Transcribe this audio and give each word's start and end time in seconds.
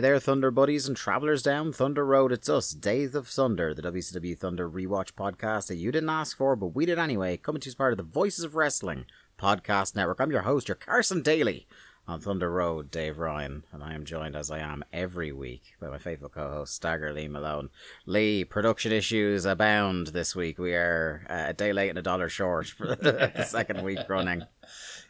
Hey 0.00 0.08
there, 0.08 0.18
Thunder 0.18 0.50
buddies 0.50 0.88
and 0.88 0.96
travelers 0.96 1.42
down 1.42 1.74
Thunder 1.74 2.06
Road. 2.06 2.32
It's 2.32 2.48
us, 2.48 2.72
Days 2.72 3.14
of 3.14 3.28
Thunder, 3.28 3.74
the 3.74 3.82
WCW 3.82 4.38
Thunder 4.38 4.66
rewatch 4.66 5.12
podcast 5.12 5.66
that 5.66 5.76
you 5.76 5.92
didn't 5.92 6.08
ask 6.08 6.34
for, 6.38 6.56
but 6.56 6.68
we 6.68 6.86
did 6.86 6.98
anyway. 6.98 7.36
Coming 7.36 7.60
to 7.60 7.66
you 7.66 7.72
as 7.72 7.74
part 7.74 7.92
of 7.92 7.98
the 7.98 8.02
Voices 8.02 8.42
of 8.42 8.54
Wrestling 8.54 9.04
podcast 9.38 9.94
network. 9.94 10.18
I'm 10.18 10.30
your 10.30 10.40
host, 10.40 10.68
your 10.68 10.76
Carson 10.76 11.20
Daly 11.20 11.66
on 12.08 12.18
Thunder 12.18 12.50
Road, 12.50 12.90
Dave 12.90 13.18
Ryan, 13.18 13.64
and 13.72 13.84
I 13.84 13.92
am 13.92 14.06
joined 14.06 14.36
as 14.36 14.50
I 14.50 14.60
am 14.60 14.82
every 14.90 15.32
week 15.32 15.74
by 15.78 15.90
my 15.90 15.98
faithful 15.98 16.30
co-host, 16.30 16.74
Stagger 16.74 17.12
Lee 17.12 17.28
Malone. 17.28 17.68
Lee, 18.06 18.42
production 18.42 18.92
issues 18.92 19.44
abound 19.44 20.06
this 20.06 20.34
week. 20.34 20.58
We 20.58 20.72
are 20.72 21.26
uh, 21.28 21.44
a 21.48 21.52
day 21.52 21.74
late 21.74 21.90
and 21.90 21.98
a 21.98 22.02
dollar 22.02 22.30
short 22.30 22.68
for 22.68 22.86
the 22.96 23.44
second 23.44 23.82
week 23.84 23.98
running. 24.08 24.44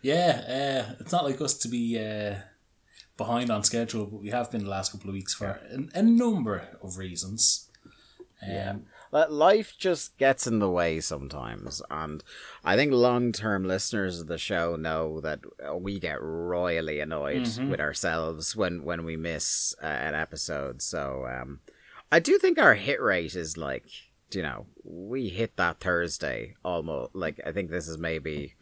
Yeah, 0.03 0.87
uh, 0.89 0.95
it's 0.99 1.13
not 1.13 1.25
like 1.25 1.43
us 1.43 1.59
to 1.59 1.69
be 1.69 1.99
uh, 1.99 2.37
behind 3.21 3.51
on 3.51 3.63
schedule, 3.63 4.07
but 4.07 4.23
we 4.23 4.31
have 4.31 4.51
been 4.51 4.65
the 4.65 4.71
last 4.71 4.93
couple 4.93 5.11
of 5.11 5.15
weeks 5.15 5.35
for 5.35 5.47
a, 5.47 5.99
a 5.99 6.03
number 6.03 6.57
of 6.83 6.97
reasons. 6.97 7.69
Um, 8.43 8.51
Yeah. 8.51 8.77
But 9.13 9.33
life 9.33 9.75
just 9.77 10.17
gets 10.19 10.47
in 10.47 10.61
the 10.61 10.71
way 10.71 11.01
sometimes, 11.01 11.83
and 11.91 12.23
I 12.65 12.77
think 12.77 12.93
long-term 12.93 13.65
listeners 13.67 14.21
of 14.21 14.29
the 14.29 14.39
show 14.39 14.77
know 14.77 15.21
that 15.21 15.41
we 15.81 15.99
get 15.99 16.23
royally 16.23 17.01
annoyed 17.01 17.43
with 17.69 17.81
ourselves 17.81 18.55
when 18.55 18.85
when 18.85 19.05
we 19.05 19.17
miss 19.17 19.75
uh, 19.83 19.87
an 19.87 20.15
episode. 20.15 20.81
So 20.81 21.27
um, 21.27 21.59
I 22.13 22.21
do 22.21 22.39
think 22.39 22.57
our 22.59 22.75
hit 22.75 23.01
rate 23.03 23.35
is 23.35 23.57
like, 23.57 23.87
you 24.31 24.43
know, 24.43 24.67
we 24.85 25.29
hit 25.29 25.57
that 25.57 25.81
Thursday 25.81 26.55
almost. 26.65 27.13
Like 27.15 27.41
I 27.45 27.51
think 27.51 27.71
this 27.71 27.89
is 27.89 27.99
maybe 27.99 28.55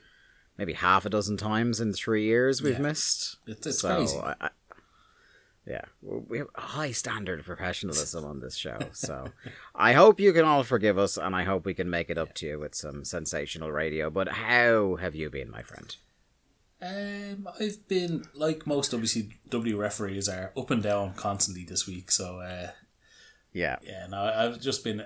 maybe 0.58 0.72
half 0.74 1.06
a 1.06 1.10
dozen 1.10 1.36
times 1.36 1.80
in 1.80 1.92
three 1.92 2.24
years 2.24 2.60
we've 2.60 2.74
Yeah. 2.74 2.80
missed. 2.80 3.36
It's- 3.46 3.66
it's 3.66 3.80
so 3.80 3.94
crazy. 3.96 4.19
I, 4.19 4.34
I, 4.41 4.50
yeah, 5.66 5.82
we 6.02 6.38
have 6.38 6.48
a 6.54 6.60
high 6.62 6.92
standard 6.92 7.38
of 7.41 7.44
professionalism 7.46 8.24
on 8.24 8.41
this 8.41 8.56
show. 8.56 8.78
So 8.92 9.32
I 9.74 9.92
hope 9.92 10.19
you 10.19 10.32
can 10.32 10.44
all 10.46 10.62
forgive 10.64 10.96
us, 10.98 11.16
and 11.19 11.36
I 11.36 11.44
hope 11.44 11.64
we 11.66 11.74
can 11.74 11.91
make 11.91 12.08
it 12.10 12.16
up 12.19 12.32
to 12.36 12.46
you 12.46 12.58
with 12.58 12.74
some 12.74 13.04
sensational 13.04 13.70
radio. 13.70 14.08
But 14.10 14.28
how 14.28 14.96
have 14.96 15.14
you 15.14 15.28
been, 15.28 15.50
my 15.50 15.62
friend? 15.62 15.94
Um, 16.80 17.48
I've 17.60 17.86
been 17.88 18.25
like 18.34 18.66
most 18.66 18.92
WCW 18.92 19.76
referees 19.76 20.28
are 20.28 20.52
up 20.56 20.70
and 20.70 20.82
down 20.82 21.12
constantly 21.14 21.64
this 21.64 21.86
week. 21.86 22.10
So 22.12 22.38
uh, 22.40 22.70
Yeah, 23.52 23.76
yeah, 23.82 24.06
no, 24.08 24.22
I've 24.22 24.60
just 24.60 24.84
been 24.84 25.04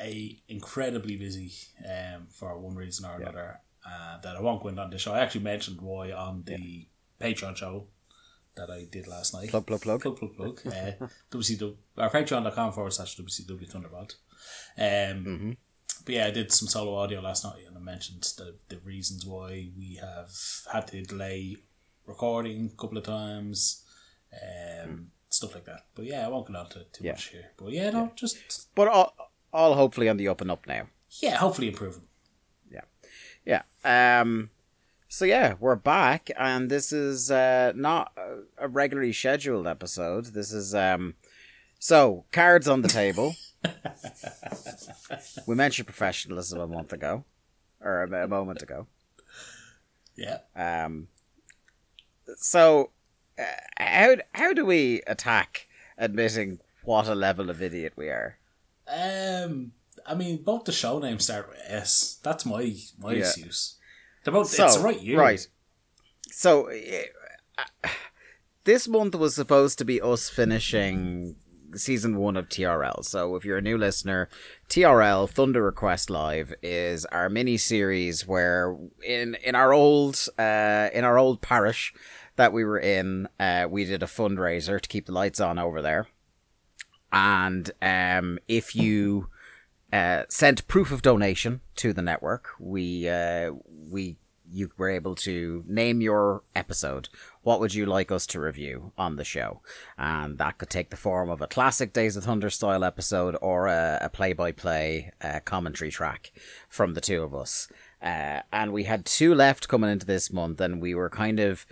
a 0.00 0.38
incredibly 0.48 1.16
busy 1.16 1.52
um, 1.84 2.28
for 2.30 2.56
one 2.58 2.74
reason 2.76 3.04
or 3.04 3.16
another. 3.20 3.60
Uh, 3.86 4.20
that 4.20 4.36
I 4.36 4.40
won't 4.40 4.62
go 4.62 4.68
into 4.68 4.82
on 4.82 4.90
the 4.90 4.98
show. 4.98 5.12
I 5.14 5.20
actually 5.20 5.42
mentioned 5.44 5.80
why 5.80 6.12
on 6.12 6.42
the 6.44 6.86
Patreon 7.20 7.56
show 7.56 7.86
that 8.56 8.68
I 8.70 8.84
did 8.90 9.06
last 9.06 9.32
night. 9.32 9.48
plug, 9.50 9.66
plug, 9.66 9.80
plug. 9.80 10.02
plug, 10.02 10.18
plug, 10.18 10.36
plug. 10.36 10.60
uh, 10.66 11.06
WCW, 11.30 11.76
or 11.96 12.10
patreon.com 12.10 12.72
forward 12.72 12.92
slash 12.92 13.16
WCW 13.16 13.70
Thunderpod. 13.70 14.14
Um, 14.78 15.56
But 16.04 16.14
yeah, 16.14 16.26
I 16.26 16.30
did 16.30 16.50
some 16.52 16.68
solo 16.68 16.94
audio 16.96 17.20
last 17.20 17.44
night 17.44 17.62
and 17.66 17.76
I 17.76 17.80
mentioned 17.80 18.22
the, 18.36 18.56
the 18.68 18.78
reasons 18.80 19.24
why 19.26 19.68
we 19.76 19.98
have 20.00 20.30
had 20.72 20.86
to 20.88 21.02
delay 21.02 21.56
recording 22.06 22.70
a 22.72 22.76
couple 22.80 22.98
of 22.98 23.04
times, 23.04 23.84
um, 24.42 25.08
stuff 25.28 25.54
like 25.54 25.64
that. 25.66 25.86
But 25.94 26.06
yeah, 26.06 26.24
I 26.24 26.28
won't 26.28 26.46
go 26.48 26.58
on 26.58 26.68
to 26.70 26.84
too 26.92 27.04
Yeah. 27.04 27.12
much 27.12 27.28
here. 27.28 27.50
But 27.58 27.72
yeah, 27.72 27.90
no, 27.90 28.12
just, 28.16 28.74
but 28.74 28.88
all, 28.88 29.14
all 29.52 29.74
hopefully 29.74 30.08
on 30.08 30.16
the 30.16 30.28
up 30.28 30.40
and 30.40 30.50
up 30.50 30.66
now. 30.66 30.86
yeah, 31.20 31.36
hopefully 31.36 31.68
improving. 31.68 32.02
Yeah. 33.44 33.62
Um. 33.84 34.50
So 35.08 35.24
yeah, 35.24 35.54
we're 35.58 35.74
back, 35.76 36.30
and 36.38 36.70
this 36.70 36.92
is 36.92 37.30
uh, 37.30 37.72
not 37.74 38.12
a- 38.58 38.68
regularly 38.68 39.12
scheduled 39.12 39.66
episode. 39.66 40.26
This 40.26 40.52
is 40.52 40.74
um. 40.74 41.14
So 41.78 42.24
cards 42.32 42.68
on 42.68 42.82
the 42.82 42.88
table. 42.88 43.34
we 45.46 45.54
mentioned 45.54 45.86
professionalism 45.86 46.60
a 46.60 46.66
month 46.66 46.92
ago, 46.92 47.24
or 47.80 48.04
a, 48.04 48.24
a 48.24 48.28
moment 48.28 48.62
ago. 48.62 48.86
Yeah. 50.16 50.38
Um. 50.54 51.08
So, 52.36 52.90
uh, 53.38 53.42
how 53.78 54.16
how 54.32 54.52
do 54.52 54.64
we 54.64 55.02
attack 55.06 55.66
admitting 55.98 56.60
what 56.84 57.08
a 57.08 57.14
level 57.14 57.50
of 57.50 57.60
idiot 57.60 57.94
we 57.96 58.08
are? 58.08 58.36
Um, 58.86 59.72
I 60.06 60.14
mean, 60.14 60.42
both 60.42 60.64
the 60.64 60.72
show 60.72 60.98
names 60.98 61.24
start 61.24 61.48
with 61.48 61.58
S. 61.66 62.18
That's 62.22 62.44
my 62.46 62.74
my 62.98 63.12
Yeah. 63.12 63.20
excuse. 63.20 63.76
They're 64.24 64.32
both, 64.34 64.48
So 64.48 64.64
it's 64.66 64.76
the 64.76 64.82
right 64.82 65.00
year. 65.00 65.18
right. 65.18 65.46
So 66.30 66.70
uh, 66.70 67.88
this 68.64 68.86
month 68.88 69.14
was 69.14 69.34
supposed 69.34 69.78
to 69.78 69.84
be 69.84 70.00
us 70.00 70.28
finishing 70.28 71.36
season 71.74 72.16
one 72.16 72.36
of 72.36 72.48
TRL. 72.48 73.04
So 73.04 73.36
if 73.36 73.44
you're 73.44 73.58
a 73.58 73.62
new 73.62 73.78
listener, 73.78 74.28
TRL 74.68 75.28
Thunder 75.30 75.62
Request 75.62 76.10
Live 76.10 76.52
is 76.62 77.04
our 77.06 77.28
mini 77.28 77.56
series 77.56 78.26
where 78.26 78.76
in 79.06 79.36
in 79.44 79.54
our 79.54 79.72
old 79.72 80.26
uh, 80.38 80.88
in 80.92 81.04
our 81.04 81.16
old 81.18 81.40
parish 81.40 81.94
that 82.36 82.52
we 82.52 82.64
were 82.64 82.78
in, 82.78 83.28
uh, 83.38 83.66
we 83.68 83.84
did 83.84 84.02
a 84.02 84.06
fundraiser 84.06 84.80
to 84.80 84.88
keep 84.88 85.06
the 85.06 85.12
lights 85.12 85.40
on 85.40 85.58
over 85.58 85.80
there. 85.82 86.06
And 87.12 87.70
um, 87.82 88.38
if 88.48 88.74
you 88.76 89.28
uh, 89.92 90.24
sent 90.28 90.68
proof 90.68 90.92
of 90.92 91.02
donation 91.02 91.60
to 91.76 91.92
the 91.92 92.02
network, 92.02 92.50
we 92.58 93.08
uh, 93.08 93.52
we 93.90 94.16
you 94.52 94.70
were 94.76 94.90
able 94.90 95.14
to 95.14 95.64
name 95.66 96.00
your 96.00 96.42
episode. 96.56 97.08
What 97.42 97.60
would 97.60 97.72
you 97.72 97.86
like 97.86 98.10
us 98.10 98.26
to 98.26 98.40
review 98.40 98.92
on 98.98 99.16
the 99.16 99.24
show? 99.24 99.62
And 99.96 100.38
that 100.38 100.58
could 100.58 100.70
take 100.70 100.90
the 100.90 100.96
form 100.96 101.30
of 101.30 101.40
a 101.40 101.46
classic 101.46 101.92
Days 101.92 102.16
of 102.16 102.24
Thunder 102.24 102.50
style 102.50 102.82
episode 102.82 103.36
or 103.40 103.68
a, 103.68 103.98
a 104.02 104.08
play-by-play 104.08 105.12
uh, 105.22 105.40
commentary 105.44 105.90
track 105.90 106.32
from 106.68 106.94
the 106.94 107.00
two 107.00 107.22
of 107.22 107.32
us. 107.32 107.68
Uh, 108.02 108.40
and 108.52 108.72
we 108.72 108.84
had 108.84 109.04
two 109.04 109.34
left 109.34 109.68
coming 109.68 109.90
into 109.90 110.06
this 110.06 110.32
month, 110.32 110.60
and 110.60 110.82
we 110.82 110.94
were 110.94 111.10
kind 111.10 111.38
of 111.38 111.64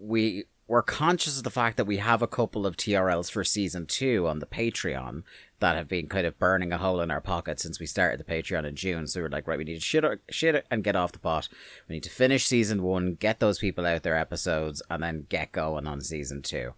we 0.00 0.44
were 0.72 0.82
conscious 0.82 1.36
of 1.36 1.44
the 1.44 1.50
fact 1.50 1.76
that 1.76 1.84
we 1.84 1.98
have 1.98 2.22
a 2.22 2.26
couple 2.26 2.64
of 2.64 2.78
TRLs 2.78 3.30
for 3.30 3.44
season 3.44 3.84
two 3.84 4.26
on 4.26 4.38
the 4.38 4.46
Patreon 4.46 5.22
that 5.60 5.76
have 5.76 5.86
been 5.86 6.08
kind 6.08 6.26
of 6.26 6.38
burning 6.38 6.72
a 6.72 6.78
hole 6.78 7.02
in 7.02 7.10
our 7.10 7.20
pocket 7.20 7.60
since 7.60 7.78
we 7.78 7.84
started 7.84 8.18
the 8.18 8.24
Patreon 8.24 8.64
in 8.64 8.74
June. 8.74 9.06
So 9.06 9.20
we 9.20 9.26
are 9.26 9.28
like, 9.28 9.46
right, 9.46 9.58
we 9.58 9.64
need 9.64 9.74
to 9.74 9.80
shit, 9.80 10.02
our- 10.02 10.20
shit 10.30 10.54
it 10.54 10.66
and 10.70 10.82
get 10.82 10.96
off 10.96 11.12
the 11.12 11.18
pot. 11.18 11.50
We 11.90 11.96
need 11.96 12.04
to 12.04 12.08
finish 12.10 12.46
season 12.46 12.82
one, 12.82 13.16
get 13.16 13.38
those 13.38 13.58
people 13.58 13.84
out 13.84 14.02
their 14.02 14.16
episodes, 14.16 14.80
and 14.88 15.02
then 15.02 15.26
get 15.28 15.52
going 15.52 15.86
on 15.86 16.00
season 16.00 16.40
two. 16.40 16.72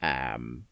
Um, 0.00 0.64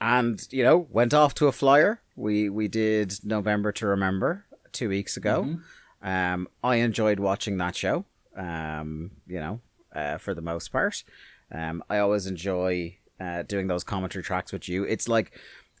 and 0.00 0.44
you 0.50 0.64
know, 0.64 0.88
went 0.90 1.14
off 1.14 1.34
to 1.34 1.46
a 1.46 1.52
flyer. 1.52 2.02
We 2.16 2.48
we 2.50 2.66
did 2.66 3.14
November 3.22 3.70
to 3.70 3.86
Remember 3.86 4.44
two 4.72 4.88
weeks 4.88 5.16
ago. 5.16 5.58
Um, 6.02 6.48
I 6.64 6.76
enjoyed 6.76 7.20
watching 7.20 7.58
that 7.58 7.76
show. 7.76 8.06
Um, 8.36 9.12
you 9.28 9.38
know, 9.38 9.60
uh, 9.94 10.18
for 10.18 10.34
the 10.34 10.42
most 10.42 10.72
part. 10.72 11.04
Um, 11.52 11.82
I 11.88 11.98
always 11.98 12.26
enjoy 12.26 12.98
uh, 13.20 13.42
doing 13.42 13.66
those 13.68 13.84
commentary 13.84 14.22
tracks 14.22 14.52
with 14.52 14.68
you. 14.68 14.84
It's 14.84 15.08
like, 15.08 15.32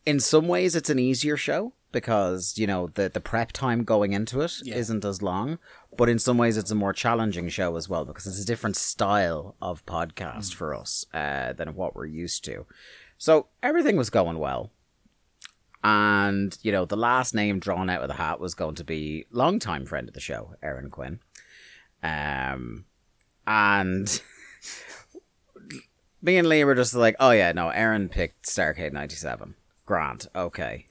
in 0.06 0.20
some 0.20 0.48
ways, 0.48 0.74
it's 0.74 0.90
an 0.90 0.98
easier 0.98 1.36
show 1.36 1.72
because 1.90 2.58
you 2.58 2.66
know 2.66 2.88
the 2.94 3.08
the 3.08 3.20
prep 3.20 3.50
time 3.50 3.82
going 3.82 4.12
into 4.12 4.42
it 4.42 4.52
Yeah. 4.62 4.78
not 4.88 5.04
as 5.04 5.22
long. 5.22 5.58
But 5.96 6.08
in 6.08 6.18
some 6.18 6.38
ways, 6.38 6.56
it's 6.56 6.70
a 6.70 6.74
more 6.74 6.92
challenging 6.92 7.48
show 7.48 7.76
as 7.76 7.88
well 7.88 8.04
because 8.04 8.26
it's 8.26 8.40
a 8.42 8.46
different 8.46 8.76
style 8.76 9.56
of 9.60 9.84
podcast 9.86 10.54
for 10.54 10.74
us 10.74 11.04
uh, 11.12 11.52
than 11.54 11.74
what 11.74 11.94
we're 11.96 12.06
used 12.06 12.44
to. 12.44 12.66
So 13.16 13.48
everything 13.62 13.96
was 13.96 14.10
going 14.10 14.38
well. 14.38 14.70
And, 15.84 16.56
you 16.62 16.72
know, 16.72 16.84
the 16.84 16.96
last 16.96 17.34
name 17.34 17.58
drawn 17.60 17.88
out 17.88 18.02
of 18.02 18.08
the 18.08 18.14
hat 18.14 18.40
was 18.40 18.54
going 18.54 18.74
to 18.76 18.84
be 18.84 19.26
longtime 19.30 19.86
friend 19.86 20.08
of 20.08 20.14
the 20.14 20.20
show, 20.20 20.54
Aaron 20.62 20.90
Quinn. 20.90 21.20
Um, 22.02 22.84
and 23.46 24.22
me 26.22 26.36
and 26.38 26.48
Lee 26.48 26.64
were 26.64 26.74
just 26.74 26.94
like, 26.94 27.16
oh 27.20 27.30
yeah, 27.30 27.52
no, 27.52 27.68
Aaron 27.70 28.08
picked 28.08 28.46
Starcade 28.46 28.92
97. 28.92 29.54
Grant, 29.86 30.26
okay. 30.34 30.86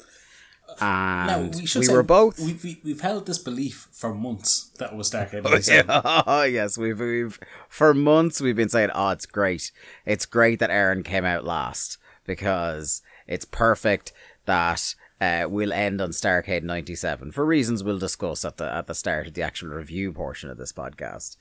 Now, 0.82 1.40
And 1.40 1.56
we 1.56 1.62
we, 1.62 1.66
should 1.68 1.86
say 1.86 1.94
were 1.94 2.04
both. 2.04 2.40
We've, 2.40 2.62
we- 2.64 2.82
we've 2.84 3.02
held 3.02 3.26
this 3.26 3.38
belief 3.38 3.88
for 3.92 4.14
months 4.14 4.70
that 4.80 4.92
it 4.92 4.96
was 4.98 5.10
Starcade 5.10 5.42
Oh, 5.46 5.50
97. 5.52 5.86
yeah. 5.90 6.22
Oh, 6.28 6.44
yes, 6.44 6.78
we've, 6.78 7.00
we've 7.00 7.40
for 7.70 7.94
months 7.94 8.42
we've 8.42 8.56
been 8.56 8.70
saying, 8.70 8.90
"Oh, 8.94 9.10
it's 9.10 9.26
great. 9.26 9.72
It's 10.06 10.26
great 10.26 10.60
that 10.60 10.70
Aaron 10.70 11.04
came 11.04 11.26
out 11.26 11.46
last 11.46 11.98
because 12.26 13.02
it's 13.28 13.46
perfect 13.46 14.12
that 14.46 14.94
uh, 15.22 15.46
we'll 15.50 15.74
end 15.74 16.02
on 16.02 16.10
Starcade 16.12 16.64
'97 16.64 17.32
for 17.32 17.46
reasons 17.46 17.84
we'll 17.84 17.98
discuss 17.98 18.44
at 18.44 18.58
the 18.58 18.72
at 18.72 18.88
the 18.88 18.94
start 18.96 19.28
of 19.28 19.34
the 19.36 19.42
actual 19.44 19.70
review 19.70 20.12
portion 20.12 20.50
of 20.50 20.58
this 20.58 20.74
podcast." 20.74 21.38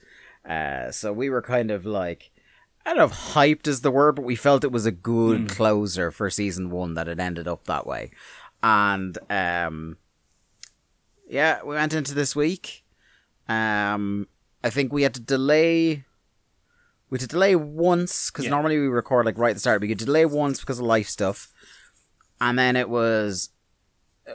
Uh, 0.49 0.89
so 0.91 1.11
we 1.11 1.29
were 1.29 1.41
kind 1.41 1.69
of 1.69 1.85
like, 1.85 2.31
I 2.87 2.91
don't 2.91 2.97
know 2.99 3.03
if 3.05 3.33
hyped 3.33 3.67
is 3.67 3.81
the 3.81 3.91
word, 3.91 4.15
but 4.15 4.23
we 4.23 4.35
felt 4.37 4.63
it 4.63 4.71
was 4.71 4.85
a 4.85 4.91
good 4.91 5.49
closer 5.49 6.09
for 6.09 6.29
season 6.29 6.69
one 6.71 6.93
that 6.93 7.09
it 7.09 7.19
ended 7.19 7.45
up 7.45 7.65
that 7.65 7.85
way, 7.85 8.11
and 8.63 9.17
um, 9.29 9.97
yeah, 11.29 11.61
we 11.63 11.75
went 11.75 11.93
into 11.93 12.13
this 12.13 12.33
week. 12.33 12.85
Um, 13.49 14.27
I 14.63 14.69
think 14.69 14.93
we 14.93 15.03
had 15.03 15.13
to 15.15 15.19
delay. 15.19 16.05
We 17.09 17.15
had 17.17 17.21
to 17.21 17.27
delay 17.27 17.55
once 17.57 18.31
because 18.31 18.45
Yeah. 18.45 18.51
normally 18.51 18.77
we 18.79 18.87
record 18.87 19.25
like 19.25 19.37
right 19.37 19.49
at 19.49 19.55
the 19.57 19.59
start. 19.59 19.81
We 19.81 19.89
could 19.89 19.97
delay 19.97 20.25
once 20.25 20.61
because 20.61 20.79
of 20.79 20.85
life 20.85 21.09
stuff, 21.09 21.51
and 22.39 22.57
then 22.57 22.77
it 22.77 22.89
was 22.89 23.49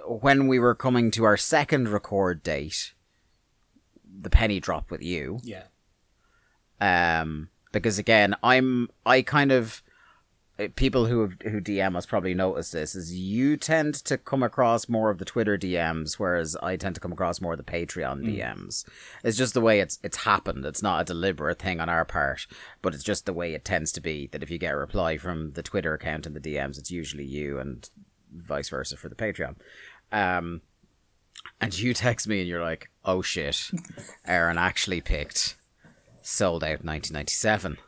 when 0.06 0.46
we 0.46 0.58
were 0.58 0.75
coming 0.75 1.10
to 1.12 1.25
our 1.25 1.38
second 1.38 1.88
record 1.88 2.43
date. 2.43 2.93
The 4.20 4.28
penny 4.31 4.60
dropped 4.60 4.90
with 4.90 5.02
you 5.02 5.40
Yeah. 5.43 5.64
um, 6.81 7.49
because 7.73 7.99
again, 7.99 8.37
I'm 8.43 8.89
I 9.05 9.23
kind 9.23 9.51
of 9.51 9.83
uh, 10.59 10.69
people 10.77 11.07
who 11.07 11.33
who 11.43 11.61
DM 11.61 11.97
us 11.97 12.07
probably 12.07 12.35
notice 12.35 12.71
this 12.71 12.95
is 12.95 13.15
you 13.15 13.57
tend 13.57 13.95
to 13.95 14.19
come 14.19 14.43
across 14.43 14.89
more 14.89 15.11
of 15.11 15.19
the 15.19 15.25
Twitter 15.25 15.57
DMs, 15.57 16.15
whereas 16.15 16.57
I 16.57 16.77
tend 16.77 16.95
to 16.95 17.01
come 17.01 17.13
across 17.13 17.41
more 17.41 17.53
of 17.53 17.59
the 17.59 17.65
Patreon 17.65 18.23
DMs. 18.23 18.85
It's 19.25 19.39
just 19.39 19.55
the 19.55 19.61
way 19.61 19.81
it's 19.81 19.99
it's 20.03 20.19
happened. 20.19 20.65
It's 20.67 20.83
not 20.83 21.01
a 21.01 21.05
deliberate 21.05 21.59
thing 21.59 21.81
on 21.81 21.89
our 21.89 22.05
part, 22.05 22.47
but 22.83 22.95
it's 22.95 23.05
just 23.05 23.25
the 23.25 23.33
way 23.33 23.55
it 23.55 23.65
tends 23.65 23.93
to 23.93 24.01
be. 24.01 24.29
That 24.29 24.43
if 24.43 24.51
you 24.51 24.59
get 24.59 24.75
a 24.75 24.77
reply 24.77 25.17
from 25.17 25.53
the 25.53 25.63
Twitter 25.63 25.95
account 25.95 26.27
in 26.27 26.35
the 26.35 26.41
DMs, 26.41 26.79
it's 26.79 26.91
usually 26.91 27.25
you, 27.25 27.59
and 27.59 27.89
vice 28.35 28.69
versa 28.69 28.97
for 28.97 29.09
the 29.09 29.15
Patreon. 29.15 29.57
Um, 30.11 30.61
and 31.61 31.77
you 31.79 31.95
text 31.95 32.29
me 32.29 32.41
and 32.41 32.49
you're 32.49 32.63
like, 32.63 32.91
"Oh 33.05 33.23
shit, 33.23 33.71
Aaron 34.27 34.59
actually 34.59 35.01
picked." 35.01 35.57
Sold 36.23 36.63
out 36.65 36.85
1997 36.85 37.79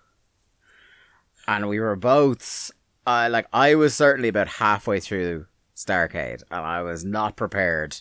and 1.46 1.68
we 1.68 1.78
were 1.80 1.96
both 1.96 2.70
uh, 3.06 3.28
like 3.30 3.46
i 3.52 3.74
was 3.74 3.94
certainly 3.94 4.28
about 4.28 4.48
halfway 4.48 5.00
through 5.00 5.46
starcade 5.76 6.42
and 6.50 6.60
i 6.64 6.80
was 6.82 7.04
not 7.04 7.36
prepared 7.36 8.00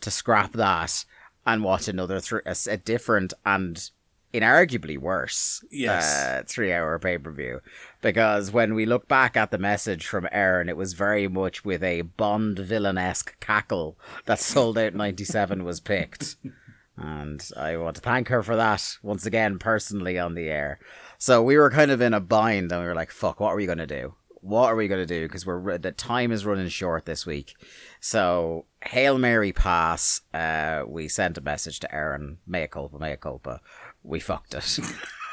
to 0.00 0.10
scrap 0.10 0.52
that 0.52 1.04
and 1.46 1.62
watch 1.64 1.88
another 1.88 2.20
th- 2.20 2.42
a 2.68 2.76
different 2.76 3.32
and 3.44 3.90
inarguably 4.34 4.98
worse 4.98 5.64
Yes. 5.70 6.04
uh, 6.22 6.42
three 6.46 6.70
hour 6.70 6.98
pay-per-view. 6.98 7.60
Because 8.02 8.52
when 8.52 8.74
we 8.74 8.84
look 8.84 9.08
back 9.08 9.38
at 9.38 9.50
the 9.50 9.56
message 9.56 10.06
from 10.06 10.28
aaron 10.30 10.68
it 10.68 10.76
was 10.76 10.92
very 10.92 11.26
much 11.28 11.64
with 11.64 11.82
a 11.82 12.02
bond 12.02 12.58
villain-esque 12.58 13.40
cackle 13.40 13.98
that 14.26 14.38
Souled 14.38 14.76
Out 14.78 14.94
97 14.94 15.64
was 15.64 15.80
picked 15.80 16.36
and 17.00 17.48
I 17.56 17.76
want 17.76 17.96
to 17.96 18.02
thank 18.02 18.28
her 18.28 18.42
for 18.42 18.56
that 18.56 18.98
once 19.02 19.26
again 19.26 19.58
personally 19.58 20.18
on 20.18 20.34
the 20.34 20.48
air. 20.48 20.78
So 21.18 21.42
we 21.42 21.56
were 21.56 21.70
kind 21.70 21.90
of 21.90 22.00
in 22.00 22.14
a 22.14 22.20
bind, 22.20 22.72
and 22.72 22.80
we 22.80 22.86
were 22.86 22.94
like, 22.94 23.10
"Fuck, 23.10 23.40
what 23.40 23.50
are 23.52 23.56
we 23.56 23.66
gonna 23.66 23.86
do? 23.86 24.14
What 24.40 24.68
are 24.68 24.76
we 24.76 24.88
gonna 24.88 25.06
do?" 25.06 25.26
Because 25.26 25.46
we're 25.46 25.78
the 25.78 25.92
time 25.92 26.32
is 26.32 26.46
running 26.46 26.68
short 26.68 27.04
this 27.06 27.26
week. 27.26 27.54
So 28.00 28.66
hail 28.84 29.18
Mary 29.18 29.52
pass. 29.52 30.20
Uh, 30.32 30.82
we 30.86 31.08
sent 31.08 31.38
a 31.38 31.42
message 31.42 31.80
to 31.80 31.94
Aaron. 31.94 32.38
Mea 32.46 32.68
culpa, 32.68 32.98
mea 32.98 33.16
culpa. 33.16 33.60
We 34.02 34.20
fucked 34.20 34.54
it. 34.54 34.78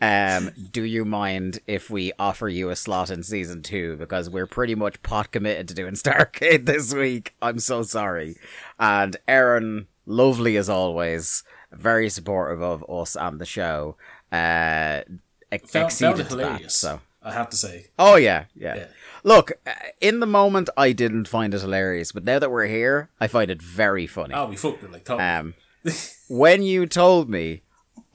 um, 0.00 0.50
do 0.70 0.82
you 0.84 1.04
mind 1.04 1.60
if 1.66 1.90
we 1.90 2.12
offer 2.18 2.48
you 2.48 2.70
a 2.70 2.76
slot 2.76 3.10
in 3.10 3.22
season 3.22 3.62
two? 3.62 3.96
Because 3.96 4.30
we're 4.30 4.46
pretty 4.46 4.74
much 4.74 5.02
pot 5.02 5.32
committed 5.32 5.68
to 5.68 5.74
doing 5.74 5.94
Starcade 5.94 6.66
this 6.66 6.94
week. 6.94 7.34
I'm 7.42 7.58
so 7.58 7.82
sorry. 7.82 8.36
And 8.78 9.16
Aaron, 9.26 9.86
lovely 10.06 10.56
as 10.56 10.68
always, 10.68 11.42
very 11.72 12.08
supportive 12.08 12.62
of 12.62 12.84
us 12.88 13.16
and 13.16 13.40
the 13.40 13.46
show. 13.46 13.96
Uh, 14.32 15.02
ex- 15.50 15.70
Found, 15.70 15.86
exceeded 15.86 16.28
found 16.28 16.40
it 16.40 16.62
that, 16.62 16.72
so. 16.72 17.00
I 17.22 17.32
have 17.32 17.50
to 17.50 17.56
say. 17.56 17.88
Oh 17.98 18.16
yeah, 18.16 18.46
yeah. 18.54 18.76
Yeah. 18.76 18.86
Look, 19.24 19.52
uh, 19.66 19.72
in 20.00 20.20
the 20.20 20.26
moment, 20.26 20.70
I 20.76 20.92
didn't 20.92 21.28
find 21.28 21.52
it 21.52 21.60
hilarious, 21.60 22.12
but 22.12 22.24
now 22.24 22.38
that 22.38 22.50
we're 22.50 22.66
here, 22.66 23.10
I 23.20 23.26
find 23.26 23.50
it 23.50 23.60
very 23.60 24.06
funny. 24.06 24.34
Oh, 24.34 24.46
we 24.46 24.56
fucked 24.56 24.82
it 24.84 24.90
like 24.90 25.04
totally. 25.04 25.28
Um, 25.28 25.54
when 26.30 26.62
you 26.62 26.86
told 26.86 27.28
me, 27.28 27.60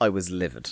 I 0.01 0.09
was 0.09 0.31
livid. 0.31 0.71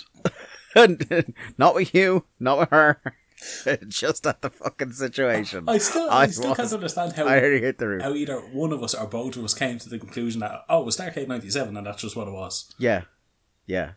not 1.58 1.74
with 1.74 1.94
you, 1.94 2.24
not 2.40 2.58
with 2.58 2.70
her, 2.70 3.00
just 3.88 4.26
at 4.26 4.42
the 4.42 4.50
fucking 4.50 4.92
situation. 4.92 5.68
I 5.68 5.78
still, 5.78 6.08
I, 6.10 6.22
I 6.22 6.26
still 6.28 6.48
was- 6.50 6.56
can't 6.56 6.72
understand 6.72 7.12
how 7.14 7.26
I 7.26 7.38
already 7.38 7.60
hit 7.60 7.78
the 7.78 7.88
roof. 7.88 8.02
how 8.02 8.14
either 8.14 8.40
one 8.40 8.72
of 8.72 8.82
us 8.82 8.94
or 8.94 9.06
both 9.06 9.36
of 9.36 9.44
us 9.44 9.54
came 9.54 9.78
to 9.78 9.88
the 9.88 9.98
conclusion 9.98 10.40
that 10.40 10.64
oh, 10.68 10.80
it 10.82 10.84
was 10.86 10.96
Starcade 10.96 11.28
'97, 11.28 11.76
and 11.76 11.86
that's 11.86 12.02
just 12.02 12.16
what 12.16 12.28
it 12.28 12.32
was. 12.32 12.72
Yeah, 12.78 13.02
yeah. 13.66 13.92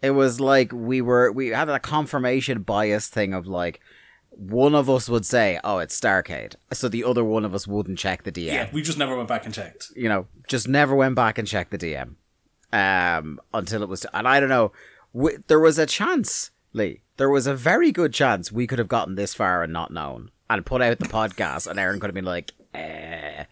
It 0.00 0.10
was 0.10 0.40
like 0.40 0.72
we 0.72 1.00
were 1.00 1.30
we 1.30 1.48
had 1.48 1.68
a 1.68 1.78
confirmation 1.78 2.62
bias 2.62 3.06
thing 3.08 3.32
of 3.34 3.46
like 3.46 3.80
one 4.30 4.74
of 4.74 4.88
us 4.90 5.08
would 5.08 5.24
say, 5.26 5.60
"Oh, 5.62 5.78
it's 5.78 5.98
Starcade," 6.00 6.54
so 6.72 6.88
the 6.88 7.04
other 7.04 7.22
one 7.22 7.44
of 7.44 7.54
us 7.54 7.68
wouldn't 7.68 7.98
check 7.98 8.24
the 8.24 8.32
DM. 8.32 8.46
Yeah, 8.46 8.68
we 8.72 8.82
just 8.82 8.98
never 8.98 9.14
went 9.16 9.28
back 9.28 9.44
and 9.44 9.54
checked. 9.54 9.92
you 9.94 10.08
know, 10.08 10.26
just 10.48 10.66
never 10.66 10.94
went 10.96 11.14
back 11.14 11.38
and 11.38 11.46
checked 11.46 11.70
the 11.70 11.78
DM 11.78 12.14
um, 12.72 13.40
until 13.54 13.82
it 13.82 13.88
was. 13.88 14.04
And 14.12 14.26
I 14.26 14.40
don't 14.40 14.48
know, 14.48 14.72
w- 15.14 15.42
there 15.46 15.60
was 15.60 15.78
a 15.78 15.86
chance, 15.86 16.50
Lee. 16.72 17.02
There 17.16 17.30
was 17.30 17.46
a 17.46 17.54
very 17.54 17.92
good 17.92 18.12
chance 18.12 18.50
we 18.50 18.66
could 18.66 18.78
have 18.78 18.88
gotten 18.88 19.14
this 19.14 19.34
far 19.34 19.62
and 19.62 19.72
not 19.72 19.92
known 19.92 20.30
and 20.50 20.66
put 20.66 20.82
out 20.82 20.98
the 20.98 21.06
podcast, 21.08 21.66
and 21.66 21.78
Aaron 21.78 22.00
could 22.00 22.08
have 22.08 22.14
been 22.14 22.24
like, 22.24 22.52
eh. 22.74 23.44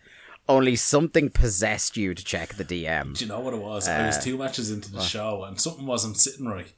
Only 0.48 0.74
something 0.74 1.30
possessed 1.30 1.96
you 1.96 2.12
to 2.14 2.24
check 2.24 2.54
the 2.54 2.64
DM. 2.64 3.16
Do 3.16 3.24
you 3.24 3.28
know 3.28 3.38
what 3.38 3.54
it 3.54 3.60
was? 3.62 3.86
I 3.86 4.06
was 4.06 4.16
Uh, 4.16 4.20
two 4.20 4.36
matches 4.36 4.70
into 4.72 4.90
the 4.90 5.00
show, 5.00 5.44
and 5.44 5.60
something 5.60 5.86
wasn't 5.86 6.16
sitting 6.18 6.46
right, 6.46 6.72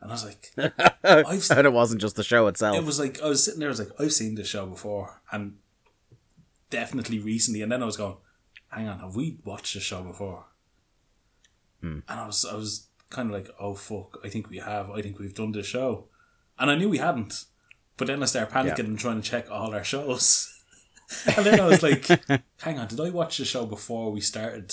and 0.00 0.12
I 0.12 0.14
was 0.14 0.24
like, 0.24 0.52
I've 1.02 1.42
se- 1.42 1.56
And 1.58 1.66
it 1.66 1.72
wasn't 1.72 2.00
just 2.00 2.14
the 2.14 2.22
show 2.22 2.46
itself. 2.46 2.76
it 2.76 2.84
was 2.84 3.00
like 3.00 3.20
I 3.20 3.26
was 3.28 3.42
sitting 3.42 3.58
there, 3.58 3.68
I 3.68 3.70
was 3.70 3.80
like, 3.80 3.90
I've 4.00 4.12
seen 4.12 4.36
this 4.36 4.46
show 4.46 4.64
before, 4.66 5.20
and 5.32 5.56
definitely 6.70 7.18
recently, 7.18 7.62
and 7.62 7.72
then 7.72 7.82
I 7.82 7.86
was 7.86 7.96
going, 7.96 8.16
hang 8.68 8.86
on, 8.86 9.00
have 9.00 9.16
we 9.16 9.38
watched 9.44 9.74
this 9.74 9.82
show 9.82 10.02
before? 10.02 10.44
Hmm. 11.80 12.00
And 12.08 12.20
I 12.20 12.26
was, 12.26 12.44
I 12.44 12.54
was 12.54 12.86
kind 13.10 13.30
of 13.30 13.34
like, 13.34 13.48
oh 13.60 13.74
fuck, 13.74 14.18
I 14.24 14.28
think 14.28 14.48
we 14.50 14.58
have, 14.58 14.90
I 14.90 15.02
think 15.02 15.18
we've 15.18 15.34
done 15.34 15.52
this 15.52 15.66
show, 15.66 16.06
and 16.58 16.70
I 16.70 16.74
knew 16.76 16.88
we 16.88 16.98
hadn't, 16.98 17.44
but 17.96 18.06
then 18.08 18.22
I 18.22 18.26
started 18.26 18.52
panicking 18.54 18.78
Yeah. 18.78 18.84
and 18.84 18.98
trying 18.98 19.20
to 19.22 19.28
check 19.30 19.50
all 19.50 19.74
our 19.74 19.84
shows, 19.84 20.52
and 21.36 21.46
then 21.46 21.60
I 21.60 21.66
was 21.66 21.82
like, 21.82 22.06
hang 22.62 22.78
on, 22.78 22.88
did 22.88 23.00
I 23.00 23.10
watch 23.10 23.38
the 23.38 23.44
show 23.44 23.64
before 23.66 24.10
we 24.10 24.20
started? 24.20 24.72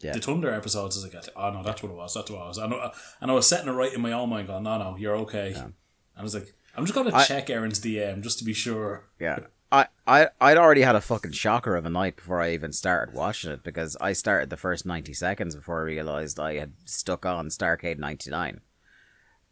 Yeah. 0.00 0.12
The 0.12 0.20
Thunder 0.20 0.52
episodes 0.52 0.96
is 0.96 1.02
like, 1.02 1.14
oh 1.36 1.50
no, 1.50 1.62
that's 1.64 1.82
what 1.82 1.90
it 1.90 1.96
was. 1.96 2.14
That's 2.14 2.30
what 2.30 2.36
it 2.36 2.46
was. 2.46 2.58
And 2.58 2.72
I, 2.72 2.92
and 3.20 3.30
I 3.32 3.34
was 3.34 3.48
setting 3.48 3.68
it 3.68 3.72
right 3.72 3.92
in 3.92 4.00
my 4.00 4.12
own 4.12 4.28
mind, 4.28 4.46
going, 4.46 4.62
no, 4.62 4.78
no, 4.78 4.96
you're 4.96 5.16
okay. 5.16 5.54
And 5.54 5.72
I 6.16 6.22
was 6.22 6.34
like, 6.34 6.54
I'm 6.76 6.84
just 6.84 6.94
gonna 6.94 7.12
I- 7.14 7.24
check 7.24 7.50
Aaron's 7.50 7.80
DM 7.80 8.22
just 8.22 8.38
to 8.38 8.44
be 8.44 8.52
sure. 8.52 9.08
Yeah. 9.20 9.38
I, 9.70 9.86
I, 10.06 10.28
I'd 10.40 10.56
already 10.56 10.80
had 10.80 10.96
a 10.96 11.00
fucking 11.00 11.32
shocker 11.32 11.76
of 11.76 11.84
a 11.84 11.90
night 11.90 12.16
before 12.16 12.40
I 12.40 12.52
even 12.52 12.72
started 12.72 13.14
watching 13.14 13.52
it 13.52 13.62
because 13.62 13.96
I 14.00 14.14
started 14.14 14.48
the 14.48 14.56
first 14.56 14.86
90 14.86 15.12
seconds 15.12 15.54
before 15.54 15.80
I 15.80 15.84
realised 15.84 16.40
I 16.40 16.54
had 16.54 16.72
stuck 16.86 17.26
on 17.26 17.48
Starcade 17.48 17.98
99. 17.98 18.60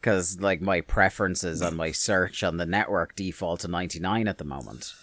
Because, 0.01 0.41
like, 0.41 0.61
my 0.61 0.81
preferences 0.81 1.61
and 1.61 1.77
my 1.77 1.91
search 1.91 2.43
on 2.43 2.59
the 2.59 2.67
network 2.67 3.17
default 3.17 3.61
to 3.61 3.69
99 3.69 4.29
at 4.29 4.39
the 4.39 4.45
moment. 4.45 4.95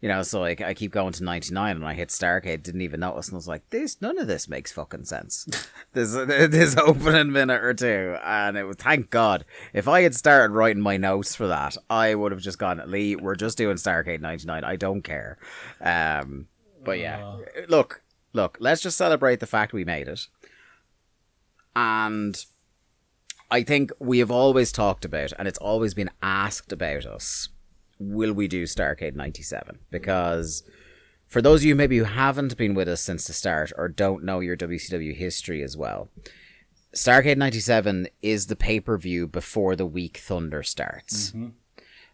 You 0.00 0.08
know, 0.08 0.22
so 0.22 0.40
like 0.40 0.62
I 0.62 0.72
keep 0.72 0.92
going 0.92 1.12
to 1.12 1.24
ninety 1.24 1.52
nine, 1.52 1.76
and 1.76 1.84
I 1.84 1.92
hit 1.92 2.08
Starcade, 2.08 2.62
didn't 2.62 2.80
even 2.80 3.00
notice, 3.00 3.28
and 3.28 3.34
I 3.34 3.36
was 3.36 3.48
like, 3.48 3.68
"This, 3.68 4.00
none 4.00 4.18
of 4.18 4.26
this 4.26 4.48
makes 4.48 4.72
fucking 4.72 5.04
sense." 5.04 5.46
this 5.92 6.14
this 6.14 6.76
opening 6.78 7.32
minute 7.32 7.62
or 7.62 7.74
two, 7.74 8.16
and 8.24 8.56
it 8.56 8.64
was 8.64 8.76
thank 8.76 9.10
God. 9.10 9.44
If 9.74 9.88
I 9.88 10.00
had 10.00 10.14
started 10.14 10.54
writing 10.54 10.82
my 10.82 10.96
notes 10.96 11.34
for 11.34 11.46
that, 11.48 11.76
I 11.90 12.14
would 12.14 12.32
have 12.32 12.40
just 12.40 12.58
gone, 12.58 12.80
"Lee, 12.86 13.14
we're 13.14 13.34
just 13.34 13.58
doing 13.58 13.76
Starcade 13.76 14.22
ninety 14.22 14.46
nine. 14.46 14.64
I 14.64 14.76
don't 14.76 15.02
care." 15.02 15.38
Um, 15.82 16.46
but 16.82 16.98
yeah, 16.98 17.36
look, 17.68 18.02
look, 18.32 18.56
let's 18.58 18.80
just 18.80 18.96
celebrate 18.96 19.40
the 19.40 19.46
fact 19.46 19.74
we 19.74 19.84
made 19.84 20.08
it, 20.08 20.28
and 21.76 22.42
I 23.50 23.64
think 23.64 23.92
we 23.98 24.20
have 24.20 24.30
always 24.30 24.72
talked 24.72 25.04
about, 25.04 25.34
and 25.38 25.46
it's 25.46 25.58
always 25.58 25.92
been 25.92 26.10
asked 26.22 26.72
about 26.72 27.04
us 27.04 27.50
will 28.00 28.32
we 28.32 28.48
do 28.48 28.64
Starcade 28.64 29.14
97? 29.14 29.78
Because 29.90 30.64
for 31.28 31.40
those 31.40 31.60
of 31.60 31.66
you 31.66 31.76
maybe 31.76 31.98
who 31.98 32.04
haven't 32.04 32.56
been 32.56 32.74
with 32.74 32.88
us 32.88 33.00
since 33.00 33.26
the 33.26 33.32
start 33.32 33.72
or 33.76 33.88
don't 33.88 34.24
know 34.24 34.40
your 34.40 34.56
WCW 34.56 35.14
history 35.14 35.62
as 35.62 35.76
well, 35.76 36.08
Starcade 36.94 37.36
97 37.36 38.08
is 38.20 38.46
the 38.46 38.56
pay 38.56 38.80
per 38.80 38.98
view 38.98 39.28
before 39.28 39.76
the 39.76 39.86
week 39.86 40.16
Thunder 40.16 40.62
starts. 40.62 41.30
Mm-hmm. 41.30 41.48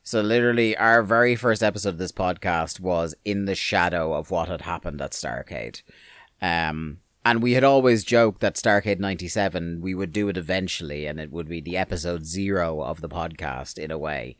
So, 0.02 0.20
literally, 0.20 0.76
our 0.76 1.02
very 1.02 1.34
first 1.34 1.62
episode 1.62 1.88
of 1.88 1.98
this 1.98 2.12
podcast 2.12 2.78
was 2.78 3.14
in 3.24 3.46
the 3.46 3.56
shadow 3.56 4.12
of 4.12 4.30
what 4.30 4.48
had 4.48 4.60
happened 4.60 5.00
at 5.00 5.12
Starcade. 5.12 5.82
Um, 6.40 6.98
and 7.24 7.42
we 7.42 7.54
had 7.54 7.64
always 7.64 8.04
joked 8.04 8.40
that 8.40 8.54
Starcade 8.54 9.00
97, 9.00 9.80
we 9.80 9.96
would 9.96 10.12
do 10.12 10.28
it 10.28 10.36
eventually, 10.36 11.06
and 11.06 11.18
it 11.18 11.32
would 11.32 11.48
be 11.48 11.60
the 11.60 11.76
episode 11.76 12.24
zero 12.24 12.82
of 12.82 13.00
the 13.00 13.08
podcast 13.08 13.78
in 13.78 13.90
a 13.90 13.98
way. 13.98 14.36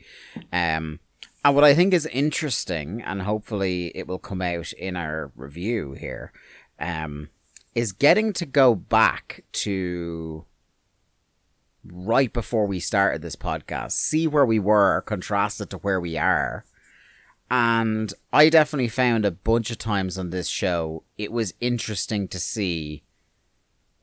Um, 0.52 1.00
and 1.46 1.54
what 1.54 1.62
I 1.62 1.74
think 1.74 1.94
is 1.94 2.06
interesting, 2.06 3.00
and 3.02 3.22
hopefully 3.22 3.92
it 3.94 4.08
will 4.08 4.18
come 4.18 4.42
out 4.42 4.72
in 4.72 4.96
our 4.96 5.30
review 5.36 5.92
here, 5.92 6.32
um, 6.80 7.28
is 7.72 7.92
getting 7.92 8.32
to 8.32 8.44
go 8.44 8.74
back 8.74 9.44
to 9.52 10.44
right 11.84 12.32
before 12.32 12.66
we 12.66 12.80
started 12.80 13.22
this 13.22 13.36
podcast, 13.36 13.92
see 13.92 14.26
where 14.26 14.44
we 14.44 14.58
were, 14.58 15.04
contrasted 15.06 15.70
to 15.70 15.76
where 15.76 16.00
we 16.00 16.18
are. 16.18 16.64
And 17.48 18.12
I 18.32 18.48
definitely 18.48 18.88
found 18.88 19.24
a 19.24 19.30
bunch 19.30 19.70
of 19.70 19.78
times 19.78 20.18
on 20.18 20.30
this 20.30 20.48
show, 20.48 21.04
it 21.16 21.30
was 21.30 21.54
interesting 21.60 22.26
to 22.26 22.40
see 22.40 23.04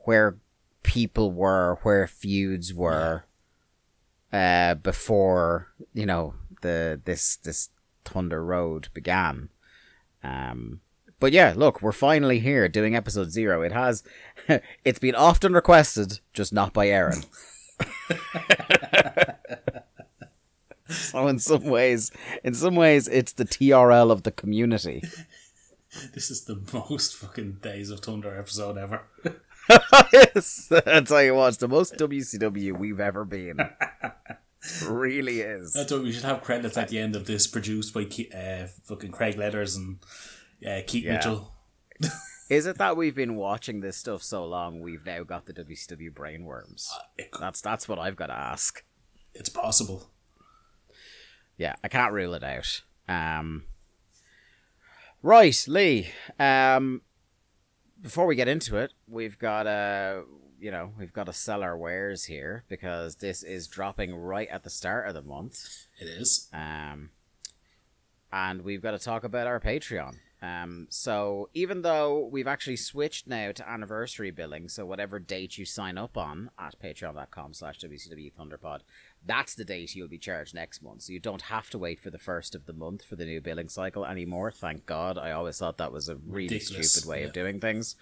where 0.06 0.38
people 0.82 1.34
were, 1.34 1.78
where 1.84 2.08
feuds 2.08 2.74
were, 2.74 3.26
uh, 4.32 4.76
before, 4.76 5.74
you 5.94 6.06
know, 6.06 6.36
the 6.64 7.00
this 7.06 7.38
this 7.38 7.70
Thunder 8.04 8.44
Road 8.44 8.90
began. 8.94 9.50
Um, 10.24 10.82
but 11.20 11.32
yeah, 11.32 11.54
look, 11.56 11.82
we're 11.82 11.92
finally 11.92 12.40
here 12.40 12.68
doing 12.68 12.96
episode 12.96 13.32
zero. 13.32 13.62
It 13.62 13.72
has, 13.72 14.04
it's 14.84 15.00
been 15.00 15.16
often 15.16 15.54
requested, 15.54 16.20
just 16.34 16.52
not 16.52 16.74
by 16.74 16.90
Aaron. 16.90 17.24
so 20.90 21.28
in 21.28 21.40
some 21.40 21.66
ways, 21.66 22.12
in 22.44 22.54
some 22.54 22.76
ways, 22.76 23.08
it's 23.08 23.34
the 23.34 23.46
TRL 23.46 24.12
of 24.12 24.24
the 24.24 24.32
community. 24.32 25.04
This 26.16 26.32
is 26.32 26.46
the 26.46 26.60
most 26.74 27.14
fucking 27.14 27.60
Days 27.62 27.92
of 27.92 28.00
Thunder 28.00 28.36
episode 28.36 28.80
ever. 28.80 29.04
yes, 30.12 30.72
I 30.72 31.02
tell 31.02 31.22
you 31.22 31.36
what, 31.36 31.50
it's 31.50 31.58
the 31.58 31.68
most 31.68 31.98
WCW 31.98 32.76
we've 32.76 33.00
ever 33.00 33.24
been 33.24 33.60
really 34.86 35.42
is. 35.42 35.74
That's 35.74 35.92
what 35.92 36.04
we 36.04 36.12
should 36.12 36.24
have 36.24 36.42
credits 36.42 36.78
at 36.78 36.90
the 36.90 37.00
end 37.00 37.16
of 37.16 37.26
this, 37.26 37.48
produced 37.48 37.94
by 37.94 38.08
uh, 38.36 38.68
fucking 38.84 39.12
Craig 39.12 39.38
Leathers 39.38 39.76
and 39.76 40.00
uh, 40.66 40.82
Keith 40.86 41.06
yeah. 41.06 41.14
Mitchell. 41.14 41.52
is 42.50 42.66
it 42.66 42.78
that 42.78 42.98
we've 42.98 43.16
been 43.16 43.36
watching 43.36 43.82
this 43.82 43.98
stuff 43.98 44.24
so 44.24 44.46
long, 44.46 44.80
we've 44.80 45.06
now 45.06 45.24
got 45.24 45.46
the 45.46 45.54
WCW 45.54 46.12
brainworms? 46.14 46.88
Uh, 47.20 47.24
that's 47.40 47.62
that's 47.62 47.88
what 47.88 48.00
I've 48.00 48.16
got 48.16 48.28
to 48.28 48.38
ask. 48.38 48.84
It's 49.34 49.50
possible. 49.50 50.10
Yeah, 51.58 51.76
I 51.84 51.88
can't 51.88 52.14
rule 52.14 52.34
it 52.34 52.44
out. 52.44 52.82
Um, 53.08 53.64
right, 55.22 55.66
Lee. 55.68 56.10
Um, 56.40 57.02
before 58.02 58.26
we 58.26 58.36
get 58.36 58.48
into 58.48 58.78
it, 58.78 58.92
we've 59.08 59.38
got 59.38 59.68
a. 59.68 60.24
You 60.64 60.72
know, 60.72 60.94
we've 60.98 61.12
got 61.12 61.26
to 61.26 61.34
sell 61.34 61.62
our 61.62 61.78
wares 61.78 62.24
here 62.24 62.64
because 62.70 63.18
this 63.18 63.44
is 63.44 63.68
dropping 63.68 64.16
right 64.16 64.48
at 64.48 64.64
the 64.64 64.70
start 64.70 65.10
of 65.10 65.14
the 65.14 65.22
month. 65.22 65.88
It 66.00 66.06
is. 66.06 66.48
Um, 66.54 67.10
and 68.32 68.62
we've 68.62 68.82
got 68.82 68.92
to 68.92 68.98
talk 68.98 69.26
about 69.26 69.46
our 69.46 69.60
Patreon. 69.60 70.20
Um, 70.42 70.88
so 70.90 71.50
even 71.54 71.82
though 71.82 72.30
we've 72.32 72.48
actually 72.48 72.78
switched 72.78 73.28
now 73.28 73.52
to 73.52 73.70
anniversary 73.70 74.32
billing, 74.32 74.70
so 74.70 74.86
whatever 74.86 75.20
date 75.20 75.58
you 75.58 75.66
sign 75.66 75.98
up 75.98 76.18
on 76.18 76.50
at 76.58 76.80
patreon.com 76.82 77.54
slash 77.54 77.80
WCW 77.80 78.32
Thunderpod, 78.32 78.84
that's 79.26 79.56
the 79.56 79.66
date 79.66 79.94
you'll 79.96 80.08
be 80.08 80.18
charged 80.18 80.56
next 80.56 80.82
month. 80.82 81.02
So 81.02 81.12
you 81.12 81.20
don't 81.20 81.42
have 81.42 81.70
to 81.72 81.78
wait 81.78 82.00
for 82.00 82.10
the 82.10 82.18
first 82.18 82.56
of 82.56 82.68
the 82.68 82.74
month 82.74 83.04
for 83.04 83.18
the 83.18 83.26
new 83.26 83.42
billing 83.42 83.68
cycle 83.68 84.06
anymore. 84.06 84.50
Thank 84.50 84.86
God. 84.86 85.18
I 85.18 85.32
always 85.32 85.58
thought 85.58 85.78
that 85.80 85.92
was 85.92 86.08
a 86.08 86.16
really 86.16 86.48
Ridiculous. 86.48 86.94
stupid 86.94 87.10
way 87.10 87.20
yeah. 87.20 87.28
of 87.28 87.34
doing 87.34 87.60
things. 87.60 87.98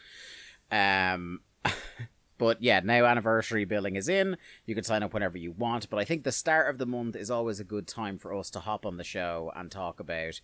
Um, 0.71 1.41
But 2.41 2.63
yeah, 2.63 2.79
now 2.83 3.05
anniversary 3.05 3.65
billing 3.65 3.97
is 3.97 4.09
in. 4.09 4.35
You 4.65 4.73
can 4.73 4.83
sign 4.83 5.03
up 5.03 5.13
whenever 5.13 5.37
you 5.37 5.51
want. 5.51 5.87
But 5.91 5.99
I 5.99 6.05
think 6.05 6.23
the 6.23 6.31
start 6.31 6.71
of 6.71 6.79
the 6.79 6.87
month 6.87 7.15
is 7.15 7.29
always 7.29 7.59
a 7.59 7.63
good 7.63 7.87
time 7.87 8.17
for 8.17 8.33
us 8.33 8.49
to 8.49 8.59
hop 8.59 8.83
on 8.83 8.97
the 8.97 9.03
show 9.03 9.51
and 9.55 9.69
talk 9.69 9.99
about, 9.99 10.41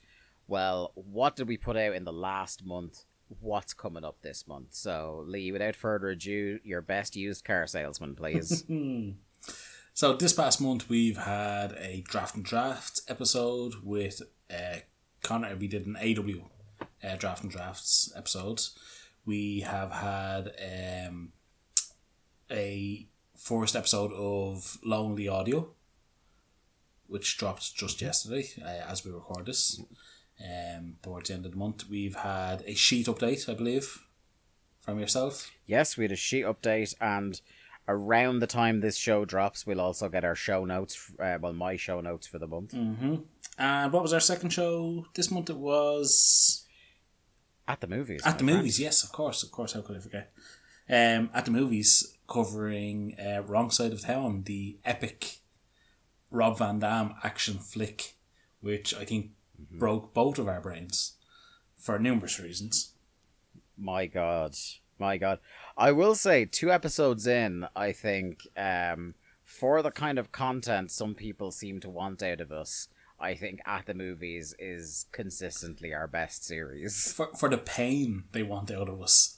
well, 0.47 0.91
what 0.93 1.35
did 1.35 1.47
we 1.47 1.57
put 1.57 1.75
out 1.75 1.95
in 1.95 2.03
the 2.03 2.13
last 2.13 2.63
month? 2.63 3.05
What's 3.39 3.73
coming 3.73 4.05
up 4.05 4.21
this 4.21 4.47
month? 4.47 4.75
So, 4.75 5.23
Lee, 5.25 5.51
without 5.51 5.75
further 5.75 6.09
ado, 6.09 6.59
your 6.63 6.83
best 6.83 7.15
used 7.15 7.43
car 7.43 7.65
salesman, 7.65 8.13
please. 8.13 8.63
so, 9.95 10.13
this 10.13 10.33
past 10.33 10.61
month, 10.61 10.87
we've 10.89 11.17
had 11.17 11.71
a 11.79 12.03
draft 12.07 12.35
and 12.35 12.45
draft 12.45 13.01
episode 13.07 13.73
with 13.81 14.21
uh, 14.51 14.81
Connor. 15.23 15.55
We 15.55 15.67
did 15.67 15.87
an 15.87 15.97
AEW 15.99 16.43
uh, 17.03 17.15
draft 17.15 17.41
and 17.41 17.51
drafts 17.51 18.13
episode. 18.15 18.61
We 19.25 19.61
have 19.61 19.91
had 19.91 20.51
um, 21.07 21.33
a 22.51 23.07
first 23.35 23.75
episode 23.75 24.11
of 24.13 24.77
Lonely 24.83 25.27
Audio, 25.27 25.69
which 27.07 27.37
dropped 27.37 27.75
just 27.75 28.01
yesterday 28.01 28.49
uh, 28.61 28.89
as 28.89 29.05
we 29.05 29.11
record 29.11 29.45
this. 29.45 29.81
Um, 30.39 30.97
towards 31.01 31.29
the 31.29 31.35
end 31.35 31.45
of 31.45 31.51
the 31.51 31.57
month, 31.57 31.89
we've 31.89 32.15
had 32.15 32.63
a 32.67 32.75
sheet 32.75 33.07
update, 33.07 33.49
I 33.49 33.55
believe, 33.55 34.03
from 34.81 34.99
yourself. 34.99 35.51
Yes, 35.65 35.97
we 35.97 36.03
had 36.03 36.11
a 36.11 36.15
sheet 36.15 36.45
update, 36.45 36.93
and 37.01 37.41
around 37.87 38.39
the 38.39 38.47
time 38.47 38.81
this 38.81 38.97
show 38.97 39.25
drops, 39.25 39.65
we'll 39.65 39.81
also 39.81 40.09
get 40.09 40.23
our 40.23 40.35
show 40.35 40.63
notes. 40.65 41.11
Uh, 41.19 41.37
well, 41.41 41.53
my 41.53 41.75
show 41.75 42.01
notes 42.01 42.27
for 42.27 42.37
the 42.37 42.47
month. 42.47 42.73
Mm-hmm. 42.73 43.15
And 43.57 43.91
what 43.91 44.03
was 44.03 44.13
our 44.13 44.19
second 44.19 44.51
show 44.51 45.07
this 45.15 45.31
month? 45.31 45.49
It 45.49 45.57
was 45.57 46.65
at 47.67 47.81
the 47.81 47.87
movies. 47.87 48.21
At 48.23 48.37
the 48.37 48.43
friend. 48.43 48.57
movies, 48.57 48.79
yes, 48.79 49.03
of 49.03 49.11
course, 49.11 49.41
of 49.41 49.51
course. 49.51 49.73
How 49.73 49.81
could 49.81 49.97
I 49.97 49.99
forget? 49.99 50.31
Um, 50.89 51.29
at 51.33 51.45
the 51.45 51.51
movies, 51.51 52.17
covering 52.27 53.15
uh, 53.19 53.41
Wrong 53.43 53.69
Side 53.71 53.91
of 53.91 54.01
Town, 54.01 54.43
the 54.45 54.77
epic 54.85 55.39
Rob 56.31 56.57
Van 56.57 56.79
Dam 56.79 57.15
action 57.23 57.59
flick, 57.59 58.15
which 58.61 58.93
I 58.93 59.05
think 59.05 59.31
mm-hmm. 59.59 59.79
broke 59.79 60.13
both 60.13 60.37
of 60.39 60.47
our 60.47 60.61
brains 60.61 61.13
for 61.77 61.99
numerous 61.99 62.39
reasons. 62.39 62.93
My 63.77 64.05
God, 64.05 64.55
my 64.97 65.17
God! 65.17 65.39
I 65.77 65.91
will 65.91 66.15
say, 66.15 66.45
two 66.45 66.71
episodes 66.71 67.27
in, 67.27 67.67
I 67.75 67.91
think, 67.91 68.47
um, 68.57 69.15
for 69.43 69.81
the 69.81 69.91
kind 69.91 70.17
of 70.17 70.31
content 70.31 70.91
some 70.91 71.15
people 71.15 71.51
seem 71.51 71.79
to 71.81 71.89
want 71.89 72.23
out 72.23 72.41
of 72.41 72.51
us. 72.51 72.87
I 73.19 73.33
think 73.33 73.61
at 73.65 73.85
the 73.87 73.93
movies 73.93 74.53
is 74.59 75.05
consistently 75.11 75.93
our 75.93 76.07
best 76.07 76.45
series. 76.45 77.13
For 77.13 77.29
for 77.35 77.49
the 77.49 77.57
pain 77.57 78.25
they 78.31 78.43
want 78.43 78.71
out 78.71 78.89
of 78.89 79.01
us. 79.01 79.36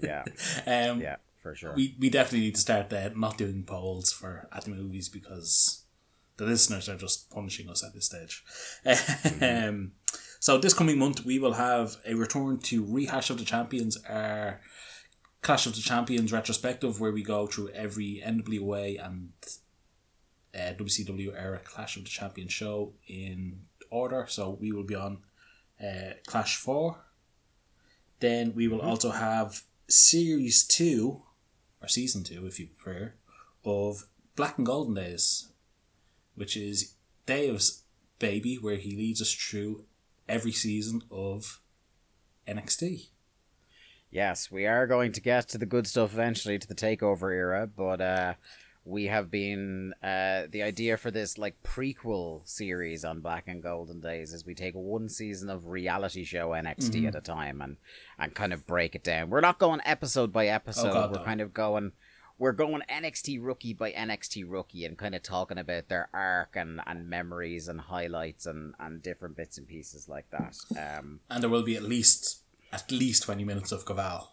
Yeah. 0.00 0.24
Um, 0.66 1.00
yeah 1.00 1.16
for 1.44 1.54
sure. 1.54 1.74
We 1.74 1.94
we 2.00 2.10
definitely 2.10 2.46
need 2.46 2.54
to 2.56 2.60
start 2.60 2.90
there, 2.90 3.10
not 3.14 3.38
doing 3.38 3.64
polls 3.64 4.12
for 4.12 4.48
at 4.50 4.64
the 4.64 4.70
movies 4.70 5.08
because 5.08 5.84
the 6.36 6.44
listeners 6.46 6.88
are 6.88 6.96
just 6.96 7.30
punishing 7.30 7.68
us 7.68 7.84
at 7.84 7.94
this 7.94 8.06
stage. 8.06 8.44
Mm-hmm. 8.84 9.68
um, 9.68 9.92
so 10.40 10.58
this 10.58 10.74
coming 10.74 10.98
month 10.98 11.24
we 11.24 11.38
will 11.38 11.54
have 11.54 11.96
a 12.06 12.14
return 12.14 12.58
to 12.58 12.84
rehash 12.84 13.30
of 13.30 13.38
the 13.38 13.44
champions, 13.44 13.96
our 14.08 14.60
Clash 15.44 15.66
of 15.66 15.74
the 15.74 15.82
Champions 15.82 16.32
retrospective, 16.32 17.00
where 17.00 17.12
we 17.12 17.22
go 17.22 17.46
through 17.46 17.68
every 17.70 18.22
NWA 18.24 19.04
and 19.04 19.32
uh, 20.54 20.72
WCW 20.82 21.38
era 21.38 21.60
Clash 21.62 21.96
of 21.96 22.04
the 22.04 22.10
Champions 22.10 22.52
show 22.52 22.94
in 23.06 23.60
order. 23.90 24.24
So 24.28 24.56
we 24.58 24.72
will 24.72 24.84
be 24.84 24.94
on 24.94 25.18
uh, 25.82 26.14
Clash 26.26 26.56
Four. 26.56 26.96
Then 28.20 28.54
we 28.54 28.68
will 28.68 28.78
mm-hmm. 28.78 28.88
also 28.88 29.10
have 29.10 29.62
Series 29.88 30.64
Two 30.64 31.22
or 31.82 31.88
season 31.88 32.24
two, 32.24 32.46
if 32.46 32.58
you 32.58 32.68
prefer, 32.68 33.14
of 33.64 34.06
Black 34.36 34.56
and 34.56 34.66
Golden 34.66 34.94
Days, 34.94 35.48
which 36.34 36.56
is 36.56 36.94
Dave's 37.26 37.82
baby, 38.18 38.56
where 38.56 38.76
he 38.76 38.96
leads 38.96 39.20
us 39.20 39.32
through 39.32 39.84
every 40.28 40.52
season 40.52 41.02
of 41.10 41.60
NXT. 42.48 43.08
Yes, 44.10 44.50
we 44.50 44.66
are 44.66 44.86
going 44.86 45.12
to 45.12 45.20
get 45.20 45.48
to 45.48 45.58
the 45.58 45.66
good 45.66 45.86
stuff 45.86 46.12
eventually, 46.12 46.58
to 46.58 46.68
the 46.68 46.74
takeover 46.74 47.32
era, 47.32 47.66
but 47.66 48.00
uh, 48.00 48.34
we 48.84 49.06
have 49.06 49.30
been 49.30 49.94
uh, 50.02 50.42
the 50.50 50.62
idea 50.62 50.96
for 50.96 51.10
this 51.10 51.38
like 51.38 51.62
prequel 51.62 52.46
series 52.46 53.04
on 53.04 53.20
Black 53.20 53.44
and 53.48 53.62
Golden 53.62 54.00
Days 54.00 54.32
is 54.32 54.44
we 54.44 54.54
take 54.54 54.74
one 54.74 55.08
season 55.08 55.48
of 55.48 55.68
reality 55.68 56.24
show 56.24 56.50
NXT 56.50 57.06
at 57.08 57.14
a 57.14 57.20
time 57.20 57.62
and 57.62 57.76
and 58.18 58.34
kind 58.34 58.52
of 58.52 58.66
break 58.66 58.94
it 58.94 59.02
down. 59.02 59.30
We're 59.30 59.40
not 59.40 59.58
going 59.58 59.80
episode 59.84 60.32
by 60.32 60.48
episode. 60.48 60.92
God, 60.92 61.12
we're 61.12 61.18
no. 61.18 61.24
kind 61.24 61.40
of 61.40 61.54
going 61.54 61.92
we're 62.38 62.52
going 62.52 62.82
NXT 62.90 63.38
rookie 63.40 63.74
by 63.74 63.92
NXT 63.92 64.44
rookie 64.46 64.84
and 64.84 64.98
kind 64.98 65.14
of 65.14 65.22
talking 65.22 65.56
about 65.56 65.88
their 65.88 66.08
arc 66.12 66.56
and, 66.56 66.80
and 66.86 67.08
memories 67.08 67.68
and 67.68 67.80
highlights 67.80 68.44
and, 68.44 68.74
and 68.80 69.02
different 69.02 69.36
bits 69.36 69.56
and 69.56 69.68
pieces 69.68 70.08
like 70.08 70.26
that. 70.30 70.56
Um, 70.76 71.20
And 71.30 71.42
there 71.42 71.50
will 71.50 71.62
be 71.62 71.76
at 71.76 71.84
least 71.84 72.42
at 72.72 72.90
least 72.90 73.22
twenty 73.22 73.44
minutes 73.44 73.72
of 73.72 73.84
Kaval. 73.86 74.26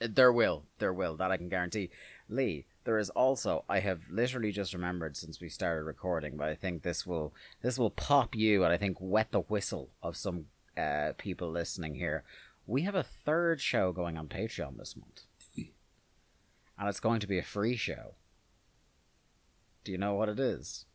There 0.00 0.32
will, 0.32 0.64
there 0.78 0.92
will. 0.92 1.16
That 1.16 1.30
I 1.30 1.36
can 1.36 1.48
guarantee. 1.48 1.90
Lee, 2.30 2.66
there 2.84 2.98
is 2.98 3.10
also. 3.10 3.64
I 3.68 3.80
have 3.80 4.02
literally 4.10 4.52
just 4.52 4.72
remembered 4.72 5.16
since 5.16 5.40
we 5.40 5.48
started 5.48 5.82
recording, 5.82 6.36
but 6.36 6.48
I 6.48 6.54
think 6.54 6.82
this 6.82 7.06
will 7.06 7.34
this 7.62 7.78
will 7.78 7.90
pop 7.90 8.34
you, 8.34 8.64
and 8.64 8.72
I 8.72 8.76
think 8.76 8.96
wet 9.00 9.32
the 9.32 9.40
whistle 9.40 9.90
of 10.02 10.16
some 10.16 10.46
uh, 10.76 11.12
people 11.18 11.50
listening 11.50 11.96
here. 11.96 12.24
We 12.66 12.82
have 12.82 12.94
a 12.94 13.02
third 13.02 13.60
show 13.60 13.92
going 13.92 14.16
on 14.16 14.28
Patreon 14.28 14.78
this 14.78 14.96
month, 14.96 15.22
and 16.78 16.88
it's 16.88 17.00
going 17.00 17.20
to 17.20 17.26
be 17.26 17.38
a 17.38 17.42
free 17.42 17.76
show. 17.76 18.14
Do 19.84 19.92
you 19.92 19.98
know 19.98 20.14
what 20.14 20.28
it 20.28 20.38
is? 20.38 20.86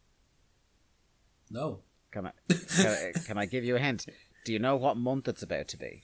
No. 1.49 1.81
Can 2.11 2.27
I 2.27 2.31
can 2.75 2.87
I, 2.87 3.11
can 3.25 3.37
I 3.37 3.45
give 3.45 3.65
you 3.65 3.75
a 3.75 3.79
hint? 3.79 4.05
Do 4.45 4.53
you 4.53 4.59
know 4.59 4.75
what 4.75 4.95
month 4.95 5.27
it's 5.27 5.43
about 5.43 5.67
to 5.69 5.77
be? 5.77 6.03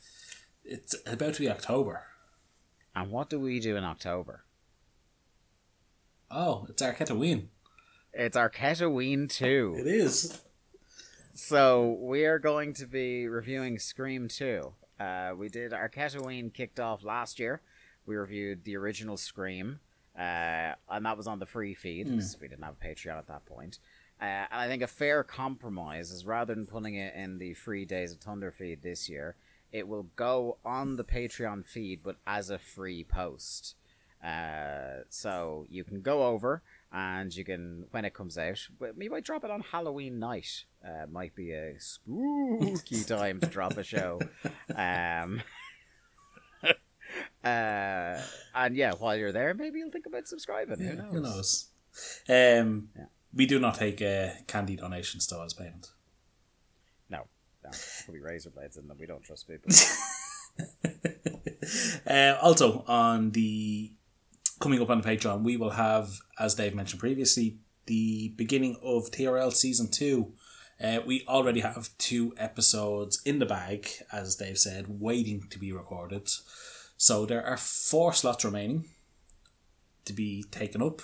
It's 0.63 0.95
about 1.05 1.35
to 1.35 1.41
be 1.41 1.49
October. 1.49 2.03
And 2.95 3.09
what 3.09 3.29
do 3.29 3.39
we 3.39 3.59
do 3.59 3.77
in 3.77 3.83
October? 3.83 4.43
Oh, 6.33 6.65
it's 6.69 6.81
Arquette 6.81 7.49
It's 8.13 8.37
Arquetaween 8.37 9.29
2. 9.29 9.75
It 9.79 9.87
is. 9.87 10.41
So 11.33 11.97
we 12.01 12.25
are 12.25 12.39
going 12.39 12.73
to 12.75 12.85
be 12.85 13.27
reviewing 13.27 13.79
Scream 13.79 14.27
2. 14.27 14.73
Uh, 14.99 15.33
we 15.35 15.49
did 15.49 15.71
Arquetaween 15.71 16.53
kicked 16.53 16.79
off 16.79 17.03
last 17.03 17.39
year. 17.39 17.61
We 18.05 18.15
reviewed 18.15 18.63
the 18.63 18.77
original 18.77 19.17
Scream, 19.17 19.79
uh, 20.17 20.73
and 20.89 21.05
that 21.05 21.17
was 21.17 21.27
on 21.27 21.39
the 21.39 21.45
free 21.45 21.73
feed. 21.73 22.07
'cause 22.07 22.37
We 22.39 22.47
didn't 22.47 22.63
have 22.63 22.75
a 22.81 22.85
Patreon 22.85 23.17
at 23.17 23.27
that 23.27 23.45
point. 23.45 23.79
Uh, 24.21 24.25
and 24.25 24.47
I 24.51 24.67
think 24.67 24.83
a 24.83 24.87
fair 24.87 25.23
compromise 25.23 26.11
is 26.11 26.25
rather 26.25 26.53
than 26.53 26.65
putting 26.67 26.95
it 26.95 27.13
in 27.15 27.39
the 27.39 27.53
free 27.55 27.85
Days 27.85 28.13
of 28.13 28.19
Thunder 28.19 28.51
feed 28.51 28.81
this 28.83 29.09
year, 29.09 29.35
it 29.71 29.87
will 29.87 30.03
go 30.15 30.59
on 30.63 30.95
the 30.97 31.03
Patreon 31.03 31.65
feed, 31.65 32.03
but 32.03 32.17
as 32.27 32.49
a 32.49 32.59
free 32.59 33.03
post. 33.03 33.75
Uh, 34.23 35.03
so 35.09 35.65
you 35.69 35.83
can 35.83 36.01
go 36.01 36.23
over 36.27 36.61
and 36.93 37.35
you 37.35 37.43
can 37.43 37.85
when 37.91 38.05
it 38.05 38.13
comes 38.13 38.37
out. 38.37 38.59
We 38.95 39.09
might 39.09 39.23
drop 39.23 39.43
it 39.43 39.51
on 39.51 39.61
Halloween 39.61 40.19
night. 40.19 40.65
Uh, 40.85 41.07
might 41.11 41.35
be 41.35 41.51
a 41.51 41.79
spooky 41.79 43.03
time 43.07 43.39
to 43.39 43.47
drop 43.47 43.77
a 43.77 43.83
show. 43.83 44.19
Um, 44.75 45.41
uh, 47.43 48.21
and 48.55 48.75
yeah, 48.75 48.93
while 48.93 49.15
you're 49.15 49.31
there, 49.31 49.53
maybe 49.53 49.79
you'll 49.79 49.91
think 49.91 50.05
about 50.05 50.27
subscribing. 50.27 50.79
Who 50.79 50.95
knows? 50.95 51.13
Who 51.13 51.21
knows? 51.21 51.67
Um, 52.29 52.89
Yeah. 52.97 53.05
We 53.33 53.45
do 53.45 53.59
not 53.59 53.75
take 53.75 54.01
uh, 54.01 54.29
candy 54.47 54.75
donations 54.75 55.25
though 55.27 55.43
as 55.43 55.53
payment. 55.53 55.91
No, 57.09 57.27
no, 57.63 57.69
be 58.11 58.19
razor 58.19 58.49
blades 58.49 58.75
in 58.77 58.87
them. 58.87 58.97
We 58.99 59.05
don't 59.05 59.23
trust 59.23 59.47
people. 59.47 59.71
uh, 62.09 62.37
also, 62.41 62.83
on 62.87 63.31
the 63.31 63.93
coming 64.61 64.81
up 64.81 64.89
on 64.89 65.01
the 65.01 65.07
Patreon, 65.07 65.41
we 65.43 65.57
will 65.57 65.71
have, 65.71 66.19
as 66.39 66.55
Dave 66.55 66.73
mentioned 66.75 66.99
previously, 66.99 67.57
the 67.87 68.29
beginning 68.37 68.77
of 68.83 69.11
TRL 69.11 69.51
season 69.53 69.89
two. 69.89 70.33
Uh, 70.81 70.99
we 71.05 71.23
already 71.27 71.59
have 71.59 71.89
two 71.97 72.33
episodes 72.37 73.21
in 73.25 73.37
the 73.39 73.45
bag, 73.45 73.87
as 74.11 74.35
Dave 74.35 74.57
said, 74.57 74.85
waiting 75.01 75.43
to 75.51 75.59
be 75.59 75.71
recorded. 75.71 76.29
So 76.97 77.25
there 77.25 77.45
are 77.45 77.57
four 77.57 78.13
slots 78.13 78.43
remaining 78.45 78.85
to 80.05 80.13
be 80.13 80.43
taken 80.51 80.81
up. 80.81 81.01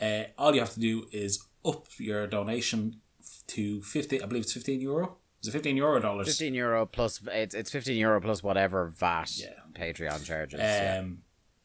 Uh, 0.00 0.24
all 0.38 0.54
you 0.54 0.60
have 0.60 0.74
to 0.74 0.80
do 0.80 1.06
is 1.12 1.44
up 1.64 1.86
your 1.98 2.26
donation 2.26 3.00
to 3.48 3.82
fifty. 3.82 4.20
I 4.22 4.26
believe 4.26 4.42
it's 4.44 4.52
fifteen 4.52 4.80
euro. 4.80 5.16
Is 5.42 5.48
it 5.48 5.52
fifteen 5.52 5.76
euro 5.76 5.96
or 5.96 6.00
dollars? 6.00 6.26
fifteen 6.28 6.54
euro 6.54 6.86
plus 6.86 7.20
it's 7.32 7.54
it's 7.54 7.70
fifteen 7.70 7.96
euro 7.98 8.20
plus 8.20 8.42
whatever 8.42 8.88
VAT 8.88 9.30
Yeah. 9.36 9.48
Patreon 9.74 10.24
charges. 10.24 10.58
Um, 10.60 10.66
yeah. 10.66 11.02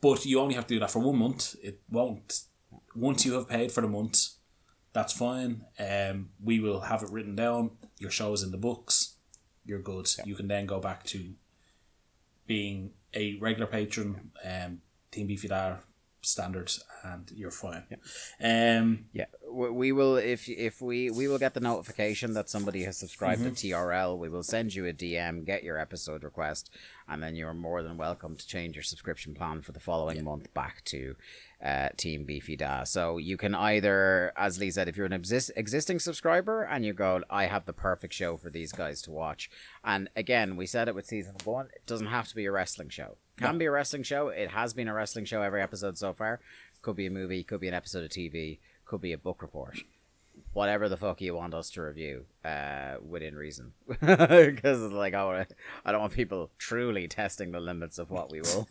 But 0.05 0.23
you 0.23 0.39
only 0.39 0.53
have 0.53 0.67
to 0.67 0.75
do 0.75 0.79
that 0.81 0.91
for 0.91 0.99
one 0.99 1.17
month. 1.17 1.55
It 1.63 1.81
won't. 1.89 2.41
Once 2.95 3.25
you 3.25 3.33
have 3.33 3.49
paid 3.49 3.71
for 3.71 3.81
the 3.81 3.87
month, 3.87 4.35
that's 4.93 5.13
fine. 5.13 5.65
Um, 5.79 6.29
we 6.43 6.59
will 6.59 6.81
have 6.81 7.01
it 7.01 7.09
written 7.09 7.35
down. 7.35 7.71
Your 7.97 8.11
show 8.11 8.31
is 8.33 8.43
in 8.43 8.51
the 8.51 8.57
books. 8.57 9.15
You're 9.65 9.81
good. 9.81 10.07
You 10.23 10.35
can 10.35 10.47
then 10.47 10.67
go 10.67 10.79
back 10.79 11.05
to 11.05 11.33
being 12.45 12.91
a 13.15 13.39
regular 13.39 13.65
patron, 13.65 14.29
um, 14.45 14.81
Team 15.09 15.25
Beefy 15.25 15.47
Dar 15.47 15.81
standard, 16.21 16.71
and 17.03 17.31
you're 17.31 17.49
fine. 17.49 17.85
Um, 18.39 19.05
Yeah, 19.11 19.25
we 19.55 19.69
we 19.69 19.91
will 19.91 20.17
if 20.17 20.47
if 20.49 20.81
we 20.81 21.09
we 21.09 21.27
will 21.27 21.39
get 21.39 21.53
the 21.53 21.59
notification 21.59 22.33
that 22.33 22.49
somebody 22.49 22.83
has 22.83 22.97
subscribed 22.97 23.41
Mm-hmm. 23.41 23.53
to 23.53 23.67
TRL. 23.69 24.17
We 24.17 24.29
will 24.29 24.43
send 24.43 24.73
you 24.75 24.85
a 24.85 24.93
DM, 24.93 25.45
get 25.45 25.63
your 25.63 25.77
episode 25.79 26.23
request, 26.23 26.69
and 27.07 27.21
then 27.23 27.35
you're 27.35 27.53
more 27.53 27.81
than 27.83 27.97
welcome 27.97 28.35
to 28.35 28.47
change 28.47 28.75
your 28.75 28.83
subscription 28.83 29.33
plan 29.33 29.61
for 29.61 29.71
the 29.71 29.79
following 29.79 30.23
month 30.23 30.53
back 30.53 30.83
to 30.85 31.15
uh, 31.63 31.89
Team 31.97 32.25
Beefy 32.25 32.55
Da. 32.55 32.83
So 32.83 33.17
you 33.17 33.37
can 33.37 33.55
either, 33.55 34.31
as 34.37 34.59
Lee 34.59 34.71
said, 34.71 34.87
if 34.87 34.97
you're 34.97 35.05
an 35.05 35.13
exist- 35.13 35.51
existing 35.55 35.99
subscriber 35.99 36.63
and 36.63 36.85
you 36.85 36.93
go, 36.93 37.21
I 37.29 37.45
have 37.45 37.65
the 37.65 37.73
perfect 37.73 38.13
show 38.13 38.37
for 38.37 38.49
these 38.49 38.71
guys 38.71 39.01
to 39.03 39.11
watch. 39.11 39.49
And 39.83 40.09
again, 40.15 40.57
we 40.57 40.65
said 40.67 40.87
it 40.87 40.95
with 40.95 41.05
season 41.07 41.35
one. 41.43 41.67
It 41.75 41.85
doesn't 41.87 42.07
have 42.07 42.27
to 42.27 42.35
be 42.35 42.45
a 42.45 42.51
wrestling 42.51 42.89
show. 42.89 43.17
Can 43.37 43.57
be 43.57 43.65
a 43.65 43.71
wrestling 43.71 44.03
show. 44.03 44.29
It 44.29 44.49
has 44.51 44.73
been 44.73 44.87
a 44.87 44.93
wrestling 44.93 45.25
show 45.25 45.41
every 45.41 45.61
episode 45.61 45.97
so 45.97 46.13
far. 46.13 46.39
Could 46.81 46.95
be 46.95 47.07
a 47.07 47.11
movie. 47.11 47.43
Could 47.43 47.59
be 47.61 47.67
an 47.67 47.73
episode 47.73 48.03
of 48.03 48.11
TV. 48.11 48.59
Could 48.85 49.01
be 49.01 49.13
a 49.13 49.17
book 49.17 49.41
report. 49.41 49.79
Whatever 50.53 50.89
the 50.89 50.97
fuck 50.97 51.21
you 51.21 51.33
want 51.33 51.53
us 51.53 51.69
to 51.71 51.81
review, 51.81 52.25
uh, 52.43 52.95
within 53.05 53.35
reason, 53.35 53.73
because 53.87 54.83
it's 54.83 54.93
like 54.93 55.13
want 55.13 55.47
I 55.85 55.91
don't 55.91 56.01
want 56.01 56.13
people 56.13 56.51
truly 56.57 57.07
testing 57.07 57.51
the 57.51 57.59
limits 57.59 57.99
of 57.99 58.11
what 58.11 58.31
we 58.31 58.41
will. 58.41 58.67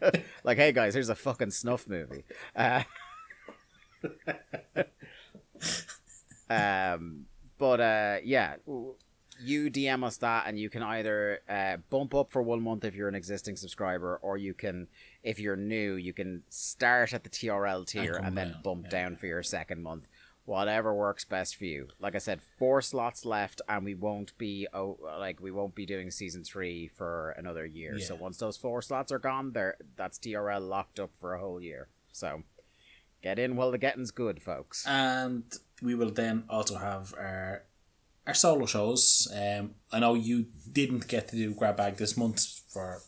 like, 0.44 0.58
hey 0.58 0.72
guys, 0.72 0.94
here's 0.94 1.08
a 1.08 1.14
fucking 1.14 1.50
snuff 1.50 1.86
movie. 1.88 2.24
Uh, 2.54 2.82
um, 6.50 7.26
but 7.58 7.80
uh, 7.80 8.16
yeah, 8.24 8.56
you 9.40 9.70
DM 9.70 10.04
us 10.04 10.16
that, 10.18 10.44
and 10.46 10.58
you 10.58 10.70
can 10.70 10.82
either 10.82 11.40
uh, 11.48 11.76
bump 11.90 12.14
up 12.14 12.30
for 12.30 12.42
one 12.42 12.62
month 12.62 12.84
if 12.84 12.94
you're 12.94 13.08
an 13.08 13.14
existing 13.14 13.56
subscriber, 13.56 14.18
or 14.22 14.36
you 14.36 14.54
can, 14.54 14.88
if 15.22 15.38
you're 15.38 15.56
new, 15.56 15.94
you 15.94 16.12
can 16.12 16.42
start 16.48 17.12
at 17.12 17.24
the 17.24 17.30
TRL 17.30 17.86
tier 17.86 18.14
come 18.14 18.24
and 18.26 18.36
then 18.36 18.56
bump 18.62 18.84
yeah. 18.84 18.90
down 18.90 19.16
for 19.16 19.26
your 19.26 19.42
second 19.42 19.82
month. 19.82 20.06
Whatever 20.44 20.94
works 20.94 21.24
best 21.24 21.56
for 21.56 21.64
you. 21.64 21.88
Like 21.98 22.14
I 22.14 22.18
said, 22.18 22.40
four 22.56 22.80
slots 22.80 23.24
left, 23.24 23.60
and 23.68 23.84
we 23.84 23.94
won't 23.94 24.36
be 24.38 24.68
oh, 24.72 24.96
like 25.18 25.40
we 25.40 25.50
won't 25.50 25.74
be 25.74 25.86
doing 25.86 26.12
season 26.12 26.44
three 26.44 26.86
for 26.86 27.30
another 27.30 27.66
year. 27.66 27.98
So 27.98 28.14
once 28.14 28.36
those 28.38 28.56
four 28.56 28.80
slots 28.80 29.10
are 29.10 29.18
gone, 29.18 29.52
there 29.52 29.76
that's 29.96 30.18
TRL 30.18 30.68
locked 30.68 31.00
up 31.00 31.10
for 31.20 31.34
a 31.34 31.40
whole 31.40 31.60
year. 31.60 31.88
So 32.12 32.44
get 33.22 33.40
in 33.40 33.56
while 33.56 33.72
the 33.72 33.78
getting's 33.78 34.12
good, 34.12 34.40
folks. 34.40 34.86
and 34.86 35.42
we 35.82 35.94
will 35.94 36.10
then 36.10 36.44
also 36.48 36.78
have 36.78 37.12
our 37.18 37.64
our 38.26 38.34
solo 38.34 38.66
shows. 38.66 39.28
Um, 39.34 39.74
I 39.92 40.00
know 40.00 40.14
you 40.14 40.46
didn't 40.72 41.08
get 41.08 41.28
to 41.28 41.36
do 41.36 41.54
grab 41.54 41.76
bag 41.76 41.96
this 41.96 42.16
month 42.16 42.44
for 42.72 43.00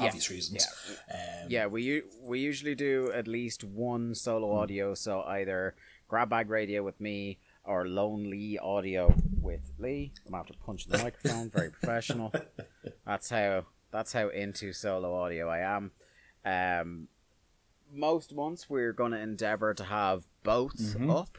obvious 0.00 0.30
reasons. 0.30 0.66
Um, 1.12 1.48
Yeah, 1.50 1.66
we 1.66 1.82
u- 1.82 2.08
we 2.22 2.40
usually 2.40 2.74
do 2.74 3.12
at 3.12 3.26
least 3.28 3.62
one 3.64 4.14
solo 4.14 4.52
audio, 4.56 4.94
so 4.94 5.22
either 5.22 5.74
grab 6.08 6.30
bag 6.30 6.48
radio 6.48 6.82
with 6.82 7.00
me 7.00 7.38
or 7.64 7.86
lonely 7.86 8.58
audio 8.58 9.14
with 9.40 9.60
Lee. 9.78 10.12
I'm 10.26 10.34
after 10.34 10.54
punching 10.66 10.90
the 10.92 10.98
microphone, 10.98 11.50
very 11.50 11.70
professional. 11.78 12.32
That's 13.06 13.28
how 13.30 13.66
that's 13.90 14.12
how 14.12 14.28
into 14.28 14.72
solo 14.72 15.14
audio 15.14 15.48
I 15.48 15.58
am. 15.76 15.90
Um, 16.44 17.08
most 17.92 18.34
months 18.34 18.70
we're 18.70 18.94
going 18.94 19.12
to 19.12 19.18
endeavor 19.20 19.74
to 19.74 19.84
have 19.84 20.24
both 20.42 20.96
up. 21.10 21.36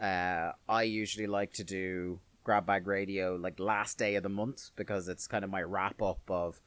Uh, 0.00 0.50
I 0.68 0.82
usually 0.82 1.26
like 1.28 1.52
to 1.54 1.64
do 1.64 2.18
grab 2.46 2.64
bag 2.64 2.86
radio 2.86 3.34
like 3.34 3.58
last 3.58 3.98
day 3.98 4.14
of 4.14 4.22
the 4.22 4.28
month 4.28 4.70
because 4.76 5.08
it's 5.08 5.26
kind 5.26 5.42
of 5.42 5.50
my 5.50 5.60
wrap 5.60 6.00
up 6.00 6.20
of 6.28 6.60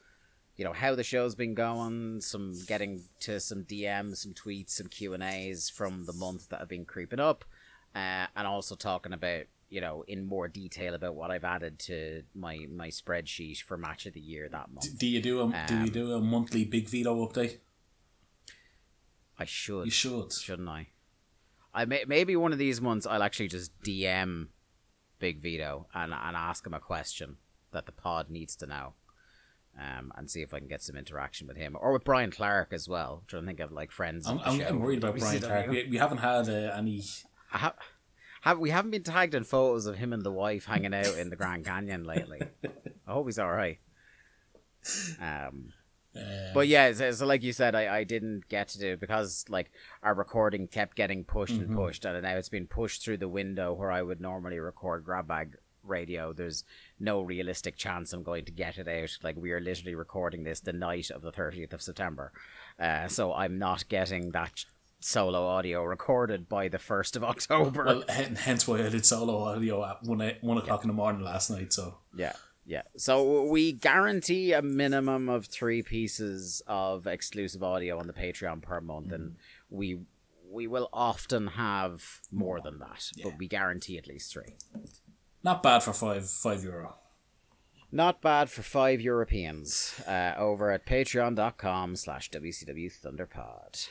you 0.58 0.66
know 0.66 0.74
how 0.74 0.94
the 0.94 1.04
show's 1.06 1.36
been 1.36 1.54
going 1.54 2.20
some 2.20 2.54
getting 2.68 3.02
to 3.22 3.40
some 3.40 3.64
dms 3.64 4.18
some 4.18 4.34
tweets 4.34 4.72
some 4.72 4.88
q 4.88 5.14
and 5.14 5.24
a's 5.24 5.70
from 5.70 6.06
the 6.06 6.12
month 6.12 6.50
that 6.50 6.60
have 6.60 6.68
been 6.68 6.84
creeping 6.84 7.22
up 7.22 7.46
uh, 7.96 8.26
and 8.36 8.46
also 8.46 8.76
talking 8.76 9.14
about 9.14 9.46
you 9.70 9.82
know, 9.82 10.04
in 10.08 10.26
more 10.26 10.48
detail 10.48 10.96
about 10.96 11.14
what 11.14 11.30
I've 11.30 11.44
added 11.44 11.78
to 11.82 12.24
my 12.34 12.66
my 12.72 12.88
spreadsheet 12.88 13.62
for 13.62 13.78
match 13.78 14.08
of 14.08 14.14
the 14.14 14.20
year 14.20 14.50
that 14.50 14.72
month. 14.72 14.98
Do 14.98 15.08
you 15.08 15.22
do 15.22 15.42
a 15.42 15.66
do 15.68 15.76
you 15.76 15.82
Um, 15.82 15.90
do 15.90 16.14
a 16.14 16.20
monthly 16.20 16.66
Big 16.66 16.90
Vito 16.90 17.16
update? 17.28 17.58
I 19.38 19.46
should. 19.46 19.86
You 19.86 19.92
should. 19.92 20.34
shouldn't 20.34 20.68
I? 20.68 20.88
I 21.72 21.86
may, 21.86 22.04
maybe 22.08 22.36
one 22.36 22.52
of 22.52 22.58
these 22.58 22.82
months 22.82 23.06
I'll 23.06 23.22
actually 23.22 23.48
just 23.48 23.80
DM 23.84 24.48
Big 25.20 25.42
Vito 25.42 25.88
and 25.94 26.14
and 26.14 26.36
ask 26.36 26.66
him 26.66 26.74
a 26.74 26.80
question 26.80 27.38
that 27.72 27.86
the 27.86 27.92
pod 27.92 28.30
needs 28.30 28.56
to 28.58 28.66
know, 28.66 28.94
um, 29.80 30.12
and 30.16 30.30
see 30.30 30.42
if 30.42 30.54
I 30.54 30.60
can 30.60 30.68
get 30.68 30.82
some 30.82 30.96
interaction 30.96 31.48
with 31.48 31.58
him 31.58 31.78
or 31.80 31.94
with 31.94 32.04
Brian 32.04 32.32
Clark 32.32 32.74
as 32.74 32.88
well. 32.90 33.24
trying 33.28 33.44
to 33.44 33.48
think 33.48 33.60
of 33.60 33.72
like 33.72 33.92
friends. 33.92 34.28
I'm, 34.28 34.40
of 34.40 34.58
the 34.58 34.68
I'm 34.68 34.80
worried 34.80 35.04
about 35.04 35.18
Brian 35.18 35.42
WCW. 35.42 35.48
Clark. 35.48 35.68
We, 35.68 35.88
we 35.92 35.98
haven't 35.98 36.20
had 36.20 36.50
uh, 36.50 36.74
any. 36.76 37.04
I 37.52 37.58
ha- 37.58 37.76
have 38.42 38.60
we 38.60 38.70
haven't 38.70 38.92
been 38.92 39.04
tagged 39.04 39.36
in 39.36 39.44
photos 39.44 39.86
of 39.86 39.98
him 39.98 40.14
and 40.14 40.24
the 40.24 40.32
wife 40.32 40.66
hanging 40.66 40.94
out 40.94 41.18
in 41.18 41.30
the 41.30 41.36
Grand 41.36 41.66
Canyon 41.66 42.04
lately. 42.04 42.42
I 43.08 43.12
hope 43.12 43.26
he's 43.28 43.40
all 43.40 43.52
right. 43.52 43.80
Um, 45.22 45.74
Uh, 46.16 46.54
but 46.54 46.68
yeah, 46.68 46.92
so, 46.94 47.12
so 47.12 47.26
like 47.26 47.44
you 47.44 47.54
said, 47.54 47.76
I, 47.76 47.98
I 48.00 48.04
didn't 48.04 48.48
get 48.50 48.68
to 48.70 48.80
do 48.80 48.94
it 48.94 49.00
because 49.00 49.46
like 49.48 49.72
our 50.02 50.14
recording 50.16 50.68
kept 50.68 50.96
getting 50.96 51.24
pushed 51.24 51.54
and 51.54 51.76
pushed, 51.76 52.04
and 52.06 52.22
now 52.24 52.36
it's 52.36 52.50
been 52.50 52.68
pushed 52.68 53.04
through 53.04 53.18
the 53.18 53.28
window 53.28 53.74
where 53.74 53.92
I 53.92 54.02
would 54.02 54.20
normally 54.20 54.60
record 54.60 55.04
grab 55.06 55.28
bag 55.28 55.56
radio. 55.84 56.34
There's 56.34 56.64
no 57.00 57.22
realistic 57.22 57.78
chance 57.78 58.12
I'm 58.12 58.24
going 58.24 58.46
to 58.46 58.52
get 58.52 58.78
it 58.78 58.88
out. 58.88 59.18
Like 59.24 59.38
we 59.38 59.52
are 59.52 59.60
literally 59.62 59.96
recording 59.96 60.44
this 60.44 60.60
the 60.60 60.74
night 60.74 61.12
of 61.12 61.22
the 61.22 61.32
30th 61.32 61.74
of 61.74 61.82
September, 61.82 62.32
uh, 62.80 63.08
so 63.08 63.34
I'm 63.34 63.60
not 63.60 63.88
getting 63.88 64.32
that 64.32 64.66
solo 65.02 65.46
audio 65.46 65.84
recorded 65.84 66.50
by 66.50 66.68
the 66.68 66.80
first 66.80 67.16
of 67.16 67.24
October. 67.34 67.86
well, 67.86 68.04
hence 68.10 68.68
why 68.68 68.84
I 68.84 68.90
did 68.90 69.06
solo 69.06 69.44
audio 69.44 69.86
at 69.86 70.04
one 70.04 70.22
o- 70.24 70.34
one 70.42 70.58
o'clock 70.58 70.84
in 70.84 70.88
the 70.88 70.94
morning 70.94 71.22
last 71.24 71.50
night. 71.52 71.72
So 71.72 72.00
Yeah, 72.16 72.34
yeah. 72.70 72.84
So 72.98 73.46
we 73.46 73.72
guarantee 73.72 74.54
a 74.54 74.62
minimum 74.62 75.28
of 75.28 75.48
three 75.48 75.82
pieces 75.82 76.62
of 76.68 77.08
exclusive 77.08 77.64
audio 77.64 77.98
on 77.98 78.06
the 78.06 78.14
Patreon 78.14 78.62
per 78.62 78.80
month, 78.80 79.12
and 79.12 79.38
we 79.72 80.02
we 80.52 80.68
will 80.68 80.88
often 80.94 81.48
have 81.48 82.22
more 82.32 82.62
than 82.62 82.78
that, 82.78 83.10
but 83.24 83.34
we 83.40 83.48
guarantee 83.48 83.98
at 83.98 84.08
least 84.08 84.32
three. 84.32 84.54
not 85.44 85.64
bad 85.64 85.82
for 85.82 85.94
five 85.94 86.30
five 86.30 86.64
euro. 86.64 86.96
Not 87.92 88.22
bad 88.22 88.52
for 88.52 88.62
five 88.62 89.02
Europeans 89.02 90.00
uh, 90.08 90.34
over 90.38 90.70
at 90.70 90.86
patreon.com 90.86 91.96
slash 91.96 92.30
WCW 92.30 92.92
Thunderpod. 93.02 93.88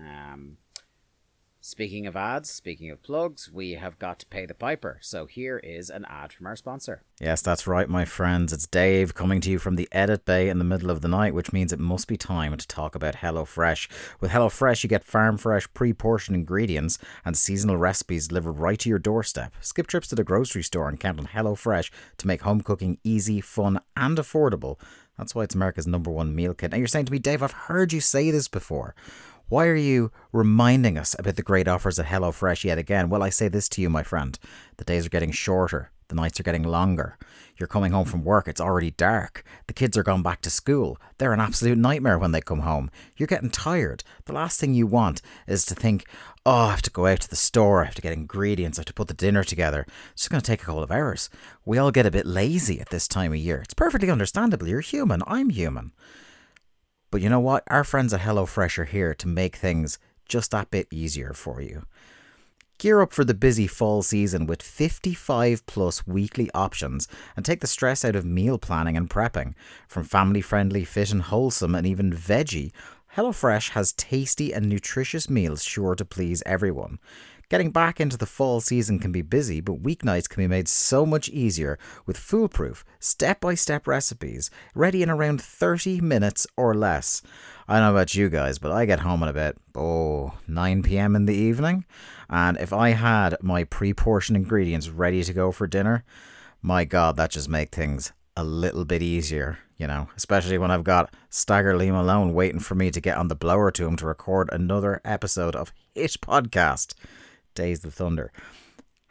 Um, 0.00 0.56
speaking 1.60 2.06
of 2.06 2.16
ads, 2.16 2.50
speaking 2.50 2.90
of 2.90 3.02
plugs, 3.02 3.50
we 3.52 3.72
have 3.72 3.98
got 3.98 4.18
to 4.18 4.26
pay 4.26 4.46
the 4.46 4.54
piper. 4.54 4.98
So 5.00 5.26
here 5.26 5.58
is 5.58 5.90
an 5.90 6.06
ad 6.08 6.32
from 6.32 6.46
our 6.46 6.56
sponsor. 6.56 7.02
Yes, 7.20 7.42
that's 7.42 7.66
right, 7.66 7.88
my 7.88 8.04
friends. 8.04 8.52
It's 8.52 8.66
Dave 8.66 9.14
coming 9.14 9.40
to 9.42 9.50
you 9.50 9.58
from 9.58 9.76
the 9.76 9.88
edit 9.92 10.24
bay 10.24 10.48
in 10.48 10.58
the 10.58 10.64
middle 10.64 10.90
of 10.90 11.02
the 11.02 11.08
night, 11.08 11.34
which 11.34 11.52
means 11.52 11.72
it 11.72 11.78
must 11.78 12.08
be 12.08 12.16
time 12.16 12.56
to 12.56 12.66
talk 12.66 12.94
about 12.94 13.16
HelloFresh. 13.16 13.88
With 14.20 14.30
HelloFresh, 14.30 14.82
you 14.82 14.88
get 14.88 15.04
farm 15.04 15.36
fresh, 15.36 15.72
pre 15.74 15.92
portioned 15.92 16.36
ingredients 16.36 16.98
and 17.24 17.36
seasonal 17.36 17.76
recipes 17.76 18.28
delivered 18.28 18.52
right 18.52 18.78
to 18.78 18.88
your 18.88 18.98
doorstep. 18.98 19.54
Skip 19.60 19.86
trips 19.86 20.08
to 20.08 20.14
the 20.14 20.24
grocery 20.24 20.62
store 20.62 20.88
and 20.88 20.98
count 20.98 21.18
on 21.18 21.26
HelloFresh 21.26 21.90
to 22.18 22.26
make 22.26 22.42
home 22.42 22.62
cooking 22.62 22.98
easy, 23.04 23.40
fun, 23.40 23.80
and 23.96 24.16
affordable. 24.16 24.78
That's 25.20 25.34
why 25.34 25.42
it's 25.42 25.54
America's 25.54 25.86
number 25.86 26.10
one 26.10 26.34
meal 26.34 26.54
kit. 26.54 26.70
Now, 26.70 26.78
you're 26.78 26.86
saying 26.86 27.04
to 27.04 27.12
me, 27.12 27.18
Dave, 27.18 27.42
I've 27.42 27.52
heard 27.52 27.92
you 27.92 28.00
say 28.00 28.30
this 28.30 28.48
before. 28.48 28.94
Why 29.50 29.66
are 29.66 29.74
you 29.74 30.12
reminding 30.30 30.96
us 30.96 31.16
about 31.18 31.34
the 31.34 31.42
great 31.42 31.66
offers 31.66 31.98
at 31.98 32.06
HelloFresh 32.06 32.62
yet 32.62 32.78
again? 32.78 33.10
Well, 33.10 33.24
I 33.24 33.30
say 33.30 33.48
this 33.48 33.68
to 33.70 33.82
you, 33.82 33.90
my 33.90 34.04
friend. 34.04 34.38
The 34.76 34.84
days 34.84 35.06
are 35.06 35.10
getting 35.10 35.32
shorter, 35.32 35.90
the 36.06 36.14
nights 36.14 36.38
are 36.38 36.44
getting 36.44 36.62
longer. 36.62 37.18
You're 37.56 37.66
coming 37.66 37.90
home 37.90 38.04
from 38.04 38.22
work, 38.22 38.46
it's 38.46 38.60
already 38.60 38.92
dark. 38.92 39.42
The 39.66 39.74
kids 39.74 39.96
are 39.98 40.04
gone 40.04 40.22
back 40.22 40.40
to 40.42 40.50
school. 40.50 40.98
They're 41.18 41.32
an 41.32 41.40
absolute 41.40 41.78
nightmare 41.78 42.16
when 42.16 42.30
they 42.30 42.40
come 42.40 42.60
home. 42.60 42.92
You're 43.16 43.26
getting 43.26 43.50
tired. 43.50 44.04
The 44.26 44.34
last 44.34 44.60
thing 44.60 44.72
you 44.72 44.86
want 44.86 45.20
is 45.48 45.64
to 45.64 45.74
think, 45.74 46.04
oh, 46.46 46.66
I 46.66 46.70
have 46.70 46.82
to 46.82 46.90
go 46.90 47.06
out 47.06 47.22
to 47.22 47.28
the 47.28 47.34
store, 47.34 47.82
I 47.82 47.86
have 47.86 47.96
to 47.96 48.02
get 48.02 48.12
ingredients, 48.12 48.78
I 48.78 48.82
have 48.82 48.86
to 48.86 48.94
put 48.94 49.08
the 49.08 49.14
dinner 49.14 49.42
together. 49.42 49.84
It's 50.12 50.22
just 50.22 50.30
going 50.30 50.40
to 50.40 50.46
take 50.46 50.62
a 50.62 50.66
couple 50.66 50.84
of 50.84 50.92
hours. 50.92 51.28
We 51.64 51.76
all 51.76 51.90
get 51.90 52.06
a 52.06 52.12
bit 52.12 52.24
lazy 52.24 52.80
at 52.80 52.90
this 52.90 53.08
time 53.08 53.32
of 53.32 53.38
year. 53.38 53.62
It's 53.62 53.74
perfectly 53.74 54.10
understandable. 54.10 54.68
You're 54.68 54.78
human. 54.78 55.24
I'm 55.26 55.50
human. 55.50 55.90
But 57.10 57.20
you 57.20 57.28
know 57.28 57.40
what? 57.40 57.64
Our 57.68 57.84
friends 57.84 58.12
at 58.12 58.20
HelloFresh 58.20 58.78
are 58.78 58.84
here 58.84 59.14
to 59.14 59.28
make 59.28 59.56
things 59.56 59.98
just 60.28 60.52
that 60.52 60.70
bit 60.70 60.86
easier 60.90 61.32
for 61.32 61.60
you. 61.60 61.84
Gear 62.78 63.02
up 63.02 63.12
for 63.12 63.24
the 63.24 63.34
busy 63.34 63.66
fall 63.66 64.00
season 64.00 64.46
with 64.46 64.62
55 64.62 65.66
plus 65.66 66.06
weekly 66.06 66.48
options 66.54 67.08
and 67.36 67.44
take 67.44 67.60
the 67.60 67.66
stress 67.66 68.04
out 68.06 68.16
of 68.16 68.24
meal 68.24 68.56
planning 68.56 68.96
and 68.96 69.10
prepping. 69.10 69.54
From 69.86 70.04
family 70.04 70.40
friendly, 70.40 70.84
fit 70.84 71.12
and 71.12 71.22
wholesome, 71.22 71.74
and 71.74 71.86
even 71.86 72.10
veggie, 72.10 72.72
HelloFresh 73.16 73.70
has 73.70 73.92
tasty 73.92 74.54
and 74.54 74.68
nutritious 74.68 75.28
meals 75.28 75.62
sure 75.62 75.94
to 75.94 76.04
please 76.04 76.42
everyone. 76.46 77.00
Getting 77.50 77.72
back 77.72 78.00
into 78.00 78.16
the 78.16 78.26
fall 78.26 78.60
season 78.60 79.00
can 79.00 79.10
be 79.10 79.22
busy, 79.22 79.60
but 79.60 79.82
weeknights 79.82 80.28
can 80.28 80.40
be 80.40 80.46
made 80.46 80.68
so 80.68 81.04
much 81.04 81.28
easier 81.30 81.80
with 82.06 82.16
foolproof, 82.16 82.84
step 83.00 83.40
by 83.40 83.56
step 83.56 83.88
recipes 83.88 84.52
ready 84.72 85.02
in 85.02 85.10
around 85.10 85.42
30 85.42 86.00
minutes 86.00 86.46
or 86.56 86.76
less. 86.76 87.22
I 87.66 87.80
don't 87.80 87.88
know 87.88 87.90
about 87.90 88.14
you 88.14 88.28
guys, 88.28 88.60
but 88.60 88.70
I 88.70 88.84
get 88.84 89.00
home 89.00 89.24
at 89.24 89.28
about, 89.28 89.56
oh, 89.74 90.34
9 90.46 90.84
pm 90.84 91.16
in 91.16 91.26
the 91.26 91.34
evening. 91.34 91.86
And 92.28 92.56
if 92.56 92.72
I 92.72 92.90
had 92.90 93.36
my 93.42 93.64
pre 93.64 93.94
portioned 93.94 94.36
ingredients 94.36 94.88
ready 94.88 95.24
to 95.24 95.32
go 95.32 95.50
for 95.50 95.66
dinner, 95.66 96.04
my 96.62 96.84
god, 96.84 97.16
that 97.16 97.32
just 97.32 97.48
makes 97.48 97.76
things 97.76 98.12
a 98.36 98.44
little 98.44 98.84
bit 98.84 99.02
easier, 99.02 99.58
you 99.76 99.88
know, 99.88 100.08
especially 100.16 100.56
when 100.56 100.70
I've 100.70 100.84
got 100.84 101.12
Stagger 101.30 101.76
Lee 101.76 101.90
Malone 101.90 102.32
waiting 102.32 102.60
for 102.60 102.76
me 102.76 102.92
to 102.92 103.00
get 103.00 103.16
on 103.16 103.26
the 103.26 103.34
blower 103.34 103.72
to 103.72 103.88
him 103.88 103.96
to 103.96 104.06
record 104.06 104.48
another 104.52 105.00
episode 105.04 105.56
of 105.56 105.72
Hit 105.96 106.12
Podcast. 106.22 106.94
Days 107.54 107.84
of 107.84 107.94
Thunder. 107.94 108.32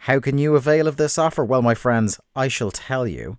How 0.04 0.19
can 0.19 0.38
you 0.38 0.56
avail 0.56 0.88
of 0.88 0.97
this 0.97 1.17
offer? 1.17 1.43
Well, 1.43 1.62
my 1.62 1.75
friends, 1.75 2.19
I 2.36 2.47
shall 2.47 2.71
tell 2.71 3.08
you. 3.08 3.38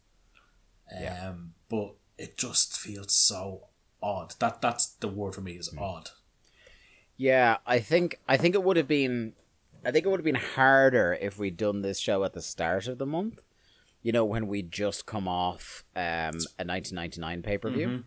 um, 0.95 1.03
Yeah. 1.03 1.33
but 1.69 1.95
it 2.17 2.37
just 2.37 2.79
feels 2.79 3.13
so 3.15 3.69
odd. 4.03 4.35
That 4.39 4.61
that's 4.61 4.87
the 4.87 5.09
word 5.09 5.35
for 5.35 5.41
me 5.41 5.53
is 5.53 5.73
odd. 5.77 6.11
Yeah, 7.17 7.59
I 7.67 7.81
think 7.81 8.21
I 8.29 8.37
think 8.37 8.55
it 8.55 8.63
would 8.63 8.77
have 8.77 8.89
been 8.89 9.33
I 9.89 9.91
think 9.91 10.05
it 10.05 10.11
would 10.11 10.21
have 10.21 10.25
been 10.25 10.35
harder 10.35 11.17
if 11.19 11.39
we'd 11.39 11.57
done 11.57 11.81
this 11.81 11.99
show 11.99 12.23
at 12.25 12.35
the 12.35 12.43
start 12.43 12.89
of 12.89 12.99
the 12.99 13.07
month. 13.07 13.41
You 14.03 14.13
know, 14.13 14.23
when 14.27 14.47
we'd 14.47 14.71
just 14.71 15.07
come 15.07 15.27
off 15.27 15.83
um, 15.97 16.37
a 16.59 16.65
1999 16.67 17.43
pay 17.43 17.57
per 17.57 17.71
view. 17.71 18.05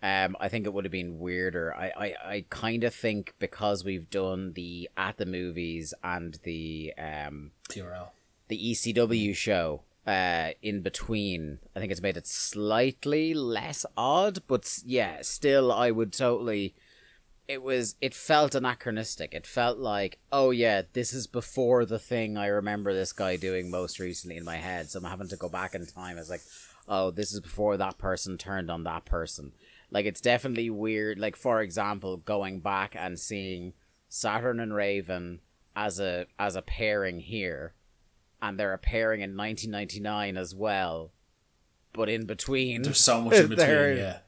Um, 0.00 0.36
I 0.38 0.48
think 0.48 0.64
it 0.64 0.72
would 0.72 0.84
have 0.84 0.92
been 0.92 1.18
weirder. 1.18 1.74
I, 1.74 1.86
I, 1.96 2.14
I 2.24 2.44
kind 2.50 2.84
of 2.84 2.94
think 2.94 3.34
because 3.40 3.84
we've 3.84 4.08
done 4.08 4.52
the 4.52 4.88
at 4.96 5.16
the 5.16 5.26
movies 5.26 5.92
and 6.04 6.38
the 6.44 6.94
um, 6.96 7.50
TRL. 7.68 8.10
the 8.46 8.70
ECW 8.70 9.34
show 9.34 9.82
uh, 10.06 10.50
in 10.62 10.82
between. 10.82 11.58
I 11.74 11.80
think 11.80 11.90
it's 11.90 12.00
made 12.00 12.16
it 12.16 12.28
slightly 12.28 13.34
less 13.34 13.84
odd, 13.96 14.38
but 14.46 14.78
yeah, 14.86 15.18
still, 15.22 15.72
I 15.72 15.90
would 15.90 16.12
totally. 16.12 16.76
It 17.48 17.62
was. 17.62 17.96
It 18.00 18.14
felt 18.14 18.54
anachronistic. 18.54 19.34
It 19.34 19.46
felt 19.46 19.78
like, 19.78 20.18
oh 20.30 20.50
yeah, 20.50 20.82
this 20.92 21.12
is 21.12 21.26
before 21.26 21.84
the 21.84 21.98
thing 21.98 22.36
I 22.36 22.46
remember 22.46 22.92
this 22.92 23.12
guy 23.12 23.36
doing 23.36 23.70
most 23.70 23.98
recently 23.98 24.36
in 24.36 24.44
my 24.44 24.56
head. 24.56 24.90
So 24.90 24.98
I'm 24.98 25.06
having 25.06 25.28
to 25.28 25.36
go 25.36 25.48
back 25.48 25.74
in 25.74 25.86
time. 25.86 26.18
It's 26.18 26.30
like, 26.30 26.42
oh, 26.86 27.10
this 27.10 27.32
is 27.32 27.40
before 27.40 27.78
that 27.78 27.98
person 27.98 28.36
turned 28.36 28.70
on 28.70 28.84
that 28.84 29.06
person. 29.06 29.52
Like 29.90 30.04
it's 30.04 30.20
definitely 30.20 30.68
weird. 30.68 31.18
Like 31.18 31.36
for 31.36 31.62
example, 31.62 32.18
going 32.18 32.60
back 32.60 32.94
and 32.94 33.18
seeing 33.18 33.72
Saturn 34.10 34.60
and 34.60 34.74
Raven 34.74 35.40
as 35.74 35.98
a 35.98 36.26
as 36.38 36.54
a 36.54 36.62
pairing 36.62 37.20
here 37.20 37.74
and 38.40 38.58
they're 38.58 38.72
appearing 38.74 39.20
in 39.20 39.36
1999 39.36 40.36
as 40.36 40.54
well. 40.54 41.12
But 41.92 42.08
in 42.08 42.26
between, 42.26 42.82
There's 42.82 43.00
so 43.00 43.22
much 43.22 43.34
in 43.34 43.48
between. 43.48 43.98
Yeah. 43.98 44.18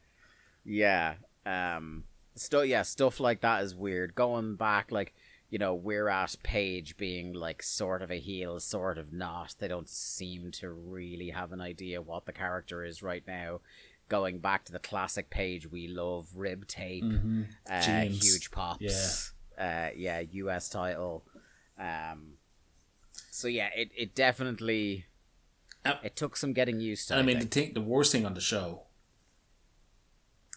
yeah, 0.65 1.15
um, 1.47 2.05
stuff, 2.35 2.67
yeah, 2.67 2.83
stuff 2.83 3.21
like 3.21 3.41
that 3.41 3.63
is 3.63 3.75
weird. 3.75 4.15
Going 4.15 4.57
back, 4.57 4.91
like 4.91 5.15
you 5.51 5.59
know, 5.59 5.75
we're 5.75 6.09
at 6.09 6.37
Page 6.45 6.97
being 6.97 7.33
like 7.33 7.61
sort 7.63 8.03
of 8.03 8.11
a 8.11 8.21
heel, 8.21 8.61
sort 8.61 8.99
of 8.99 9.13
not. 9.13 9.57
They 9.59 9.67
don't 9.69 9.89
seem 9.89 10.53
to 10.53 10.71
really 10.71 11.31
have 11.31 11.53
an 11.53 11.61
idea 11.61 12.01
what 12.01 12.25
the 12.27 12.33
character 12.33 12.85
is 12.85 13.03
right 13.03 13.25
now. 13.27 13.61
Going 14.09 14.39
back 14.39 14.65
to 14.67 14.73
the 14.73 14.79
classic 14.79 15.29
Page, 15.29 15.69
we 15.71 15.89
love 15.89 16.29
rib 16.37 16.67
tape, 16.69 17.03
Mm-hmm. 17.03 17.43
uh, 17.69 17.81
huge 18.03 18.51
pops, 18.53 19.33
uh, 19.59 19.89
yeah, 19.97 20.21
U.S. 20.21 20.69
title. 20.69 21.25
Um, 21.79 22.35
so 23.31 23.49
yeah, 23.49 23.71
it, 23.75 23.91
it 23.97 24.15
definitely 24.15 25.07
Uh, 25.85 25.95
it 26.05 26.15
took 26.15 26.37
some 26.37 26.53
getting 26.53 26.79
used 26.81 27.09
to. 27.09 27.15
And 27.15 27.21
I 27.21 27.23
I 27.23 27.27
mean, 27.27 27.39
the 27.41 27.47
thing, 27.47 27.73
the 27.75 27.81
worst 27.81 28.13
thing 28.13 28.25
on 28.27 28.35
the 28.35 28.41
show, 28.41 28.83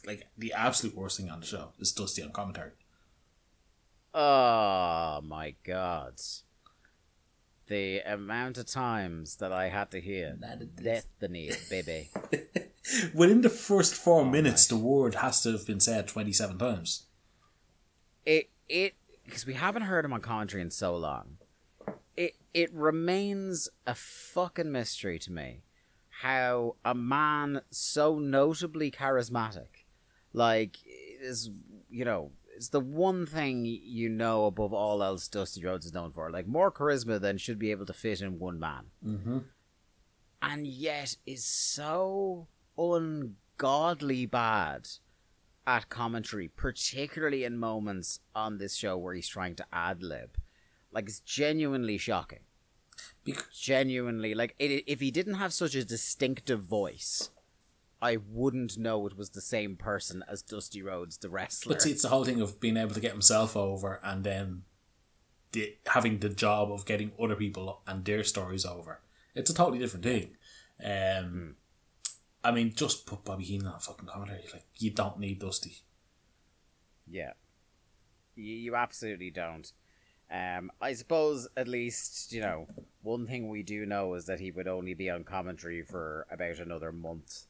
like 0.06 0.28
the 0.38 0.54
absolute 0.54 0.96
worst 0.96 1.18
thing 1.18 1.30
on 1.30 1.40
the 1.40 1.46
show, 1.46 1.70
is 1.80 1.92
Dusty 1.92 2.24
on 2.24 2.32
commentary. 2.32 2.72
Oh 4.14 5.22
my 5.24 5.56
god. 5.64 6.20
The 7.68 8.00
amount 8.02 8.58
of 8.58 8.66
times 8.68 9.38
that 9.38 9.52
I 9.52 9.70
had 9.70 9.90
to 9.92 10.02
hear 10.02 10.38
Destiny, 10.76 11.52
baby. 11.70 12.10
Within 13.14 13.42
the 13.42 13.50
first 13.50 13.96
four 13.96 14.22
Oh, 14.22 14.26
minutes, 14.26 14.68
the 14.68 14.76
word 14.76 15.16
has 15.16 15.42
to 15.44 15.54
have 15.54 15.66
been 15.66 15.80
said 15.80 16.08
twenty-seven 16.08 16.58
times. 16.58 17.06
It 18.26 18.50
it 18.70 18.96
because 19.26 19.46
we 19.46 19.54
haven't 19.54 19.84
heard 19.84 20.04
him 20.06 20.14
on 20.14 20.22
commentary 20.22 20.62
in 20.62 20.72
so 20.72 20.96
long. 20.96 21.38
It 22.18 22.36
it 22.54 22.72
remains 22.74 23.70
a 23.88 23.96
fucking 23.96 24.72
mystery 24.72 25.18
to 25.20 25.32
me 25.32 25.64
how 26.22 26.76
a 26.86 26.94
man 26.94 27.62
so 27.72 28.20
notably 28.20 28.92
charismatic, 28.92 29.83
like 30.34 30.78
is 30.86 31.50
you 31.90 32.06
know, 32.06 32.32
it's 32.56 32.70
the 32.70 32.80
one 32.80 33.26
thing 33.26 33.66
you 33.66 34.10
know 34.10 34.46
above 34.46 34.74
all 34.74 35.04
else 35.04 35.28
Dusty 35.28 35.64
Rhodes 35.64 35.86
is 35.86 35.94
known 35.94 36.12
for. 36.12 36.30
Like 36.32 36.48
more 36.48 36.72
charisma 36.72 37.20
than 37.22 37.38
should 37.38 37.60
be 37.60 37.72
able 37.72 37.86
to 37.86 37.94
fit 37.94 38.22
in 38.22 38.40
one 38.40 38.60
man. 38.60 38.86
Mm-hmm. 39.06 39.38
and 40.42 40.68
yet 40.68 41.16
is 41.26 41.46
so 41.46 42.48
ungodly 42.78 44.26
bad 44.26 44.88
at 45.66 45.88
commentary, 45.90 46.50
particularly 46.50 47.44
in 47.44 47.58
moments 47.58 48.20
on 48.36 48.58
this 48.58 48.76
show 48.76 48.98
where 48.98 49.14
he's 49.14 49.28
trying 49.28 49.56
to 49.56 49.66
ad 49.72 50.04
lib. 50.04 50.38
Like 50.92 51.08
it's 51.08 51.20
genuinely 51.20 51.98
shocking. 51.98 52.40
Because, 53.24 53.58
Genuinely, 53.58 54.34
like 54.36 54.56
it, 54.60 54.84
if 54.86 55.00
he 55.00 55.10
didn't 55.10 55.36
have 55.36 55.54
such 55.54 55.76
a 55.76 55.86
distinctive 55.86 56.62
voice, 56.62 57.30
I 58.04 58.18
wouldn't 58.30 58.78
know 58.78 59.08
it 59.08 59.18
was 59.18 59.30
the 59.30 59.40
same 59.40 59.78
person 59.78 60.26
as 60.28 60.42
Dusty 60.42 60.82
Rhodes, 60.82 61.18
the 61.18 61.30
wrestler. 61.30 61.74
but 61.74 61.82
see, 61.82 61.92
it's 61.92 62.02
the 62.02 62.10
whole 62.10 62.26
thing 62.26 62.42
of 62.42 62.60
being 62.60 62.76
able 62.76 62.94
to 62.94 63.00
get 63.00 63.14
himself 63.14 63.56
over 63.56 64.02
and 64.04 64.26
then 64.26 64.64
the, 65.54 65.78
having 65.88 66.20
the 66.20 66.28
job 66.28 66.70
of 66.70 66.86
getting 66.86 67.14
other 67.18 67.38
people 67.38 67.80
and 67.88 68.04
their 68.04 68.26
stories 68.26 68.66
over. 68.66 69.00
It's 69.34 69.50
a 69.50 69.54
totally 69.54 69.80
different 69.80 70.04
thing. 70.04 70.36
Um, 70.84 71.56
I 72.44 72.52
mean, 72.52 72.74
just 72.76 73.06
put 73.06 73.24
Bobby 73.24 73.46
Heenan 73.46 73.68
on 73.68 73.80
fucking 73.80 74.08
commentary. 74.08 74.44
Like, 74.52 74.66
you 74.78 74.92
don't 74.92 75.18
need 75.18 75.40
Dusty. 75.40 75.78
Yeah. 77.08 77.32
You, 78.36 78.54
you 78.54 78.76
absolutely 78.76 79.30
don't. 79.30 79.72
Um, 80.30 80.72
I 80.82 80.92
suppose 80.92 81.48
at 81.56 81.70
least, 81.70 82.34
you 82.34 82.42
know, 82.42 82.68
one 83.02 83.28
thing 83.28 83.48
we 83.48 83.64
do 83.64 83.86
know 83.86 84.16
is 84.16 84.26
that 84.26 84.42
he 84.42 84.52
would 84.52 84.68
only 84.68 84.94
be 84.94 85.10
on 85.10 85.24
commentary 85.24 85.84
for 85.84 86.28
about 86.30 86.60
another 86.60 86.92
month. 86.92 87.46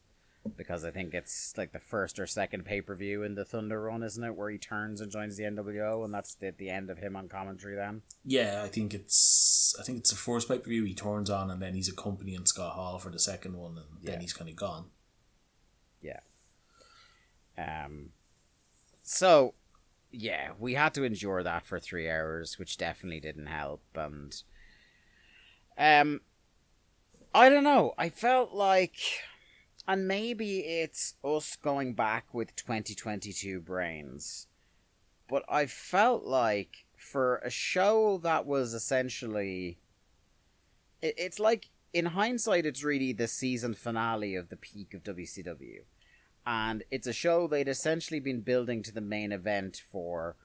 Because 0.57 0.83
I 0.83 0.91
think 0.91 1.13
it's 1.13 1.53
like 1.57 1.71
the 1.71 1.79
first 1.79 2.19
or 2.19 2.27
second 2.27 2.65
pay 2.65 2.81
per 2.81 2.95
view 2.95 3.23
in 3.23 3.35
the 3.35 3.45
Thunder 3.45 3.81
run, 3.81 4.03
isn't 4.03 4.23
it? 4.23 4.35
Where 4.35 4.49
he 4.49 4.57
turns 4.57 4.99
and 4.99 5.09
joins 5.11 5.37
the 5.37 5.43
NWO, 5.43 6.03
and 6.03 6.13
that's 6.13 6.35
the, 6.35 6.51
the 6.57 6.69
end 6.69 6.89
of 6.89 6.97
him 6.97 7.15
on 7.15 7.29
commentary 7.29 7.75
then. 7.75 8.01
Yeah, 8.25 8.61
I 8.63 8.67
think 8.67 8.93
it's 8.93 9.73
I 9.79 9.83
think 9.83 9.99
it's 9.99 10.09
the 10.09 10.17
first 10.17 10.49
pay 10.49 10.59
per 10.59 10.69
view 10.69 10.83
he 10.83 10.93
turns 10.93 11.29
on, 11.29 11.49
and 11.49 11.61
then 11.61 11.75
he's 11.75 11.87
accompanying 11.89 12.45
Scott 12.45 12.73
Hall 12.75 12.99
for 12.99 13.09
the 13.09 13.19
second 13.19 13.55
one, 13.55 13.77
and 13.77 13.85
Yeah. 14.01 14.11
then 14.11 14.21
he's 14.21 14.33
kind 14.33 14.49
of 14.49 14.55
gone. 14.57 14.87
Yeah. 16.01 16.19
Um. 17.57 18.09
So, 19.01 19.53
yeah, 20.11 20.51
we 20.59 20.73
had 20.73 20.93
to 20.95 21.03
endure 21.03 21.43
that 21.43 21.65
for 21.65 21.79
three 21.79 22.09
hours, 22.09 22.57
which 22.59 22.77
definitely 22.77 23.19
didn't 23.19 23.47
help. 23.47 23.81
And, 23.95 24.33
um, 25.77 26.21
I 27.33 27.49
don't 27.49 27.63
know. 27.65 27.93
I 27.97 28.09
felt 28.09 28.53
like, 28.53 28.95
and 29.87 30.07
maybe 30.07 30.59
it's 30.59 31.15
us 31.23 31.55
going 31.55 31.93
back 31.93 32.33
with 32.33 32.55
2022 32.55 33.59
brains, 33.59 34.47
but 35.29 35.43
I 35.49 35.65
felt 35.65 36.23
like 36.23 36.85
for 36.97 37.37
a 37.37 37.49
show 37.49 38.19
that 38.23 38.45
was 38.45 38.73
essentially, 38.73 39.77
it, 41.01 41.15
it's 41.17 41.39
like 41.39 41.69
in 41.93 42.07
hindsight, 42.07 42.65
it's 42.65 42.83
really 42.83 43.13
the 43.13 43.27
season 43.27 43.73
finale 43.73 44.35
of 44.35 44.49
the 44.49 44.57
peak 44.57 44.93
of 44.93 45.03
WCW 45.03 45.81
and 46.45 46.83
it's 46.91 47.07
a 47.07 47.13
show 47.13 47.47
they'd 47.47 47.67
essentially 47.67 48.19
been 48.19 48.41
building 48.41 48.83
to 48.83 48.91
the 48.91 49.01
main 49.01 49.31
event 49.31 49.81
for 49.91 50.35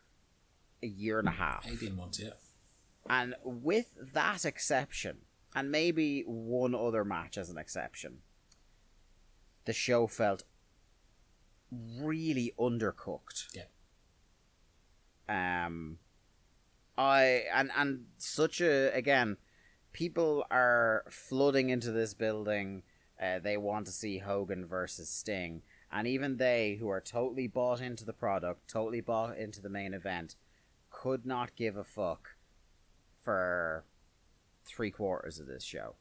a 0.82 0.86
year 0.86 1.18
and 1.18 1.28
a 1.28 1.32
half. 1.32 1.66
Eighteen 1.68 1.96
months, 1.96 2.20
yeah. 2.20 2.30
And 3.08 3.34
with 3.42 3.86
that 4.12 4.44
exception, 4.44 5.18
and 5.54 5.70
maybe 5.70 6.22
one 6.26 6.74
other 6.74 7.04
match 7.04 7.38
as 7.38 7.50
an 7.50 7.58
exception, 7.58 8.18
the 9.68 9.74
show 9.74 10.06
felt 10.06 10.44
really 11.70 12.54
undercooked. 12.58 13.54
Yeah. 13.54 13.66
Um, 15.28 15.98
I 16.96 17.44
and 17.54 17.70
and 17.76 18.06
such 18.16 18.62
a 18.62 18.90
again, 18.94 19.36
people 19.92 20.46
are 20.50 21.04
flooding 21.10 21.68
into 21.68 21.92
this 21.92 22.14
building. 22.14 22.82
Uh, 23.22 23.40
they 23.40 23.58
want 23.58 23.84
to 23.84 23.92
see 23.92 24.18
Hogan 24.18 24.64
versus 24.64 25.10
Sting, 25.10 25.60
and 25.92 26.08
even 26.08 26.38
they, 26.38 26.78
who 26.80 26.88
are 26.88 27.02
totally 27.02 27.46
bought 27.46 27.82
into 27.82 28.06
the 28.06 28.14
product, 28.14 28.70
totally 28.70 29.02
bought 29.02 29.36
into 29.36 29.60
the 29.60 29.68
main 29.68 29.92
event, 29.92 30.34
could 30.90 31.26
not 31.26 31.56
give 31.56 31.76
a 31.76 31.84
fuck 31.84 32.36
for 33.22 33.84
three 34.64 34.90
quarters 34.90 35.38
of 35.38 35.46
this 35.46 35.62
show. 35.62 35.96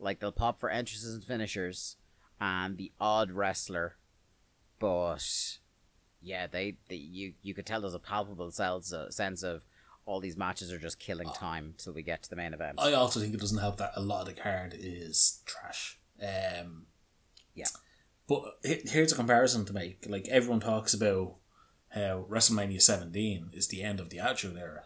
Like 0.00 0.18
they'll 0.18 0.32
pop 0.32 0.58
for 0.58 0.70
entrances 0.70 1.14
and 1.14 1.22
finishers, 1.22 1.98
and 2.42 2.76
the 2.76 2.90
odd 3.00 3.30
wrestler, 3.30 3.94
but 4.80 5.24
yeah, 6.20 6.48
they, 6.48 6.74
they 6.88 6.96
you 6.96 7.34
you 7.40 7.54
could 7.54 7.64
tell 7.64 7.80
there's 7.80 7.94
a 7.94 8.00
palpable 8.00 8.50
sense 8.50 8.92
uh, 8.92 9.10
sense 9.10 9.44
of 9.44 9.64
all 10.04 10.18
these 10.18 10.36
matches 10.36 10.72
are 10.72 10.78
just 10.78 10.98
killing 10.98 11.28
time 11.28 11.74
till 11.78 11.92
we 11.92 12.02
get 12.02 12.24
to 12.24 12.28
the 12.28 12.34
main 12.34 12.52
event. 12.52 12.80
I 12.80 12.92
also 12.94 13.20
think 13.20 13.32
it 13.32 13.38
doesn't 13.38 13.58
help 13.58 13.76
that 13.76 13.92
a 13.94 14.02
lot 14.02 14.22
of 14.22 14.34
the 14.34 14.40
card 14.40 14.74
is 14.76 15.40
trash. 15.46 16.00
Um, 16.20 16.86
Yeah. 17.54 17.66
But 18.26 18.58
here's 18.64 19.12
a 19.12 19.16
comparison 19.16 19.64
to 19.66 19.72
make. 19.72 20.06
Like 20.08 20.26
everyone 20.28 20.60
talks 20.60 20.94
about 20.94 21.36
how 21.90 22.26
WrestleMania 22.28 22.82
17 22.82 23.50
is 23.52 23.68
the 23.68 23.82
end 23.82 24.00
of 24.00 24.10
the 24.10 24.18
Attitude 24.18 24.56
Era, 24.56 24.84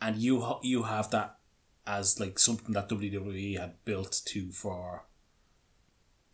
and 0.00 0.16
you 0.16 0.58
you 0.62 0.84
have 0.84 1.10
that 1.12 1.36
as 1.86 2.18
like 2.18 2.40
something 2.40 2.72
that 2.74 2.88
WWE 2.88 3.60
had 3.60 3.84
built 3.84 4.22
to 4.24 4.50
for. 4.50 5.04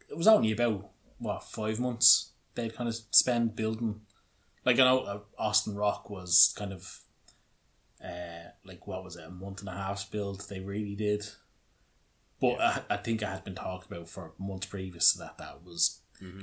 It 0.09 0.17
was 0.17 0.29
only 0.29 0.53
about 0.53 0.91
what 1.19 1.43
five 1.45 1.81
months 1.81 2.31
they'd 2.55 2.75
kind 2.75 2.89
of 2.89 2.95
spend 3.11 3.57
building. 3.57 4.01
Like 4.65 4.79
I 4.79 4.85
know 4.85 5.01
uh, 5.01 5.21
Austin 5.39 5.75
Rock 5.75 6.11
was 6.11 6.55
kind 6.57 6.73
of, 6.73 7.01
uh, 8.05 8.51
like 8.65 8.87
what 8.87 9.05
was 9.05 9.17
it 9.17 9.25
a 9.27 9.31
month 9.31 9.61
and 9.61 9.69
a 9.69 9.73
half's 9.73 10.05
build 10.05 10.49
they 10.49 10.61
really 10.61 10.95
did. 10.95 11.25
But 12.41 12.61
I, 12.61 12.83
I 12.91 12.97
think 12.99 13.23
it 13.23 13.29
had 13.29 13.45
been 13.45 13.55
talked 13.55 13.91
about 13.91 14.09
for 14.09 14.33
months 14.39 14.67
previous 14.67 15.13
to 15.13 15.19
that. 15.21 15.39
That 15.39 15.63
was 15.65 16.01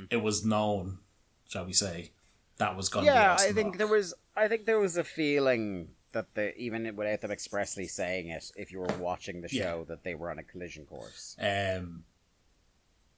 it 0.10 0.17
was 0.21 0.45
known, 0.45 0.99
shall 1.47 1.65
we 1.65 1.73
say, 1.73 2.12
that 2.58 2.76
was 2.78 2.89
going 2.89 3.06
to 3.06 3.12
be 3.12 3.15
yeah, 3.15 3.36
I 3.39 3.52
think 3.52 3.69
Rock. 3.69 3.78
there 3.78 3.88
was. 3.88 4.13
I 4.36 4.47
think 4.47 4.65
there 4.65 4.80
was 4.80 4.97
a 4.97 5.04
feeling 5.04 5.89
that 6.12 6.34
the 6.36 6.56
even 6.58 6.95
without 6.95 7.21
them 7.21 7.32
expressly 7.32 7.88
saying 7.88 8.30
it, 8.30 8.52
if 8.56 8.71
you 8.71 8.80
were 8.80 8.95
watching 8.99 9.41
the 9.41 9.49
Yeah. 9.52 9.63
show, 9.63 9.86
that 9.88 10.04
they 10.04 10.15
were 10.15 10.30
on 10.32 10.39
a 10.39 10.43
collision 10.43 10.86
course. 10.86 11.36
Um, 11.39 12.04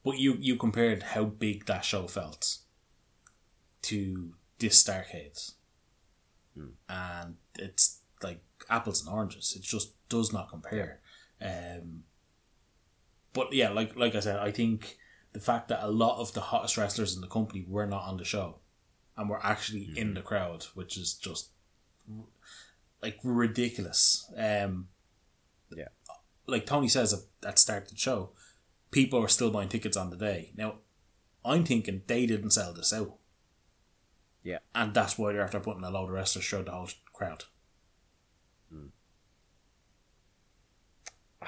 but 0.06 0.20
you 0.20 0.38
you 0.40 0.56
compared 0.56 1.04
how 1.04 1.26
big 1.26 1.66
that 1.66 1.84
show 1.84 2.08
felt 2.08 2.60
to 3.82 4.34
this 4.60 4.82
Starcade, 4.82 5.54
and 6.88 7.36
it's 7.60 8.00
like 8.24 8.40
apples 8.70 9.02
and 9.06 9.14
oranges. 9.14 9.54
It 9.58 9.64
just 9.64 9.94
does 10.08 10.32
not 10.32 10.50
compare. 10.50 11.02
Um, 11.42 12.04
but 13.34 13.52
yeah, 13.52 13.70
like 13.70 13.96
like 13.98 14.16
I 14.16 14.22
said, 14.22 14.40
I 14.40 14.52
think 14.52 14.98
the 15.34 15.40
fact 15.42 15.68
that 15.68 15.84
a 15.84 15.90
lot 15.92 16.20
of 16.22 16.34
the 16.34 16.42
hottest 16.42 16.78
wrestlers 16.78 17.16
in 17.16 17.22
the 17.22 17.28
company 17.28 17.66
were 17.68 17.86
not 17.88 18.04
on 18.06 18.18
the 18.18 18.24
show, 18.24 18.60
and 19.18 19.30
were 19.30 19.44
actually 19.46 19.90
in 19.98 20.14
the 20.14 20.22
crowd, 20.22 20.64
which 20.76 20.98
is 20.98 21.14
just 21.16 21.50
like 23.02 23.18
ridiculous. 23.24 24.32
Um, 24.38 24.88
Yeah. 25.76 25.90
like 26.48 26.66
Tony 26.66 26.88
says 26.88 27.12
at, 27.14 27.50
at 27.50 27.60
start 27.60 27.84
of 27.84 27.90
the 27.90 27.98
show, 27.98 28.32
people 28.96 29.22
are 29.22 29.28
still 29.28 29.52
buying 29.52 29.68
tickets 29.68 29.98
on 29.98 30.10
the 30.10 30.16
day. 30.16 30.54
Now, 30.56 30.76
I'm 31.44 31.66
thinking 31.66 32.04
they 32.08 32.26
didn't 32.26 32.52
sell 32.52 32.74
this 32.74 32.94
out. 32.94 33.16
Yeah. 34.42 34.60
And 34.74 34.94
that's 34.94 35.18
why 35.18 35.34
they're 35.34 35.42
after 35.42 35.60
putting 35.60 35.84
a 35.84 35.90
load 35.90 36.06
of 36.06 36.12
wrestlers 36.12 36.48
through 36.48 36.64
the 36.64 36.72
whole 36.72 36.90
crowd. 37.14 37.44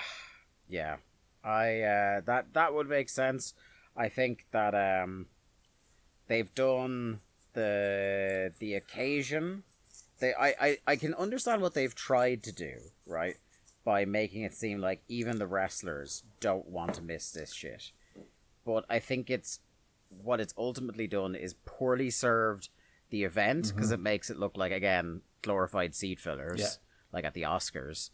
Yeah, 0.69 0.97
I 1.45 1.79
uh, 1.79 2.21
that 2.25 2.47
that 2.51 2.73
would 2.73 2.89
make 2.89 3.07
sense. 3.07 3.53
I 3.95 4.09
think 4.09 4.47
that 4.51 4.75
um, 4.75 5.27
they've 6.27 6.53
done 6.53 7.21
the 7.53 8.51
the 8.59 8.73
occasion. 8.73 9.63
They 10.19 10.33
I, 10.33 10.55
I 10.59 10.77
I 10.85 10.95
can 10.97 11.13
understand 11.13 11.61
what 11.61 11.73
they've 11.73 11.95
tried 11.95 12.43
to 12.43 12.51
do 12.51 12.73
right 13.05 13.37
by 13.87 14.03
making 14.03 14.41
it 14.43 14.53
seem 14.53 14.81
like 14.81 15.01
even 15.07 15.39
the 15.39 15.47
wrestlers 15.47 16.23
don't 16.41 16.67
want 16.67 16.93
to 16.93 17.01
miss 17.01 17.31
this 17.31 17.53
shit. 17.53 17.93
But 18.65 18.83
I 18.89 18.99
think 18.99 19.29
it's 19.29 19.61
what 20.09 20.41
it's 20.41 20.53
ultimately 20.57 21.07
done 21.07 21.35
is 21.35 21.55
poorly 21.63 22.09
served 22.09 22.67
the 23.11 23.23
event 23.23 23.71
because 23.73 23.91
it 23.93 24.01
makes 24.01 24.29
it 24.29 24.37
look 24.37 24.57
like 24.57 24.73
again 24.73 25.21
glorified 25.41 25.95
seat 25.95 26.19
fillers 26.19 26.59
Yeah. 26.59 26.67
like 27.13 27.23
at 27.23 27.33
the 27.33 27.43
Oscars. 27.43 28.09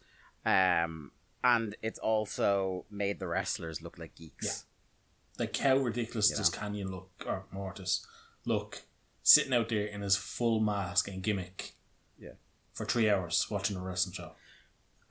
Um 0.46 1.10
and 1.42 1.74
it's 1.82 1.98
also 1.98 2.84
made 2.88 3.18
the 3.18 3.26
wrestlers 3.26 3.82
look 3.82 3.98
like 3.98 4.14
geeks. 4.14 4.46
Yeah. 4.46 5.42
Like 5.44 5.56
how 5.56 5.78
ridiculous 5.78 6.30
You 6.30 6.36
does 6.36 6.52
know. 6.52 6.58
Kanyon 6.60 6.90
look 6.92 7.10
or 7.26 7.46
Mortis 7.50 8.06
look 8.44 8.82
sitting 9.24 9.52
out 9.52 9.70
there 9.70 9.86
in 9.86 10.02
his 10.02 10.16
full 10.16 10.60
mask 10.60 11.08
and 11.08 11.20
gimmick 11.20 11.72
Yeah. 12.16 12.34
for 12.72 12.86
three 12.86 13.10
hours 13.10 13.46
watching 13.50 13.76
a 13.76 13.80
wrestling 13.80 14.12
show. 14.14 14.36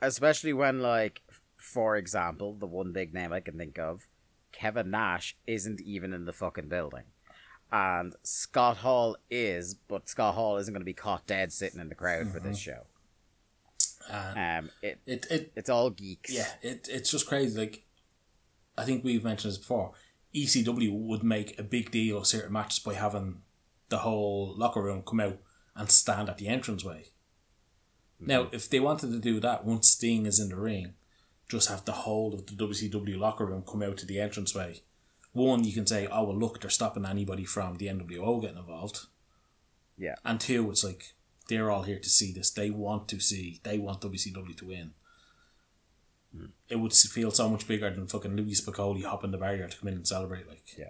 Especially 0.06 0.54
when 0.54 0.82
like 0.82 1.22
for 1.58 1.96
example, 1.96 2.54
the 2.54 2.66
one 2.68 2.92
big 2.92 3.14
name 3.14 3.32
I 3.32 3.40
can 3.40 3.58
think 3.58 3.80
of, 3.80 4.08
Kevin 4.52 4.92
Nash 4.92 5.36
isn't 5.48 5.80
even 5.82 6.14
in 6.14 6.26
the 6.26 6.34
fucking 6.34 6.68
building. 6.68 7.04
And 7.72 8.14
Scott 8.22 8.78
Hall 8.78 9.16
is, 9.32 9.74
but 9.74 10.08
Scott 10.10 10.36
Hall 10.36 10.58
isn't 10.58 10.74
going 10.74 10.82
to 10.82 10.86
be 10.86 10.94
caught 10.94 11.26
dead 11.26 11.52
sitting 11.52 11.80
in 11.80 11.90
the 11.90 11.96
crowd 11.96 12.28
for 12.32 12.40
this 12.40 12.60
show. 12.60 12.82
And 14.12 14.66
Um, 14.66 14.72
it 14.82 15.00
it, 15.06 15.26
it 15.32 15.54
it's 15.56 15.70
all 15.70 15.90
geeks. 15.90 16.32
yeah, 16.32 16.50
it, 16.62 16.88
it's 16.92 17.10
just 17.10 17.26
crazy. 17.28 17.58
Like 17.58 17.86
I 18.78 18.84
think 18.84 19.04
we've 19.04 19.24
mentioned 19.24 19.52
this 19.54 19.58
before. 19.58 19.94
ECW 20.36 20.92
would 20.92 21.24
make 21.24 21.58
a 21.58 21.64
big 21.64 21.92
deal 21.92 22.18
of 22.18 22.28
certain 22.28 22.52
matches 22.52 22.80
by 22.80 22.96
having 22.96 23.42
the 23.90 24.00
whole 24.00 24.54
locker 24.58 24.82
room 24.82 25.04
come 25.06 25.20
out 25.22 25.38
and 25.76 25.90
stand 25.90 26.28
at 26.28 26.38
the 26.38 26.48
entranceway. 26.48 27.06
Now, 28.28 28.44
mm. 28.44 28.54
if 28.54 28.70
they 28.70 28.80
wanted 28.80 29.12
to 29.12 29.20
do 29.20 29.40
that 29.40 29.66
once 29.66 29.90
Sting 29.90 30.26
is 30.26 30.40
in 30.40 30.50
the 30.50 30.56
ring, 30.56 30.94
just 31.50 31.70
have 31.70 31.86
the 31.86 31.92
whole 31.92 32.34
of 32.34 32.46
the 32.46 32.54
WCW 32.54 33.18
locker 33.18 33.46
room 33.46 33.64
come 33.68 33.84
out 33.84 33.98
to 33.98 34.06
the 34.06 34.20
entranceway. 34.20 34.82
One, 35.34 35.64
you 35.64 35.74
can 35.74 35.88
say, 35.88 36.08
"Oh 36.08 36.24
well, 36.26 36.38
look, 36.38 36.62
they're 36.62 36.70
stopping 36.70 37.06
anybody 37.06 37.46
from 37.46 37.78
the 37.78 37.88
NWO 37.88 38.42
getting 38.42 38.58
involved." 38.58 39.08
Yeah. 39.98 40.16
And 40.24 40.40
two, 40.40 40.70
it's 40.70 40.84
like 40.84 41.14
they're 41.50 41.72
all 41.72 41.84
here 41.84 42.00
to 42.00 42.10
see 42.10 42.32
this. 42.32 42.52
They 42.52 42.70
want 42.70 43.08
to 43.10 43.20
see. 43.20 43.60
They 43.64 43.78
want 43.78 44.02
WCW 44.02 44.56
to 44.58 44.66
win. 44.66 44.94
Mm. 46.36 46.50
It 46.70 46.78
would 46.78 46.94
feel 46.94 47.32
so 47.32 47.50
much 47.50 47.68
bigger 47.68 47.90
than 47.90 48.08
fucking 48.08 48.36
Louie 48.36 48.56
Spicolli 48.56 49.04
hopping 49.04 49.32
the 49.32 49.38
barrier 49.38 49.68
to 49.68 49.78
come 49.78 49.90
in 49.90 49.96
and 49.96 50.08
celebrate. 50.08 50.48
Like, 50.48 50.78
Yeah. 50.78 50.90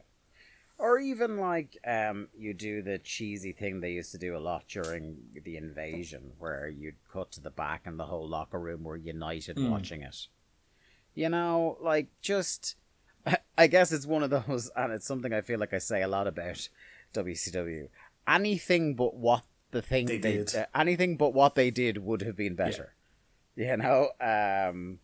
Or 0.78 1.00
even 1.00 1.38
like 1.38 1.78
um, 1.86 2.28
you 2.38 2.54
do 2.54 2.82
the 2.82 2.98
cheesy 2.98 3.54
thing 3.54 3.80
they 3.80 3.92
used 3.92 4.12
to 4.12 4.18
do 4.18 4.36
a 4.36 4.40
lot 4.40 4.68
during 4.68 5.18
the 5.44 5.56
invasion, 5.56 6.32
where 6.40 6.68
you'd 6.68 6.96
cut 7.12 7.32
to 7.34 7.42
the 7.42 7.52
back 7.52 7.84
and 7.86 8.00
the 8.00 8.06
whole 8.06 8.28
locker 8.28 8.60
room 8.60 8.84
were 8.84 8.98
united 8.98 9.58
watching 9.70 10.02
it. 10.02 10.28
You 11.16 11.30
know, 11.30 11.78
like 11.80 12.08
just, 12.22 12.76
I 13.58 13.68
guess 13.68 13.92
it's 13.92 14.06
one 14.08 14.24
of 14.24 14.30
those, 14.32 14.72
and 14.76 14.92
it's 14.92 15.06
something 15.06 15.32
I 15.32 15.42
feel 15.42 15.60
like 15.60 15.74
I 15.74 15.78
say 15.78 16.02
a 16.02 16.08
lot 16.08 16.28
about 16.28 16.68
WCW. 17.14 17.88
Anything 18.28 18.96
but 18.96 19.16
what 19.16 19.44
the 19.72 19.82
thing 19.82 20.06
They 20.08 20.18
they, 20.18 20.38
did. 20.38 20.56
uh, 20.56 20.66
anything 20.76 21.18
but 21.18 21.34
what 21.34 21.56
they 21.56 21.72
did 21.72 22.00
would 22.00 22.22
have 22.22 22.36
been 22.36 22.56
better. 22.56 22.94
You 23.56 23.78
know, 23.78 24.10
um, 24.20 25.00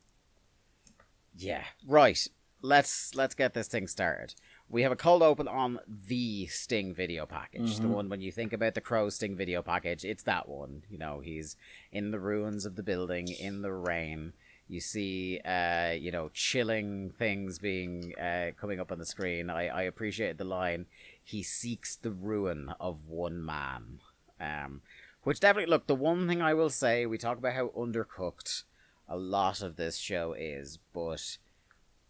yeah, 1.38 1.64
right. 1.88 2.28
Let's 2.62 3.14
let's 3.16 3.36
get 3.36 3.54
this 3.54 3.68
thing 3.68 3.88
started. 3.88 4.34
We 4.72 4.84
have 4.84 4.92
a 4.92 4.96
cold 4.96 5.24
open 5.24 5.48
on 5.48 5.80
the 5.88 6.46
Sting 6.46 6.94
video 6.94 7.26
package. 7.26 7.78
The 7.80 7.88
one 7.88 8.08
when 8.10 8.22
you 8.22 8.32
think 8.32 8.54
about 8.54 8.76
the 8.76 8.82
Crow 8.82 9.10
Sting 9.10 9.36
video 9.36 9.64
package, 9.64 10.06
it's 10.06 10.24
that 10.24 10.48
one. 10.48 10.84
You 10.92 11.00
know, 11.00 11.22
he's 11.22 11.56
in 11.92 12.12
the 12.12 12.20
ruins 12.20 12.66
of 12.66 12.76
the 12.76 12.84
building 12.84 13.28
in 13.30 13.64
the 13.64 13.74
rain. 13.74 14.34
You 14.68 14.80
see, 14.80 15.40
uh, 15.44 15.94
you 15.94 16.12
know, 16.12 16.30
chilling 16.34 17.10
things 17.18 17.58
being 17.58 18.14
uh, 18.22 18.52
coming 18.62 18.80
up 18.80 18.92
on 18.92 19.00
the 19.00 19.06
screen. 19.08 19.50
I 19.50 19.70
I 19.70 19.82
appreciate 19.84 20.38
the 20.38 20.44
line. 20.44 20.86
He 21.24 21.42
seeks 21.42 21.96
the 21.96 22.12
ruin 22.12 22.72
of 22.80 23.08
one 23.08 23.44
man. 23.44 24.02
Um, 24.40 24.82
which 25.24 25.40
definitely 25.40 25.72
look. 25.72 25.88
The 25.88 25.96
one 25.96 26.28
thing 26.28 26.44
I 26.44 26.54
will 26.54 26.70
say, 26.70 27.08
we 27.08 27.18
talk 27.18 27.40
about 27.40 27.54
how 27.54 27.70
undercooked 27.70 28.64
a 29.08 29.18
lot 29.18 29.64
of 29.64 29.76
this 29.76 29.98
show 29.98 30.34
is, 30.34 30.78
but 30.94 31.40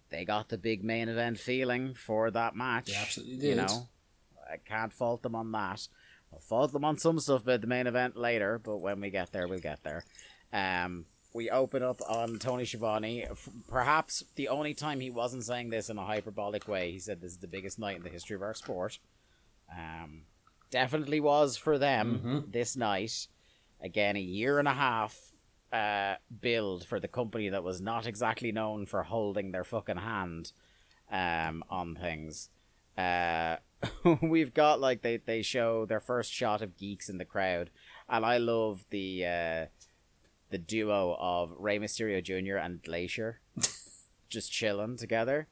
they 0.10 0.26
got 0.26 0.50
the 0.50 0.58
big 0.58 0.84
main 0.84 1.10
event 1.10 1.40
feeling 1.40 1.94
for 1.94 2.32
that 2.32 2.56
match. 2.56 2.88
They 2.88 2.96
absolutely 2.96 3.50
You 3.50 3.56
know, 3.56 3.88
I 4.52 4.58
can't 4.58 4.94
fault 4.94 5.22
them 5.24 5.36
on 5.36 5.52
that. 5.52 5.88
I'll 6.32 6.40
fault 6.40 6.72
them 6.72 6.86
on 6.86 6.98
some 6.98 7.20
stuff 7.20 7.44
about 7.44 7.62
the 7.62 7.68
main 7.68 7.88
event 7.88 8.16
later, 8.16 8.60
but 8.64 8.78
when 8.78 9.02
we 9.02 9.10
get 9.10 9.32
there, 9.32 9.48
we'll 9.48 9.60
get 9.60 9.84
there. 9.84 10.04
Um, 10.54 11.06
we 11.34 11.50
open 11.50 11.84
up 11.84 12.02
on 12.08 12.40
Tony 12.40 12.66
Schiavone. 12.66 13.26
Perhaps 13.68 14.24
the 14.36 14.48
only 14.48 14.74
time 14.74 15.00
he 15.00 15.10
wasn't 15.10 15.46
saying 15.46 15.70
this 15.70 15.90
in 15.90 15.98
a 15.98 16.06
hyperbolic 16.06 16.68
way. 16.68 16.92
He 16.92 17.00
said 17.00 17.22
this 17.22 17.32
is 17.32 17.38
the 17.38 17.48
biggest 17.48 17.80
night 17.80 17.98
in 17.98 18.04
the 18.04 18.10
history 18.10 18.36
of 18.36 18.42
our 18.42 18.54
sport. 18.54 18.98
Um, 19.72 20.24
definitely 20.72 21.20
was 21.20 21.56
for 21.58 21.78
them 21.78 22.46
this 22.52 22.76
night. 22.76 23.28
Again, 23.82 24.16
a 24.16 24.22
year 24.22 24.60
and 24.60 24.68
a 24.68 24.74
half 24.74 25.29
uh, 25.72 26.16
build 26.42 26.86
for 26.86 27.00
the 27.00 27.08
company 27.08 27.50
that 27.50 27.64
was 27.64 27.82
not 27.82 28.08
exactly 28.08 28.52
known 28.52 28.86
for 28.86 29.04
holding 29.04 29.52
their 29.52 29.64
fucking 29.64 29.98
hand 29.98 30.52
um, 31.12 31.64
on 31.70 31.96
things. 31.96 32.50
Uh, 32.98 33.58
we've 34.22 34.54
got 34.54 34.80
like 34.80 35.02
they, 35.02 35.18
they 35.18 35.42
show 35.42 35.86
their 35.86 36.00
first 36.00 36.34
shot 36.34 36.62
of 36.62 36.78
geeks 36.78 37.10
in 37.10 37.18
the 37.18 37.26
crowd, 37.26 37.70
and 38.10 38.26
I 38.26 38.38
love 38.38 38.86
the 38.90 39.26
uh, 39.26 39.66
the 40.50 40.58
duo 40.58 41.16
of 41.20 41.54
Rey 41.58 41.80
Mysterio 41.80 42.24
Jr. 42.24 42.58
and 42.58 42.84
Glacier 42.84 43.40
just 44.30 44.52
chilling 44.52 44.98
together. 44.98 45.48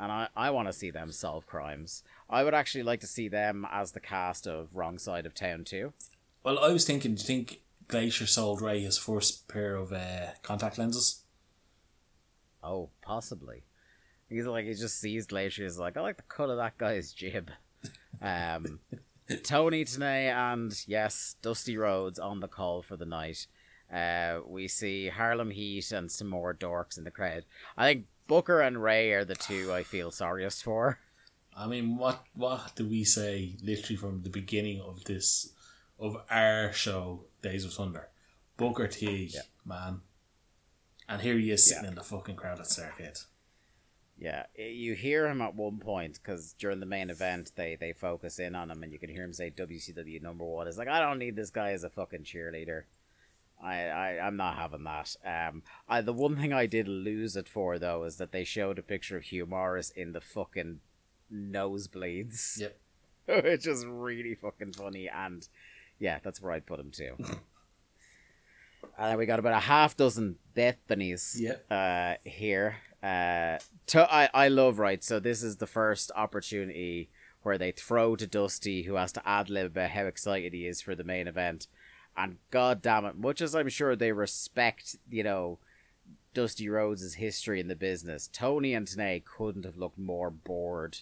And 0.00 0.12
I, 0.12 0.28
I 0.36 0.50
want 0.50 0.68
to 0.68 0.72
see 0.72 0.92
them 0.92 1.10
solve 1.10 1.46
crimes. 1.46 2.04
I 2.30 2.44
would 2.44 2.54
actually 2.54 2.84
like 2.84 3.00
to 3.00 3.08
see 3.08 3.26
them 3.26 3.66
as 3.68 3.92
the 3.92 4.00
cast 4.00 4.46
of 4.46 4.76
Wrong 4.76 4.96
Side 4.96 5.26
of 5.26 5.34
Town 5.34 5.64
too. 5.64 5.92
well, 6.44 6.58
I 6.60 6.68
was 6.68 6.84
thinking, 6.84 7.14
do 7.14 7.20
you 7.20 7.26
think 7.26 7.62
Glacier 7.88 8.26
sold 8.26 8.60
Rey 8.62 8.80
his 8.82 8.98
first 8.98 9.48
pair 9.48 9.74
of 9.74 9.92
uh, 9.92 10.32
contact 10.42 10.78
lenses? 10.78 11.22
Oh, 12.62 12.90
possibly. 13.02 13.64
He's 14.28 14.46
like 14.46 14.66
he 14.66 14.74
just 14.74 15.00
sees 15.00 15.26
Glacier. 15.26 15.62
He's 15.64 15.78
like, 15.78 15.96
I 15.96 16.00
like 16.00 16.18
the 16.18 16.22
cut 16.24 16.50
of 16.50 16.58
that 16.58 16.78
guy's 16.78 17.12
jib. 17.12 17.50
Um, 18.20 18.80
Tony 19.44 19.84
Tenay 19.84 20.32
and 20.32 20.74
yes, 20.88 21.36
Dusty 21.40 21.76
Rhodes 21.76 22.18
on 22.18 22.40
the 22.40 22.48
call 22.48 22.82
for 22.82 22.96
the 22.96 23.04
night. 23.04 23.46
Uh, 23.92 24.40
we 24.44 24.66
see 24.66 25.08
Harlem 25.08 25.50
Heat 25.52 25.92
and 25.92 26.10
some 26.10 26.28
more 26.28 26.52
dorks 26.52 26.98
in 26.98 27.04
the 27.04 27.12
crowd. 27.12 27.44
I 27.76 27.86
think 27.86 28.06
Booker 28.26 28.60
and 28.60 28.82
Ray 28.82 29.12
are 29.12 29.24
the 29.24 29.36
two 29.36 29.72
I 29.72 29.84
feel 29.84 30.10
sorriest 30.10 30.64
for. 30.64 30.98
I 31.56 31.66
mean, 31.66 31.96
what 31.96 32.24
what 32.34 32.72
do 32.76 32.86
we 32.88 33.04
say 33.04 33.56
literally 33.62 33.96
from 33.96 34.22
the 34.22 34.30
beginning 34.30 34.80
of 34.80 35.04
this 35.04 35.52
of 35.98 36.16
our 36.30 36.72
show, 36.72 37.24
Days 37.42 37.64
of 37.64 37.72
Thunder? 37.72 38.08
Booker 38.56 38.88
T, 38.88 39.30
Yeah. 39.32 39.42
man, 39.64 40.00
and 41.08 41.22
here 41.22 41.38
he 41.38 41.50
is 41.50 41.66
sitting 41.68 41.84
Yeah. 41.84 41.90
in 41.90 41.94
the 41.96 42.02
fucking 42.02 42.36
crowded 42.36 42.66
circuit. 42.66 43.20
Yeah, 44.20 44.46
you 44.56 44.94
hear 44.94 45.28
him 45.28 45.40
at 45.40 45.54
one 45.54 45.78
point 45.78 46.14
because 46.20 46.52
during 46.54 46.80
the 46.80 46.86
main 46.86 47.08
event 47.08 47.52
they 47.54 47.76
they 47.76 47.92
focus 47.92 48.40
in 48.40 48.56
on 48.56 48.68
him 48.70 48.82
and 48.82 48.92
you 48.92 48.98
can 48.98 49.10
hear 49.10 49.22
him 49.22 49.32
say 49.32 49.48
WCW 49.50 50.20
number 50.20 50.44
one. 50.44 50.66
It's 50.66 50.76
like 50.76 50.88
I 50.88 50.98
don't 50.98 51.20
need 51.20 51.36
this 51.36 51.50
guy 51.50 51.70
as 51.70 51.84
a 51.84 51.90
fucking 51.90 52.24
cheerleader. 52.24 52.84
I, 53.62 53.82
I 53.84 54.26
I'm 54.26 54.36
not 54.36 54.56
having 54.56 54.82
that. 54.84 55.14
Um, 55.24 55.62
I 55.88 56.00
the 56.00 56.12
one 56.12 56.36
thing 56.36 56.52
I 56.52 56.66
did 56.66 56.88
lose 56.88 57.36
it 57.36 57.48
for 57.48 57.78
though 57.78 58.02
is 58.02 58.16
that 58.16 58.32
they 58.32 58.42
showed 58.42 58.78
a 58.80 58.82
picture 58.82 59.16
of 59.16 59.22
Hugh 59.24 59.46
Morris 59.46 59.90
in 59.90 60.12
the 60.12 60.20
fucking 60.20 60.80
nosebleeds. 61.32 62.58
Yep. 62.60 62.76
which 63.44 63.66
is 63.66 63.84
really 63.86 64.34
fucking 64.34 64.72
funny 64.72 65.06
and 65.08 65.46
yeah, 65.98 66.18
that's 66.22 66.40
where 66.40 66.52
I'd 66.52 66.66
put 66.66 66.80
him 66.80 66.90
too. 66.90 67.14
And 67.18 69.10
then 69.10 69.18
we 69.18 69.26
got 69.26 69.38
about 69.38 69.54
a 69.54 69.60
half 69.60 69.96
dozen 69.96 70.36
Bethanies 70.56 71.36
Yep. 71.38 71.66
uh, 71.70 72.14
here. 72.24 72.76
Uh, 73.02 73.58
to, 73.86 74.12
I, 74.12 74.28
I 74.34 74.48
love, 74.48 74.78
right? 74.78 75.02
So, 75.04 75.20
this 75.20 75.42
is 75.42 75.56
the 75.56 75.66
first 75.66 76.10
opportunity 76.16 77.10
where 77.42 77.58
they 77.58 77.70
throw 77.70 78.16
to 78.16 78.26
Dusty, 78.26 78.82
who 78.82 78.94
has 78.94 79.12
to 79.12 79.28
ad 79.28 79.48
lib 79.50 79.66
about 79.66 79.90
how 79.90 80.04
excited 80.06 80.52
he 80.52 80.66
is 80.66 80.80
for 80.80 80.94
the 80.96 81.04
main 81.04 81.28
event. 81.28 81.68
And 82.16 82.38
god 82.50 82.82
damn 82.82 83.04
it, 83.04 83.16
much 83.16 83.40
as 83.40 83.54
I'm 83.54 83.68
sure 83.68 83.94
they 83.94 84.10
respect, 84.10 84.96
you 85.08 85.22
know, 85.22 85.58
Dusty 86.34 86.68
Rhodes' 86.68 87.14
history 87.14 87.60
in 87.60 87.68
the 87.68 87.76
business, 87.76 88.28
Tony 88.32 88.74
and 88.74 88.86
Tenay 88.86 89.24
couldn't 89.24 89.64
have 89.64 89.76
looked 89.76 89.98
more 89.98 90.30
bored 90.30 90.98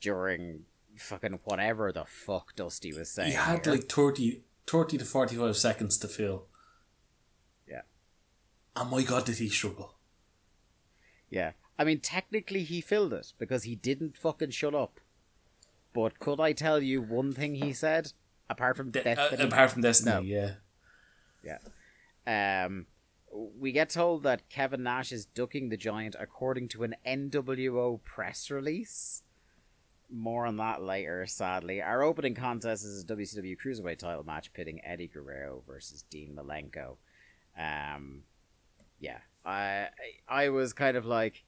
during 0.00 0.60
fucking 0.96 1.40
whatever 1.44 1.92
the 1.92 2.04
fuck 2.04 2.54
Dusty 2.56 2.92
was 2.92 3.10
saying. 3.10 3.30
He 3.30 3.36
had 3.36 3.64
here. 3.64 3.74
like 3.74 3.88
30, 3.90 4.42
30 4.66 4.98
to 4.98 5.04
45 5.04 5.56
seconds 5.56 5.98
to 5.98 6.08
fill. 6.08 6.46
Yeah. 7.68 7.82
And 8.76 8.90
my 8.90 9.02
god, 9.02 9.24
did 9.26 9.38
he 9.38 9.48
struggle. 9.48 9.94
Yeah. 11.30 11.52
I 11.78 11.84
mean, 11.84 12.00
technically 12.00 12.62
he 12.62 12.80
filled 12.80 13.12
it 13.12 13.32
because 13.38 13.64
he 13.64 13.74
didn't 13.74 14.16
fucking 14.16 14.50
shut 14.50 14.74
up. 14.74 15.00
But 15.92 16.18
could 16.18 16.40
I 16.40 16.52
tell 16.52 16.80
you 16.82 17.00
one 17.02 17.32
thing 17.32 17.56
he 17.56 17.72
said? 17.72 18.12
Apart 18.48 18.76
from 18.76 18.90
De- 18.90 19.18
uh, 19.18 19.44
apart 19.46 19.70
from 19.70 19.82
Destiny, 19.82 20.12
No. 20.14 20.20
Yeah. 20.20 21.58
Yeah. 22.26 22.64
Um, 22.64 22.86
we 23.32 23.72
get 23.72 23.90
told 23.90 24.22
that 24.22 24.48
Kevin 24.48 24.84
Nash 24.84 25.10
is 25.10 25.26
ducking 25.26 25.68
the 25.68 25.76
Giant 25.76 26.14
according 26.18 26.68
to 26.68 26.84
an 26.84 26.94
NWO 27.06 28.02
press 28.04 28.50
release. 28.50 29.23
More 30.10 30.46
on 30.46 30.56
that 30.58 30.82
later, 30.82 31.26
sadly. 31.26 31.82
Our 31.82 32.02
opening 32.02 32.34
contest 32.34 32.84
is 32.84 33.02
a 33.02 33.06
WCW 33.06 33.56
Cruiserweight 33.58 33.98
title 33.98 34.24
match 34.24 34.52
pitting 34.52 34.80
Eddie 34.84 35.08
Guerrero 35.08 35.62
versus 35.66 36.02
Dean 36.10 36.36
Malenko. 36.36 36.96
Um, 37.58 38.22
yeah, 39.00 39.18
I 39.44 39.88
I 40.28 40.48
was 40.50 40.72
kind 40.72 40.96
of 40.96 41.04
like, 41.06 41.42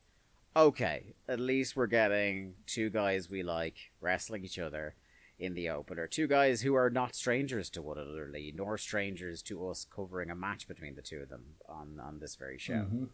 okay, 0.56 1.14
at 1.28 1.38
least 1.38 1.76
we're 1.76 1.86
getting 1.86 2.54
two 2.66 2.90
guys 2.90 3.30
we 3.30 3.42
like 3.42 3.76
wrestling 4.00 4.44
each 4.44 4.58
other 4.58 4.94
in 5.38 5.54
the 5.54 5.68
opener. 5.68 6.06
Two 6.06 6.26
guys 6.26 6.62
who 6.62 6.74
are 6.74 6.88
not 6.90 7.14
strangers 7.14 7.68
to 7.70 7.82
one 7.82 7.98
another, 7.98 8.32
nor 8.54 8.78
strangers 8.78 9.42
to 9.42 9.68
us 9.68 9.84
covering 9.94 10.30
a 10.30 10.34
match 10.34 10.66
between 10.66 10.94
the 10.94 11.02
two 11.02 11.18
of 11.18 11.28
them 11.28 11.44
on, 11.68 12.00
on 12.02 12.18
this 12.20 12.36
very 12.36 12.58
show. 12.58 12.86
Mhm. 12.90 13.08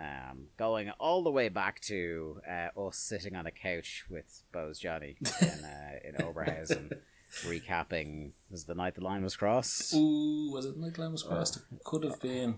Um, 0.00 0.46
going 0.56 0.88
all 0.98 1.22
the 1.22 1.30
way 1.30 1.50
back 1.50 1.80
to 1.82 2.40
uh, 2.48 2.80
us 2.80 2.96
sitting 2.96 3.36
on 3.36 3.46
a 3.46 3.50
couch 3.50 4.04
with 4.08 4.44
Bose 4.50 4.78
Johnny 4.78 5.18
in, 5.42 5.48
uh, 5.48 5.98
in 6.02 6.14
Oberhausen, 6.14 6.92
recapping 7.42 8.30
was 8.50 8.64
the 8.64 8.74
night 8.74 8.94
the 8.94 9.04
line 9.04 9.22
was 9.22 9.36
crossed. 9.36 9.92
Ooh, 9.94 10.52
was 10.52 10.64
it 10.64 10.76
the 10.76 10.80
night 10.80 10.94
the 10.94 11.02
line 11.02 11.12
was 11.12 11.22
Crossed? 11.22 11.56
It 11.56 11.84
could 11.84 12.04
have 12.04 12.20
been. 12.20 12.56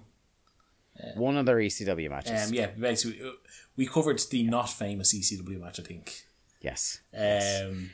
One 1.16 1.36
of 1.36 1.46
their 1.46 1.56
ECW 1.56 2.10
matches. 2.10 2.48
Um, 2.48 2.54
yeah, 2.54 2.66
basically, 2.66 3.26
uh, 3.26 3.32
we 3.76 3.86
covered 3.86 4.20
the 4.30 4.44
not 4.44 4.70
famous 4.70 5.12
ECW 5.12 5.58
match, 5.58 5.80
I 5.80 5.82
think. 5.82 6.26
Yes. 6.60 7.00
Um, 7.12 7.90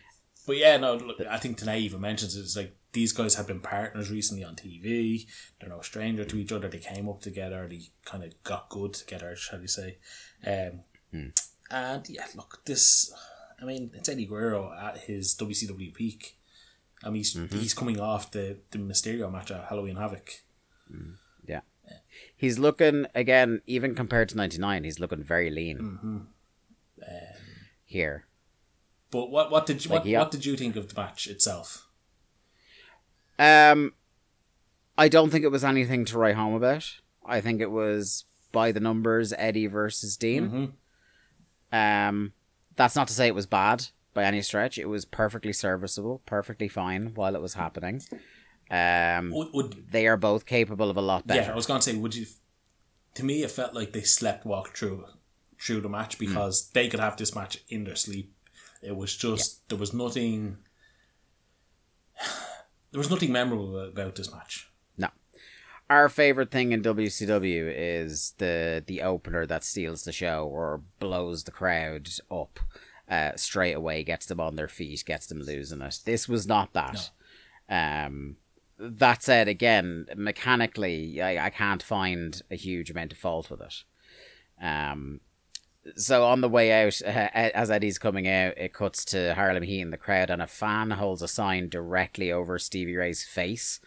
but 0.47 0.57
yeah, 0.57 0.77
no, 0.77 0.97
look, 0.97 1.21
I 1.21 1.39
think 1.39 1.59
Tenay 1.59 1.79
even 1.79 2.01
mentions 2.01 2.37
it, 2.37 2.41
it's 2.41 2.57
like 2.57 2.77
these 2.93 3.13
guys 3.13 3.35
have 3.35 3.47
been 3.47 3.61
partners 3.61 4.11
recently 4.11 4.45
on 4.45 4.57
TV. 4.57 5.27
They're 5.61 5.69
no 5.69 5.81
stranger 5.83 6.25
to 6.25 6.37
each 6.39 6.53
other. 6.53 6.69
They 6.69 6.79
came 6.79 7.09
up 7.09 7.21
together. 7.21 7.67
They 7.69 7.83
kind 8.05 8.25
of 8.25 8.43
got 8.45 8.69
good 8.71 8.95
together, 8.95 9.37
shall 9.37 9.61
we 9.61 9.67
say? 9.67 9.99
Um, 10.47 10.83
And 11.71 12.09
yeah, 12.09 12.27
look, 12.35 12.63
this. 12.65 13.13
I 13.61 13.65
mean, 13.65 13.91
it's 13.95 14.09
Eddie 14.09 14.25
Guerrero 14.27 14.73
at 14.73 14.99
his 14.99 15.35
WCW 15.35 15.93
peak. 15.93 16.39
I 17.05 17.09
mean, 17.09 17.17
he's, 17.17 17.35
he's 17.53 17.75
coming 17.75 18.01
off 18.01 18.31
the 18.31 18.59
the 18.71 18.79
Mysterio 18.79 19.31
match 19.31 19.51
at 19.51 19.67
Halloween 19.69 19.97
Havoc. 19.97 20.31
Yeah. 21.47 21.61
He's 22.37 22.59
looking 22.59 23.07
again, 23.15 23.63
even 23.67 23.95
compared 23.95 24.29
to 24.31 24.37
'99, 24.37 24.85
he's 24.85 24.99
looking 25.01 25.23
very 25.25 25.51
lean 25.51 25.79
Mm-hmm. 25.79 26.19
here. 27.85 28.27
But 29.11 29.31
what 29.31 29.51
what 29.51 29.67
did 29.67 29.85
you 29.85 29.91
Like, 29.91 30.01
what, 30.01 30.07
yeah. 30.09 30.19
what 30.21 30.31
did 30.31 30.45
you 30.45 30.57
think 30.57 30.77
of 30.77 30.89
the 30.95 31.01
match 31.01 31.27
itself? 31.27 31.88
Um, 33.39 33.93
I 34.97 35.09
don't 35.09 35.31
think 35.31 35.45
it 35.45 35.51
was 35.53 35.65
anything 35.65 36.05
to 36.07 36.19
write 36.19 36.35
home 36.35 36.55
about. 36.55 36.91
I 37.25 37.41
think 37.41 37.61
it 37.61 37.71
was 37.71 38.25
by 38.53 38.73
the 38.73 38.81
numbers 38.81 39.33
Eddie 39.37 39.67
versus 39.67 40.17
Dean. 40.17 40.75
Mhm. 41.73 42.09
Um, 42.09 42.33
that's 42.77 42.97
not 42.97 43.09
to 43.09 43.15
say 43.15 43.27
it 43.27 43.35
was 43.35 43.47
bad 43.47 43.87
by 44.15 44.25
any 44.25 44.43
stretch. 44.43 44.79
It 44.79 44.87
was 44.87 45.05
perfectly 45.05 45.53
serviceable, 45.53 46.23
perfectly 46.27 46.69
fine 46.69 47.13
while 47.15 47.35
it 47.35 47.43
was 47.43 47.55
happening. 47.55 48.03
Um, 48.71 49.31
Would, 49.31 49.53
would 49.53 49.91
they 49.91 50.07
are 50.07 50.17
both 50.17 50.45
capable 50.47 50.91
of 50.91 50.97
a 50.97 51.01
lot 51.01 51.27
better. 51.27 51.43
Yeah, 51.43 51.53
I 51.53 51.57
was 51.57 51.67
going 51.67 51.81
to 51.81 51.91
say, 51.91 51.97
would 51.97 52.15
you? 52.15 52.27
To 53.15 53.25
me, 53.25 53.43
it 53.43 53.51
felt 53.51 53.75
like 53.75 53.93
they 53.93 54.03
slept 54.03 54.45
walked 54.45 54.77
through 54.77 55.05
through 55.61 55.81
the 55.81 55.89
match 55.89 56.19
because 56.19 56.71
they 56.71 56.89
could 56.89 57.01
have 57.01 57.17
this 57.17 57.35
match 57.35 57.59
in 57.69 57.85
their 57.85 57.97
sleep. 57.97 58.33
It 58.83 58.95
was 58.97 59.17
just 59.17 59.69
there 59.69 59.79
was 59.79 59.93
nothing. 59.93 60.59
There 62.91 62.99
was 62.99 63.11
nothing 63.11 63.33
memorable 63.33 63.79
about 63.79 64.15
this 64.15 64.33
match. 64.33 64.71
No. 64.97 65.09
Our 65.91 66.09
favorite 66.09 66.51
thing 66.51 66.73
in 66.73 66.83
WCW 66.83 67.73
is 67.75 68.35
the 68.39 68.83
the 68.87 69.03
opener 69.03 69.47
that 69.47 69.65
steals 69.65 70.05
the 70.05 70.13
show 70.13 70.47
or 70.47 70.83
blows 70.99 71.45
the 71.45 71.51
crowd 71.51 72.09
up 72.31 72.61
uh, 73.09 73.33
straight 73.37 73.75
away, 73.75 74.05
gets 74.05 74.27
them 74.27 74.41
on 74.41 74.57
their 74.57 74.69
feet, 74.69 75.05
gets 75.07 75.27
them 75.27 75.41
losing 75.41 75.81
it. 75.83 76.01
This 76.05 76.29
was 76.29 76.47
not 76.47 76.73
that. 76.75 77.11
Um, 77.69 78.37
that 78.79 79.23
said, 79.23 79.49
again, 79.49 80.07
mechanically, 80.17 81.21
I, 81.21 81.47
I 81.47 81.51
can't 81.51 81.83
find 81.83 82.41
a 82.51 82.55
huge 82.55 82.91
amount 82.91 83.13
of 83.13 83.19
fault 83.19 83.51
with 83.51 83.61
it. 83.61 83.83
Um, 84.63 85.21
so 85.97 86.25
on 86.25 86.41
the 86.41 86.49
way 86.49 86.87
out, 86.87 87.01
uh, 87.05 87.29
as 87.33 87.71
Eddie's 87.71 87.99
coming 87.99 88.29
out, 88.29 88.57
it 88.57 88.73
cuts 88.73 89.05
to 89.07 89.35
Harlem 89.35 89.63
Heat 89.63 89.81
in 89.81 89.91
the 89.91 89.97
crowd, 89.97 90.31
and 90.31 90.43
a 90.43 90.47
fan 90.47 90.91
holds 90.93 91.23
a 91.23 91.29
sign 91.29 91.69
directly 91.69 92.31
over 92.33 92.59
Stevie 92.59 92.97
Ray's 92.97 93.25
face, 93.25 93.81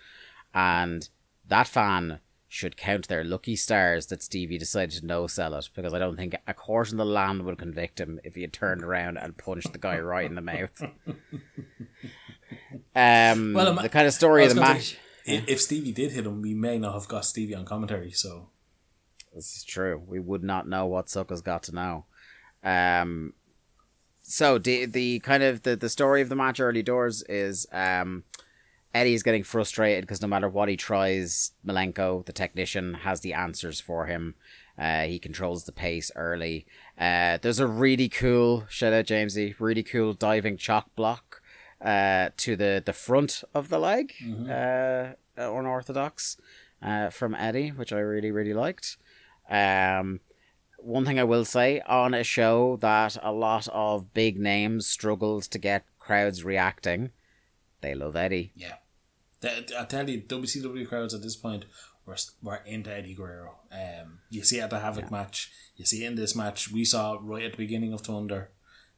and 0.54 1.08
that 1.48 1.68
fan 1.68 2.20
should 2.48 2.76
count 2.76 3.08
their 3.08 3.24
lucky 3.24 3.56
stars 3.56 4.08
that 4.08 4.22
Stevie 4.22 4.58
decided 4.58 5.00
to 5.00 5.06
no 5.06 5.26
sell 5.26 5.54
it 5.56 5.70
because 5.74 5.94
I 5.94 6.00
don't 6.00 6.18
think 6.18 6.36
a 6.46 6.54
court 6.54 6.92
in 6.92 6.98
the 6.98 7.06
land 7.06 7.44
would 7.44 7.58
convict 7.58 7.98
him 7.98 8.20
if 8.26 8.36
he 8.36 8.42
had 8.42 8.52
turned 8.52 8.84
around 8.84 9.18
and 9.18 9.38
punched 9.38 9.72
the 9.72 9.80
guy 9.80 9.98
right 10.00 10.26
in 10.26 10.36
the 10.36 10.42
mouth. 10.42 10.82
Um, 12.96 13.54
Well, 13.54 13.76
the 13.76 13.90
kind 13.90 14.08
of 14.08 14.14
story 14.14 14.44
I 14.44 14.48
of 14.48 14.56
the 14.56 14.62
match. 14.62 14.98
say, 15.26 15.44
If 15.48 15.62
Stevie 15.62 15.94
did 15.94 16.12
hit 16.12 16.26
him, 16.26 16.42
we 16.42 16.54
may 16.54 16.78
not 16.78 16.94
have 16.94 17.08
got 17.08 17.26
Stevie 17.26 17.56
on 17.56 17.64
commentary. 17.64 18.12
So 18.12 18.50
This 19.34 19.58
is 19.58 19.64
true. 19.64 20.02
We 20.06 20.20
would 20.20 20.44
not 20.44 20.68
know 20.68 20.86
what 20.86 21.10
Sucker's 21.10 21.42
got 21.42 21.64
to 21.64 21.76
know. 21.76 22.06
Um, 22.64 23.34
so 24.22 24.58
the 24.58 24.86
the 24.86 25.20
kind 25.20 25.44
of 25.44 25.64
the, 25.64 25.76
the 25.76 25.90
story 25.90 26.22
of 26.22 26.30
the 26.30 26.36
match 26.36 26.60
early 26.60 26.84
doors 26.84 27.24
is 27.24 27.66
um, 27.72 28.24
Eddie's 28.94 29.24
getting 29.24 29.44
frustrated 29.44 30.04
because 30.04 30.22
no 30.22 30.28
matter 30.28 30.50
what 30.50 30.70
he 30.70 30.78
tries, 30.78 31.52
Malenko, 31.66 32.26
the 32.26 32.34
technician, 32.34 32.94
has 32.96 33.22
the 33.22 33.34
answers 33.34 33.80
for 33.80 34.06
him. 34.06 34.36
Uh, 34.78 35.04
he 35.04 35.20
controls 35.20 35.66
the 35.66 35.72
pace 35.72 36.12
early. 36.16 36.66
Uh, 36.98 37.38
there's 37.42 37.60
a 37.60 37.68
really 37.68 38.10
cool 38.10 38.66
shout 38.70 38.94
out 38.94 39.06
Jamesy, 39.06 39.56
really 39.60 39.84
cool 39.84 40.14
diving 40.14 40.58
chop 40.58 40.94
block 40.96 41.42
uh, 41.82 42.30
to 42.38 42.56
the 42.56 42.82
the 42.86 42.94
front 42.94 43.44
of 43.54 43.70
the 43.70 43.80
leg, 43.80 44.14
uh, 44.50 45.14
unorthodox 45.38 46.38
uh, 46.82 47.10
from 47.10 47.36
Eddie, 47.36 47.70
which 47.70 47.92
I 47.94 48.00
really 48.00 48.32
really 48.32 48.54
liked. 48.54 48.98
Um, 49.52 50.22
one 50.78 51.06
thing 51.06 51.20
I 51.20 51.24
will 51.26 51.46
say 51.46 51.82
on 51.82 52.14
a 52.14 52.24
show 52.24 52.78
that 52.78 53.18
a 53.22 53.32
lot 53.32 53.68
of 53.68 54.14
big 54.14 54.40
names 54.40 54.88
struggled 54.88 55.44
to 55.44 55.60
get 55.60 55.86
crowds 56.00 56.44
reacting, 56.44 57.12
they 57.82 57.94
love 57.94 58.16
Eddie. 58.16 58.54
Yeah. 58.56 58.76
I 59.44 59.86
tell 59.86 60.10
you, 60.10 60.22
WCW 60.22 60.88
crowds 60.88 61.14
at 61.14 61.22
this 61.22 61.36
point 61.36 61.66
were, 62.06 62.16
were 62.42 62.62
into 62.66 62.96
Eddie 62.96 63.16
Guerrero. 63.16 63.56
Um, 63.72 64.20
you 64.30 64.44
see 64.44 64.60
at 64.60 64.70
the 64.70 64.80
Havoc 64.80 65.12
match. 65.12 65.52
You 65.76 65.86
see 65.86 66.06
in 66.06 66.16
this 66.16 66.36
match. 66.36 66.72
We 66.72 66.86
saw 66.86 67.18
right 67.20 67.44
at 67.44 67.52
the 67.52 67.58
beginning 67.58 67.94
of 67.94 68.02
Thunder. 68.02 68.52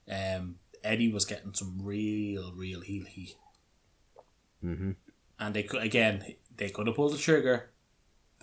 Um, 0.10 0.56
Eddie 0.84 1.12
was 1.12 1.26
getting 1.26 1.54
some 1.54 1.80
real, 1.82 2.54
real 2.54 2.82
heel 2.82 3.06
heat. 3.06 3.36
Mm-hmm. 4.64 4.91
And 5.39 5.54
they 5.54 5.64
could, 5.64 5.82
again, 5.82 6.36
they 6.56 6.70
could 6.70 6.88
have 6.88 6.95
pulled 6.95 7.14
the 7.14 7.18
trigger, 7.18 7.72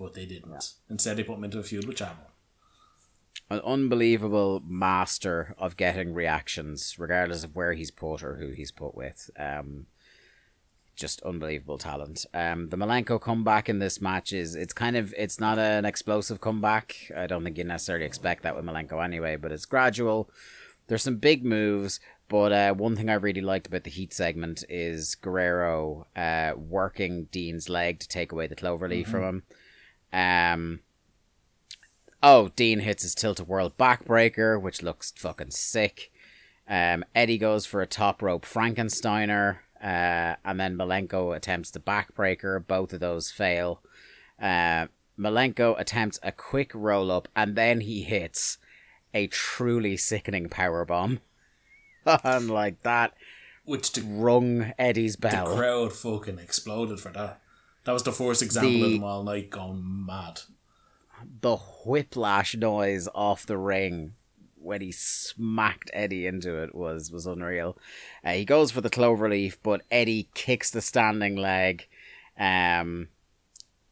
but 0.00 0.14
they 0.14 0.24
didn't. 0.24 0.72
Instead, 0.88 1.16
they 1.16 1.22
put 1.22 1.36
him 1.36 1.44
into 1.44 1.58
a 1.58 1.62
feud 1.62 1.86
with 1.86 1.98
Chavo. 1.98 2.16
An 3.50 3.60
unbelievable 3.60 4.62
master 4.66 5.54
of 5.58 5.76
getting 5.76 6.14
reactions, 6.14 6.96
regardless 6.98 7.44
of 7.44 7.54
where 7.54 7.74
he's 7.74 7.90
put 7.90 8.22
or 8.22 8.36
who 8.36 8.50
he's 8.50 8.72
put 8.72 8.94
with. 8.94 9.30
Um, 9.38 9.86
just 10.96 11.20
unbelievable 11.22 11.78
talent. 11.78 12.26
Um, 12.32 12.68
the 12.68 12.76
Malenko 12.76 13.20
comeback 13.20 13.68
in 13.68 13.78
this 13.78 14.00
match 14.00 14.32
is 14.32 14.54
it's 14.54 14.72
kind 14.72 14.96
of 14.96 15.12
it's 15.16 15.40
not 15.40 15.58
an 15.58 15.84
explosive 15.84 16.40
comeback. 16.40 17.10
I 17.16 17.26
don't 17.26 17.44
think 17.44 17.58
you 17.58 17.64
necessarily 17.64 18.06
expect 18.06 18.42
that 18.44 18.56
with 18.56 18.64
Malenko 18.64 19.04
anyway, 19.04 19.36
but 19.36 19.52
it's 19.52 19.64
gradual. 19.64 20.30
There's 20.86 21.02
some 21.02 21.16
big 21.16 21.44
moves, 21.44 22.00
but 22.28 22.52
uh, 22.52 22.74
one 22.74 22.96
thing 22.96 23.10
I 23.10 23.14
really 23.14 23.40
liked 23.40 23.66
about 23.66 23.84
the 23.84 23.90
Heat 23.90 24.12
segment 24.12 24.64
is 24.68 25.14
Guerrero 25.14 26.06
uh, 26.14 26.52
working 26.56 27.24
Dean's 27.32 27.68
leg 27.68 28.00
to 28.00 28.08
take 28.08 28.32
away 28.32 28.46
the 28.46 28.56
cloverleaf 28.56 29.06
from 29.06 29.22
him. 29.22 29.42
Um, 30.12 30.80
oh, 32.22 32.48
Dean 32.56 32.80
hits 32.80 33.02
his 33.02 33.14
tilt 33.14 33.40
a 33.40 33.44
whirl 33.44 33.70
backbreaker, 33.70 34.60
which 34.60 34.82
looks 34.82 35.12
fucking 35.16 35.50
sick. 35.50 36.12
Um, 36.68 37.04
Eddie 37.14 37.38
goes 37.38 37.66
for 37.66 37.82
a 37.82 37.86
top 37.86 38.22
rope 38.22 38.44
Frankensteiner, 38.44 39.58
uh, 39.82 40.36
and 40.44 40.60
then 40.60 40.76
Malenko 40.76 41.34
attempts 41.34 41.70
the 41.70 41.80
backbreaker. 41.80 42.64
Both 42.64 42.92
of 42.92 43.00
those 43.00 43.30
fail. 43.30 43.82
Uh, 44.40 44.86
Malenko 45.18 45.78
attempts 45.78 46.18
a 46.22 46.32
quick 46.32 46.70
roll 46.74 47.10
up, 47.10 47.28
and 47.34 47.56
then 47.56 47.80
he 47.80 48.02
hits 48.02 48.58
a 49.12 49.26
truly 49.26 49.96
sickening 49.96 50.48
power 50.48 50.84
bomb. 50.84 51.20
and 52.24 52.48
like 52.50 52.82
that 52.82 53.14
Which 53.64 53.92
the, 53.92 54.02
rung 54.02 54.72
Eddie's 54.78 55.16
bell. 55.16 55.50
the 55.50 55.56
crowd 55.56 55.92
fucking 55.92 56.38
exploded 56.38 57.00
for 57.00 57.10
that. 57.12 57.40
That 57.84 57.92
was 57.92 58.02
the 58.02 58.12
first 58.12 58.42
example 58.42 58.74
of 58.74 58.80
The- 58.90 58.94
them 58.96 59.04
all 59.04 59.22
night 59.24 59.50
going 59.50 60.06
mad. 60.06 60.40
the 61.42 61.56
whiplash 61.84 62.54
noise 62.54 63.06
off 63.14 63.44
the 63.44 63.58
ring 63.58 64.14
when 64.56 64.80
he 64.80 64.90
smacked 64.92 65.90
Eddie 65.94 66.26
into 66.26 66.62
it 66.62 66.74
was 66.74 67.10
was 67.10 67.26
unreal. 67.26 67.76
Uh, 68.24 68.32
he 68.32 68.44
goes 68.44 68.70
for 68.70 68.80
the 68.80 68.90
cloverleaf, 68.90 69.56
but 69.62 69.82
Eddie 69.90 70.28
kicks 70.34 70.70
the 70.70 70.80
standing 70.82 71.36
leg. 71.36 71.86
Um, 72.38 73.08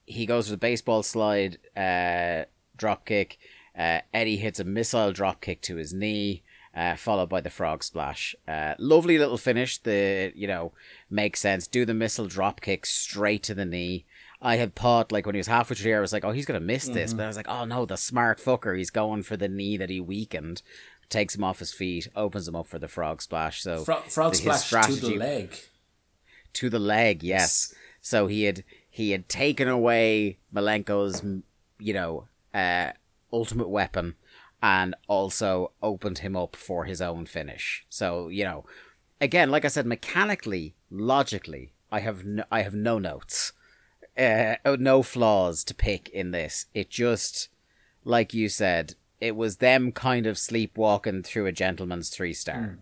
he 0.07 0.25
goes 0.27 0.47
for 0.47 0.53
the 0.53 0.57
baseball 0.59 1.03
slide 1.03 1.59
uh, 1.77 2.45
drop 2.77 3.05
kick. 3.07 3.39
Uh, 3.79 4.01
Eddie 4.15 4.37
hits 4.39 4.59
a 4.61 4.65
missile 4.65 5.13
drop 5.13 5.41
kick 5.43 5.61
to 5.63 5.77
his 5.77 5.93
knee, 5.93 6.43
uh, 6.79 6.95
followed 6.97 7.29
by 7.29 7.41
the 7.41 7.51
frog 7.51 7.83
splash. 7.83 8.35
Uh, 8.47 8.75
lovely 8.79 9.19
little 9.19 9.37
finish. 9.39 9.79
The 9.79 10.33
you 10.35 10.47
know 10.47 10.73
makes 11.11 11.41
sense. 11.41 11.67
Do 11.67 11.85
the 11.85 11.95
missile 11.95 12.27
drop 12.27 12.61
kick 12.61 12.87
straight 12.87 13.43
to 13.45 13.55
the 13.55 13.65
knee. 13.67 14.05
I 14.41 14.57
had 14.57 14.77
thought 14.77 15.11
like 15.11 15.27
when 15.27 15.35
he 15.35 15.41
was 15.41 15.49
halfway 15.49 15.75
through 15.75 15.85
the 15.85 15.91
air, 15.91 15.99
I 15.99 16.01
was 16.01 16.13
like, 16.13 16.25
oh, 16.25 16.31
he's 16.31 16.47
gonna 16.47 16.61
miss 16.61 16.87
this, 16.89 17.13
but 17.13 17.25
I 17.25 17.27
was 17.27 17.37
like, 17.37 17.49
oh 17.49 17.65
no, 17.65 17.85
the 17.85 17.97
smart 17.97 18.39
fucker, 18.39 18.77
he's 18.79 18.91
going 18.91 19.25
for 19.25 19.37
the 19.37 19.49
knee 19.49 19.77
that 19.77 19.91
he 19.91 20.01
weakened. 20.01 20.63
Takes 21.11 21.35
him 21.35 21.43
off 21.43 21.59
his 21.59 21.73
feet, 21.73 22.07
opens 22.15 22.47
him 22.47 22.55
up 22.55 22.67
for 22.69 22.79
the 22.79 22.87
frog 22.87 23.21
splash. 23.23 23.63
So 23.63 23.83
Fro- 23.83 24.03
frog 24.03 24.33
his 24.37 24.41
splash 24.61 24.87
to 24.87 24.93
the 24.95 25.17
leg. 25.17 25.55
to 26.53 26.69
the 26.71 26.79
leg, 26.79 27.23
yes. 27.25 27.75
So 28.01 28.27
he 28.29 28.45
had 28.45 28.63
he 28.91 29.11
had 29.11 29.29
taken 29.29 29.69
away 29.69 30.39
Malenko's, 30.55 31.25
you 31.79 31.95
know, 31.95 32.29
uh, 32.55 32.93
ultimate 33.33 33.69
weapon, 33.69 34.15
and 34.63 34.95
also 35.07 35.73
opened 35.83 36.19
him 36.19 36.37
up 36.37 36.57
for 36.57 36.85
his 36.85 37.01
own 37.01 37.27
finish. 37.27 37.85
So 37.89 38.29
you 38.29 38.45
know, 38.45 38.65
again, 39.21 39.51
like 39.51 39.65
I 39.65 39.69
said, 39.69 39.87
mechanically, 39.87 40.75
logically, 40.91 41.73
I 41.91 42.01
have 42.01 42.25
no, 42.25 42.45
I 42.51 42.63
have 42.63 42.75
no 42.75 42.99
notes, 42.99 43.53
uh, 44.17 44.57
no 44.79 45.03
flaws 45.03 45.65
to 45.65 45.75
pick 45.75 46.09
in 46.11 46.31
this. 46.31 46.67
It 46.75 46.91
just, 46.91 47.49
like 48.05 48.35
you 48.35 48.49
said, 48.49 48.95
it 49.21 49.37
was 49.37 49.57
them 49.57 49.93
kind 49.93 50.27
of 50.27 50.39
sleepwalking 50.39 51.23
through 51.23 51.47
a 51.47 51.53
gentleman's 51.53 52.09
three 52.09 52.33
star 52.33 52.79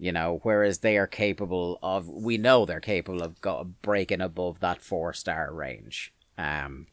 you 0.00 0.10
know 0.10 0.40
whereas 0.42 0.78
they 0.78 0.96
are 0.96 1.06
capable 1.06 1.78
of 1.82 2.08
we 2.08 2.38
know 2.38 2.64
they're 2.64 2.80
capable 2.80 3.22
of 3.22 3.40
go, 3.40 3.70
breaking 3.82 4.22
above 4.22 4.58
that 4.60 4.80
four 4.80 5.12
star 5.12 5.52
range 5.52 6.12
um 6.38 6.86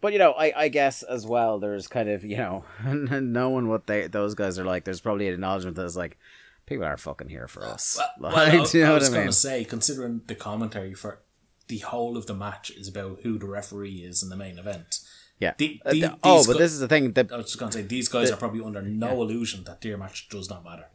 but 0.00 0.12
you 0.12 0.18
know 0.18 0.32
I, 0.32 0.52
I 0.56 0.68
guess 0.68 1.02
as 1.02 1.26
well 1.26 1.58
there's 1.58 1.86
kind 1.88 2.08
of 2.08 2.24
you 2.24 2.36
know 2.36 2.64
knowing 2.86 3.68
what 3.68 3.86
they 3.86 4.06
those 4.06 4.34
guys 4.34 4.58
are 4.58 4.64
like 4.64 4.84
there's 4.84 5.00
probably 5.00 5.28
an 5.28 5.34
acknowledgement 5.34 5.76
that's 5.76 5.96
like 5.96 6.18
people 6.66 6.84
are 6.84 6.96
fucking 6.96 7.28
here 7.28 7.48
for 7.48 7.64
us 7.64 7.96
Well, 7.98 8.08
like, 8.32 8.36
well, 8.36 8.62
I, 8.62 8.64
do 8.70 8.78
you 8.78 8.84
know 8.84 8.90
I 8.90 8.92
what 8.94 9.00
was 9.00 9.10
I 9.10 9.14
going 9.14 9.26
to 9.26 9.32
say, 9.32 9.64
considering 9.64 10.22
the 10.26 10.34
commentary 10.34 10.94
for 10.94 11.20
the 11.68 11.78
whole 11.78 12.16
of 12.16 12.26
the 12.26 12.34
match 12.34 12.70
is 12.70 12.88
about 12.88 13.20
who 13.22 13.38
the 13.38 13.46
referee 13.46 13.96
is 13.96 14.22
in 14.22 14.28
the 14.30 14.36
main 14.36 14.58
event. 14.58 15.00
yeah 15.38 15.52
The- 15.58 15.80
Uh, 15.84 15.90
the- 15.92 16.00
the- 16.00 16.18
oh 16.22 16.44
but 16.46 16.54
gu- 16.54 16.58
this 16.58 16.72
is 16.72 16.80
the 16.80 16.88
thing 16.88 17.12
the 17.12 17.28
I 17.32 17.36
was 17.36 17.46
just 17.46 17.58
going 17.58 17.72
to 17.72 17.78
say, 17.78 17.82
these 17.84 18.08
guys 18.08 18.30
are 18.30 18.36
probably 18.36 18.62
under 18.64 18.82
no 18.82 19.20
illusion 19.22 19.64
that 19.64 19.80
their 19.82 19.96
match 19.98 20.28
does 20.28 20.48
not 20.50 20.64
matter. 20.64 20.86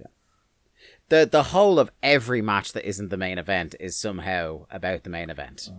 the 1.10 1.28
the 1.32 1.44
whole 1.44 1.80
of 1.80 1.92
every 2.02 2.42
match 2.42 2.74
that 2.74 2.88
isn't 2.88 3.10
the 3.10 3.18
main 3.18 3.38
event 3.38 3.76
is 3.80 3.96
somehow 3.96 4.66
about 4.72 5.04
the 5.04 5.10
main 5.10 5.30
event. 5.30 5.70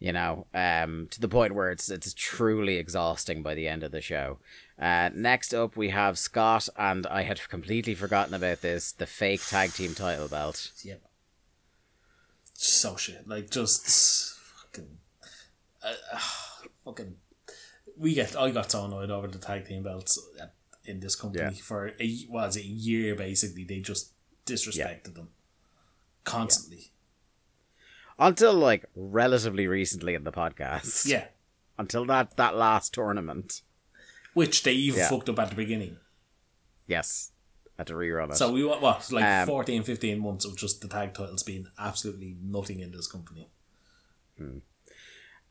You 0.00 0.12
know, 0.12 0.46
um, 0.54 1.08
to 1.10 1.20
the 1.20 1.28
point 1.28 1.54
where 1.56 1.70
it's 1.70 1.90
it's 1.90 2.14
truly 2.14 2.76
exhausting 2.76 3.42
by 3.42 3.54
the 3.54 3.66
end 3.66 3.82
of 3.82 3.90
the 3.90 4.00
show. 4.00 4.38
Uh, 4.78 5.10
next 5.12 5.52
up, 5.52 5.76
we 5.76 5.88
have 5.90 6.18
Scott, 6.18 6.68
and 6.76 7.04
I 7.08 7.22
had 7.22 7.48
completely 7.48 7.96
forgotten 7.96 8.32
about 8.34 8.60
this: 8.60 8.92
the 8.92 9.06
fake 9.06 9.44
tag 9.44 9.72
team 9.72 9.94
title 9.94 10.28
belt. 10.28 10.70
Yep. 10.84 11.02
So 12.54 12.96
shit. 12.96 13.26
Like, 13.26 13.50
just 13.50 13.88
fucking. 14.38 14.98
Uh, 15.82 15.94
uh, 16.12 16.18
fucking. 16.84 17.16
We 17.96 18.14
get. 18.14 18.36
I 18.36 18.50
got 18.52 18.70
so 18.70 18.84
annoyed 18.84 19.10
over 19.10 19.26
the 19.26 19.38
tag 19.38 19.66
team 19.66 19.82
belts 19.82 20.18
in 20.84 21.00
this 21.00 21.16
company 21.16 21.42
Yeah. 21.42 21.50
for 21.60 21.92
a 22.00 22.26
was 22.28 22.56
it 22.56 22.64
a 22.64 22.68
year 22.68 23.14
basically. 23.16 23.64
They 23.64 23.80
just 23.80 24.12
disrespected 24.46 25.14
them 25.14 25.30
constantly. 26.24 26.92
Until 28.18 28.54
like 28.54 28.84
relatively 28.96 29.66
recently 29.66 30.14
in 30.14 30.24
the 30.24 30.32
podcast. 30.32 31.06
Yeah. 31.06 31.26
Until 31.78 32.04
that 32.06 32.36
that 32.36 32.56
last 32.56 32.92
tournament. 32.94 33.62
Which 34.34 34.62
they 34.62 34.72
even 34.72 35.00
Yeah. 35.00 35.08
fucked 35.08 35.28
up 35.28 35.38
at 35.38 35.50
the 35.50 35.56
beginning. 35.56 35.98
Yes. 36.86 37.32
Had 37.76 37.86
to 37.88 37.94
rerun 37.94 38.30
it. 38.30 38.36
So 38.36 38.50
we 38.50 38.64
wa- 38.64 38.80
what 38.80 39.10
like 39.12 39.24
Um, 39.24 39.46
14, 39.46 39.84
15 39.84 40.18
months 40.18 40.44
of 40.44 40.56
just 40.56 40.80
the 40.80 40.88
tag 40.88 41.14
titles 41.14 41.42
being 41.44 41.68
absolutely 41.78 42.36
nothing 42.42 42.80
in 42.80 42.90
this 42.90 43.06
company. 43.06 43.50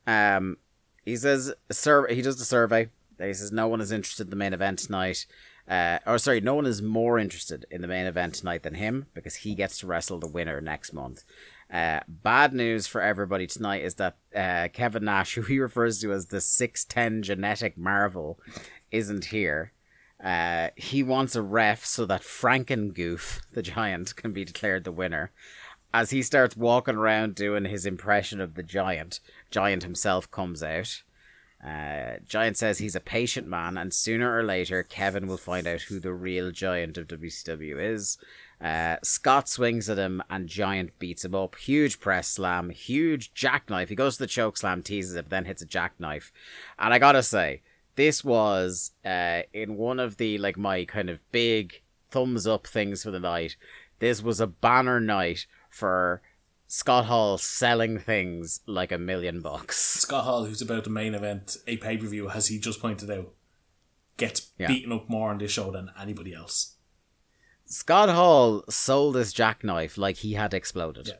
Um, 0.06 0.56
he 1.04 1.16
says 1.16 1.52
sur- 1.70 2.08
he 2.08 2.22
does 2.22 2.38
the 2.38 2.44
survey. 2.44 2.90
He 3.18 3.34
says 3.34 3.50
no 3.52 3.66
one 3.68 3.80
is 3.80 3.92
interested 3.92 4.26
in 4.26 4.30
the 4.30 4.36
main 4.36 4.52
event 4.54 4.78
tonight. 4.78 5.26
Uh, 5.68 5.98
or 6.06 6.18
sorry, 6.18 6.40
no 6.40 6.54
one 6.54 6.64
is 6.66 6.80
more 6.80 7.18
interested 7.18 7.66
in 7.70 7.82
the 7.82 7.88
main 7.88 8.06
event 8.06 8.34
tonight 8.34 8.62
than 8.62 8.74
him 8.74 9.06
because 9.12 9.36
he 9.36 9.54
gets 9.54 9.78
to 9.78 9.86
wrestle 9.86 10.18
the 10.18 10.26
winner 10.28 10.60
next 10.60 10.92
month. 10.94 11.24
Uh, 11.72 12.00
bad 12.08 12.54
news 12.54 12.86
for 12.86 13.02
everybody 13.02 13.46
tonight 13.46 13.82
is 13.82 13.96
that 13.96 14.16
uh, 14.34 14.68
Kevin 14.72 15.04
Nash, 15.04 15.34
who 15.36 15.42
he 15.42 15.58
refers 15.58 16.00
to 16.00 16.12
as 16.12 16.26
the 16.26 16.40
six 16.40 16.84
ten 16.84 17.22
genetic 17.22 17.76
marvel, 17.76 18.38
isn't 18.90 19.26
here. 19.26 19.72
Uh, 20.22 20.68
he 20.74 21.02
wants 21.02 21.36
a 21.36 21.42
ref 21.42 21.84
so 21.84 22.04
that 22.06 22.22
Frankengoof, 22.22 23.40
the 23.52 23.62
giant, 23.62 24.16
can 24.16 24.32
be 24.32 24.44
declared 24.44 24.84
the 24.84 24.92
winner. 24.92 25.30
As 25.92 26.10
he 26.10 26.22
starts 26.22 26.56
walking 26.56 26.96
around 26.96 27.34
doing 27.34 27.64
his 27.64 27.86
impression 27.86 28.40
of 28.40 28.54
the 28.54 28.62
giant, 28.62 29.20
Giant 29.50 29.84
himself 29.84 30.30
comes 30.30 30.62
out. 30.62 31.02
Uh, 31.66 32.18
Giant 32.28 32.56
says 32.56 32.78
he's 32.78 32.94
a 32.94 33.00
patient 33.00 33.46
man, 33.46 33.78
and 33.78 33.92
sooner 33.92 34.36
or 34.36 34.42
later, 34.42 34.82
Kevin 34.82 35.26
will 35.26 35.38
find 35.38 35.66
out 35.66 35.82
who 35.82 35.98
the 35.98 36.12
real 36.12 36.50
Giant 36.50 36.98
of 36.98 37.08
WCW 37.08 37.80
is. 37.80 38.18
Uh, 38.60 38.96
Scott 39.04 39.48
swings 39.48 39.88
at 39.88 39.98
him, 39.98 40.22
and 40.28 40.48
Giant 40.48 40.98
beats 40.98 41.24
him 41.24 41.34
up. 41.34 41.54
Huge 41.56 42.00
press 42.00 42.28
slam, 42.28 42.70
huge 42.70 43.32
jackknife. 43.32 43.88
He 43.88 43.94
goes 43.94 44.16
to 44.16 44.24
the 44.24 44.26
choke 44.26 44.56
slam, 44.56 44.82
teases 44.82 45.14
it, 45.14 45.26
but 45.26 45.30
then 45.30 45.44
hits 45.44 45.62
a 45.62 45.66
jackknife. 45.66 46.32
And 46.78 46.92
I 46.92 46.98
gotta 46.98 47.22
say, 47.22 47.62
this 47.94 48.24
was 48.24 48.92
uh, 49.04 49.42
in 49.52 49.76
one 49.76 50.00
of 50.00 50.16
the 50.16 50.38
like 50.38 50.56
my 50.56 50.84
kind 50.84 51.08
of 51.10 51.20
big 51.30 51.82
thumbs 52.10 52.46
up 52.46 52.66
things 52.66 53.02
for 53.04 53.10
the 53.10 53.20
night. 53.20 53.56
This 54.00 54.22
was 54.22 54.40
a 54.40 54.46
banner 54.46 55.00
night 55.00 55.46
for 55.70 56.22
Scott 56.66 57.06
Hall 57.06 57.38
selling 57.38 57.98
things 57.98 58.60
like 58.66 58.92
a 58.92 58.98
million 58.98 59.40
bucks. 59.40 59.76
Scott 59.76 60.24
Hall, 60.24 60.44
who's 60.44 60.62
about 60.62 60.84
the 60.84 60.90
main 60.90 61.14
event, 61.14 61.56
a 61.66 61.76
pay 61.76 61.96
per 61.96 62.06
view, 62.06 62.28
as 62.30 62.48
he 62.48 62.58
just 62.58 62.80
pointed 62.80 63.10
out, 63.10 63.32
gets 64.16 64.50
Yeah. 64.58 64.66
beaten 64.68 64.92
up 64.92 65.08
more 65.08 65.30
on 65.30 65.38
this 65.38 65.52
show 65.52 65.70
than 65.70 65.90
anybody 66.00 66.34
else. 66.34 66.74
Scott 67.68 68.08
Hall 68.08 68.64
sold 68.70 69.14
his 69.16 69.32
jackknife 69.34 69.98
like 69.98 70.16
he 70.16 70.32
had 70.32 70.54
exploded. 70.54 71.12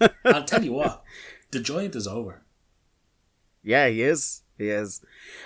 Yeah. 0.00 0.08
I'll 0.24 0.44
tell 0.44 0.64
you 0.64 0.72
what, 0.72 1.04
the 1.50 1.60
giant 1.60 1.94
is 1.94 2.06
over. 2.06 2.42
Yeah, 3.62 3.88
he 3.88 4.02
is. 4.02 4.42
He 4.56 4.70
is. 4.70 5.02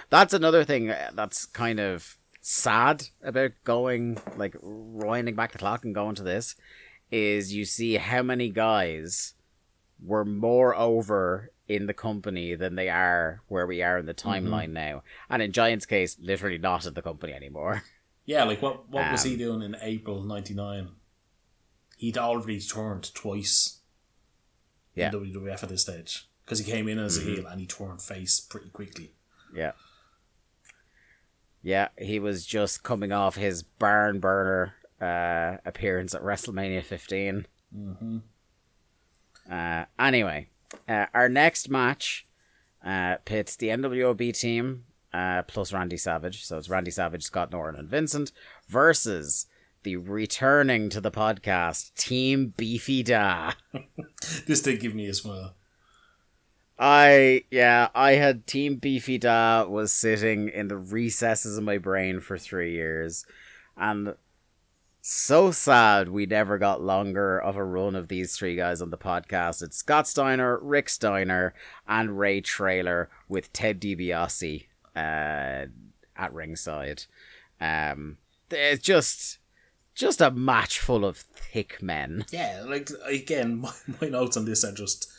That's 0.08 0.32
another 0.32 0.64
thing 0.64 0.90
uh, 0.90 1.10
that's 1.14 1.46
kind 1.46 1.80
of 1.80 2.16
sad 2.40 3.08
about 3.24 3.52
going 3.64 4.18
like 4.36 4.56
winding 4.62 5.34
back 5.34 5.50
the 5.50 5.58
clock 5.58 5.84
and 5.84 5.94
going 5.94 6.14
to 6.14 6.22
this 6.22 6.54
is 7.10 7.52
you 7.52 7.64
see 7.64 7.94
how 7.96 8.22
many 8.22 8.50
guys 8.50 9.34
were 10.00 10.24
more 10.24 10.76
over 10.76 11.50
in 11.66 11.86
the 11.86 11.94
company 11.94 12.54
than 12.54 12.76
they 12.76 12.88
are 12.88 13.42
where 13.48 13.66
we 13.66 13.82
are 13.82 13.98
in 13.98 14.06
the 14.06 14.14
timeline 14.14 14.70
now. 14.70 15.02
And 15.28 15.42
in 15.42 15.50
Giant's 15.50 15.86
case, 15.86 16.16
literally 16.20 16.58
not 16.58 16.86
in 16.86 16.94
the 16.94 17.02
company 17.02 17.32
anymore. 17.32 17.82
Yeah, 18.26 18.44
like 18.44 18.60
what 18.60 18.88
what 18.90 19.10
was 19.12 19.22
he 19.22 19.32
Um, 19.32 19.38
doing 19.38 19.62
in 19.62 19.76
April 19.80 20.22
'99? 20.22 20.90
He'd 21.96 22.18
already 22.18 22.60
turned 22.60 23.14
twice 23.14 23.80
Yeah. 24.94 25.10
Mm-hmm. 25.10 25.24
in 25.24 25.32
WWF 25.32 25.62
at 25.62 25.68
this 25.70 25.82
stage 25.82 26.28
because 26.44 26.58
he 26.58 26.70
came 26.70 26.88
in 26.88 26.98
as 26.98 27.16
a 27.18 27.22
heel 27.22 27.46
and 27.46 27.60
he 27.60 27.66
turned 27.66 28.02
face 28.02 28.40
pretty 28.40 28.68
quickly. 28.70 29.14
Yeah. 29.54 29.72
Yeah, 31.62 31.88
he 31.98 32.18
was 32.20 32.46
just 32.46 32.82
coming 32.82 33.12
off 33.12 33.34
his 33.36 33.62
barn 33.62 34.20
burner 34.20 34.74
uh, 35.00 35.58
appearance 35.64 36.14
at 36.14 36.22
WrestleMania 36.22 36.84
15. 36.84 37.46
Mm-hmm. 37.76 38.18
Uh, 39.50 39.84
anyway, 39.98 40.48
uh, 40.88 41.06
our 41.14 41.28
next 41.28 41.68
match 41.68 42.26
uh, 42.84 43.16
pits 43.24 43.56
the 43.56 43.68
NWOB 43.68 44.38
team 44.38 44.84
uh, 45.12 45.42
plus 45.42 45.72
Randy 45.72 45.96
Savage. 45.96 46.44
So 46.44 46.58
it's 46.58 46.68
Randy 46.68 46.90
Savage, 46.90 47.22
Scott 47.22 47.50
Norton, 47.52 47.80
and 47.80 47.88
Vincent 47.88 48.32
versus 48.68 49.46
the 49.82 49.96
returning 49.96 50.88
to 50.90 51.00
the 51.00 51.10
podcast 51.10 51.94
Team 51.94 52.52
Beefy 52.56 53.02
Da. 53.02 53.52
This 54.46 54.62
did 54.62 54.80
give 54.80 54.94
me 54.94 55.06
a 55.06 55.14
smile. 55.14 55.54
I 56.78 57.44
yeah, 57.50 57.88
I 57.94 58.12
had 58.12 58.46
Team 58.46 58.76
Beefy 58.76 59.18
Da 59.18 59.64
was 59.64 59.92
sitting 59.92 60.48
in 60.48 60.68
the 60.68 60.76
recesses 60.76 61.56
of 61.56 61.64
my 61.64 61.78
brain 61.78 62.20
for 62.20 62.36
three 62.36 62.72
years, 62.72 63.24
and 63.76 64.14
so 65.00 65.52
sad 65.52 66.08
we 66.08 66.26
never 66.26 66.58
got 66.58 66.82
longer 66.82 67.40
of 67.40 67.54
a 67.54 67.64
run 67.64 67.94
of 67.94 68.08
these 68.08 68.36
three 68.36 68.56
guys 68.56 68.82
on 68.82 68.90
the 68.90 68.98
podcast. 68.98 69.62
It's 69.62 69.76
Scott 69.76 70.08
Steiner, 70.08 70.58
Rick 70.58 70.88
Steiner, 70.88 71.54
and 71.86 72.18
Ray 72.18 72.40
Traylor 72.40 73.08
with 73.28 73.52
Ted 73.52 73.80
DiBiase 73.80 74.66
uh, 74.96 75.66
at 76.16 76.32
ringside. 76.32 77.04
Um, 77.60 78.18
it's 78.50 78.82
just 78.82 79.38
just 79.94 80.20
a 80.20 80.30
match 80.30 80.78
full 80.78 81.04
of 81.04 81.16
thick 81.18 81.82
men. 81.82 82.24
Yeah, 82.30 82.64
like 82.66 82.90
again, 83.04 83.58
my, 83.58 83.72
my 84.00 84.08
notes 84.08 84.36
on 84.36 84.44
this 84.44 84.64
are 84.64 84.72
just 84.72 85.10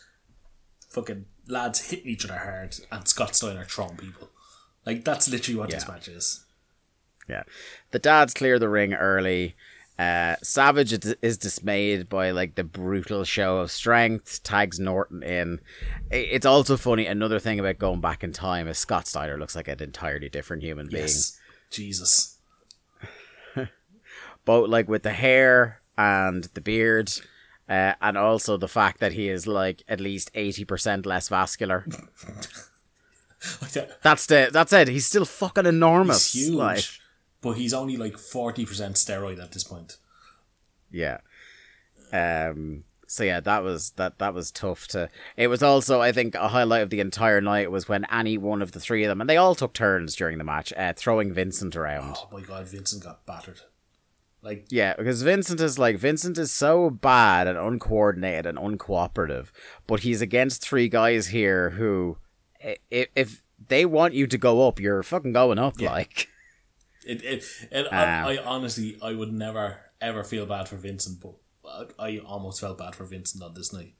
fucking 0.90 1.26
lads 1.48 1.90
hitting 1.90 2.08
each 2.08 2.26
other 2.26 2.38
hard 2.38 2.76
and 2.92 3.08
Scott 3.08 3.36
Steiner 3.36 3.66
throwing 3.66 3.98
people. 3.98 4.30
Like 4.86 5.04
that's 5.04 5.30
literally 5.30 5.60
what 5.60 5.70
this 5.70 5.84
Yeah. 5.88 5.94
match 5.94 6.08
is. 6.08 6.46
Yeah. 7.28 7.44
The 7.92 8.00
dads 8.00 8.34
clear 8.34 8.58
the 8.60 8.70
ring 8.70 8.94
early. 8.94 9.56
Uh, 9.98 10.36
Savage 10.44 10.94
is, 10.94 11.16
is 11.24 11.38
dismayed 11.40 12.08
by 12.08 12.30
like 12.30 12.54
the 12.54 12.64
brutal 12.64 13.24
show 13.24 13.58
of 13.58 13.72
strength, 13.72 14.44
tags 14.44 14.80
Norton 14.80 15.24
in. 15.24 15.60
It's 16.12 16.46
also 16.46 16.78
funny. 16.78 17.08
Another 17.08 17.40
thing 17.40 17.60
about 17.60 17.80
going 17.80 18.00
back 18.00 18.24
in 18.24 18.32
time 18.32 18.68
is 18.68 18.78
Scott 18.78 19.08
Steiner 19.08 19.38
looks 19.40 19.56
like 19.56 19.68
an 19.68 19.82
entirely 19.82 20.30
different 20.30 20.62
human 20.62 20.88
being. 20.88 21.02
Yes, 21.02 21.40
Jesus. 21.72 22.38
Both 24.46 24.70
like 24.70 24.88
with 24.88 25.02
the 25.02 25.14
hair 25.14 25.82
and 25.98 26.44
the 26.54 26.62
beard, 26.62 27.12
uh, 27.68 27.94
and 28.00 28.18
also 28.20 28.56
the 28.56 28.68
fact 28.68 29.00
that 29.00 29.14
he 29.14 29.30
is 29.30 29.48
like 29.48 29.82
at 29.88 30.00
least 30.00 30.30
eighty 30.36 30.64
percent 30.64 31.08
less 31.08 31.28
vascular. 31.30 31.86
That's 34.02 34.26
the 34.26 34.50
that's 34.52 34.74
it. 34.74 34.88
He's 34.88 35.06
still 35.06 35.24
fucking 35.26 35.68
enormous. 35.68 36.34
He's 36.34 36.48
huge, 36.48 36.56
Like, 36.56 36.84
but 37.42 37.54
he's 37.54 37.74
only 37.74 37.98
like 37.98 38.18
forty 38.18 38.66
percent 38.66 38.96
steroid 38.96 39.42
at 39.42 39.52
this 39.52 39.64
point. 39.64 39.98
Yeah. 40.92 41.20
Um 42.14 42.84
so 43.10 43.24
yeah, 43.24 43.40
that 43.40 43.64
was 43.64 43.92
that 43.92 44.20
that 44.20 44.34
was 44.34 44.52
tough 44.52 44.88
to 44.90 45.10
it 45.38 45.48
was 45.48 45.64
also 45.64 46.02
I 46.02 46.12
think 46.12 46.36
a 46.36 46.50
highlight 46.50 46.82
of 46.82 46.90
the 46.90 47.00
entire 47.00 47.40
night 47.42 47.72
was 47.72 47.88
when 47.88 48.06
any 48.12 48.38
one 48.38 48.62
of 48.62 48.74
the 48.74 48.80
three 48.80 49.04
of 49.04 49.10
them 49.10 49.22
and 49.22 49.30
they 49.30 49.38
all 49.38 49.56
took 49.56 49.74
turns 49.74 50.16
during 50.16 50.38
the 50.38 50.44
match, 50.44 50.74
uh, 50.76 50.94
throwing 50.96 51.32
Vincent 51.34 51.76
around. 51.76 52.16
Oh 52.18 52.28
my 52.32 52.42
god, 52.42 52.68
Vincent 52.68 53.04
got 53.04 53.26
battered. 53.26 53.62
Like 54.42 54.68
Yeah, 54.70 54.94
because 54.98 55.22
Vincent 55.24 55.62
is 55.62 55.80
like 55.80 55.98
Vincent 55.98 56.38
is 56.38 56.52
so 56.52 56.90
bad 56.90 57.48
and 57.48 57.58
uncoordinated 57.58 58.46
and 58.46 58.58
uncooperative, 58.58 59.48
but 59.88 60.02
he's 60.02 60.22
against 60.22 60.62
three 60.62 60.90
guys 60.90 61.28
here 61.28 61.72
who 61.72 62.18
i- 62.64 62.78
i- 62.92 63.08
if 63.16 63.42
they 63.70 63.86
want 63.86 64.14
you 64.14 64.28
to 64.28 64.38
go 64.38 64.68
up, 64.68 64.80
you're 64.80 65.02
fucking 65.04 65.34
going 65.34 65.60
up 65.60 65.80
Yeah. 65.80 65.92
like. 65.92 66.28
It, 67.08 67.24
it, 67.24 67.44
it 67.72 67.86
Um, 67.86 67.94
I, 67.94 68.38
I 68.38 68.44
honestly, 68.46 68.98
I 69.02 69.14
would 69.14 69.32
never 69.34 69.80
ever 70.00 70.24
feel 70.24 70.46
bad 70.46 70.68
for 70.68 70.76
Vincent, 70.76 71.22
but 71.22 71.36
I, 72.00 72.06
I 72.08 72.18
almost 72.20 72.62
felt 72.62 72.78
bad 72.78 72.96
for 72.96 73.06
Vincent 73.06 73.44
on 73.44 73.54
this 73.54 73.74
night. 73.74 73.94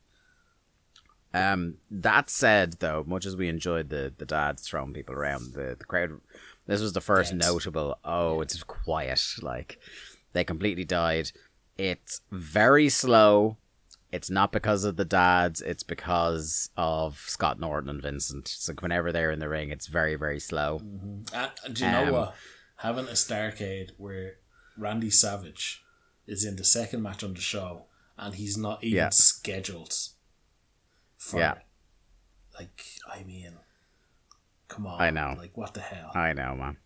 Um, 1.34 1.76
that 1.92 2.30
said, 2.30 2.76
though, 2.80 3.04
much 3.06 3.26
as 3.26 3.36
we 3.36 3.50
enjoyed 3.50 3.90
the 3.90 4.14
the 4.18 4.26
dads 4.26 4.62
throwing 4.68 4.94
people 4.94 5.14
around, 5.16 5.54
the, 5.54 5.76
the 5.78 5.86
crowd, 5.86 6.20
this 6.66 6.82
was 6.82 6.94
the 6.94 7.02
first 7.02 7.32
Dead. 7.32 7.42
notable. 7.42 8.00
Oh, 8.04 8.42
it's 8.42 8.62
quiet. 8.64 9.22
Like 9.42 9.80
they 10.34 10.44
completely 10.44 10.86
died. 10.86 11.32
It's 11.78 12.22
very 12.32 12.90
slow. 12.90 13.58
It's 14.12 14.30
not 14.30 14.54
because 14.54 14.86
of 14.86 14.96
the 14.96 15.06
dads. 15.06 15.62
It's 15.62 15.84
because 15.84 16.70
of 16.78 17.20
Scott 17.28 17.60
Norton 17.60 17.90
and 17.90 18.02
Vincent. 18.02 18.48
So 18.48 18.74
whenever 18.80 19.12
they're 19.12 19.32
in 19.32 19.40
the 19.40 19.50
ring, 19.50 19.70
it's 19.70 19.88
very 19.88 20.16
very 20.16 20.40
slow. 20.40 20.80
And, 20.82 21.30
and 21.66 21.76
do 21.76 21.86
you 21.86 21.92
know 21.92 22.06
Um, 22.06 22.12
what? 22.14 22.36
Having 22.78 23.06
a 23.08 23.12
Starcade 23.14 23.92
where 23.98 24.36
Randy 24.78 25.10
Savage 25.10 25.84
is 26.28 26.44
in 26.46 26.56
the 26.56 26.64
second 26.64 27.02
match 27.02 27.24
on 27.24 27.34
the 27.34 27.42
show 27.42 27.86
and 28.18 28.36
he's 28.36 28.58
not 28.58 28.84
even 28.84 28.98
Yeah. 28.98 29.10
scheduled 29.10 29.94
for 31.18 31.40
Yeah. 31.40 31.54
it. 31.54 31.64
Like, 32.60 32.86
I 33.12 33.24
mean, 33.24 33.54
come 34.68 34.88
on. 34.88 35.02
I 35.02 35.10
know. 35.10 35.36
Like, 35.38 35.56
what 35.58 35.74
the 35.74 35.82
hell? 35.82 36.12
I 36.16 36.34
know, 36.34 36.56
man. 36.56 36.78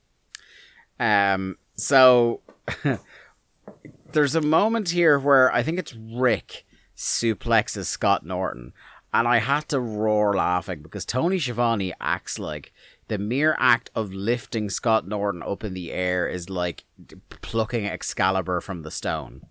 Um, 0.99 1.57
so 1.75 2.41
there's 4.11 4.35
a 4.35 4.41
moment 4.41 4.89
here 4.89 5.17
where 5.19 5.51
I 5.53 5.63
think 5.63 5.79
it's 5.79 5.93
Rick 5.93 6.65
suplexes 6.95 7.85
Scott 7.85 8.25
Norton, 8.25 8.73
and 9.13 9.27
I 9.27 9.37
had 9.39 9.67
to 9.69 9.79
roar 9.79 10.35
laughing 10.35 10.81
because 10.81 11.05
Tony 11.05 11.39
Schiavone 11.39 11.93
acts 11.99 12.37
like 12.37 12.71
the 13.11 13.17
mere 13.17 13.57
act 13.59 13.91
of 13.93 14.13
lifting 14.13 14.69
Scott 14.69 15.05
Norton 15.05 15.43
up 15.43 15.65
in 15.65 15.73
the 15.73 15.91
air 15.91 16.29
is 16.29 16.49
like 16.49 16.85
plucking 17.41 17.85
Excalibur 17.85 18.61
from 18.61 18.83
the 18.83 18.89
stone. 18.89 19.41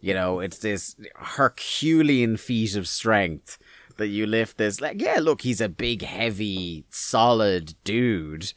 You 0.00 0.14
know, 0.14 0.38
it's 0.38 0.58
this 0.58 0.94
Herculean 1.16 2.36
feat 2.36 2.76
of 2.76 2.86
strength 2.86 3.58
that 3.96 4.06
you 4.06 4.26
lift 4.28 4.58
this. 4.58 4.80
Like, 4.80 5.02
yeah, 5.02 5.18
look, 5.20 5.40
he's 5.40 5.60
a 5.60 5.68
big, 5.68 6.02
heavy, 6.02 6.84
solid 6.88 7.74
dude, 7.82 8.52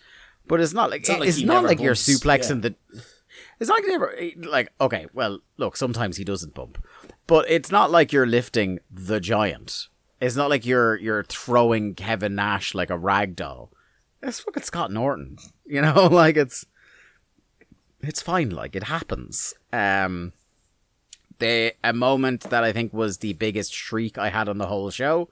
but 0.46 0.62
it's 0.62 0.74
not 0.74 0.92
like 0.92 1.00
it's 1.00 1.10
not 1.10 1.18
not 1.18 1.24
like 1.24 1.30
like, 1.30 1.40
he 1.40 1.46
never 1.46 1.84
you're 1.84 1.96
suplexing 1.96 2.62
the. 2.62 2.76
It's 3.60 3.70
not 3.70 3.80
like 3.80 3.88
never 3.88 4.16
like 4.48 4.72
okay. 4.80 5.08
Well, 5.16 5.40
look, 5.58 5.78
sometimes 5.78 6.18
he 6.18 6.24
doesn't 6.24 6.54
bump, 6.54 6.78
but 7.26 7.50
it's 7.50 7.72
not 7.72 7.90
like 7.90 8.14
you're 8.14 8.28
lifting 8.28 8.78
the 8.92 9.20
giant. 9.20 9.88
It's 10.22 10.36
not 10.36 10.52
like 10.52 10.64
you're 10.64 10.96
you're 10.98 11.24
throwing 11.24 11.96
Kevin 11.96 12.36
Nash 12.36 12.76
like 12.76 12.92
a 12.92 12.98
rag 13.00 13.36
doll. 13.36 13.72
It's 14.22 14.40
fucking 14.40 14.64
Scott 14.64 14.92
Norton. 14.92 15.38
You 15.70 15.82
know, 15.82 16.08
like 16.12 16.38
it's 16.38 16.66
it's 18.00 18.22
fine. 18.22 18.52
Like 18.52 18.74
it 18.74 18.84
happens. 18.84 19.54
Um, 19.74 20.32
the 21.40 21.74
a 21.84 21.92
moment 21.92 22.44
that 22.44 22.64
I 22.64 22.72
think 22.72 22.94
was 22.94 23.18
the 23.18 23.34
biggest 23.34 23.74
shriek 23.74 24.18
I 24.18 24.30
had 24.30 24.48
on 24.48 24.60
the 24.60 24.68
whole 24.68 24.90
show 24.92 25.28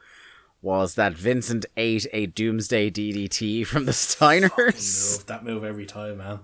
was 0.62 0.96
that 0.96 1.14
Vincent 1.14 1.66
ate 1.78 2.06
a 2.12 2.26
Doomsday 2.26 2.92
DDT 2.92 3.66
from 3.68 3.86
the 3.86 3.94
Steiners. 3.94 5.20
Move, 5.20 5.26
that 5.28 5.46
move 5.46 5.64
every 5.64 5.86
time, 5.86 6.18
man. 6.18 6.40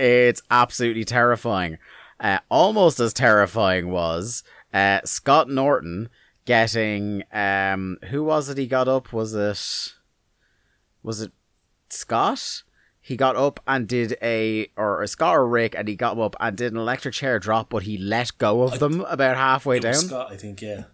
It's 0.00 0.42
absolutely 0.50 1.04
terrifying. 1.04 1.78
Uh, 2.18 2.40
almost 2.48 2.98
as 2.98 3.12
terrifying 3.12 3.90
was 3.90 4.42
uh, 4.74 5.00
Scott 5.04 5.48
Norton 5.48 6.08
getting 6.44 7.22
um 7.32 7.98
who 8.08 8.24
was 8.24 8.48
it 8.48 8.58
he 8.58 8.66
got 8.66 8.88
up 8.88 9.12
was 9.12 9.34
it 9.34 9.94
was 11.02 11.20
it 11.20 11.32
Scott 11.88 12.62
he 13.02 13.16
got 13.16 13.34
up 13.34 13.60
and 13.66 13.88
did 13.88 14.16
a 14.22 14.70
or, 14.76 15.02
or 15.02 15.06
Scott 15.06 15.36
or 15.36 15.46
Rick 15.48 15.74
and 15.76 15.88
he 15.88 15.96
got 15.96 16.18
up 16.18 16.36
and 16.38 16.56
did 16.56 16.72
an 16.72 16.78
electric 16.78 17.14
chair 17.14 17.38
drop 17.38 17.70
but 17.70 17.84
he 17.84 17.96
let 17.96 18.36
go 18.38 18.62
of 18.62 18.78
them 18.78 19.00
about 19.08 19.36
halfway 19.36 19.80
down 19.80 19.94
Scott, 19.94 20.30
I 20.30 20.36
think, 20.36 20.60
yeah. 20.62 20.84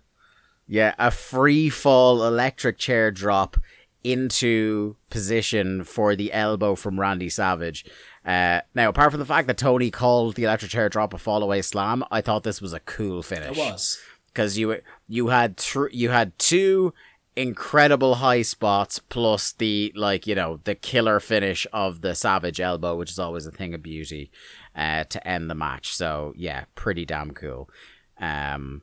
yeah, 0.68 0.94
a 0.98 1.10
free 1.10 1.68
fall 1.68 2.24
electric 2.24 2.78
chair 2.78 3.10
drop 3.10 3.56
into 4.04 4.94
position 5.10 5.82
for 5.82 6.14
the 6.14 6.32
elbow 6.32 6.76
from 6.76 7.00
Randy 7.00 7.28
Savage. 7.28 7.84
Uh, 8.24 8.60
now, 8.72 8.88
apart 8.88 9.10
from 9.10 9.18
the 9.18 9.26
fact 9.26 9.48
that 9.48 9.56
Tony 9.58 9.90
called 9.90 10.36
the 10.36 10.44
electric 10.44 10.70
chair 10.70 10.88
drop 10.88 11.12
a 11.12 11.18
fall 11.18 11.42
away 11.42 11.60
slam, 11.60 12.04
I 12.10 12.20
thought 12.20 12.44
this 12.44 12.60
was 12.62 12.72
a 12.72 12.78
cool 12.80 13.22
finish 13.24 13.56
It 13.56 13.58
was. 13.58 13.98
because 14.28 14.56
you 14.58 14.80
you 15.08 15.28
had 15.28 15.56
thr 15.56 15.88
you 15.88 16.10
had 16.10 16.38
two 16.38 16.94
incredible 17.36 18.16
high 18.16 18.40
spots 18.40 18.98
plus 18.98 19.52
the 19.52 19.92
like 19.94 20.26
you 20.26 20.34
know 20.34 20.58
the 20.64 20.74
killer 20.74 21.20
finish 21.20 21.66
of 21.72 22.00
the 22.00 22.14
savage 22.14 22.60
elbow 22.60 22.96
which 22.96 23.10
is 23.10 23.18
always 23.18 23.44
a 23.46 23.50
thing 23.50 23.74
of 23.74 23.82
beauty 23.82 24.30
uh 24.74 25.04
to 25.04 25.28
end 25.28 25.50
the 25.50 25.54
match. 25.54 25.94
So 25.94 26.32
yeah 26.36 26.64
pretty 26.74 27.04
damn 27.04 27.32
cool. 27.32 27.68
Um 28.18 28.82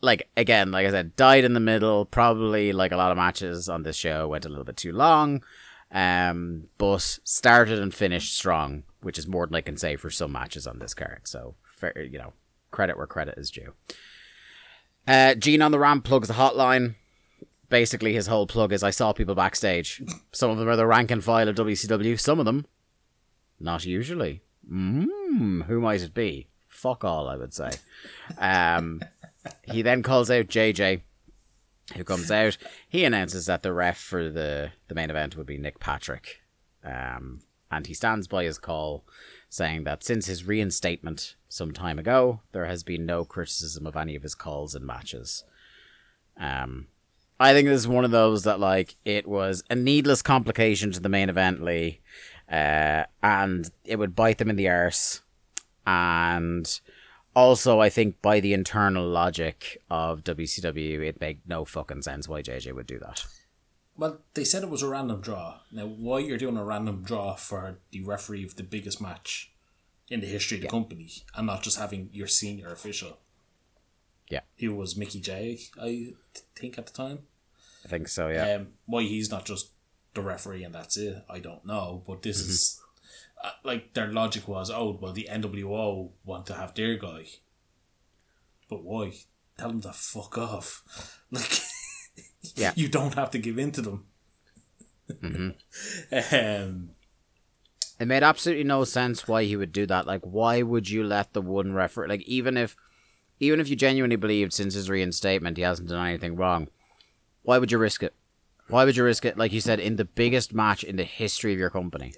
like 0.00 0.28
again 0.36 0.70
like 0.70 0.86
i 0.86 0.90
said 0.90 1.16
died 1.16 1.42
in 1.42 1.54
the 1.54 1.60
middle 1.60 2.04
probably 2.04 2.72
like 2.72 2.92
a 2.92 2.96
lot 2.96 3.10
of 3.10 3.16
matches 3.16 3.68
on 3.68 3.82
this 3.82 3.96
show 3.96 4.28
went 4.28 4.44
a 4.44 4.48
little 4.48 4.64
bit 4.64 4.76
too 4.76 4.92
long. 4.92 5.42
Um 5.90 6.64
but 6.76 7.18
started 7.24 7.78
and 7.78 7.94
finished 7.94 8.36
strong 8.36 8.84
which 9.00 9.18
is 9.18 9.26
more 9.26 9.46
than 9.46 9.54
i 9.56 9.60
can 9.60 9.76
say 9.76 9.96
for 9.96 10.10
some 10.10 10.32
matches 10.32 10.66
on 10.66 10.78
this 10.78 10.92
card. 10.92 11.22
So 11.24 11.54
fair 11.64 11.98
you 12.02 12.18
know 12.18 12.34
credit 12.70 12.98
where 12.98 13.06
credit 13.06 13.38
is 13.38 13.50
due. 13.50 13.72
Uh, 15.06 15.34
Gene 15.34 15.62
on 15.62 15.72
the 15.72 15.78
ramp 15.78 16.04
plugs 16.04 16.28
the 16.28 16.34
hotline. 16.34 16.94
Basically, 17.68 18.14
his 18.14 18.26
whole 18.26 18.46
plug 18.46 18.72
is 18.72 18.82
I 18.82 18.90
saw 18.90 19.12
people 19.12 19.34
backstage. 19.34 20.02
Some 20.32 20.50
of 20.50 20.58
them 20.58 20.68
are 20.68 20.76
the 20.76 20.86
rank 20.86 21.10
and 21.10 21.22
file 21.22 21.48
of 21.48 21.56
WCW. 21.56 22.18
Some 22.18 22.38
of 22.38 22.46
them, 22.46 22.66
not 23.60 23.84
usually. 23.84 24.42
Mm, 24.70 25.64
who 25.64 25.80
might 25.80 26.02
it 26.02 26.14
be? 26.14 26.48
Fuck 26.66 27.04
all, 27.04 27.28
I 27.28 27.36
would 27.36 27.52
say. 27.52 27.70
Um, 28.38 29.02
he 29.64 29.82
then 29.82 30.02
calls 30.02 30.30
out 30.30 30.46
JJ, 30.46 31.02
who 31.96 32.04
comes 32.04 32.30
out. 32.30 32.56
He 32.88 33.04
announces 33.04 33.46
that 33.46 33.62
the 33.62 33.72
ref 33.72 33.98
for 33.98 34.30
the, 34.30 34.70
the 34.88 34.94
main 34.94 35.10
event 35.10 35.36
would 35.36 35.46
be 35.46 35.58
Nick 35.58 35.80
Patrick. 35.80 36.40
Um, 36.84 37.40
and 37.70 37.86
he 37.86 37.94
stands 37.94 38.28
by 38.28 38.44
his 38.44 38.58
call, 38.58 39.04
saying 39.48 39.84
that 39.84 40.04
since 40.04 40.26
his 40.26 40.44
reinstatement 40.44 41.36
some 41.48 41.72
time 41.72 41.98
ago, 41.98 42.40
there 42.52 42.66
has 42.66 42.82
been 42.82 43.04
no 43.04 43.24
criticism 43.24 43.86
of 43.86 43.96
any 43.96 44.14
of 44.14 44.22
his 44.22 44.34
calls 44.34 44.74
and 44.74 44.86
matches. 44.86 45.44
Um, 46.38 46.86
I 47.40 47.52
think 47.52 47.68
this 47.68 47.80
is 47.80 47.88
one 47.88 48.04
of 48.04 48.10
those 48.10 48.44
that 48.44 48.58
like 48.58 48.96
it 49.04 49.26
was 49.26 49.62
a 49.70 49.74
needless 49.74 50.22
complication 50.22 50.90
to 50.92 51.00
the 51.00 51.08
main 51.08 51.28
event, 51.28 51.62
Lee, 51.62 52.00
uh, 52.50 53.04
and 53.22 53.70
it 53.84 53.96
would 53.96 54.16
bite 54.16 54.38
them 54.38 54.50
in 54.50 54.56
the 54.56 54.68
arse, 54.68 55.22
and 55.86 56.80
also 57.36 57.80
I 57.80 57.90
think 57.90 58.20
by 58.20 58.40
the 58.40 58.52
internal 58.52 59.06
logic 59.06 59.80
of 59.88 60.24
WCW, 60.24 61.00
it 61.06 61.20
made 61.20 61.40
no 61.46 61.64
fucking 61.64 62.02
sense 62.02 62.28
why 62.28 62.42
JJ 62.42 62.74
would 62.74 62.86
do 62.86 62.98
that. 62.98 63.24
Well, 63.96 64.20
they 64.34 64.44
said 64.44 64.62
it 64.62 64.70
was 64.70 64.82
a 64.82 64.88
random 64.88 65.20
draw. 65.20 65.58
Now, 65.72 65.86
why 65.86 66.20
you're 66.20 66.38
doing 66.38 66.56
a 66.56 66.64
random 66.64 67.02
draw 67.02 67.34
for 67.34 67.80
the 67.90 68.04
referee 68.04 68.44
of 68.44 68.54
the 68.54 68.62
biggest 68.62 69.00
match 69.00 69.52
in 70.08 70.20
the 70.20 70.26
history 70.26 70.58
of 70.58 70.62
the 70.62 70.68
company 70.68 71.10
and 71.34 71.46
not 71.46 71.62
just 71.62 71.78
having 71.78 72.08
your 72.12 72.28
senior 72.28 72.72
official? 72.72 73.18
Yeah. 74.30 74.40
Who 74.58 74.74
was 74.74 74.96
Mickey 74.96 75.20
Jay, 75.20 75.58
I 75.80 76.12
think, 76.54 76.78
at 76.78 76.86
the 76.86 76.92
time. 76.92 77.20
I 77.84 77.88
think 77.88 78.08
so, 78.08 78.28
yeah. 78.28 78.56
Um, 78.56 78.68
why 78.86 79.02
he's 79.02 79.30
not 79.30 79.44
just 79.46 79.70
the 80.14 80.20
referee 80.20 80.64
and 80.64 80.74
that's 80.74 80.96
it, 80.96 81.24
I 81.30 81.38
don't 81.38 81.64
know. 81.64 82.02
But 82.06 82.22
this 82.22 82.40
is 82.40 82.80
uh, 83.42 83.50
like 83.64 83.94
their 83.94 84.08
logic 84.12 84.48
was, 84.48 84.70
oh, 84.70 84.98
well, 85.00 85.12
the 85.12 85.28
NWO 85.30 86.10
want 86.24 86.46
to 86.46 86.54
have 86.54 86.74
their 86.74 86.96
guy, 86.96 87.24
but 88.68 88.82
why? 88.82 89.12
Tell 89.56 89.68
them 89.70 89.80
to 89.82 89.92
fuck 89.92 90.38
off. 90.38 90.82
Like, 91.30 91.60
Yeah. 92.54 92.72
you 92.76 92.88
don't 92.88 93.14
have 93.14 93.30
to 93.32 93.38
give 93.38 93.58
in 93.58 93.72
to 93.72 93.82
them. 93.82 94.06
um, 95.22 96.90
It 97.98 98.06
made 98.06 98.22
absolutely 98.22 98.64
no 98.64 98.84
sense 98.84 99.26
why 99.26 99.44
he 99.44 99.56
would 99.56 99.72
do 99.72 99.86
that. 99.86 100.06
Like, 100.06 100.22
why 100.22 100.62
would 100.62 100.88
you 100.88 101.02
let 101.04 101.32
the 101.32 101.42
one 101.42 101.72
referee? 101.72 102.08
Like, 102.08 102.22
even 102.22 102.56
if, 102.56 102.76
even 103.40 103.60
if 103.60 103.68
you 103.68 103.76
genuinely 103.76 104.16
believed 104.16 104.52
since 104.52 104.74
his 104.74 104.90
reinstatement 104.90 105.56
he 105.56 105.62
hasn't 105.62 105.88
done 105.88 106.06
anything 106.06 106.36
wrong, 106.36 106.68
why 107.42 107.58
would 107.58 107.70
you 107.72 107.78
risk 107.78 108.02
it? 108.02 108.14
Why 108.68 108.84
would 108.84 108.96
you 108.96 109.04
risk 109.04 109.24
it? 109.24 109.38
Like 109.38 109.52
you 109.52 109.60
said, 109.60 109.80
in 109.80 109.96
the 109.96 110.04
biggest 110.04 110.52
match 110.52 110.84
in 110.84 110.96
the 110.96 111.04
history 111.04 111.52
of 111.54 111.58
your 111.58 111.70
company, 111.70 112.12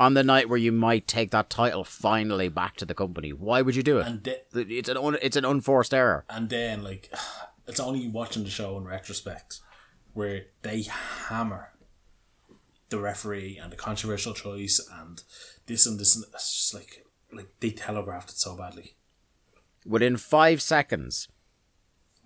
on 0.00 0.14
the 0.14 0.24
night 0.24 0.48
where 0.48 0.58
you 0.58 0.72
might 0.72 1.06
take 1.06 1.30
that 1.30 1.48
title 1.48 1.84
finally 1.84 2.48
back 2.48 2.76
to 2.76 2.84
the 2.84 2.94
company, 2.94 3.32
why 3.32 3.62
would 3.62 3.76
you 3.76 3.82
do 3.84 3.98
it? 3.98 4.06
and 4.06 4.24
th- 4.24 4.42
It's 4.52 4.88
an 4.88 4.96
un, 4.96 5.16
it's 5.22 5.36
an 5.36 5.44
unforced 5.44 5.94
error. 5.94 6.24
and 6.28 6.48
then 6.50 6.82
like 6.82 7.12
it's 7.68 7.78
only 7.80 8.08
watching 8.08 8.42
the 8.44 8.50
show 8.50 8.76
in 8.76 8.84
retrospect 8.84 9.60
where 10.14 10.46
they 10.62 10.82
hammer 11.28 11.70
the 12.88 12.98
referee 12.98 13.58
and 13.62 13.72
the 13.72 13.76
controversial 13.76 14.34
choice 14.34 14.80
and 15.00 15.22
this 15.66 15.86
and 15.86 15.98
this 15.98 16.14
and 16.14 16.24
it's 16.34 16.52
just 16.54 16.74
like 16.74 17.04
like 17.32 17.48
they 17.60 17.70
telegraphed 17.70 18.30
it 18.30 18.36
so 18.36 18.56
badly. 18.56 18.94
Within 19.84 20.16
five 20.16 20.62
seconds 20.62 21.28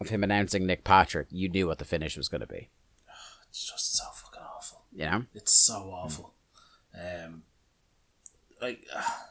of 0.00 0.08
him 0.10 0.22
announcing 0.22 0.66
Nick 0.66 0.84
Patrick, 0.84 1.26
you 1.30 1.48
knew 1.48 1.66
what 1.66 1.78
the 1.78 1.84
finish 1.84 2.16
was 2.16 2.28
going 2.28 2.40
to 2.40 2.46
be. 2.46 2.70
It's 3.48 3.68
just 3.70 3.96
so 3.96 4.04
fucking 4.12 4.42
awful. 4.56 4.84
You 4.92 5.04
know. 5.06 5.24
It's 5.34 5.52
so 5.52 5.74
awful. 5.90 6.34
Um, 6.94 7.42
like 8.62 8.86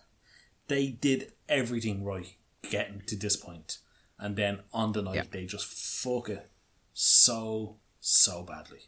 they 0.68 0.88
did 0.90 1.32
everything 1.48 2.04
right 2.04 2.36
getting 2.70 3.02
to 3.08 3.16
this 3.16 3.36
point, 3.38 3.78
and 4.20 4.36
then 4.36 4.60
on 4.74 4.92
the 4.92 5.02
night 5.02 5.16
Yeah. 5.16 5.24
they 5.32 5.46
just 5.46 5.68
fuck 5.68 6.30
it 6.30 6.50
so 6.94 7.78
so 8.00 8.44
badly. 8.44 8.80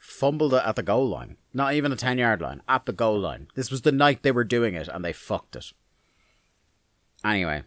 fumbled 0.00 0.54
it 0.54 0.62
at 0.64 0.74
the 0.76 0.82
goal 0.82 1.08
line. 1.08 1.36
Not 1.52 1.74
even 1.74 1.92
a 1.92 1.96
10 1.96 2.18
yard 2.18 2.40
line, 2.40 2.62
at 2.68 2.86
the 2.86 2.92
goal 2.92 3.18
line. 3.18 3.48
This 3.54 3.70
was 3.70 3.82
the 3.82 3.92
night 3.92 4.22
they 4.22 4.32
were 4.32 4.44
doing 4.44 4.74
it 4.74 4.88
and 4.88 5.04
they 5.04 5.12
fucked 5.12 5.54
it. 5.56 5.72
Anyway, 7.24 7.62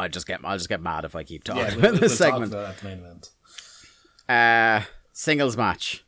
I 0.00 0.08
just 0.08 0.26
get 0.26 0.40
I'll 0.44 0.56
just 0.56 0.68
get 0.68 0.80
mad 0.82 1.04
if 1.04 1.14
I 1.14 1.22
keep 1.24 1.44
talking 1.44 1.62
Yeah, 1.62 1.74
about 1.88 2.00
this 2.00 2.18
talk 2.18 2.28
segment. 2.32 2.52
about 2.52 2.62
that 2.62 2.70
at 2.70 2.78
the 2.78 2.88
main 2.88 2.98
event. 2.98 3.30
Uh 4.28 4.82
singles 5.12 5.56
match. 5.56 6.04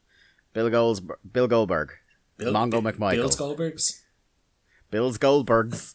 Bill 0.52 0.70
Golds 0.70 1.00
Bill 1.30 1.48
Goldberg. 1.48 1.92
Mongo 2.40 2.82
Bi- 2.82 2.92
McMichael. 2.92 3.12
Bill 3.16 3.28
Goldbergs. 3.30 4.00
Bill's 4.90 5.16
Goldbergs 5.26 5.94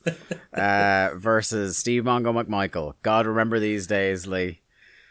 uh, 0.54 1.16
versus 1.18 1.78
Steve 1.78 2.04
Mongo 2.04 2.34
McMichael. 2.44 2.94
God 3.04 3.28
remember 3.28 3.60
these 3.60 3.86
days, 3.86 4.26
Lee. 4.26 4.62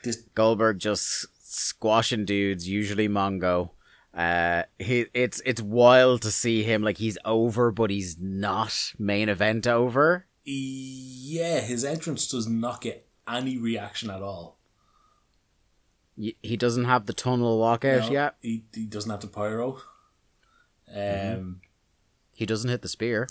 This, 0.02 0.16
Goldberg 0.34 0.78
just 0.80 1.26
squashing 1.40 2.24
dudes, 2.24 2.68
usually 2.68 3.08
Mongo. 3.08 3.70
Uh, 4.12 4.62
he 4.78 5.06
it's 5.14 5.40
it's 5.44 5.60
wild 5.62 6.22
to 6.22 6.30
see 6.30 6.62
him 6.62 6.82
like 6.82 6.96
he's 6.98 7.18
over, 7.24 7.70
but 7.70 7.90
he's 7.90 8.16
not 8.18 8.92
main 8.98 9.28
event 9.28 9.66
over. 9.66 10.26
Yeah, 10.46 11.60
his 11.60 11.84
entrance 11.84 12.26
does 12.28 12.46
not 12.46 12.80
get 12.80 13.06
any 13.28 13.58
reaction 13.58 14.10
at 14.10 14.22
all. 14.22 14.58
He 16.16 16.56
doesn't 16.56 16.84
have 16.86 17.04
the 17.04 17.12
tunnel 17.12 17.60
walkout 17.60 18.06
No, 18.06 18.10
yet. 18.10 18.36
He, 18.40 18.64
he 18.72 18.86
doesn't 18.86 19.10
have 19.10 19.20
the 19.20 19.26
pyro. 19.26 19.80
Um, 20.88 20.96
Mm-hmm. 20.96 21.52
He 22.32 22.46
doesn't 22.46 22.70
hit 22.70 22.82
the 22.82 22.88
spear. 22.88 23.28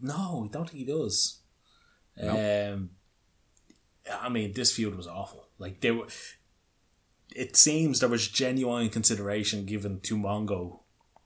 No, 0.00 0.46
I 0.46 0.52
don't 0.52 0.68
think 0.68 0.78
he 0.78 0.84
does. 0.84 1.40
No. 2.16 2.72
Um, 2.74 2.90
I 4.10 4.28
mean, 4.30 4.52
this 4.54 4.72
feud 4.72 4.96
was 4.96 5.06
awful. 5.06 5.48
Like 5.58 5.80
there 5.80 5.94
were, 5.94 6.08
it 7.34 7.56
seems 7.56 8.00
there 8.00 8.08
was 8.08 8.26
genuine 8.26 8.88
consideration 8.88 9.64
given 9.66 10.00
to 10.00 10.16
Mongo 10.16 10.80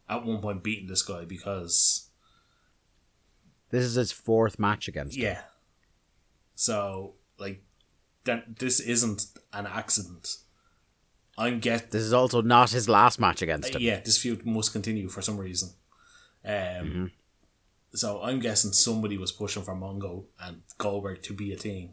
at 0.09 0.25
one 0.25 0.41
point 0.41 0.63
beating 0.63 0.89
this 0.89 1.03
guy 1.03 1.25
because 1.25 2.06
This 3.71 3.85
is 3.85 3.95
his 3.95 4.13
fourth 4.13 4.59
match 4.59 4.89
against 4.89 5.17
him. 5.17 5.23
yeah. 5.25 5.41
So 6.55 7.15
like, 7.39 7.63
that 8.25 8.59
this 8.59 8.81
isn't 8.81 9.27
an 9.53 9.67
accident. 9.67 10.37
I'm 11.39 11.61
get 11.61 11.91
This 11.91 12.03
is 12.03 12.13
also 12.15 12.41
not 12.43 12.71
his 12.71 12.89
last 12.89 13.21
match 13.21 13.43
against 13.43 13.75
him. 13.75 13.83
yeah, 13.83 14.01
this 14.01 14.17
feud 14.19 14.47
must 14.47 14.73
continue 14.73 15.09
for 15.09 15.21
some 15.23 15.37
reason. 15.39 15.71
Um, 16.45 16.53
Mm-hmm. 16.53 17.05
so 17.95 18.23
I'm 18.23 18.39
guessing 18.41 18.73
somebody 18.73 19.19
was 19.19 19.33
pushing 19.33 19.63
for 19.65 19.75
Mongo 19.75 20.25
and 20.41 20.63
Goldberg 20.79 21.23
to 21.25 21.35
be 21.35 21.53
a 21.53 21.57
team. 21.57 21.91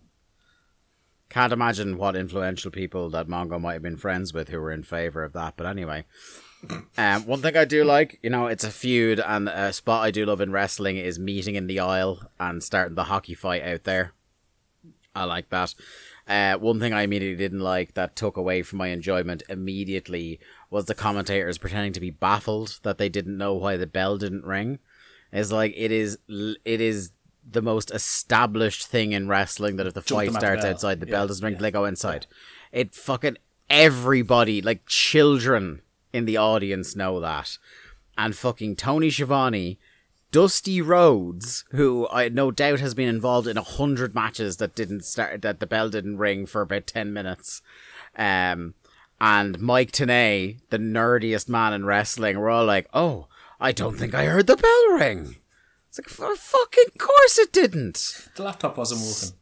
Can't 1.30 1.52
imagine 1.54 1.98
what 1.98 2.16
influential 2.16 2.70
people 2.72 3.10
that 3.10 3.28
Mongo 3.28 3.60
might 3.60 3.74
have 3.74 3.82
been 3.82 3.98
friends 3.98 4.34
with 4.34 4.50
who 4.50 4.60
were 4.62 4.72
in 4.72 4.84
favor 4.84 5.24
of 5.24 5.34
that. 5.34 5.56
But 5.58 5.66
anyway, 5.66 6.06
um, 6.98 7.26
one 7.26 7.42
thing 7.42 7.58
I 7.58 7.66
do 7.66 7.84
like, 7.84 8.20
you 8.24 8.30
know, 8.30 8.48
it's 8.48 8.64
a 8.64 8.72
feud, 8.72 9.20
and 9.20 9.50
a 9.50 9.74
spot 9.74 10.04
I 10.04 10.12
do 10.12 10.26
love 10.26 10.42
in 10.42 10.52
wrestling 10.52 10.98
is 10.98 11.20
meeting 11.20 11.56
in 11.56 11.68
the 11.68 11.80
aisle 11.80 12.22
and 12.40 12.64
starting 12.64 12.96
the 12.96 13.06
hockey 13.06 13.34
fight 13.34 13.64
out 13.64 13.84
there. 13.84 14.14
I 15.16 15.26
like 15.26 15.50
that. 15.50 15.76
Uh, 16.28 16.58
one 16.58 16.80
thing 16.80 16.94
I 16.94 17.02
immediately 17.02 17.38
didn't 17.38 17.60
like 17.60 17.96
that 17.96 18.16
took 18.16 18.38
away 18.38 18.64
from 18.64 18.78
my 18.78 18.88
enjoyment 18.88 19.44
immediately 19.50 20.40
was 20.70 20.86
the 20.86 20.96
commentators 20.96 21.58
pretending 21.58 21.94
to 21.94 22.00
be 22.00 22.10
baffled 22.12 22.80
that 22.84 22.98
they 22.98 23.10
didn't 23.10 23.38
know 23.38 23.54
why 23.54 23.76
the 23.78 23.86
bell 23.86 24.18
didn't 24.18 24.46
ring. 24.46 24.80
It's 25.34 25.52
like 25.52 25.74
it 25.76 25.92
is 25.92 26.18
it 26.30 26.80
is 26.80 27.12
the 27.48 27.62
most 27.62 27.92
established 27.92 28.88
thing 28.88 29.12
in 29.12 29.28
wrestling 29.28 29.76
that 29.76 29.86
if 29.88 29.94
the 29.94 30.02
Jump 30.02 30.18
fight 30.20 30.28
at 30.30 30.34
the 30.34 30.40
starts 30.40 30.66
outside, 30.66 31.00
the 31.02 31.08
Yeah, 31.08 31.12
bell 31.12 31.28
doesn't 31.28 31.44
ring, 31.44 31.56
yeah. 31.56 31.60
they 31.60 31.72
go 31.72 31.86
inside. 31.86 32.26
It 32.72 32.96
fucking 32.96 33.38
everybody, 33.70 34.62
like 34.62 34.86
children, 34.88 35.82
in 36.14 36.26
the 36.26 36.38
audience 36.38 36.96
know 36.96 37.20
that. 37.20 37.58
And 38.18 38.36
fucking 38.36 38.76
Tony 38.76 39.10
Schiavone, 39.10 39.80
Dusty 40.32 40.82
Rhodes, 40.82 41.66
who 41.72 42.08
I 42.10 42.30
no 42.30 42.52
doubt 42.52 42.80
has 42.80 42.94
been 42.94 43.10
involved 43.10 43.48
in 43.48 43.58
a 43.58 43.64
hundred 43.64 44.16
matches 44.16 44.58
that 44.58 44.76
didn't 44.76 45.04
start, 45.04 45.42
that 45.42 45.60
the 45.60 45.68
bell 45.68 45.90
didn't 45.90 46.18
ring 46.18 46.46
for 46.46 46.62
about 46.62 46.88
10 46.88 47.12
minutes. 47.12 47.62
Um, 48.16 48.76
and 49.20 49.60
Mike 49.60 49.92
Tenay, 49.92 50.60
the 50.70 50.78
nerdiest 50.78 51.50
man 51.50 51.74
in 51.74 51.86
wrestling, 51.86 52.40
we're 52.40 52.50
all 52.50 52.66
like, 52.66 52.88
oh, 52.94 53.28
I 53.60 53.72
don't 53.72 53.98
think 53.98 54.14
I 54.14 54.26
heard 54.26 54.48
the 54.48 54.58
bell 54.58 54.98
ring. 54.98 55.38
It's 55.90 56.00
like, 56.00 56.10
for 56.10 56.36
fucking 56.36 56.98
course 56.98 57.38
it 57.38 57.54
didn't. 57.54 58.30
The 58.36 58.44
laptop 58.44 58.78
wasn't 58.78 59.02
working. 59.02 59.40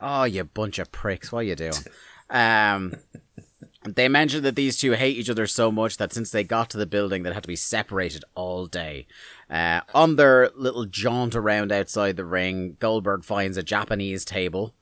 Oh, 0.00 0.24
you 0.24 0.44
bunch 0.44 0.78
of 0.78 0.92
pricks! 0.92 1.30
What 1.32 1.40
are 1.40 1.42
you 1.44 1.56
doing? 1.56 1.72
Um, 2.30 2.94
they 3.84 4.08
mentioned 4.08 4.44
that 4.44 4.56
these 4.56 4.76
two 4.76 4.92
hate 4.92 5.16
each 5.16 5.30
other 5.30 5.46
so 5.46 5.70
much 5.72 5.96
that 5.96 6.12
since 6.12 6.30
they 6.30 6.44
got 6.44 6.68
to 6.70 6.76
the 6.78 6.86
building, 6.86 7.22
they 7.22 7.32
had 7.32 7.42
to 7.44 7.48
be 7.48 7.56
separated 7.56 8.24
all 8.34 8.66
day. 8.66 9.06
Uh, 9.48 9.80
on 9.94 10.16
their 10.16 10.50
little 10.54 10.84
jaunt 10.84 11.34
around 11.34 11.72
outside 11.72 12.16
the 12.16 12.24
ring, 12.24 12.76
Goldberg 12.78 13.24
finds 13.24 13.56
a 13.56 13.62
Japanese 13.62 14.24
table. 14.24 14.74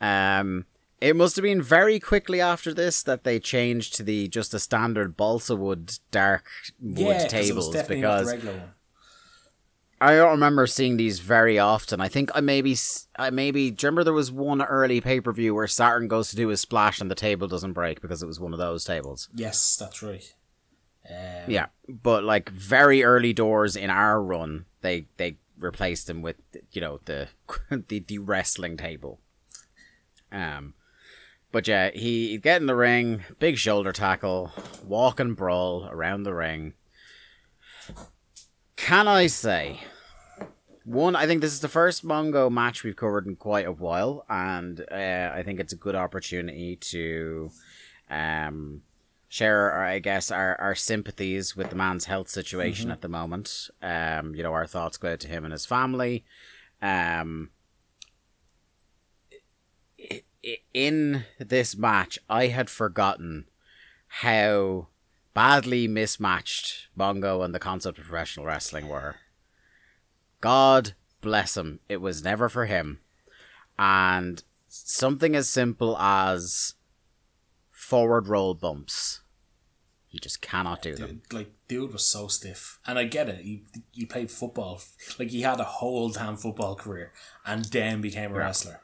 Um, 0.00 0.66
it 1.00 1.16
must 1.16 1.36
have 1.36 1.42
been 1.42 1.62
very 1.62 1.98
quickly 2.00 2.40
after 2.40 2.72
this 2.72 3.02
that 3.04 3.24
they 3.24 3.38
changed 3.40 3.94
to 3.96 4.02
the 4.02 4.28
just 4.28 4.54
a 4.54 4.58
standard 4.58 5.16
balsa 5.16 5.54
wood 5.56 5.98
dark 6.10 6.46
wood 6.80 6.98
yeah, 6.98 7.28
'cause 7.28 7.48
it 7.50 7.54
was 7.54 7.68
tables 7.70 7.88
because 7.88 8.26
regular 8.26 8.52
one. 8.58 8.70
I 10.00 10.14
don't 10.14 10.30
remember 10.30 10.66
seeing 10.66 10.96
these 10.96 11.18
very 11.18 11.58
often. 11.58 12.00
I 12.00 12.08
think 12.08 12.30
I 12.34 12.40
maybe 12.40 12.76
I 13.16 13.30
maybe 13.30 13.70
do 13.70 13.84
you 13.84 13.88
remember 13.88 14.04
there 14.04 14.12
was 14.12 14.30
one 14.30 14.62
early 14.62 15.00
pay 15.00 15.20
per 15.20 15.32
view 15.32 15.54
where 15.54 15.66
Saturn 15.66 16.06
goes 16.08 16.30
to 16.30 16.36
do 16.36 16.48
his 16.48 16.60
splash 16.60 17.00
and 17.00 17.10
the 17.10 17.16
table 17.16 17.48
doesn't 17.48 17.72
break 17.72 18.00
because 18.00 18.22
it 18.22 18.26
was 18.26 18.38
one 18.38 18.52
of 18.52 18.58
those 18.58 18.84
tables. 18.84 19.28
Yes, 19.34 19.76
that's 19.76 20.02
right. 20.02 20.34
Um, 21.08 21.50
Yeah, 21.50 21.66
but 21.88 22.22
like 22.22 22.50
very 22.50 23.02
early 23.02 23.32
doors 23.32 23.74
in 23.74 23.90
our 23.90 24.22
run, 24.22 24.66
they 24.82 25.06
they 25.16 25.36
replaced 25.58 26.06
them 26.06 26.22
with 26.22 26.36
you 26.70 26.80
know 26.80 27.00
the 27.06 27.28
the, 27.88 27.98
the 27.98 28.18
wrestling 28.18 28.76
table. 28.76 29.18
Um, 30.30 30.74
but 31.50 31.66
yeah, 31.66 31.90
he 31.90 32.38
get 32.38 32.60
in 32.60 32.66
the 32.66 32.76
ring, 32.76 33.24
big 33.38 33.56
shoulder 33.56 33.92
tackle, 33.92 34.52
walk 34.84 35.18
and 35.18 35.34
brawl 35.34 35.88
around 35.90 36.22
the 36.22 36.34
ring. 36.34 36.74
Can 38.78 39.08
I 39.08 39.26
say? 39.26 39.80
One, 40.84 41.16
I 41.16 41.26
think 41.26 41.40
this 41.42 41.52
is 41.52 41.60
the 41.60 41.68
first 41.68 42.06
Mongo 42.06 42.50
match 42.50 42.84
we've 42.84 42.96
covered 42.96 43.26
in 43.26 43.34
quite 43.34 43.66
a 43.66 43.72
while, 43.72 44.24
and 44.30 44.80
uh, 44.90 45.32
I 45.34 45.42
think 45.44 45.58
it's 45.60 45.72
a 45.72 45.76
good 45.76 45.96
opportunity 45.96 46.76
to 46.76 47.50
um, 48.08 48.82
share, 49.28 49.72
our, 49.72 49.84
I 49.84 49.98
guess, 49.98 50.30
our, 50.30 50.58
our 50.60 50.76
sympathies 50.76 51.56
with 51.56 51.70
the 51.70 51.76
man's 51.76 52.06
health 52.06 52.28
situation 52.28 52.90
at 52.90 53.02
the 53.02 53.08
moment. 53.08 53.68
Um, 53.82 54.34
you 54.34 54.44
know, 54.44 54.54
our 54.54 54.66
thoughts 54.66 54.96
go 54.96 55.12
out 55.12 55.20
to 55.20 55.28
him 55.28 55.44
and 55.44 55.52
his 55.52 55.66
family. 55.66 56.24
Um, 56.80 57.50
in 60.72 61.24
this 61.38 61.76
match, 61.76 62.18
I 62.30 62.46
had 62.46 62.70
forgotten 62.70 63.46
how 64.06 64.86
badly 65.38 65.86
mismatched 65.86 66.88
Mongo 66.98 67.44
and 67.44 67.54
the 67.54 67.60
concept 67.60 67.96
of 67.96 68.04
professional 68.04 68.44
wrestling 68.44 68.88
were. 68.88 69.14
God 70.40 70.94
bless 71.20 71.56
him. 71.56 71.78
It 71.88 71.98
was 71.98 72.24
never 72.24 72.48
for 72.48 72.66
him. 72.66 72.98
And 73.78 74.42
something 74.66 75.36
as 75.36 75.48
simple 75.48 75.96
as 75.96 76.74
forward 77.70 78.26
roll 78.26 78.54
bumps. 78.54 79.20
He 80.08 80.18
just 80.18 80.42
cannot 80.42 80.82
do 80.82 80.96
them. 80.96 81.06
Dude, 81.08 81.32
like 81.32 81.52
dude 81.68 81.92
was 81.92 82.04
so 82.04 82.26
stiff, 82.26 82.80
and 82.84 82.98
I 82.98 83.04
get 83.04 83.28
it. 83.28 83.40
He 83.42 83.62
he 83.92 84.06
played 84.06 84.32
football, 84.32 84.80
like 85.20 85.28
he 85.28 85.42
had 85.42 85.60
a 85.60 85.64
whole 85.64 86.08
damn 86.08 86.36
football 86.36 86.74
career, 86.74 87.12
and 87.46 87.64
then 87.66 88.00
became 88.00 88.32
a 88.32 88.38
wrestler. 88.38 88.80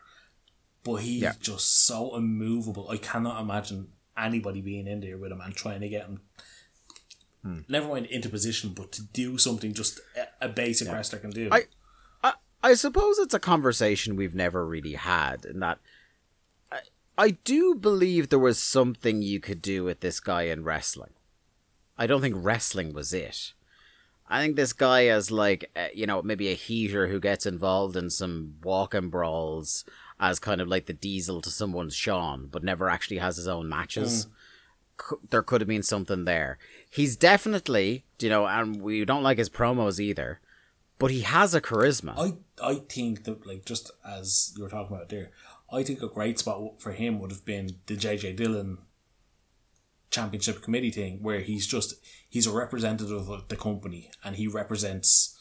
But 0.85 0.97
he's 0.97 1.23
Yeah. 1.23 1.33
just 1.41 1.85
so 1.85 2.15
immovable. 2.15 2.89
I 2.91 2.99
cannot 2.99 3.41
imagine 3.43 3.89
anybody 4.17 4.61
being 4.61 4.87
in 4.87 5.01
there 5.01 5.19
with 5.19 5.33
him 5.33 5.41
and 5.41 5.55
trying 5.55 5.81
to 5.81 5.89
get 5.89 6.07
him. 6.07 6.21
Hmm. 7.43 7.59
Never 7.69 7.89
mind 7.89 8.07
into 8.07 8.29
position, 8.29 8.73
but 8.75 8.93
to 8.93 9.03
do 9.03 9.37
something 9.39 9.75
just 9.75 10.01
a, 10.17 10.47
a 10.47 10.49
basic 10.49 10.91
wrestler 10.91 11.19
can 11.19 11.31
do. 11.31 11.49
I- 11.53 11.65
I, 12.23 12.33
I 12.63 12.75
suppose 12.75 13.19
it's 13.19 13.35
a 13.35 13.39
conversation 13.39 14.17
we've 14.17 14.35
never 14.35 14.67
really 14.67 14.95
had, 14.95 15.45
in 15.45 15.61
that 15.61 15.79
I, 16.73 16.79
I 17.19 17.31
do 17.45 17.75
believe 17.75 18.29
there 18.31 18.39
was 18.39 18.59
something 18.59 19.21
you 19.21 19.41
could 19.41 19.61
do 19.61 19.85
with 19.85 20.01
this 20.01 20.21
guy 20.21 20.43
in 20.45 20.65
wrestling. 20.65 21.11
I 21.99 22.07
don't 22.07 22.23
think 22.23 22.37
wrestling 22.39 22.95
was 22.95 23.13
it. 23.13 23.53
I 24.27 24.41
think 24.43 24.57
this 24.57 24.73
guy 24.73 25.03
is 25.03 25.31
like 25.31 25.71
uh, 25.77 25.89
you 25.95 26.07
know 26.07 26.23
maybe 26.23 26.49
a 26.49 26.55
heater 26.55 27.09
who 27.09 27.21
gets 27.21 27.45
involved 27.45 27.95
in 27.95 28.09
some 28.09 28.55
walking 28.63 29.11
brawls 29.11 29.85
as 30.21 30.39
kind 30.39 30.61
of 30.61 30.69
like 30.69 30.87
the 30.87 30.93
diesel 30.93 31.41
to 31.43 31.51
someone's 31.51 31.95
Shawn, 31.97 32.49
but 32.51 32.63
never 32.65 32.89
actually 32.89 33.19
has 33.19 33.37
his 33.37 33.49
own 33.49 33.69
matches. 33.69 34.27
Mm. 34.27 34.31
Cou- 34.97 35.21
There 35.31 35.43
could 35.43 35.61
have 35.61 35.69
been 35.69 35.83
something 35.83 36.25
there. 36.25 36.59
He's 36.89 37.17
definitely, 37.17 38.05
you 38.21 38.29
know, 38.29 38.47
and 38.47 38.81
we 38.81 39.05
don't 39.05 39.25
like 39.25 39.39
his 39.39 39.51
promos 39.51 39.99
either, 39.99 40.41
but 40.99 41.11
he 41.11 41.23
has 41.23 41.55
a 41.55 41.61
charisma. 41.61 42.15
I 42.17 42.35
I 42.65 42.77
think 42.89 43.25
that 43.25 43.45
like 43.47 43.65
just 43.65 43.91
as 44.07 44.53
you 44.57 44.63
were 44.63 44.69
talking 44.71 44.97
about 44.97 45.09
there, 45.09 45.31
I 45.73 45.83
think 45.83 46.01
a 46.03 46.09
great 46.09 46.39
spot 46.39 46.81
for 46.81 46.93
him 46.93 47.19
would 47.19 47.33
have 47.33 47.45
been 47.45 47.71
the 47.87 47.97
JJ 47.97 48.37
Dillon 48.37 48.79
championship 50.11 50.63
committee 50.63 50.93
thing 50.93 51.19
where 51.23 51.41
he's 51.41 51.67
just 51.67 51.95
he's 52.31 52.47
a 52.47 52.53
representative 52.53 53.29
of 53.29 53.49
the 53.49 53.57
company 53.57 54.11
and 54.23 54.37
he 54.37 54.47
represents 54.47 55.37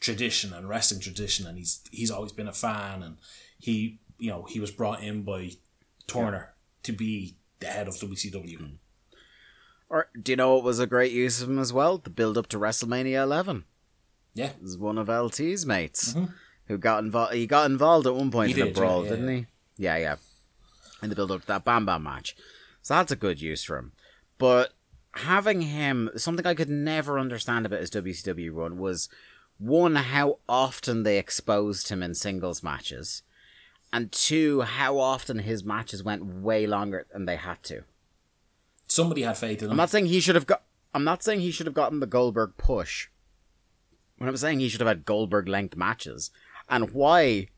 tradition 0.00 0.52
and 0.54 0.66
wrestling 0.68 1.00
tradition 1.00 1.46
and 1.46 1.58
he's 1.58 1.82
he's 1.90 2.10
always 2.10 2.32
been 2.32 2.48
a 2.48 2.52
fan 2.54 3.02
and 3.02 3.18
he 3.58 3.98
you 4.18 4.30
know 4.30 4.44
he 4.48 4.60
was 4.60 4.70
brought 4.70 5.02
in 5.02 5.22
by 5.22 5.50
Turner 6.06 6.54
to 6.82 6.92
be 6.92 7.36
the 7.60 7.66
head 7.66 7.88
of 7.88 7.94
WCW. 7.94 8.78
Or 9.90 10.08
do 10.20 10.32
you 10.32 10.36
know 10.36 10.54
what 10.54 10.64
was 10.64 10.78
a 10.78 10.86
great 10.86 11.12
use 11.12 11.40
of 11.40 11.48
him 11.48 11.58
as 11.58 11.72
well? 11.72 11.98
The 11.98 12.10
build 12.10 12.36
up 12.36 12.46
to 12.48 12.58
WrestleMania 12.58 13.22
11. 13.22 13.64
Yeah. 14.34 14.50
This 14.60 14.70
is 14.70 14.78
one 14.78 14.98
of 14.98 15.08
LT's 15.08 15.64
mates 15.64 16.14
who 16.66 16.78
got 16.78 17.02
involved. 17.02 17.34
He 17.34 17.46
got 17.46 17.70
involved 17.70 18.06
at 18.06 18.14
one 18.14 18.30
point 18.30 18.50
Mm-hmm. 18.50 18.56
He 18.56 18.62
in 18.62 18.66
a 18.68 18.70
did, 18.70 18.76
yeah, 18.76 18.82
brawl, 18.82 19.04
yeah, 19.04 19.10
didn't 19.10 19.28
he? 19.28 19.46
Yeah, 19.78 19.96
yeah. 19.96 20.16
In 21.02 21.08
the 21.08 21.16
build 21.16 21.30
up 21.30 21.40
to 21.42 21.46
that 21.48 21.64
Bam 21.64 21.86
Bam 21.86 22.02
match. 22.02 22.36
So 22.82 22.94
that's 22.94 23.12
a 23.12 23.16
good 23.16 23.40
use 23.40 23.64
for 23.64 23.78
him. 23.78 23.92
But 24.36 24.72
having 25.12 25.62
him, 25.62 26.10
something 26.16 26.46
I 26.46 26.54
could 26.54 26.70
never 26.70 27.18
understand 27.18 27.66
about 27.66 27.80
his 27.80 27.90
WCW 27.90 28.50
run 28.52 28.78
was 28.78 29.08
one, 29.58 29.96
how 29.96 30.38
often 30.48 31.02
they 31.02 31.18
exposed 31.18 31.88
him 31.88 32.02
in 32.02 32.14
singles 32.14 32.62
matches, 32.62 33.22
and 33.92 34.12
two, 34.12 34.62
how 34.62 34.98
often 34.98 35.40
his 35.40 35.64
matches 35.64 36.02
went 36.02 36.24
way 36.24 36.66
longer 36.66 37.06
than 37.12 37.24
they 37.26 37.36
had 37.36 37.62
to. 37.64 37.84
Somebody 38.86 39.22
had 39.22 39.36
faith 39.36 39.60
in 39.60 39.66
him. 39.66 39.72
I'm 39.72 39.76
not 39.76 39.90
saying 39.90 40.06
he 40.06 40.20
should 40.20 40.34
have 40.34 40.46
got. 40.46 40.62
I'm 40.94 41.04
not 41.04 41.22
saying 41.22 41.40
he 41.40 41.50
should 41.50 41.66
have 41.66 41.74
gotten 41.74 42.00
the 42.00 42.06
Goldberg 42.06 42.54
push. 42.56 43.08
When 44.16 44.28
I'm 44.28 44.36
saying 44.36 44.60
he 44.60 44.68
should 44.68 44.80
have 44.80 44.88
had 44.88 45.04
Goldberg 45.04 45.46
length 45.46 45.76
matches, 45.76 46.30
and 46.68 46.90
why, 46.90 47.48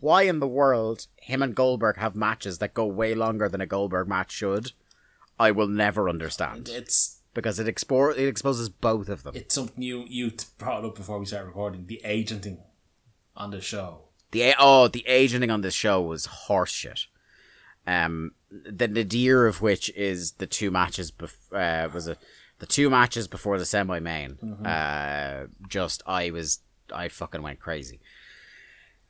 why 0.00 0.22
in 0.22 0.38
the 0.38 0.46
world 0.48 1.06
him 1.16 1.42
and 1.42 1.54
Goldberg 1.54 1.96
have 1.96 2.14
matches 2.14 2.58
that 2.58 2.74
go 2.74 2.86
way 2.86 3.14
longer 3.14 3.48
than 3.48 3.60
a 3.60 3.66
Goldberg 3.66 4.08
match 4.08 4.30
should, 4.30 4.72
I 5.38 5.50
will 5.50 5.68
never 5.68 6.08
understand 6.08 6.68
it's 6.68 7.20
because 7.34 7.58
it 7.60 7.66
expo- 7.72 8.16
it 8.16 8.26
exposes 8.26 8.68
both 8.68 9.08
of 9.08 9.22
them. 9.22 9.34
it's 9.36 9.54
something 9.54 9.82
you 9.82 10.04
you 10.08 10.32
brought 10.56 10.84
up 10.84 10.94
before 10.96 11.18
we 11.18 11.26
started 11.26 11.46
recording. 11.48 11.86
The 11.86 12.00
agenting 12.04 12.62
on 13.36 13.50
the 13.50 13.60
show. 13.60 14.07
The 14.30 14.54
oh, 14.58 14.88
the 14.88 15.04
agenting 15.06 15.50
on 15.50 15.62
this 15.62 15.74
show 15.74 16.00
was 16.02 16.26
horseshit. 16.48 17.06
Um, 17.86 18.32
the 18.50 18.88
nadir 18.88 19.46
of 19.46 19.62
which 19.62 19.88
is 19.96 20.32
the 20.32 20.46
two 20.46 20.70
matches. 20.70 21.10
Bef- 21.10 21.52
uh, 21.52 21.88
was 21.92 22.08
it 22.08 22.18
the 22.58 22.66
two 22.66 22.90
matches 22.90 23.28
before 23.28 23.58
the 23.58 23.64
semi 23.64 23.98
main? 24.00 24.38
Uh, 24.66 25.46
just 25.68 26.02
I 26.06 26.30
was 26.30 26.60
I 26.92 27.08
fucking 27.08 27.42
went 27.42 27.60
crazy. 27.60 28.00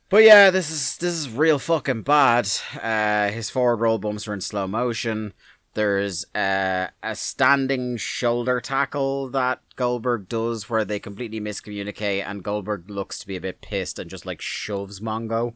But 0.09 0.23
yeah, 0.23 0.49
this 0.49 0.71
is 0.71 0.97
this 0.97 1.13
is 1.13 1.29
real 1.29 1.59
fucking 1.59 2.03
bad. 2.03 2.49
Uh, 2.81 3.29
his 3.29 3.49
forward 3.49 3.77
roll 3.77 3.97
bumps 3.99 4.27
are 4.27 4.33
in 4.33 4.41
slow 4.41 4.67
motion. 4.67 5.33
There's 5.75 6.25
uh, 6.33 6.87
a 7.03 7.15
standing 7.15 7.97
shoulder 7.97 8.59
tackle 8.59 9.29
that 9.29 9.61
Goldberg 9.75 10.27
does 10.27 10.69
where 10.69 10.83
they 10.83 10.99
completely 10.99 11.39
miscommunicate, 11.39 12.25
and 12.25 12.43
Goldberg 12.43 12.89
looks 12.89 13.19
to 13.19 13.27
be 13.27 13.35
a 13.35 13.41
bit 13.41 13.61
pissed 13.61 13.99
and 13.99 14.09
just 14.09 14.25
like 14.25 14.41
shoves 14.41 14.99
Mongo. 14.99 15.53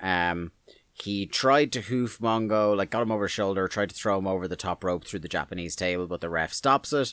Um, 0.00 0.52
he 0.92 1.26
tried 1.26 1.72
to 1.72 1.82
hoof 1.82 2.18
Mongo, 2.18 2.76
like 2.76 2.90
got 2.90 3.02
him 3.02 3.12
over 3.12 3.24
his 3.24 3.32
shoulder, 3.32 3.68
tried 3.68 3.90
to 3.90 3.94
throw 3.94 4.18
him 4.18 4.26
over 4.26 4.48
the 4.48 4.56
top 4.56 4.82
rope 4.82 5.04
through 5.06 5.20
the 5.20 5.28
Japanese 5.28 5.76
table, 5.76 6.06
but 6.06 6.20
the 6.20 6.30
ref 6.30 6.52
stops 6.52 6.92
it. 6.92 7.12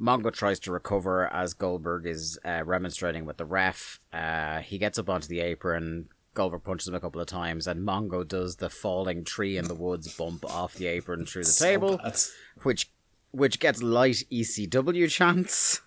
Mongo 0.00 0.32
tries 0.32 0.58
to 0.60 0.72
recover 0.72 1.32
as 1.32 1.54
Goldberg 1.54 2.06
is 2.06 2.38
uh, 2.44 2.62
remonstrating 2.64 3.24
with 3.24 3.38
the 3.38 3.44
ref. 3.44 4.00
Uh, 4.12 4.60
he 4.60 4.78
gets 4.78 4.98
up 4.98 5.08
onto 5.08 5.28
the 5.28 5.40
apron. 5.40 6.08
Goldberg 6.34 6.64
punches 6.64 6.88
him 6.88 6.94
a 6.94 7.00
couple 7.00 7.20
of 7.20 7.26
times, 7.26 7.66
and 7.66 7.86
Mongo 7.86 8.26
does 8.26 8.56
the 8.56 8.70
falling 8.70 9.24
tree 9.24 9.56
in 9.56 9.66
the 9.66 9.74
woods 9.74 10.14
bump 10.14 10.44
off 10.44 10.74
the 10.74 10.86
apron 10.86 11.26
through 11.26 11.44
the 11.44 11.52
table, 11.52 12.00
That's 12.02 12.34
which 12.62 12.90
which 13.32 13.60
gets 13.60 13.82
light 13.82 14.24
ECW 14.30 15.10
chants. 15.10 15.80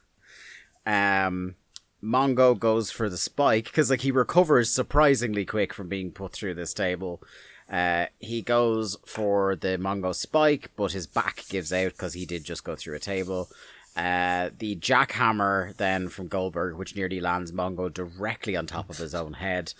Um, 0.85 1.55
Mongo 2.03 2.57
goes 2.57 2.91
for 2.91 3.09
the 3.09 3.17
spike 3.17 3.65
because 3.65 3.89
like 3.89 4.01
he 4.01 4.11
recovers 4.11 4.69
surprisingly 4.71 5.45
quick 5.45 5.73
from 5.73 5.87
being 5.87 6.11
put 6.11 6.33
through 6.33 6.53
this 6.55 6.73
table. 6.73 7.21
Uh, 7.69 8.05
he 8.19 8.43
goes 8.43 8.95
for 9.05 9.55
the 9.55 9.77
Mongo 9.79 10.13
spike, 10.13 10.69
but 10.75 10.91
his 10.91 11.07
back 11.07 11.43
gives 11.49 11.73
out 11.73 11.93
because 11.93 12.13
he 12.13 12.25
did 12.25 12.43
just 12.43 12.63
go 12.63 12.75
through 12.75 12.95
a 12.95 12.99
table. 12.99 13.49
Uh, 13.95 14.49
the 14.59 14.75
jackhammer 14.75 15.75
then 15.77 16.09
from 16.09 16.27
Goldberg, 16.27 16.75
which 16.75 16.95
nearly 16.95 17.19
lands 17.19 17.51
Mongo 17.51 17.91
directly 17.91 18.55
on 18.55 18.67
top 18.67 18.89
of 18.89 18.97
his 18.97 19.15
own 19.15 19.33
head. 19.33 19.73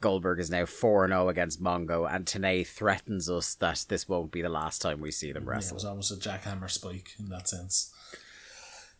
Goldberg 0.00 0.40
is 0.40 0.50
now 0.50 0.66
4 0.66 1.08
0 1.08 1.28
against 1.28 1.62
Mongo, 1.62 2.12
and 2.12 2.24
Tenay 2.24 2.66
threatens 2.66 3.28
us 3.28 3.54
that 3.56 3.84
this 3.88 4.08
won't 4.08 4.30
be 4.30 4.42
the 4.42 4.48
last 4.48 4.80
time 4.80 5.00
we 5.00 5.10
see 5.10 5.32
them 5.32 5.44
Yeah, 5.46 5.58
it 5.58 5.72
was 5.72 5.84
almost 5.84 6.10
a 6.12 6.16
jackhammer 6.16 6.70
spike 6.70 7.10
in 7.18 7.28
that 7.30 7.48
sense. 7.48 7.92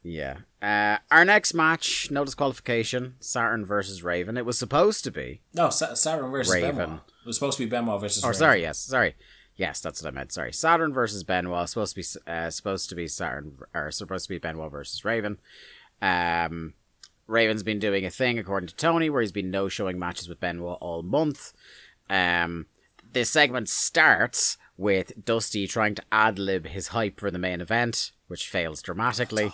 Yeah. 0.03 0.39
Uh, 0.63 0.99
our 1.11 1.25
next 1.25 1.53
match, 1.53 2.11
no 2.13 2.25
disqualification 2.25 3.17
Saturn 3.19 3.65
versus 3.65 4.03
Raven. 4.05 4.37
It 4.37 4.47
was 4.47 4.57
supposed 4.59 5.03
to 5.05 5.11
be. 5.11 5.41
No, 5.53 5.71
Sa- 5.71 5.95
Saturn 5.95 6.31
versus 6.31 6.55
Raven. 6.55 6.77
Benoit. 6.77 7.01
It 7.23 7.27
was 7.27 7.37
supposed 7.37 7.59
to 7.59 7.65
be 7.65 7.71
Benoit 7.71 8.01
versus. 8.01 8.23
Or 8.23 8.29
Raven. 8.29 8.39
sorry, 8.39 8.63
yes, 8.63 8.79
sorry. 8.79 9.17
Yes, 9.57 9.81
that's 9.81 10.03
what 10.03 10.13
I 10.13 10.15
meant. 10.15 10.33
Sorry, 10.33 10.53
Saturn 10.53 10.93
versus 10.93 11.25
Benoit. 11.25 11.69
Supposed 11.69 11.97
to 11.97 12.01
be 12.03 12.31
uh, 12.31 12.51
supposed 12.51 12.89
to 12.91 12.95
be 12.95 13.09
Saturn 13.09 13.59
or 13.75 13.91
supposed 13.91 14.27
to 14.27 14.29
be 14.29 14.39
Benoit 14.39 14.71
versus 14.71 15.05
Raven. 15.05 15.39
Um, 16.01 16.75
Raven's 17.27 17.63
been 17.63 17.79
doing 17.79 18.05
a 18.05 18.11
thing 18.11 18.39
according 18.39 18.69
to 18.69 18.77
Tony 18.77 19.11
where 19.11 19.21
he's 19.21 19.33
been 19.33 19.51
no 19.51 19.69
showing 19.69 19.99
matches 19.99 20.29
with 20.29 20.41
Benoit 20.41 20.79
all 20.81 21.03
month. 21.03 21.53
Um, 22.09 22.67
this 23.13 23.31
segment 23.31 23.69
starts 23.69 24.59
with 24.77 25.25
Dusty 25.25 25.67
trying 25.67 25.95
to 25.95 26.03
ad 26.13 26.39
lib 26.39 26.67
his 26.67 26.89
hype 26.89 27.19
for 27.19 27.31
the 27.31 27.39
main 27.39 27.61
event, 27.61 28.13
which 28.29 28.49
fails 28.49 28.83
dramatically. 28.83 29.53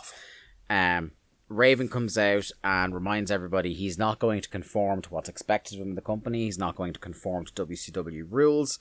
Um, 0.69 1.13
Raven 1.49 1.89
comes 1.89 2.17
out 2.17 2.51
and 2.65 2.95
reminds 2.95 3.31
everybody 3.31 3.75
he's 3.75 3.99
not 3.99 4.19
going 4.19 4.41
to 4.41 4.49
conform 4.49 5.03
to 5.03 5.11
what's 5.11 5.29
expected 5.29 5.77
of 5.77 5.83
him 5.83 5.91
in 5.91 5.95
the 5.95 6.01
company. 6.01 6.45
He's 6.45 6.59
not 6.59 6.77
going 6.77 6.93
to 6.93 7.01
conform 7.01 7.45
to 7.47 7.67
WCW 7.67 8.27
rules. 8.31 8.79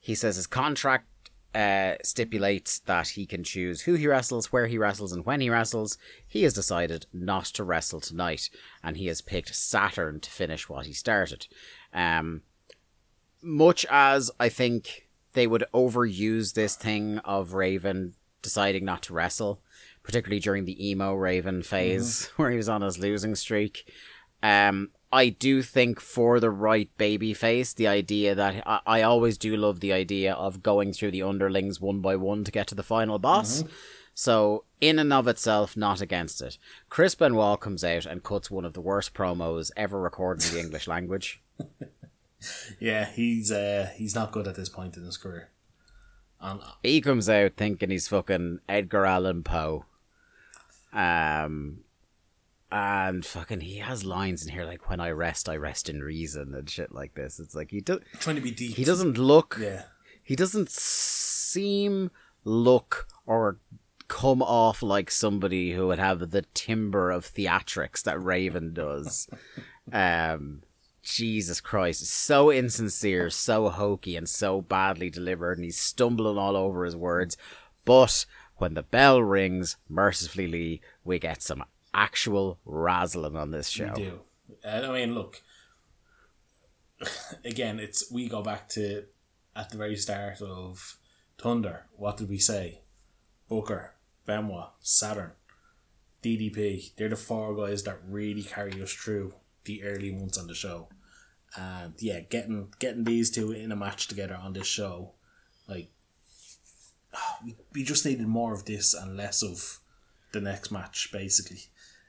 He 0.00 0.14
says 0.14 0.36
his 0.36 0.46
contract 0.46 1.06
uh, 1.56 1.96
stipulates 2.02 2.80
that 2.80 3.08
he 3.08 3.24
can 3.24 3.42
choose 3.42 3.80
who 3.80 3.94
he 3.94 4.06
wrestles, 4.06 4.52
where 4.52 4.66
he 4.66 4.76
wrestles, 4.76 5.10
and 5.10 5.24
when 5.24 5.40
he 5.40 5.48
wrestles. 5.48 5.96
He 6.28 6.42
has 6.42 6.52
decided 6.52 7.06
not 7.14 7.46
to 7.46 7.64
wrestle 7.64 8.00
tonight, 8.00 8.50
and 8.84 8.98
he 8.98 9.06
has 9.06 9.22
picked 9.22 9.54
Saturn 9.54 10.20
to 10.20 10.30
finish 10.30 10.68
what 10.68 10.84
he 10.84 10.92
started. 10.92 11.46
Um, 11.94 12.42
much 13.42 13.86
as 13.88 14.30
I 14.38 14.50
think 14.50 15.08
they 15.32 15.46
would 15.46 15.64
overuse 15.72 16.52
this 16.52 16.76
thing 16.76 17.18
of 17.18 17.54
Raven 17.54 18.14
deciding 18.42 18.84
not 18.84 19.02
to 19.04 19.14
wrestle, 19.14 19.62
particularly 20.02 20.40
during 20.40 20.66
the 20.66 20.90
emo 20.90 21.14
Raven 21.14 21.62
phase 21.62 22.26
where 22.36 22.50
he 22.50 22.58
was 22.58 22.68
on 22.68 22.82
his 22.82 22.98
losing 22.98 23.34
streak. 23.34 23.90
Um, 24.42 24.90
I 25.12 25.28
do 25.28 25.62
think 25.62 26.00
for 26.00 26.40
the 26.40 26.50
right 26.50 26.90
baby 26.98 27.32
face, 27.32 27.72
the 27.72 27.86
idea 27.86 28.34
that 28.34 28.62
I, 28.66 28.80
I 28.86 29.02
always 29.02 29.38
do 29.38 29.56
love 29.56 29.80
the 29.80 29.92
idea 29.92 30.34
of 30.34 30.62
going 30.62 30.92
through 30.92 31.12
the 31.12 31.22
underlings 31.22 31.80
one 31.80 32.00
by 32.00 32.16
one 32.16 32.44
to 32.44 32.50
get 32.52 32.66
to 32.68 32.74
the 32.74 32.82
final 32.82 33.18
boss. 33.18 33.64
So, 34.14 34.64
in 34.80 34.98
and 34.98 35.12
of 35.12 35.28
itself, 35.28 35.76
not 35.76 36.00
against 36.00 36.40
it. 36.40 36.58
Chris 36.88 37.14
Benoit 37.14 37.60
comes 37.60 37.84
out 37.84 38.06
and 38.06 38.22
cuts 38.22 38.50
one 38.50 38.64
of 38.64 38.72
the 38.72 38.80
worst 38.80 39.12
promos 39.14 39.70
ever 39.76 40.00
recorded 40.00 40.46
in 40.48 40.54
the 40.54 40.60
English 40.60 40.88
language. 40.88 41.42
Yeah, 42.78 43.06
he's 43.06 43.50
uh, 43.50 43.90
he's 43.96 44.14
not 44.14 44.30
good 44.32 44.46
at 44.46 44.56
this 44.56 44.68
point 44.68 44.96
in 44.96 45.04
his 45.04 45.16
career. 45.16 45.50
And 46.40 46.60
He 46.82 47.00
comes 47.00 47.28
out 47.28 47.52
thinking 47.56 47.90
he's 47.90 48.08
fucking 48.08 48.60
Edgar 48.68 49.06
Allan 49.06 49.42
Poe. 49.42 49.86
Um, 50.92 51.80
and 52.70 53.24
fucking, 53.24 53.60
he 53.60 53.76
has 53.78 54.04
lines 54.04 54.44
in 54.44 54.52
here 54.52 54.64
like, 54.64 54.88
when 54.90 55.00
I 55.00 55.10
rest, 55.10 55.48
I 55.48 55.56
rest 55.56 55.88
in 55.88 56.00
reason 56.02 56.54
and 56.54 56.68
shit 56.68 56.92
like 56.92 57.14
this. 57.14 57.38
It's 57.38 57.54
like, 57.54 57.70
he, 57.70 57.80
do- 57.80 58.00
trying 58.18 58.36
to 58.36 58.42
be 58.42 58.50
deep. 58.50 58.76
he 58.76 58.84
doesn't 58.84 59.18
look, 59.18 59.56
Yeah. 59.60 59.82
he 60.22 60.34
doesn't 60.36 60.70
seem, 60.70 62.10
look, 62.44 63.06
or 63.24 63.58
come 64.08 64.40
off 64.42 64.82
like 64.82 65.10
somebody 65.10 65.72
who 65.72 65.88
would 65.88 65.98
have 65.98 66.30
the 66.30 66.42
timber 66.54 67.10
of 67.10 67.24
theatrics 67.24 68.02
that 68.02 68.22
Raven 68.22 68.72
does. 68.72 69.28
um, 69.92 70.62
Jesus 71.02 71.60
Christ, 71.60 72.04
so 72.06 72.50
insincere, 72.50 73.30
so 73.30 73.68
hokey, 73.68 74.16
and 74.16 74.28
so 74.28 74.60
badly 74.60 75.08
delivered, 75.08 75.58
and 75.58 75.64
he's 75.64 75.78
stumbling 75.78 76.36
all 76.36 76.56
over 76.56 76.84
his 76.84 76.96
words. 76.96 77.36
But 77.84 78.26
when 78.56 78.74
the 78.74 78.82
bell 78.82 79.22
rings, 79.22 79.76
mercifully, 79.88 80.80
we 81.04 81.20
get 81.20 81.42
some 81.42 81.62
actual 81.96 82.60
razzling 82.64 83.36
on 83.36 83.50
this 83.50 83.68
show. 83.68 83.92
We 83.96 84.02
do. 84.04 84.20
I 84.64 84.92
mean, 84.92 85.14
look. 85.14 85.42
Again, 87.44 87.80
it's 87.80 88.10
we 88.12 88.28
go 88.28 88.42
back 88.42 88.68
to 88.70 89.04
at 89.56 89.70
the 89.70 89.78
very 89.78 89.96
start 89.96 90.40
of 90.42 90.98
Thunder. 91.38 91.86
What 91.96 92.18
did 92.18 92.28
we 92.28 92.38
say? 92.38 92.82
Booker, 93.48 93.94
Benoit, 94.26 94.70
Saturn, 94.80 95.32
DDP. 96.22 96.94
They're 96.96 97.08
the 97.08 97.16
four 97.16 97.56
guys 97.56 97.82
that 97.84 98.00
really 98.06 98.42
carry 98.42 98.80
us 98.82 98.92
through 98.92 99.34
the 99.64 99.82
early 99.82 100.12
months 100.12 100.38
on 100.38 100.46
the 100.46 100.54
show. 100.54 100.88
And 101.56 101.94
yeah, 101.98 102.20
getting 102.20 102.72
getting 102.78 103.04
these 103.04 103.30
two 103.30 103.52
in 103.52 103.72
a 103.72 103.76
match 103.76 104.08
together 104.08 104.38
on 104.40 104.52
this 104.52 104.66
show, 104.66 105.12
like 105.68 105.90
we, 107.44 107.56
we 107.72 107.84
just 107.84 108.04
needed 108.04 108.26
more 108.26 108.52
of 108.52 108.64
this 108.66 108.92
and 108.92 109.16
less 109.16 109.42
of 109.42 109.80
the 110.32 110.40
next 110.40 110.70
match, 110.70 111.10
basically. 111.12 111.62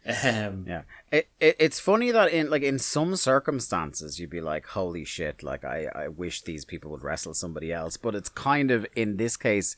Um, 0.07 0.65
Yeah, 0.67 0.83
it, 1.11 1.27
it 1.39 1.55
it's 1.59 1.79
funny 1.79 2.11
that 2.11 2.31
in 2.31 2.49
like 2.49 2.63
in 2.63 2.79
some 2.79 3.15
circumstances 3.15 4.19
you'd 4.19 4.29
be 4.29 4.41
like, 4.41 4.65
holy 4.67 5.05
shit, 5.05 5.43
like 5.43 5.65
I 5.65 5.87
I 5.93 6.07
wish 6.07 6.41
these 6.41 6.65
people 6.65 6.91
would 6.91 7.03
wrestle 7.03 7.33
somebody 7.33 7.73
else, 7.73 7.97
but 7.97 8.15
it's 8.15 8.29
kind 8.29 8.71
of 8.71 8.85
in 8.95 9.17
this 9.17 9.37
case. 9.37 9.75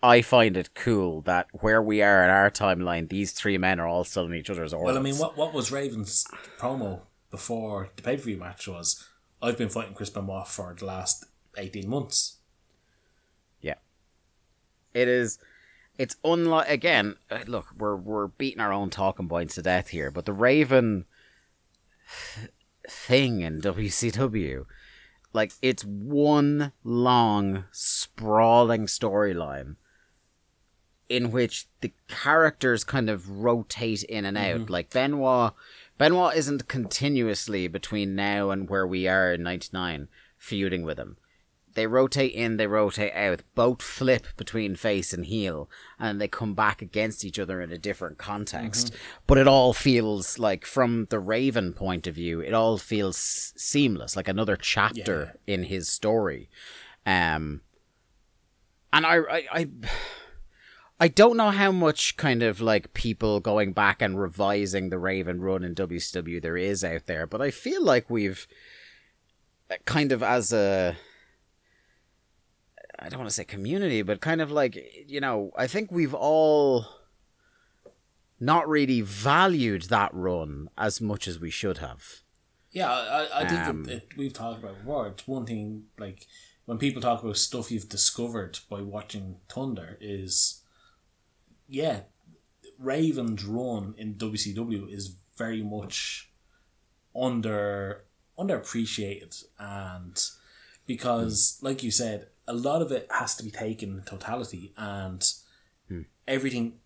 I 0.00 0.22
find 0.22 0.56
it 0.56 0.74
cool 0.74 1.22
that 1.22 1.48
where 1.52 1.82
we 1.82 2.02
are 2.02 2.22
in 2.22 2.30
our 2.30 2.52
timeline, 2.52 3.08
these 3.08 3.32
three 3.32 3.58
men 3.58 3.80
are 3.80 3.88
all 3.88 4.04
still 4.04 4.26
in 4.26 4.34
each 4.34 4.48
other's 4.48 4.72
orbits. 4.72 4.86
Well, 4.86 4.96
I 4.96 5.02
mean, 5.02 5.16
what 5.16 5.36
what 5.36 5.52
was 5.52 5.72
Raven's 5.72 6.24
promo 6.56 7.02
before 7.30 7.90
the 7.96 8.02
pay 8.02 8.16
per 8.16 8.22
view 8.22 8.36
match 8.36 8.68
was? 8.68 9.04
I've 9.42 9.58
been 9.58 9.68
fighting 9.68 9.94
Chris 9.94 10.10
Benoit 10.10 10.46
for 10.46 10.74
the 10.78 10.84
last 10.84 11.24
eighteen 11.56 11.88
months. 11.88 12.36
Yeah. 13.60 13.74
It 14.94 15.08
is. 15.08 15.38
It's 15.98 16.16
unlike 16.24 16.68
again. 16.70 17.16
uh, 17.30 17.40
Look, 17.46 17.66
we're 17.76 17.96
we're 17.96 18.28
beating 18.28 18.60
our 18.60 18.72
own 18.72 18.88
talking 18.88 19.28
points 19.28 19.56
to 19.56 19.62
death 19.62 19.88
here, 19.88 20.10
but 20.12 20.24
the 20.24 20.32
Raven 20.32 21.04
thing 22.88 23.40
in 23.40 23.60
WCW, 23.60 24.64
like 25.32 25.52
it's 25.60 25.84
one 25.84 26.72
long 26.84 27.64
sprawling 27.72 28.86
storyline 28.86 29.74
in 31.08 31.32
which 31.32 31.66
the 31.80 31.92
characters 32.06 32.84
kind 32.84 33.10
of 33.10 33.28
rotate 33.28 34.04
in 34.04 34.24
and 34.24 34.38
out. 34.38 34.70
Like 34.70 34.90
Benoit, 34.90 35.52
Benoit 35.98 36.36
isn't 36.36 36.68
continuously 36.68 37.66
between 37.66 38.14
now 38.14 38.50
and 38.50 38.70
where 38.70 38.86
we 38.86 39.08
are 39.08 39.32
in 39.32 39.42
'99 39.42 40.08
feuding 40.38 40.84
with 40.84 40.98
him 40.98 41.16
they 41.78 41.86
rotate 41.86 42.32
in, 42.32 42.56
they 42.56 42.66
rotate 42.66 43.14
out, 43.14 43.42
both 43.54 43.80
flip 43.80 44.26
between 44.36 44.74
face 44.74 45.12
and 45.12 45.24
heel, 45.26 45.70
and 45.96 46.20
they 46.20 46.26
come 46.26 46.54
back 46.54 46.82
against 46.82 47.24
each 47.24 47.38
other 47.38 47.60
in 47.60 47.70
a 47.70 47.78
different 47.78 48.18
context. 48.18 48.92
But 49.28 49.38
it 49.38 49.46
all 49.46 49.72
feels 49.72 50.40
like, 50.40 50.66
from 50.66 51.06
the 51.10 51.20
Raven 51.20 51.72
point 51.72 52.08
of 52.08 52.16
view, 52.16 52.40
it 52.40 52.52
all 52.52 52.78
feels 52.78 53.52
seamless, 53.56 54.16
like 54.16 54.26
another 54.26 54.56
chapter 54.56 55.36
in 55.46 55.62
his 55.62 55.88
story. 55.88 56.50
Um, 57.06 57.60
and 58.92 59.06
I, 59.06 59.18
I, 59.18 59.46
I, 59.52 59.68
I 60.98 61.06
don't 61.06 61.36
know 61.36 61.50
how 61.50 61.70
much 61.70 62.16
kind 62.16 62.42
of 62.42 62.60
like 62.60 62.92
people 62.92 63.38
going 63.38 63.72
back 63.72 64.02
and 64.02 64.20
revising 64.20 64.90
the 64.90 64.98
Raven 64.98 65.40
run 65.40 65.62
in 65.62 65.76
WCW 65.76 66.42
there 66.42 66.56
is 66.56 66.82
out 66.82 67.06
there, 67.06 67.24
but 67.24 67.40
I 67.40 67.52
feel 67.52 67.84
like 67.84 68.10
we've 68.10 68.48
uh, 69.70 69.76
kind 69.84 70.10
of 70.10 70.24
as 70.24 70.52
a 70.52 70.96
I 72.98 73.08
don't 73.08 73.18
want 73.18 73.30
to 73.30 73.34
say 73.34 73.44
community, 73.44 74.02
but 74.02 74.20
kind 74.20 74.40
of 74.40 74.50
like 74.50 74.76
you 75.06 75.20
know, 75.20 75.50
I 75.56 75.66
think 75.66 75.90
we've 75.90 76.14
all 76.14 76.86
not 78.40 78.68
really 78.68 79.00
valued 79.00 79.82
that 79.82 80.12
run 80.14 80.68
as 80.78 81.00
much 81.00 81.26
as 81.26 81.38
we 81.40 81.50
should 81.50 81.78
have. 81.78 82.20
Yeah, 82.70 82.90
I, 82.90 83.40
I- 83.42 83.48
think 83.48 83.60
Um, 83.60 83.88
it, 83.88 83.92
it, 83.92 84.08
we've 84.16 84.32
talked 84.32 84.62
about 84.62 84.78
before. 84.78 85.08
It's 85.08 85.26
one 85.26 85.46
thing 85.46 85.84
like 85.98 86.26
when 86.66 86.78
people 86.78 87.00
talk 87.02 87.22
about 87.22 87.36
stuff 87.36 87.70
you've 87.72 87.88
discovered 87.88 88.58
by 88.70 88.80
watching 88.82 89.38
Thunder 89.48 89.96
is, 90.00 90.62
yeah, 91.66 92.00
Raven's 92.78 93.44
run 93.44 93.94
in 93.98 94.14
WCW 94.14 94.92
is 94.92 95.16
very 95.36 95.62
much 95.62 96.30
under 97.16 98.04
underappreciated 98.38 99.42
and 99.58 100.24
because 100.86 101.58
like 101.60 101.82
you 101.82 101.90
said 101.90 102.28
a 102.48 102.54
lot 102.54 102.82
of 102.82 102.90
it 102.90 103.06
has 103.10 103.36
to 103.36 103.44
be 103.44 103.50
taken 103.50 103.90
in 103.90 104.02
totality 104.02 104.72
and 104.76 105.22
hmm. 105.86 106.02
everything, 106.26 106.80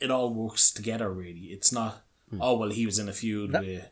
it 0.00 0.10
all 0.10 0.32
works 0.32 0.70
together. 0.70 1.12
Really, 1.12 1.48
it's 1.50 1.72
not. 1.72 2.04
Hmm. 2.30 2.38
Oh 2.40 2.56
well, 2.56 2.70
he 2.70 2.86
was 2.86 2.98
in 2.98 3.08
a 3.08 3.12
feud 3.12 3.52
with 3.52 3.90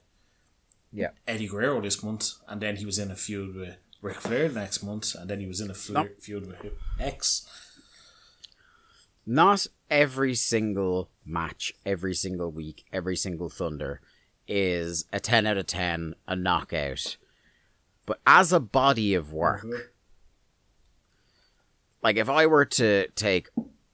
Yeah. 0.93 1.11
Eddie 1.27 1.49
Guerrero 1.49 1.81
this 1.81 2.03
month, 2.03 2.31
and 2.49 2.61
then 2.61 2.77
he 2.77 2.87
was 2.87 2.99
in 2.99 3.11
a 3.11 3.17
feud 3.17 3.55
with 3.55 3.77
Ric 4.01 4.21
Flair 4.21 4.49
next 4.49 4.83
month, 4.83 5.15
and 5.15 5.29
then 5.29 5.41
he 5.41 5.47
was 5.47 5.61
in 5.61 5.71
a 5.71 5.75
fle- 5.75 6.09
feud 6.21 6.47
with 6.47 6.73
X. 6.99 7.47
Not 9.27 9.67
every 9.91 10.35
single 10.35 11.11
match, 11.25 11.73
every 11.85 12.15
single 12.15 12.51
week, 12.51 12.85
every 12.93 13.17
single 13.17 13.49
Thunder 13.49 14.01
is 14.49 15.05
a 15.13 15.21
10 15.21 15.47
out 15.47 15.57
of 15.57 15.67
10, 15.67 16.15
a 16.27 16.35
knockout. 16.35 17.17
But 18.05 18.21
as 18.27 18.53
a 18.53 18.59
body 18.59 19.15
of 19.15 19.33
work, 19.33 19.63
mm-hmm. 19.63 19.81
Like 22.03 22.17
if 22.17 22.29
I 22.29 22.47
were 22.47 22.65
to 22.65 23.09
take, 23.15 23.49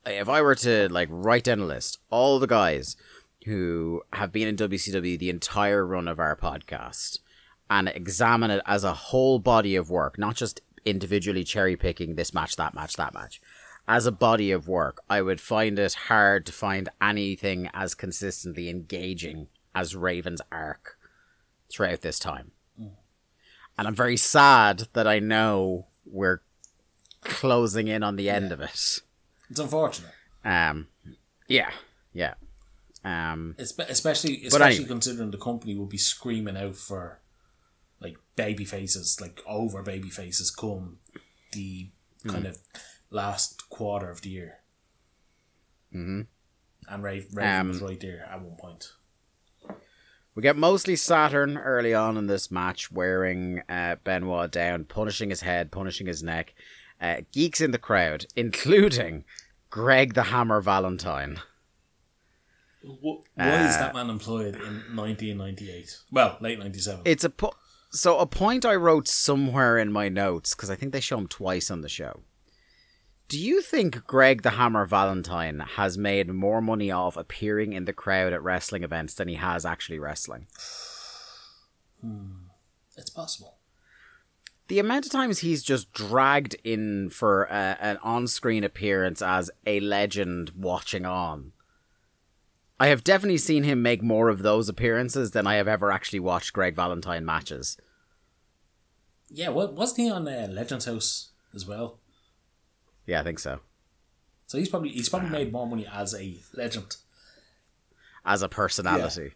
if 0.06 0.28
I 0.28 0.42
were 0.42 0.54
to 0.56 0.88
like 0.90 1.08
write 1.10 1.44
down 1.44 1.60
a 1.60 1.66
list, 1.66 1.98
all 2.10 2.38
the 2.38 2.46
guys 2.46 2.96
who 3.44 4.02
have 4.12 4.32
been 4.32 4.48
in 4.48 4.56
WCW 4.56 5.18
the 5.18 5.30
entire 5.30 5.86
run 5.86 6.08
of 6.08 6.18
our 6.18 6.36
podcast 6.36 7.18
and 7.70 7.88
examine 7.88 8.50
it 8.50 8.62
as 8.66 8.84
a 8.84 8.94
whole 8.94 9.38
body 9.38 9.76
of 9.76 9.90
work, 9.90 10.18
not 10.18 10.36
just 10.36 10.60
individually 10.84 11.44
cherry 11.44 11.76
picking 11.76 12.14
this 12.14 12.32
match, 12.32 12.56
that 12.56 12.74
match, 12.74 12.94
that 12.94 13.14
match. 13.14 13.40
As 13.86 14.06
a 14.06 14.12
body 14.12 14.50
of 14.50 14.68
work, 14.68 15.00
I 15.08 15.22
would 15.22 15.40
find 15.40 15.78
it 15.78 15.94
hard 15.94 16.44
to 16.46 16.52
find 16.52 16.90
anything 17.00 17.70
as 17.72 17.94
consistently 17.94 18.68
engaging 18.68 19.48
as 19.74 19.96
Raven's 19.96 20.42
arc 20.52 20.98
throughout 21.70 22.02
this 22.02 22.18
time. 22.18 22.52
Mm. 22.80 22.92
And 23.78 23.88
I'm 23.88 23.94
very 23.94 24.16
sad 24.16 24.88
that 24.92 25.06
I 25.06 25.20
know 25.20 25.86
we're 26.04 26.42
closing 27.22 27.88
in 27.88 28.02
on 28.02 28.16
the 28.16 28.30
end 28.30 28.52
of 28.52 28.60
it. 28.60 29.00
It's 29.50 29.58
unfortunate, 29.58 30.12
Um, 30.44 30.88
yeah, 31.46 31.70
yeah. 32.12 32.34
Um, 33.04 33.54
Espe- 33.58 33.88
especially 33.88 34.44
especially 34.46 34.74
anyway. 34.76 34.88
considering 34.88 35.30
the 35.30 35.38
company 35.38 35.74
will 35.76 35.86
be 35.86 35.96
screaming 35.98 36.56
out 36.56 36.76
for 36.76 37.20
like 38.00 38.16
baby 38.36 38.64
faces, 38.64 39.20
like 39.20 39.40
over 39.46 39.82
baby 39.82 40.10
faces, 40.10 40.50
come 40.50 40.98
the 41.52 41.90
Hmm. 42.24 42.30
kind 42.30 42.46
of 42.46 42.58
last 43.10 43.68
quarter 43.70 44.10
of 44.10 44.20
the 44.22 44.28
year. 44.30 44.58
Mm-hmm. 45.94 46.22
And 46.92 47.02
Raven, 47.02 47.28
Raven 47.32 47.60
Um, 47.60 47.68
was 47.68 47.80
right 47.80 48.00
there 48.00 48.24
at 48.30 48.42
one 48.42 48.56
point. 48.56 48.92
We 50.34 50.42
get 50.42 50.56
mostly 50.56 50.94
Saturn 50.96 51.56
early 51.56 51.94
on 51.94 52.16
in 52.16 52.26
this 52.26 52.50
match 52.50 52.92
wearing 52.92 53.62
uh, 53.68 53.96
Benoit 54.04 54.50
down, 54.50 54.84
punishing 54.84 55.30
his 55.30 55.40
head, 55.40 55.72
punishing 55.72 56.06
his 56.06 56.22
neck. 56.22 56.54
Uh, 57.00 57.22
geeks 57.32 57.60
in 57.60 57.70
the 57.70 57.78
crowd, 57.78 58.26
including 58.34 59.24
Greg 59.70 60.14
the 60.14 60.24
Hammer 60.24 60.60
Valentine. 60.60 61.38
Wh- 62.82 63.22
Why 63.34 63.66
is 63.68 63.76
that 63.76 63.94
man 63.94 64.10
employed 64.10 64.54
in 64.56 64.96
1998? 64.96 65.98
Well, 66.10 66.36
late 66.40 66.58
97. 66.58 67.02
It's 67.04 67.24
a 67.24 67.30
po- 67.30 67.54
so 67.90 68.18
a 68.18 68.26
point 68.26 68.64
I 68.64 68.74
wrote 68.74 69.08
somewhere 69.08 69.78
in 69.78 69.92
my 69.92 70.08
notes 70.08 70.54
because 70.54 70.70
I 70.70 70.76
think 70.76 70.92
they 70.92 71.00
show 71.00 71.18
him 71.18 71.28
twice 71.28 71.70
on 71.70 71.80
the 71.82 71.88
show. 71.88 72.22
Do 73.28 73.38
you 73.38 73.60
think 73.60 74.06
Greg 74.06 74.42
the 74.42 74.50
Hammer 74.50 74.86
Valentine 74.86 75.60
has 75.76 75.98
made 75.98 76.28
more 76.30 76.62
money 76.62 76.90
off 76.90 77.16
appearing 77.16 77.74
in 77.74 77.84
the 77.84 77.92
crowd 77.92 78.32
at 78.32 78.42
wrestling 78.42 78.82
events 78.84 79.14
than 79.14 79.28
he 79.28 79.34
has 79.34 79.66
actually 79.66 79.98
wrestling? 79.98 80.46
Hmm. 82.00 82.46
it's 82.96 83.10
possible. 83.10 83.57
The 84.68 84.78
amount 84.78 85.06
of 85.06 85.12
times 85.12 85.38
he's 85.40 85.62
just 85.62 85.92
dragged 85.92 86.56
in 86.64 87.10
for 87.10 87.44
a, 87.44 87.76
an 87.80 87.98
on-screen 88.02 88.64
appearance 88.64 89.20
as 89.22 89.50
a 89.66 89.80
legend 89.80 90.52
watching 90.56 91.04
on. 91.06 91.52
I 92.80 92.88
have 92.88 93.02
definitely 93.02 93.38
seen 93.38 93.64
him 93.64 93.82
make 93.82 94.02
more 94.02 94.28
of 94.28 94.42
those 94.42 94.68
appearances 94.68 95.32
than 95.32 95.46
i 95.46 95.54
have 95.56 95.66
ever 95.66 95.90
actually 95.90 96.20
watched 96.20 96.52
greg 96.52 96.76
valentine 96.76 97.24
matches. 97.24 97.76
Yeah, 99.30 99.48
wa- 99.50 99.66
wasn't 99.66 99.98
he 99.98 100.10
on 100.10 100.26
uh, 100.28 100.46
Legends 100.50 100.84
House 100.86 101.30
as 101.54 101.66
well? 101.66 101.98
yeah 103.06 103.20
i 103.20 103.22
think 103.24 103.38
so. 103.38 103.60
So 104.46 104.58
he's 104.58 104.68
probably 104.68 104.90
he's 104.90 105.08
probably 105.08 105.30
made 105.30 105.50
more 105.52 105.66
money 105.66 105.86
as 105.92 106.14
a 106.14 106.36
legend. 106.54 106.96
as 108.24 108.42
a 108.42 108.48
personality. 108.48 109.32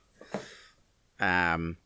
Um 1.21 1.77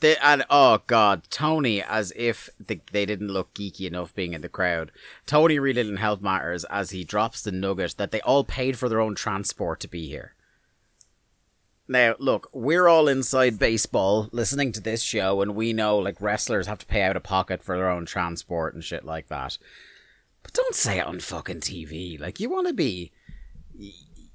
the, 0.00 0.16
and 0.24 0.44
oh 0.50 0.80
god 0.86 1.22
tony 1.30 1.82
as 1.82 2.12
if 2.16 2.50
the, 2.58 2.80
they 2.92 3.04
didn't 3.06 3.28
look 3.28 3.52
geeky 3.54 3.86
enough 3.86 4.14
being 4.14 4.32
in 4.32 4.40
the 4.40 4.48
crowd 4.48 4.90
tony 5.26 5.58
really 5.58 5.82
didn't 5.82 5.98
help 5.98 6.20
matters 6.20 6.64
as 6.64 6.90
he 6.90 7.04
drops 7.04 7.42
the 7.42 7.52
nugget 7.52 7.94
that 7.96 8.10
they 8.10 8.20
all 8.20 8.44
paid 8.44 8.78
for 8.78 8.88
their 8.88 9.00
own 9.00 9.14
transport 9.14 9.80
to 9.80 9.88
be 9.88 10.08
here 10.08 10.34
Now, 11.86 12.14
look, 12.18 12.48
we're 12.52 12.88
all 12.88 13.08
inside 13.08 13.58
baseball 13.58 14.28
listening 14.32 14.72
to 14.72 14.80
this 14.80 15.02
show, 15.02 15.42
and 15.42 15.54
we 15.54 15.72
know 15.74 15.98
like 15.98 16.20
wrestlers 16.20 16.66
have 16.66 16.78
to 16.78 16.86
pay 16.86 17.02
out 17.02 17.16
of 17.16 17.22
pocket 17.22 17.62
for 17.62 17.76
their 17.76 17.90
own 17.90 18.06
transport 18.06 18.72
and 18.74 18.82
shit 18.82 19.04
like 19.04 19.28
that. 19.28 19.58
But 20.42 20.54
don't 20.54 20.74
say 20.74 20.98
it 20.98 21.06
on 21.06 21.20
fucking 21.20 21.60
TV. 21.60 22.18
Like, 22.18 22.40
you 22.40 22.48
want 22.50 22.68
to 22.68 22.74
be. 22.74 23.12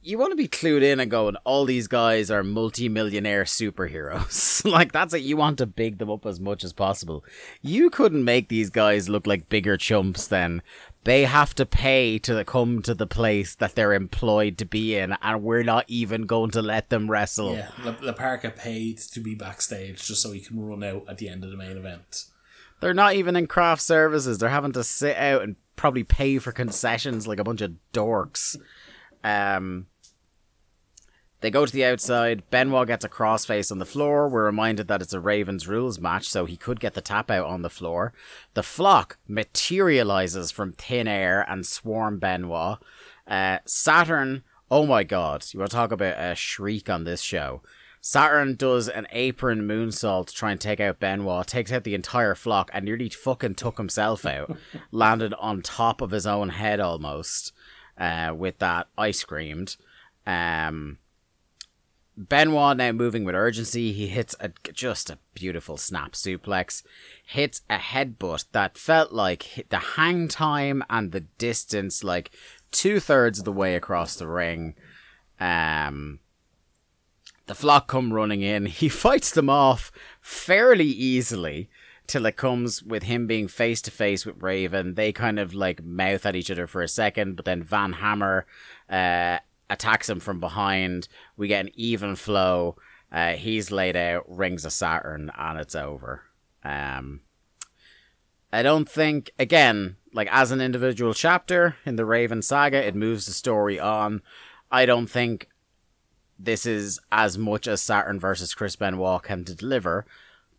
You 0.01 0.17
want 0.17 0.31
to 0.31 0.37
be 0.37 0.47
clued 0.47 0.81
in 0.81 1.01
and 1.01 1.11
going, 1.11 1.35
all 1.43 1.65
these 1.65 1.87
guys 1.87 2.31
are 2.31 2.41
multi-millionaire 2.41 3.43
superheroes. 3.43 4.63
like, 4.71 4.93
that's 4.93 5.13
it. 5.13 5.23
You 5.23 5.35
want 5.35 5.57
to 5.57 5.65
big 5.65 5.97
them 5.97 6.09
up 6.09 6.25
as 6.25 6.39
much 6.39 6.63
as 6.63 6.71
possible. 6.71 7.25
You 7.61 7.89
couldn't 7.89 8.23
make 8.23 8.47
these 8.47 8.69
guys 8.69 9.09
look 9.09 9.27
like 9.27 9.49
bigger 9.49 9.75
chumps 9.75 10.27
than 10.27 10.61
they 11.03 11.25
have 11.25 11.53
to 11.55 11.65
pay 11.65 12.17
to 12.19 12.43
come 12.45 12.81
to 12.83 12.93
the 12.93 13.07
place 13.07 13.55
that 13.55 13.75
they're 13.75 13.93
employed 13.93 14.57
to 14.59 14.65
be 14.65 14.95
in, 14.95 15.17
and 15.21 15.43
we're 15.43 15.63
not 15.63 15.85
even 15.87 16.25
going 16.25 16.51
to 16.51 16.61
let 16.61 16.89
them 16.89 17.11
wrestle. 17.11 17.55
Yeah, 17.55 17.69
La, 17.83 17.95
La 18.01 18.13
Parca 18.13 18.55
paid 18.55 18.99
to 18.99 19.19
be 19.19 19.35
backstage 19.35 20.05
just 20.05 20.21
so 20.21 20.31
he 20.31 20.39
can 20.39 20.59
run 20.59 20.83
out 20.83 21.05
at 21.09 21.17
the 21.17 21.27
end 21.27 21.43
of 21.43 21.51
the 21.51 21.57
main 21.57 21.77
event. 21.77 22.25
They're 22.79 22.93
not 22.93 23.15
even 23.15 23.35
in 23.35 23.47
craft 23.47 23.81
services. 23.81 24.37
They're 24.37 24.49
having 24.49 24.71
to 24.73 24.83
sit 24.83 25.17
out 25.17 25.41
and 25.41 25.57
probably 25.75 26.03
pay 26.03 26.37
for 26.37 26.51
concessions 26.51 27.27
like 27.27 27.39
a 27.39 27.43
bunch 27.43 27.61
of 27.61 27.73
dorks. 27.93 28.57
Um, 29.23 29.87
they 31.41 31.49
go 31.49 31.65
to 31.65 31.71
the 31.71 31.85
outside. 31.85 32.49
Benoit 32.49 32.87
gets 32.87 33.05
a 33.05 33.09
crossface 33.09 33.71
on 33.71 33.79
the 33.79 33.85
floor. 33.85 34.27
We're 34.27 34.45
reminded 34.45 34.87
that 34.87 35.01
it's 35.01 35.13
a 35.13 35.19
Ravens 35.19 35.67
rules 35.67 35.99
match, 35.99 36.27
so 36.27 36.45
he 36.45 36.57
could 36.57 36.79
get 36.79 36.93
the 36.93 37.01
tap 37.01 37.31
out 37.31 37.45
on 37.45 37.61
the 37.61 37.69
floor. 37.69 38.13
The 38.53 38.63
flock 38.63 39.17
materializes 39.27 40.51
from 40.51 40.73
thin 40.73 41.07
air 41.07 41.45
and 41.47 41.65
swarm 41.65 42.19
Benoit. 42.19 42.79
Uh, 43.27 43.59
Saturn, 43.65 44.43
oh 44.69 44.85
my 44.85 45.03
god, 45.03 45.45
you 45.51 45.59
want 45.59 45.71
to 45.71 45.77
talk 45.77 45.91
about 45.91 46.19
a 46.19 46.35
shriek 46.35 46.89
on 46.89 47.03
this 47.03 47.21
show. 47.21 47.61
Saturn 48.01 48.55
does 48.55 48.87
an 48.87 49.07
apron 49.11 49.67
moonsault 49.67 50.27
to 50.27 50.33
try 50.33 50.51
and 50.51 50.59
take 50.59 50.79
out 50.79 50.99
Benoit, 50.99 51.45
takes 51.45 51.71
out 51.71 51.83
the 51.83 51.95
entire 51.95 52.33
flock, 52.33 52.69
and 52.73 52.85
nearly 52.85 53.09
fucking 53.09 53.55
took 53.55 53.77
himself 53.77 54.25
out. 54.25 54.57
Landed 54.91 55.33
on 55.35 55.61
top 55.61 56.01
of 56.01 56.11
his 56.11 56.25
own 56.25 56.49
head 56.49 56.79
almost 56.79 57.51
uh, 57.97 58.33
with 58.35 58.59
that 58.59 58.87
ice 58.97 59.23
creamed. 59.23 59.75
Um, 60.25 60.97
Benoit 62.19 62.75
now 62.75 62.91
moving 62.91 63.23
with 63.23 63.33
urgency. 63.33 63.93
He 63.93 64.07
hits 64.07 64.35
a 64.41 64.51
just 64.73 65.09
a 65.09 65.19
beautiful 65.33 65.77
snap 65.77 66.11
suplex, 66.11 66.83
hits 67.25 67.61
a 67.69 67.77
headbutt 67.77 68.45
that 68.51 68.77
felt 68.77 69.13
like 69.13 69.65
the 69.69 69.79
hang 69.79 70.27
time 70.27 70.83
and 70.89 71.13
the 71.13 71.21
distance, 71.21 72.03
like 72.03 72.31
two 72.71 72.99
thirds 72.99 73.39
of 73.39 73.45
the 73.45 73.53
way 73.53 73.73
across 73.73 74.15
the 74.15 74.27
ring. 74.27 74.75
Um, 75.39 76.19
the 77.45 77.55
flock 77.55 77.87
come 77.87 78.11
running 78.11 78.41
in. 78.41 78.65
He 78.79 78.89
fights 78.89 79.31
them 79.31 79.49
off 79.49 79.89
fairly 80.19 80.87
easily 80.87 81.69
till 82.05 82.25
it 82.25 82.35
comes 82.35 82.83
with 82.83 83.03
him 83.03 83.27
being 83.27 83.47
face 83.47 83.81
to 83.83 83.91
face 83.91 84.25
with 84.25 84.43
Raven. 84.43 84.95
They 84.95 85.13
kind 85.13 85.39
of 85.39 85.53
like 85.53 85.81
mouth 85.81 86.25
at 86.25 86.35
each 86.35 86.51
other 86.51 86.67
for 86.67 86.81
a 86.81 86.87
second, 86.89 87.37
but 87.37 87.45
then 87.45 87.63
Van 87.63 87.93
Hammer 87.93 88.45
uh, 88.89 89.37
attacks 89.69 90.09
him 90.09 90.19
from 90.19 90.39
behind. 90.39 91.07
We 91.37 91.47
get 91.47 91.65
an 91.65 91.71
even 91.75 92.15
flow. 92.15 92.75
Uh, 93.11 93.33
he's 93.33 93.71
laid 93.71 93.95
out, 93.95 94.23
rings 94.27 94.65
a 94.65 94.69
Saturn, 94.69 95.31
and 95.37 95.59
it's 95.59 95.75
over. 95.75 96.23
Um, 96.63 97.21
I 98.51 98.61
don't 98.61 98.89
think, 98.89 99.31
again, 99.39 99.97
like 100.13 100.27
as 100.31 100.51
an 100.51 100.61
individual 100.61 101.13
chapter 101.13 101.75
in 101.85 101.95
the 101.95 102.05
Raven 102.05 102.41
saga, 102.41 102.85
it 102.85 102.95
moves 102.95 103.25
the 103.25 103.31
story 103.31 103.79
on. 103.79 104.21
I 104.71 104.85
don't 104.85 105.07
think 105.07 105.49
this 106.37 106.65
is 106.65 106.99
as 107.11 107.37
much 107.37 107.67
as 107.67 107.81
Saturn 107.81 108.19
versus 108.19 108.53
Chris 108.53 108.75
Benoit 108.75 109.23
can 109.23 109.43
to 109.45 109.55
deliver. 109.55 110.05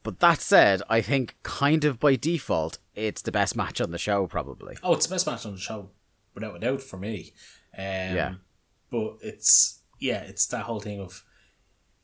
But 0.03 0.21
that 0.21 0.41
said, 0.41 0.83
I 0.89 1.01
think 1.01 1.37
kind 1.43 1.85
of 1.85 2.01
by 2.01 2.17
default, 2.17 2.79
it's 2.95 3.23
the 3.23 3.33
best 3.33 3.55
match 3.55 3.81
on 3.81 3.91
the 3.91 3.99
show, 3.99 4.27
probably. 4.27 4.77
Oh, 4.83 4.95
it's 4.95 5.07
the 5.07 5.15
best 5.15 5.27
match 5.27 5.45
on 5.45 5.53
the 5.53 5.61
show, 5.61 5.91
without 6.35 6.57
a 6.57 6.59
doubt, 6.59 6.83
for 6.83 6.97
me. 6.97 7.33
Um, 7.77 7.85
Yeah. 7.85 8.35
But 8.91 9.17
it's, 9.21 9.81
yeah, 9.99 10.21
it's 10.23 10.47
that 10.49 10.63
whole 10.65 10.81
thing 10.81 11.01
of, 11.01 11.23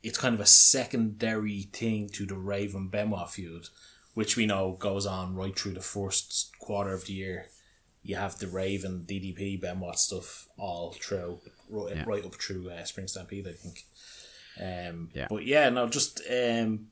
it's 0.02 0.18
kind 0.18 0.34
of 0.34 0.40
a 0.40 0.46
secondary 0.46 1.62
thing 1.72 2.08
to 2.10 2.26
the 2.26 2.36
Raven 2.36 2.88
Benoit 2.88 3.30
feud, 3.30 3.68
which 4.14 4.36
we 4.36 4.46
know 4.46 4.72
goes 4.78 5.04
on 5.06 5.34
right 5.34 5.58
through 5.58 5.74
the 5.74 5.80
first 5.80 6.52
quarter 6.60 6.92
of 6.92 7.06
the 7.06 7.12
year. 7.14 7.46
you 8.02 8.14
have 8.14 8.38
the 8.38 8.46
Raven, 8.46 9.04
DDP, 9.04 9.60
Benoit 9.60 9.98
stuff 9.98 10.46
all 10.56 10.92
through 10.92 11.40
right, 11.68 11.96
Yeah. 11.96 12.04
right 12.06 12.24
up 12.24 12.36
through 12.36 12.70
uh, 12.70 12.84
Spring 12.84 13.08
Stampede, 13.08 13.48
I 13.48 13.52
think. 13.52 13.84
Um, 14.60 15.10
Yeah. 15.12 15.26
But 15.28 15.44
yeah, 15.44 15.68
no, 15.70 15.88
just 15.88 16.20
um, 16.30 16.86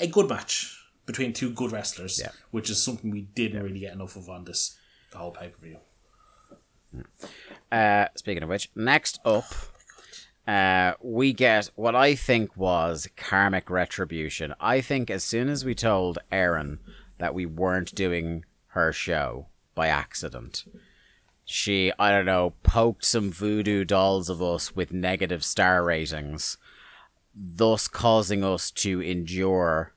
a 0.00 0.08
good 0.08 0.28
match 0.28 0.76
between 1.06 1.32
two 1.32 1.50
good 1.50 1.70
wrestlers, 1.70 2.18
Yeah. 2.18 2.32
which 2.50 2.68
is 2.68 2.82
something 2.82 3.12
we 3.12 3.20
didn't 3.22 3.62
really 3.62 3.78
get 3.78 3.92
enough 3.92 4.16
of 4.16 4.28
on 4.28 4.42
this 4.44 4.76
the 5.12 5.18
whole 5.18 5.30
pay 5.30 5.50
per 5.50 5.58
view. 5.64 5.78
Uh, 7.70 8.06
speaking 8.14 8.42
of 8.42 8.48
which, 8.48 8.70
next 8.74 9.18
up, 9.24 9.44
uh, 10.46 10.94
we 11.00 11.32
get 11.32 11.70
what 11.74 11.96
I 11.96 12.14
think 12.14 12.56
was 12.56 13.08
karmic 13.16 13.68
retribution. 13.68 14.54
I 14.60 14.80
think 14.80 15.10
as 15.10 15.24
soon 15.24 15.48
as 15.48 15.64
we 15.64 15.74
told 15.74 16.18
Erin 16.30 16.78
that 17.18 17.34
we 17.34 17.46
weren't 17.46 17.94
doing 17.94 18.44
her 18.68 18.92
show 18.92 19.46
by 19.74 19.88
accident, 19.88 20.64
she, 21.44 21.92
I 21.98 22.10
don't 22.10 22.26
know, 22.26 22.54
poked 22.62 23.04
some 23.04 23.30
voodoo 23.30 23.84
dolls 23.84 24.28
of 24.28 24.42
us 24.42 24.74
with 24.74 24.92
negative 24.92 25.44
star 25.44 25.82
ratings, 25.84 26.58
thus 27.34 27.88
causing 27.88 28.44
us 28.44 28.70
to 28.72 29.00
endure 29.00 29.94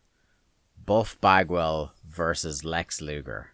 Buff 0.86 1.20
Bagwell 1.22 1.94
versus 2.08 2.64
Lex 2.66 3.02
Luger. 3.02 3.52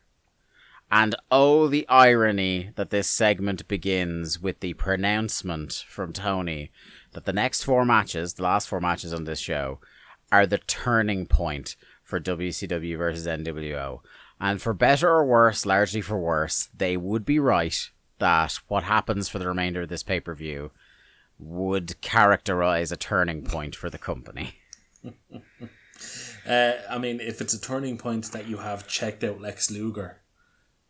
And 0.92 1.16
oh, 1.32 1.68
the 1.68 1.88
irony 1.90 2.72
that 2.76 2.90
this 2.90 3.10
segment 3.10 3.68
begins 3.68 4.40
with 4.40 4.60
the 4.60 4.74
pronouncement 4.76 5.84
from 5.88 6.14
Tony 6.14 6.72
that 7.14 7.26
the 7.26 7.34
next 7.34 7.64
four 7.64 7.86
matches, 7.86 8.34
the 8.34 8.44
last 8.44 8.68
four 8.68 8.80
matches 8.80 9.14
on 9.14 9.24
this 9.24 9.40
show, 9.40 9.80
are 10.32 10.46
the 10.46 10.60
turning 10.60 11.26
point 11.26 11.76
for 12.04 12.20
WCW 12.20 12.98
versus 12.98 13.26
NWO. 13.26 14.02
And 14.40 14.62
for 14.62 14.74
better 14.74 15.10
or 15.10 15.26
worse, 15.26 15.66
largely 15.66 16.02
for 16.02 16.20
worse, 16.20 16.70
they 16.76 16.98
would 16.98 17.26
be 17.26 17.40
right 17.40 17.90
that 18.20 18.60
what 18.68 18.84
happens 18.84 19.28
for 19.28 19.40
the 19.40 19.48
remainder 19.48 19.82
of 19.82 19.90
this 19.90 20.04
pay 20.04 20.20
per 20.20 20.36
view 20.36 20.72
would 21.40 22.00
characterize 22.02 22.92
a 22.92 22.98
turning 22.98 23.44
point 23.44 23.76
for 23.76 23.90
the 23.90 23.98
company. 23.98 24.56
Uh, 26.48 26.74
I 26.90 27.00
mean, 27.00 27.20
if 27.22 27.42
it's 27.42 27.54
a 27.56 27.60
turning 27.60 27.98
point 27.98 28.32
that 28.34 28.48
you 28.48 28.58
have 28.58 28.88
checked 28.88 29.24
out 29.24 29.42
Lex 29.42 29.72
Luger 29.72 30.22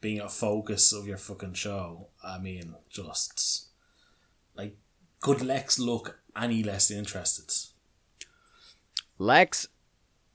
being 0.02 0.20
a 0.20 0.30
focus 0.30 0.94
of 0.94 1.08
your 1.08 1.18
fucking 1.18 1.54
show, 1.54 2.08
I 2.24 2.38
mean, 2.38 2.76
just 2.90 3.68
like, 4.56 4.78
could 5.20 5.42
Lex 5.42 5.80
look 5.80 6.20
any 6.36 6.64
less 6.64 6.92
interested? 6.92 7.52
Lex, 9.18 9.68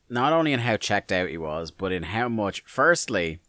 not 0.08 0.32
only 0.32 0.52
in 0.52 0.60
how 0.60 0.76
checked 0.76 1.12
out 1.12 1.28
he 1.28 1.38
was, 1.38 1.70
but 1.70 1.92
in 1.92 2.04
how 2.04 2.28
much. 2.28 2.62
Firstly, 2.66 3.40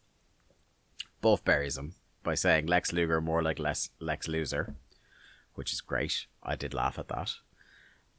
Buff 1.22 1.44
buries 1.44 1.78
him 1.78 1.96
by 2.24 2.36
saying 2.36 2.68
Lex 2.68 2.94
Luger 2.94 3.22
more 3.22 3.42
like 3.42 3.60
Lex, 3.60 3.90
Lex 4.00 4.28
Loser, 4.28 4.76
which 5.56 5.74
is 5.74 5.82
great. 5.82 6.28
I 6.44 6.56
did 6.56 6.74
laugh 6.74 7.00
at 7.00 7.08
that. 7.08 7.34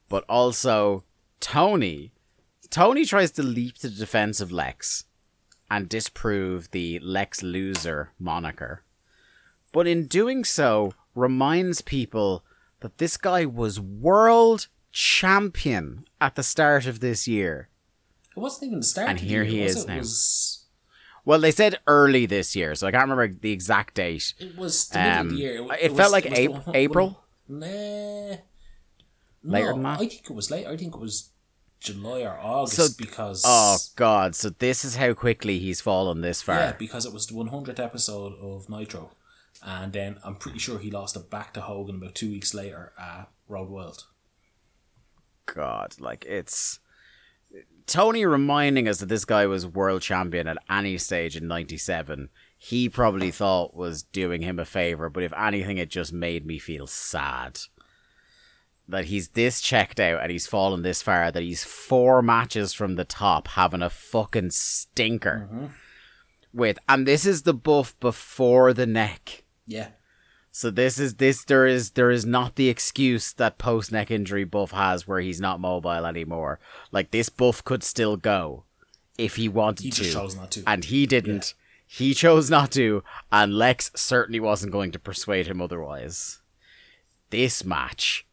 But 0.09 0.25
also, 0.29 1.05
Tony. 1.41 2.13
Tony 2.71 3.05
tries 3.05 3.31
to 3.33 3.43
leap 3.43 3.77
to 3.79 3.89
the 3.89 3.97
defense 3.97 4.41
of 4.41 4.51
Lex 4.51 5.05
and 5.73 5.89
disprove 5.89 6.71
the 6.73 6.99
Lex 7.01 7.43
Loser 7.43 8.11
moniker. 8.19 8.83
But 9.73 9.87
in 9.87 10.07
doing 10.07 10.45
so, 10.45 10.93
reminds 11.15 11.81
people 11.81 12.45
that 12.81 12.99
this 12.99 13.17
guy 13.17 13.47
was 13.47 13.81
world 13.81 14.67
champion 14.93 16.05
at 16.21 16.35
the 16.35 16.43
start 16.43 16.85
of 16.85 17.01
this 17.01 17.27
year. 17.27 17.71
It 18.37 18.41
wasn't 18.41 18.65
even 18.65 18.81
the 18.81 18.85
start. 18.85 19.09
And 19.09 19.17
of 19.19 19.23
the 19.25 19.29
here 19.31 19.43
year, 19.45 19.51
he 19.51 19.63
is 19.63 19.85
it? 19.85 19.89
now. 19.89 19.95
It 19.95 19.99
was, 20.01 20.65
Well, 21.25 21.41
they 21.41 21.53
said 21.53 21.79
early 21.87 22.27
this 22.27 22.55
year, 22.55 22.75
so 22.75 22.87
I 22.87 22.91
can't 22.91 23.05
remember 23.09 23.29
the 23.29 23.53
exact 23.53 23.95
date. 23.95 24.35
it 24.39 24.55
was 24.57 24.89
the 24.89 24.99
middle 24.99 25.13
of 25.13 25.21
Um, 25.21 25.29
the 25.31 25.37
year. 25.37 25.55
it 25.81 25.91
was- 25.91 25.99
felt 26.01 26.13
like 26.13 26.25
was 26.27 26.35
the 26.35 26.53
Ap- 26.55 26.75
April? 26.75 27.25
Nah. 27.49 28.37
Later 29.45 29.69
no, 29.69 29.73
than 29.73 29.83
that? 29.85 29.95
I 30.01 30.07
think 30.07 30.25
it 30.29 30.35
was 30.35 30.51
late. 30.51 30.67
I 30.67 30.77
think 30.77 30.95
it 30.95 31.01
was 31.01 31.31
July 31.83 32.23
or 32.23 32.39
August 32.41 32.77
So- 32.77 32.89
because. 32.99 33.43
Oh 33.47 33.79
God! 33.97 34.35
So 34.35 34.51
this 34.51 34.85
is 34.85 34.97
how 34.97 35.15
quickly 35.15 35.59
he's 35.59 35.81
fallen 35.81 36.21
this 36.21 36.43
far. 36.43 36.57
Yeah, 36.57 36.73
because 36.73 37.05
it 37.07 37.13
was 37.13 37.27
the 37.27 37.35
100th 37.35 37.79
episode 37.81 38.35
of 38.41 38.69
Nitro. 38.69 39.11
And 39.65 39.93
then 39.93 40.19
I'm 40.25 40.37
pretty 40.37 40.59
sure 40.59 40.79
he 40.79 40.91
lost 40.91 41.15
it 41.17 41.31
back 41.31 41.55
to 41.55 41.61
Hogan 41.61 41.97
about 41.97 42.15
two 42.17 42.31
weeks 42.31 42.53
later 42.53 42.93
at 42.99 43.29
Road 43.49 43.69
Wild. 43.69 44.05
God, 45.47 45.95
like 46.01 46.25
it's 46.29 46.79
Tony 47.87 48.25
reminding 48.25 48.89
us 48.89 48.99
that 48.99 49.09
this 49.09 49.25
guy 49.25 49.47
was 49.47 49.67
world 49.67 50.03
champion 50.03 50.49
at 50.49 50.59
any 50.71 50.99
stage 50.99 51.37
in 51.37 51.47
'97. 51.49 52.29
He 52.57 52.89
probably 52.89 53.31
thought 53.33 53.75
was 53.75 54.03
doing 54.05 54.43
him 54.43 54.59
a 54.59 54.65
favor, 54.65 55.09
but 55.11 55.25
if 55.25 55.33
anything, 55.33 55.79
it 55.79 55.91
just 55.91 56.13
made 56.13 56.47
me 56.47 56.59
feel 56.59 56.87
sad 56.87 57.59
that 58.89 59.07
he's 59.07 59.29
this 59.29 59.61
checked 59.61 60.01
out 60.01 60.21
and 60.23 60.31
he's 60.31 60.47
fallen 60.47 60.83
this 60.83 61.03
far. 61.03 61.31
That 61.31 61.43
he's 61.43 61.65
four 61.65 62.23
matches 62.23 62.73
from 62.73 62.97
the 62.97 63.05
top, 63.05 63.49
having 63.49 63.83
a 63.83 63.91
fucking 63.91 64.51
stinker. 64.51 65.49
Mm-hmm. 65.53 65.67
With 66.55 66.79
and 66.89 67.07
this 67.07 67.25
is 67.25 67.43
the 67.43 67.55
buff 67.55 67.99
before 68.01 68.73
the 68.75 68.87
neck. 68.87 69.45
Yeah. 69.67 69.89
So 70.51 70.71
this 70.71 70.99
is 70.99 71.15
this 71.15 71.45
there 71.45 71.67
is 71.67 71.93
there 71.93 72.11
is 72.11 72.27
not 72.27 72.57
the 72.57 72.69
excuse 72.69 73.33
that 73.33 73.57
post 73.57 73.91
neck 73.91 74.11
injury 74.11 74.45
buff 74.45 74.73
has 74.73 75.09
where 75.09 75.21
he's 75.21 75.41
not 75.41 75.61
mobile 75.61 76.05
anymore. 76.05 76.61
Like 76.91 77.11
this 77.11 77.31
buff 77.31 77.65
could 77.65 77.83
still 77.83 78.19
go 78.19 78.65
if 79.17 79.37
he 79.37 79.49
wanted 79.49 79.85
He 79.85 79.91
to. 79.91 80.03
just 80.03 80.13
chose 80.13 80.37
not 80.37 80.51
to. 80.51 80.63
And 80.67 80.85
he 80.85 81.07
didn't. 81.07 81.55
He 81.87 82.15
chose 82.15 82.49
not 82.51 82.71
to, 82.73 83.05
and 83.31 83.55
Lex 83.55 83.91
certainly 83.95 84.41
wasn't 84.41 84.73
going 84.73 84.93
to 84.93 84.99
persuade 84.99 85.47
him 85.47 85.61
otherwise. 85.61 86.41
This 87.31 87.65
match 87.65 88.27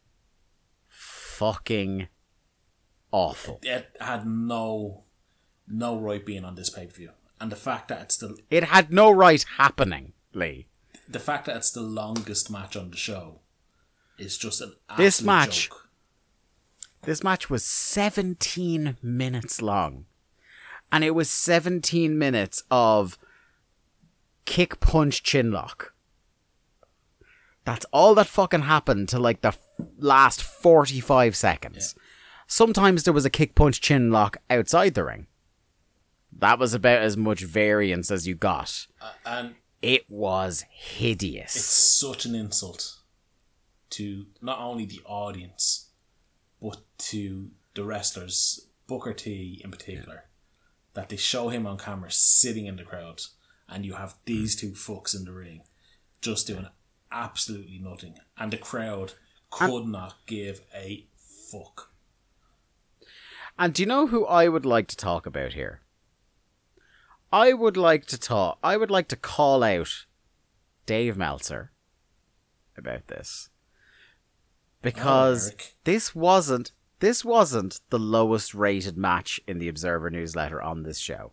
fucking 1.40 2.08
awful. 3.10 3.58
It 3.62 3.96
had 4.00 4.26
no 4.26 5.04
no 5.66 5.98
right 5.98 6.24
being 6.24 6.44
on 6.44 6.54
this 6.54 6.68
pay 6.70 6.86
per 6.86 6.92
view. 6.92 7.10
And 7.40 7.50
the 7.50 7.56
fact 7.56 7.88
that 7.88 8.02
it's 8.02 8.16
the 8.18 8.36
It 8.50 8.64
had 8.64 8.92
no 8.92 9.10
right 9.10 9.42
happening, 9.56 10.12
Lee. 10.34 10.66
the 11.08 11.18
fact 11.20 11.46
that 11.46 11.56
it's 11.56 11.70
the 11.70 11.80
longest 11.80 12.50
match 12.50 12.76
on 12.76 12.90
the 12.90 12.96
show 12.96 13.40
is 14.18 14.36
just 14.36 14.60
an 14.60 14.74
This 14.98 15.14
absolute 15.20 15.26
match- 15.26 15.68
joke. 15.70 15.88
This 17.02 17.24
match 17.24 17.48
was 17.48 17.64
17 17.64 18.98
minutes 19.02 19.62
long. 19.62 20.04
And 20.92 21.02
it 21.02 21.14
was 21.14 21.30
17 21.30 22.18
minutes 22.18 22.62
of 22.70 23.16
kick, 24.44 24.80
punch, 24.80 25.22
chin 25.22 25.50
lock. 25.52 25.94
That's 27.64 27.86
all 27.92 28.14
that 28.16 28.26
fucking 28.26 28.62
happened 28.62 29.08
to 29.10 29.18
like 29.18 29.40
the 29.40 29.52
last 29.98 30.42
45 30.42 31.36
seconds. 31.36 31.94
Sometimes 32.46 33.04
there 33.04 33.14
was 33.14 33.24
a 33.24 33.30
kick, 33.30 33.54
punch, 33.54 33.80
chin 33.80 34.10
lock 34.10 34.38
outside 34.48 34.94
the 34.94 35.04
ring. 35.04 35.26
That 36.36 36.58
was 36.58 36.74
about 36.74 37.02
as 37.02 37.16
much 37.16 37.42
variance 37.42 38.10
as 38.10 38.26
you 38.26 38.34
got. 38.34 38.86
Uh, 39.00 39.12
and 39.24 39.54
It 39.82 40.04
was 40.08 40.64
hideous. 40.70 41.56
it's 41.56 41.64
such 41.64 42.24
an 42.24 42.34
insult 42.34 42.98
to 43.90 44.26
not 44.40 44.58
only 44.60 44.84
the 44.84 45.00
audience 45.04 45.88
but 46.60 46.78
to 46.98 47.50
the 47.74 47.84
wrestlers, 47.84 48.68
Booker 48.86 49.12
T 49.12 49.60
in 49.64 49.70
particular, 49.70 50.24
that 50.94 51.08
they 51.08 51.16
show 51.16 51.48
him 51.48 51.66
on 51.66 51.78
camera 51.78 52.10
sitting 52.10 52.66
in 52.66 52.76
the 52.76 52.84
crowd 52.84 53.22
and 53.68 53.86
you 53.86 53.94
have 53.94 54.16
these 54.24 54.56
mm. 54.56 54.60
two 54.60 54.70
fucks 54.72 55.16
in 55.16 55.24
the 55.24 55.32
ring 55.32 55.62
just 56.20 56.46
doing 56.46 56.66
absolutely 57.10 57.78
nothing. 57.78 58.14
And 58.36 58.52
the 58.52 58.58
crowd 58.58 59.14
could 59.50 59.86
not 59.86 60.14
give 60.26 60.62
a 60.74 61.06
fuck. 61.16 61.90
And 63.58 63.74
do 63.74 63.82
you 63.82 63.86
know 63.86 64.06
who 64.06 64.24
I 64.26 64.48
would 64.48 64.64
like 64.64 64.86
to 64.88 64.96
talk 64.96 65.26
about 65.26 65.52
here? 65.52 65.80
I 67.32 67.52
would 67.52 67.76
like 67.76 68.06
to 68.06 68.18
talk. 68.18 68.58
I 68.62 68.76
would 68.76 68.90
like 68.90 69.08
to 69.08 69.16
call 69.16 69.62
out 69.62 70.06
Dave 70.86 71.16
Meltzer 71.16 71.70
about 72.76 73.06
this 73.08 73.50
because 74.82 75.48
Eric. 75.48 75.74
this 75.84 76.14
wasn't 76.14 76.72
this 77.00 77.24
wasn't 77.24 77.80
the 77.90 77.98
lowest 77.98 78.54
rated 78.54 78.96
match 78.96 79.40
in 79.46 79.58
the 79.58 79.68
Observer 79.68 80.10
newsletter 80.10 80.60
on 80.60 80.82
this 80.82 80.98
show. 80.98 81.32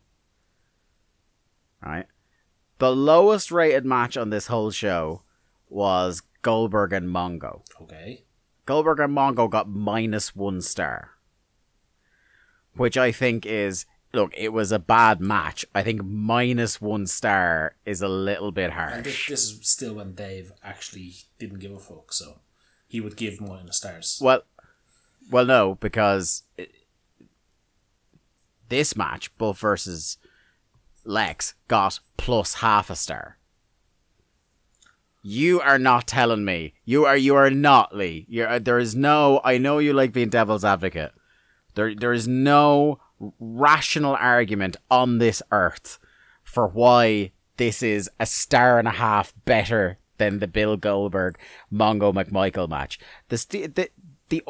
Right? 1.84 2.06
The 2.80 2.95
lowest 2.95 3.52
rated 3.52 3.85
match 3.85 4.18
on 4.18 4.30
this 4.30 4.48
whole 4.48 4.72
show 4.72 5.23
was 5.69 6.22
Goldberg 6.48 6.94
and 6.94 7.10
Mongo. 7.10 7.61
Okay. 7.82 8.24
Goldberg 8.65 9.02
and 9.02 9.14
Mongo 9.14 9.49
got 9.49 9.68
minus 9.68 10.34
one 10.34 10.61
star. 10.61 11.10
Which 12.74 12.98
I 12.98 13.11
think 13.11 13.45
is 13.45 13.86
look, 14.14 14.32
it 14.38 14.53
was 14.53 14.72
a 14.72 14.80
bad 14.80 15.19
match. 15.19 15.65
I 15.76 15.84
think 15.84 16.06
minus 16.06 16.80
one 16.80 17.06
star 17.06 17.76
is 17.86 18.02
a 18.02 18.07
little 18.07 18.53
bit 18.53 18.72
And 18.72 19.03
this, 19.03 19.14
harsh. 19.14 19.28
this 19.30 19.44
is 19.52 19.68
still 19.69 19.95
when 19.95 20.14
Dave 20.15 20.53
actually 20.64 21.15
didn't 21.38 21.60
give 21.60 21.74
a 21.74 21.80
fuck, 21.80 22.14
so 22.14 22.40
he 22.88 23.02
would 23.02 23.18
give 23.18 23.41
more 23.41 23.57
than 23.57 23.65
the 23.65 23.74
stars. 23.74 24.18
Well, 24.24 24.44
well, 25.30 25.45
no, 25.45 25.76
because 25.76 26.44
it- 26.57 26.72
this 28.69 28.95
match, 28.95 29.36
Buff 29.38 29.60
versus 29.60 30.18
Lex, 31.03 31.56
got 31.68 31.99
plus 32.15 32.56
half 32.56 32.90
a 32.90 32.95
star. 32.95 33.38
You 35.30 35.60
are 35.60 35.78
not 35.78 36.08
telling 36.08 36.45
me. 36.45 36.74
You 36.86 37.04
are. 37.04 37.18
You 37.18 37.36
are 37.36 37.49
not 37.49 37.94
Lee. 37.94 38.26
You're. 38.30 38.60
There 38.60 38.80
is 38.80 38.95
no. 38.95 39.41
I 39.44 39.58
know 39.58 39.78
you 39.78 39.91
like 39.91 40.14
being 40.14 40.30
devil's 40.30 40.64
advocate. 40.64 41.12
There. 41.76 41.94
There 41.94 42.14
is 42.14 42.30
no 42.30 43.02
rational 43.38 44.16
argument 44.16 44.78
on 44.90 45.18
this 45.18 45.44
earth 45.52 45.99
for 46.44 46.66
why 46.66 47.34
this 47.58 47.84
is 47.84 48.10
a 48.22 48.26
star 48.26 48.80
and 48.80 48.88
a 48.88 48.91
half 48.91 49.34
better 49.44 49.98
than 50.18 50.40
the 50.40 50.48
Bill 50.48 50.78
Goldberg 50.78 51.38
Mongo 51.70 52.14
McMichael 52.14 52.70
match. 52.70 52.98
The 53.28 53.68
the 53.76 53.90
the 54.30 54.44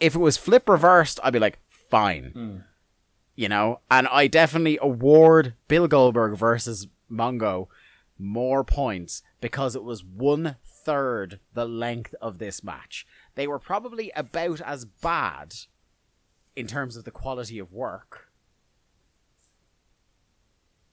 if 0.00 0.16
it 0.16 0.18
was 0.18 0.36
flip 0.36 0.68
reversed, 0.68 1.20
I'd 1.22 1.32
be 1.32 1.38
like 1.38 1.60
fine. 1.68 2.32
Hmm. 2.32 2.56
You 3.36 3.48
know, 3.48 3.78
and 3.88 4.08
I 4.08 4.26
definitely 4.26 4.80
award 4.82 5.54
Bill 5.68 5.86
Goldberg 5.86 6.36
versus 6.36 6.88
Mongo 7.08 7.68
more 8.18 8.64
points 8.64 9.22
because 9.44 9.76
it 9.76 9.84
was 9.84 10.02
one 10.02 10.56
third 10.64 11.38
the 11.52 11.66
length 11.66 12.14
of 12.22 12.38
this 12.38 12.64
match. 12.64 13.06
They 13.34 13.46
were 13.46 13.58
probably 13.58 14.10
about 14.16 14.62
as 14.62 14.86
bad 14.86 15.52
in 16.56 16.66
terms 16.66 16.96
of 16.96 17.04
the 17.04 17.10
quality 17.10 17.58
of 17.58 17.70
work. 17.70 18.28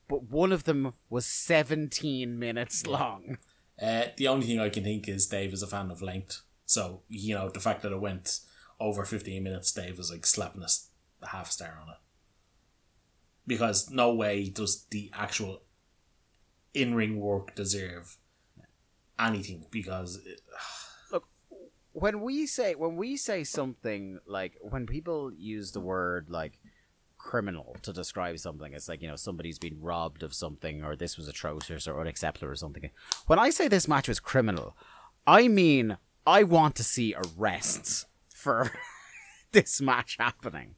But 0.09 0.23
one 0.23 0.51
of 0.51 0.65
them 0.65 0.95
was 1.09 1.25
17 1.25 2.37
minutes 2.37 2.85
long. 2.85 3.37
Uh, 3.81 4.07
the 4.17 4.27
only 4.27 4.47
thing 4.47 4.59
I 4.59 4.67
can 4.67 4.83
think 4.83 5.07
is 5.07 5.27
Dave 5.27 5.53
is 5.53 5.63
a 5.63 5.67
fan 5.67 5.89
of 5.89 6.01
length. 6.01 6.41
So, 6.65 7.03
you 7.07 7.33
know, 7.33 7.47
the 7.47 7.61
fact 7.61 7.81
that 7.83 7.93
it 7.93 8.01
went 8.01 8.41
over 8.81 9.05
15 9.05 9.41
minutes, 9.41 9.71
Dave 9.71 9.97
was 9.97 10.11
like 10.11 10.25
slapping 10.25 10.61
a, 10.61 11.27
half 11.27 11.51
star 11.51 11.79
on 11.81 11.87
it. 11.87 11.99
Because 13.47 13.89
no 13.89 14.13
way 14.13 14.49
does 14.49 14.87
the 14.91 15.09
actual 15.13 15.61
in 16.73 16.95
ring 16.95 17.17
work 17.17 17.55
deserve 17.55 18.17
anything. 19.21 19.65
Because 19.71 20.19
eh, 20.25 20.31
it, 20.31 20.41
when 21.93 22.21
we 22.21 22.45
say 22.45 22.75
when 22.75 22.95
we 22.95 23.17
say 23.17 23.43
something 23.43 24.19
like 24.25 24.57
when 24.61 24.85
people 24.85 25.31
use 25.33 25.71
the 25.71 25.79
word 25.79 26.29
like 26.29 26.57
criminal 27.17 27.75
to 27.81 27.93
describe 27.93 28.37
something 28.39 28.73
it's 28.73 28.89
like 28.89 29.01
you 29.01 29.07
know 29.07 29.15
somebody's 29.15 29.59
been 29.59 29.79
robbed 29.79 30.23
of 30.23 30.33
something 30.33 30.83
or 30.83 30.95
this 30.95 31.17
was 31.17 31.27
atrocious 31.27 31.87
or 31.87 31.99
unacceptable 31.99 32.51
or 32.51 32.55
something 32.55 32.89
when 33.27 33.37
i 33.37 33.49
say 33.49 33.67
this 33.67 33.87
match 33.87 34.07
was 34.07 34.19
criminal 34.19 34.75
i 35.27 35.47
mean 35.47 35.97
i 36.25 36.41
want 36.41 36.75
to 36.75 36.83
see 36.83 37.13
arrests 37.37 38.05
for 38.33 38.71
this 39.51 39.79
match 39.79 40.17
happening 40.19 40.73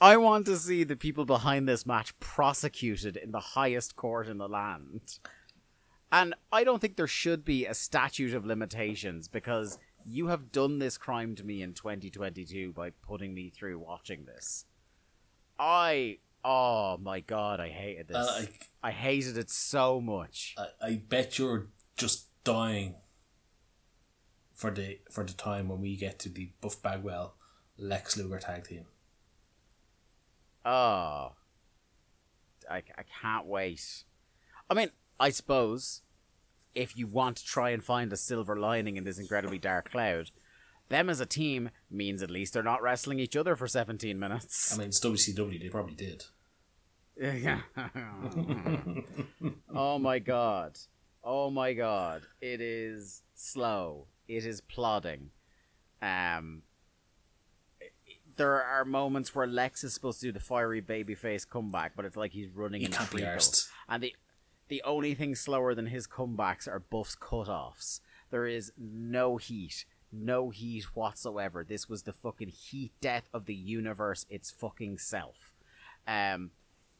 i 0.00 0.16
want 0.16 0.44
to 0.44 0.56
see 0.56 0.84
the 0.84 0.96
people 0.96 1.24
behind 1.24 1.66
this 1.66 1.86
match 1.86 2.18
prosecuted 2.20 3.16
in 3.16 3.30
the 3.30 3.40
highest 3.40 3.96
court 3.96 4.28
in 4.28 4.36
the 4.36 4.48
land 4.48 5.18
and 6.12 6.34
I 6.52 6.64
don't 6.64 6.80
think 6.80 6.96
there 6.96 7.06
should 7.06 7.44
be 7.44 7.66
a 7.66 7.74
statute 7.74 8.34
of 8.34 8.46
limitations 8.46 9.28
because 9.28 9.78
you 10.06 10.28
have 10.28 10.52
done 10.52 10.78
this 10.78 10.98
crime 10.98 11.34
to 11.36 11.44
me 11.44 11.62
in 11.62 11.72
2022 11.72 12.72
by 12.72 12.90
putting 12.90 13.34
me 13.34 13.50
through 13.50 13.78
watching 13.78 14.24
this. 14.24 14.66
I 15.58 16.18
oh 16.44 16.98
my 16.98 17.20
god, 17.20 17.60
I 17.60 17.68
hated 17.68 18.08
this. 18.08 18.16
uh, 18.16 18.36
like, 18.40 18.68
I 18.82 18.90
hated 18.90 19.38
it 19.38 19.50
so 19.50 20.00
much. 20.00 20.54
I, 20.58 20.66
I 20.82 21.02
bet 21.08 21.38
you're 21.38 21.68
just 21.96 22.28
dying 22.44 22.96
for 24.52 24.70
the 24.70 25.00
for 25.10 25.24
the 25.24 25.32
time 25.32 25.68
when 25.68 25.80
we 25.80 25.96
get 25.96 26.18
to 26.20 26.28
the 26.28 26.50
Buff 26.60 26.80
Bagwell 26.82 27.34
Lex 27.78 28.16
Luger 28.16 28.38
tag 28.38 28.64
team. 28.64 28.86
Oh. 30.64 31.32
I, 32.70 32.76
I 32.76 33.02
can't 33.20 33.46
wait. 33.46 34.04
I 34.70 34.74
mean, 34.74 34.90
I 35.18 35.30
suppose 35.30 36.02
if 36.74 36.96
you 36.96 37.06
want 37.06 37.36
to 37.38 37.44
try 37.44 37.70
and 37.70 37.82
find 37.84 38.12
a 38.12 38.16
silver 38.16 38.56
lining 38.58 38.96
in 38.96 39.04
this 39.04 39.18
incredibly 39.18 39.58
dark 39.58 39.90
cloud, 39.90 40.30
them 40.88 41.08
as 41.08 41.20
a 41.20 41.26
team 41.26 41.70
means 41.90 42.22
at 42.22 42.30
least 42.30 42.52
they're 42.52 42.62
not 42.62 42.82
wrestling 42.82 43.18
each 43.20 43.36
other 43.36 43.54
for 43.56 43.66
17 43.68 44.18
minutes. 44.18 44.74
I 44.74 44.78
mean, 44.78 44.88
it's 44.88 45.00
WCW, 45.00 45.60
they 45.60 45.68
probably 45.68 45.94
did. 45.94 46.24
Yeah. 47.16 47.60
oh 49.74 50.00
my 50.00 50.18
god. 50.18 50.78
Oh 51.22 51.48
my 51.48 51.72
god. 51.72 52.22
It 52.40 52.60
is 52.60 53.22
slow. 53.36 54.08
It 54.26 54.44
is 54.44 54.60
plodding. 54.60 55.30
Um 56.02 56.62
there 58.36 58.60
are 58.60 58.84
moments 58.84 59.32
where 59.32 59.46
Lex 59.46 59.84
is 59.84 59.94
supposed 59.94 60.20
to 60.22 60.26
do 60.26 60.32
the 60.32 60.40
fiery 60.40 60.82
babyface 60.82 61.48
comeback, 61.48 61.92
but 61.94 62.04
it's 62.04 62.16
like 62.16 62.32
he's 62.32 62.50
running 62.50 62.80
He 62.80 62.86
in 62.86 62.92
can't 62.92 63.08
be 63.12 63.18
treacle. 63.18 63.32
arsed. 63.32 63.68
And 63.88 64.02
the 64.02 64.12
the 64.68 64.82
only 64.84 65.14
thing 65.14 65.34
slower 65.34 65.74
than 65.74 65.86
his 65.86 66.06
comebacks 66.06 66.66
are 66.66 66.80
Buff's 66.80 67.16
cutoffs. 67.16 68.00
There 68.30 68.46
is 68.46 68.72
no 68.78 69.36
heat. 69.36 69.84
No 70.10 70.50
heat 70.50 70.84
whatsoever. 70.94 71.64
This 71.64 71.88
was 71.88 72.02
the 72.02 72.12
fucking 72.12 72.48
heat 72.48 72.92
death 73.00 73.28
of 73.34 73.46
the 73.46 73.54
universe 73.54 74.26
its 74.30 74.50
fucking 74.50 74.98
self. 74.98 75.52
Um, 76.06 76.50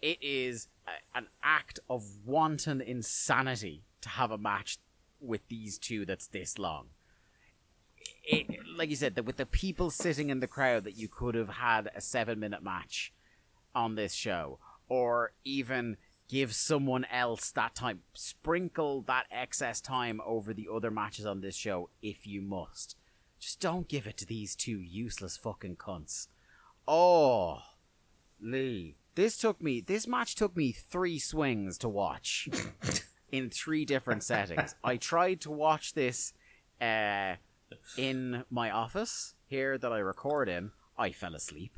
it 0.02 0.18
is 0.20 0.68
a, 0.86 1.16
an 1.16 1.28
act 1.42 1.78
of 1.88 2.04
wanton 2.26 2.80
insanity 2.80 3.82
to 4.00 4.08
have 4.10 4.30
a 4.30 4.38
match 4.38 4.78
with 5.20 5.46
these 5.48 5.78
two 5.78 6.04
that's 6.04 6.26
this 6.26 6.58
long. 6.58 6.88
It, 8.24 8.46
like 8.76 8.90
you 8.90 8.96
said, 8.96 9.14
that 9.14 9.24
with 9.24 9.36
the 9.36 9.46
people 9.46 9.90
sitting 9.90 10.28
in 10.28 10.40
the 10.40 10.46
crowd, 10.46 10.84
that 10.84 10.98
you 10.98 11.08
could 11.08 11.34
have 11.34 11.48
had 11.48 11.90
a 11.94 12.00
seven 12.00 12.38
minute 12.38 12.62
match 12.62 13.12
on 13.74 13.94
this 13.94 14.12
show, 14.12 14.58
or 14.88 15.32
even 15.44 15.96
give 16.28 16.54
someone 16.54 17.04
else 17.06 17.50
that 17.52 17.74
time. 17.74 18.00
Sprinkle 18.14 19.02
that 19.02 19.26
excess 19.30 19.80
time 19.80 20.20
over 20.24 20.52
the 20.54 20.68
other 20.72 20.90
matches 20.90 21.26
on 21.26 21.40
this 21.40 21.56
show 21.56 21.90
if 22.02 22.26
you 22.26 22.42
must. 22.42 22.96
Just 23.38 23.60
don't 23.60 23.88
give 23.88 24.06
it 24.06 24.16
to 24.18 24.26
these 24.26 24.56
two 24.56 24.78
useless 24.80 25.36
fucking 25.36 25.76
cunts. 25.76 26.28
Oh, 26.86 27.60
Lee, 28.40 28.96
this 29.14 29.36
took 29.36 29.62
me. 29.62 29.80
This 29.80 30.06
match 30.06 30.34
took 30.34 30.56
me 30.56 30.72
three 30.72 31.18
swings 31.18 31.78
to 31.78 31.88
watch 31.88 32.48
in 33.32 33.50
three 33.50 33.84
different 33.84 34.22
settings. 34.22 34.74
I 34.82 34.96
tried 34.96 35.40
to 35.42 35.50
watch 35.50 35.94
this 35.94 36.32
uh, 36.80 37.34
in 37.96 38.44
my 38.50 38.70
office 38.70 39.34
here 39.46 39.78
that 39.78 39.92
I 39.92 39.98
record 39.98 40.48
in. 40.48 40.72
I 40.96 41.12
fell 41.12 41.34
asleep. 41.34 41.72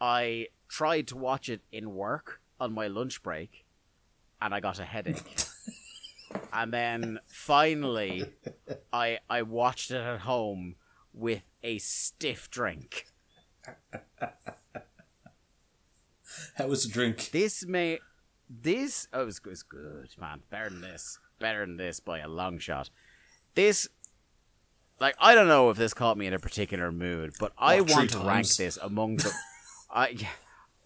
I 0.00 0.48
tried 0.68 1.06
to 1.08 1.16
watch 1.16 1.48
it 1.48 1.60
in 1.70 1.94
work 1.94 2.41
on 2.62 2.72
my 2.72 2.86
lunch 2.86 3.24
break, 3.24 3.64
and 4.40 4.54
I 4.54 4.60
got 4.60 4.78
a 4.78 4.84
headache. 4.84 5.46
and 6.52 6.72
then 6.72 7.18
finally, 7.26 8.26
I 8.92 9.18
I 9.28 9.42
watched 9.42 9.90
it 9.90 9.96
at 9.96 10.20
home 10.20 10.76
with 11.12 11.42
a 11.64 11.78
stiff 11.78 12.48
drink. 12.50 13.06
How 16.54 16.68
was 16.68 16.84
the 16.84 16.92
drink? 16.92 17.30
This 17.32 17.66
may 17.66 17.98
this 18.48 19.08
oh, 19.12 19.22
it 19.22 19.26
was, 19.26 19.38
it 19.44 19.46
was 19.46 19.62
good, 19.64 20.10
man. 20.20 20.42
Better 20.48 20.70
than 20.70 20.82
this. 20.82 21.18
Better 21.40 21.66
than 21.66 21.76
this 21.76 21.98
by 21.98 22.20
a 22.20 22.28
long 22.28 22.60
shot. 22.60 22.90
This 23.56 23.88
like 25.00 25.16
I 25.18 25.34
don't 25.34 25.48
know 25.48 25.68
if 25.70 25.76
this 25.76 25.94
caught 25.94 26.16
me 26.16 26.28
in 26.28 26.32
a 26.32 26.38
particular 26.38 26.92
mood, 26.92 27.32
but 27.40 27.52
I 27.58 27.78
oh, 27.78 27.82
What, 27.82 27.90
want 27.90 28.10
to 28.10 28.18
rank 28.20 28.46
this 28.54 28.78
among 28.80 29.16
the 29.16 29.32
I 29.90 30.16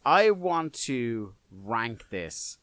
I 0.07 0.31
want 0.31 0.73
to 0.85 1.35
rank 1.51 2.11
this 2.11 2.59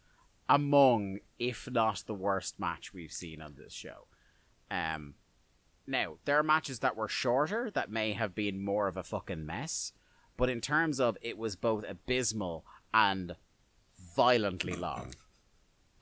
among 0.48 1.20
if 1.38 1.70
not 1.70 2.04
the 2.08 2.14
worst 2.14 2.58
match 2.58 2.94
we've 2.94 3.12
seen 3.12 3.42
on 3.42 3.56
this 3.58 3.74
show. 3.74 4.08
Um 4.72 5.16
now, 5.86 6.16
there 6.24 6.40
are 6.40 6.44
matches 6.44 6.80
that 6.80 6.96
were 6.96 7.10
shorter 7.10 7.70
that 7.72 7.92
may 7.92 8.14
have 8.14 8.34
been 8.34 8.64
more 8.64 8.88
of 8.88 8.96
a 8.96 9.04
fucking 9.04 9.46
mess, 9.46 9.92
but 10.38 10.50
in 10.50 10.62
terms 10.62 11.02
of 11.02 11.18
it 11.22 11.38
was 11.38 11.58
both 11.58 11.84
abysmal 11.86 12.64
and 12.94 13.36
violently 14.16 14.74
long. 14.74 15.14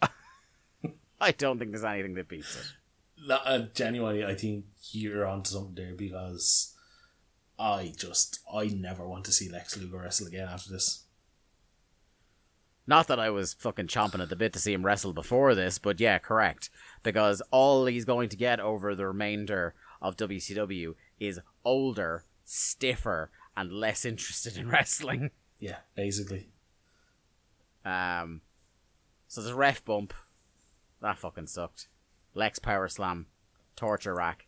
I 1.19 1.31
don't 1.31 1.57
think 1.57 1.71
there's 1.71 1.83
anything 1.83 2.13
that 2.13 2.27
beats 2.27 2.55
it. 2.55 3.31
Uh, 3.31 3.59
genuinely, 3.73 4.23
I 4.23 4.35
think 4.35 4.65
you're 4.91 5.25
onto 5.25 5.49
something 5.49 5.73
there 5.73 5.95
because 5.95 6.75
I 7.57 7.93
just 7.97 8.39
I 8.53 8.65
never 8.67 9.07
want 9.07 9.25
to 9.25 9.31
see 9.31 9.49
Lex 9.49 9.77
Luger 9.77 9.97
wrestle 9.97 10.27
again 10.27 10.47
after 10.47 10.71
this. 10.71 11.05
Not 12.91 13.07
that 13.07 13.21
I 13.21 13.29
was 13.29 13.53
fucking 13.53 13.87
chomping 13.87 14.21
at 14.21 14.27
the 14.27 14.35
bit 14.35 14.51
to 14.51 14.59
see 14.59 14.73
him 14.73 14.85
wrestle 14.85 15.13
before 15.13 15.55
this, 15.55 15.79
but 15.79 16.01
yeah, 16.01 16.17
correct. 16.17 16.69
Because 17.03 17.41
all 17.49 17.85
he's 17.85 18.03
going 18.03 18.27
to 18.27 18.35
get 18.35 18.59
over 18.59 18.93
the 18.93 19.07
remainder 19.07 19.75
of 20.01 20.17
WCW 20.17 20.95
is 21.17 21.39
older, 21.63 22.25
stiffer, 22.43 23.31
and 23.55 23.71
less 23.71 24.03
interested 24.11 24.57
in 24.57 24.67
wrestling. 24.67 25.31
Yeah, 25.57 25.77
basically. 25.95 26.49
Um, 27.85 28.41
so 29.29 29.39
there's 29.39 29.53
a 29.53 29.55
ref 29.55 29.85
bump. 29.85 30.13
That 31.01 31.17
fucking 31.17 31.47
sucked. 31.47 31.87
Lex 32.35 32.59
power 32.59 32.89
slam, 32.89 33.27
torture 33.77 34.15
rack. 34.15 34.47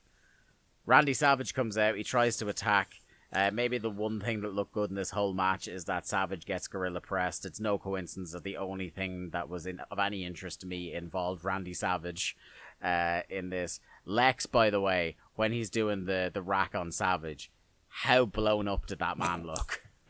Randy 0.86 1.14
Savage 1.14 1.54
comes 1.54 1.78
out. 1.78 1.96
He 1.96 2.04
tries 2.04 2.36
to 2.36 2.50
attack. 2.50 2.96
Uh, 3.34 3.50
maybe 3.52 3.78
the 3.80 3.90
one 3.90 4.20
thing 4.20 4.42
that 4.42 4.54
looked 4.54 4.74
good 4.74 4.90
in 4.92 4.96
this 4.96 5.10
whole 5.12 5.34
match 5.34 5.68
is 5.68 5.86
that 5.86 6.06
Savage 6.08 6.46
gets 6.46 6.68
gorilla 6.68 7.02
pressed. 7.02 7.46
It's 7.46 7.60
no 7.60 7.78
coincidence 7.80 8.32
that 8.34 8.44
the 8.44 8.58
only 8.58 8.90
thing 8.90 9.32
that 9.32 9.50
was 9.50 9.66
in, 9.66 9.80
of 9.90 9.98
any 10.00 10.24
interest 10.24 10.62
to 10.62 10.68
me 10.68 10.94
involved 10.94 11.44
Randy 11.44 11.74
Savage. 11.74 12.38
uh, 12.84 13.22
in 13.30 13.50
this. 13.50 13.80
Lex, 14.06 14.46
by 14.46 14.70
the 14.70 14.82
way, 14.82 15.16
when 15.36 15.52
he's 15.54 15.70
doing 15.70 16.06
the 16.06 16.30
the 16.34 16.42
rack 16.42 16.76
on 16.76 16.92
Savage, 16.92 17.50
how 17.88 18.26
blown 18.26 18.68
up 18.68 18.86
did 18.86 19.00
that 19.00 19.18
man 19.18 19.46
look? 19.46 19.82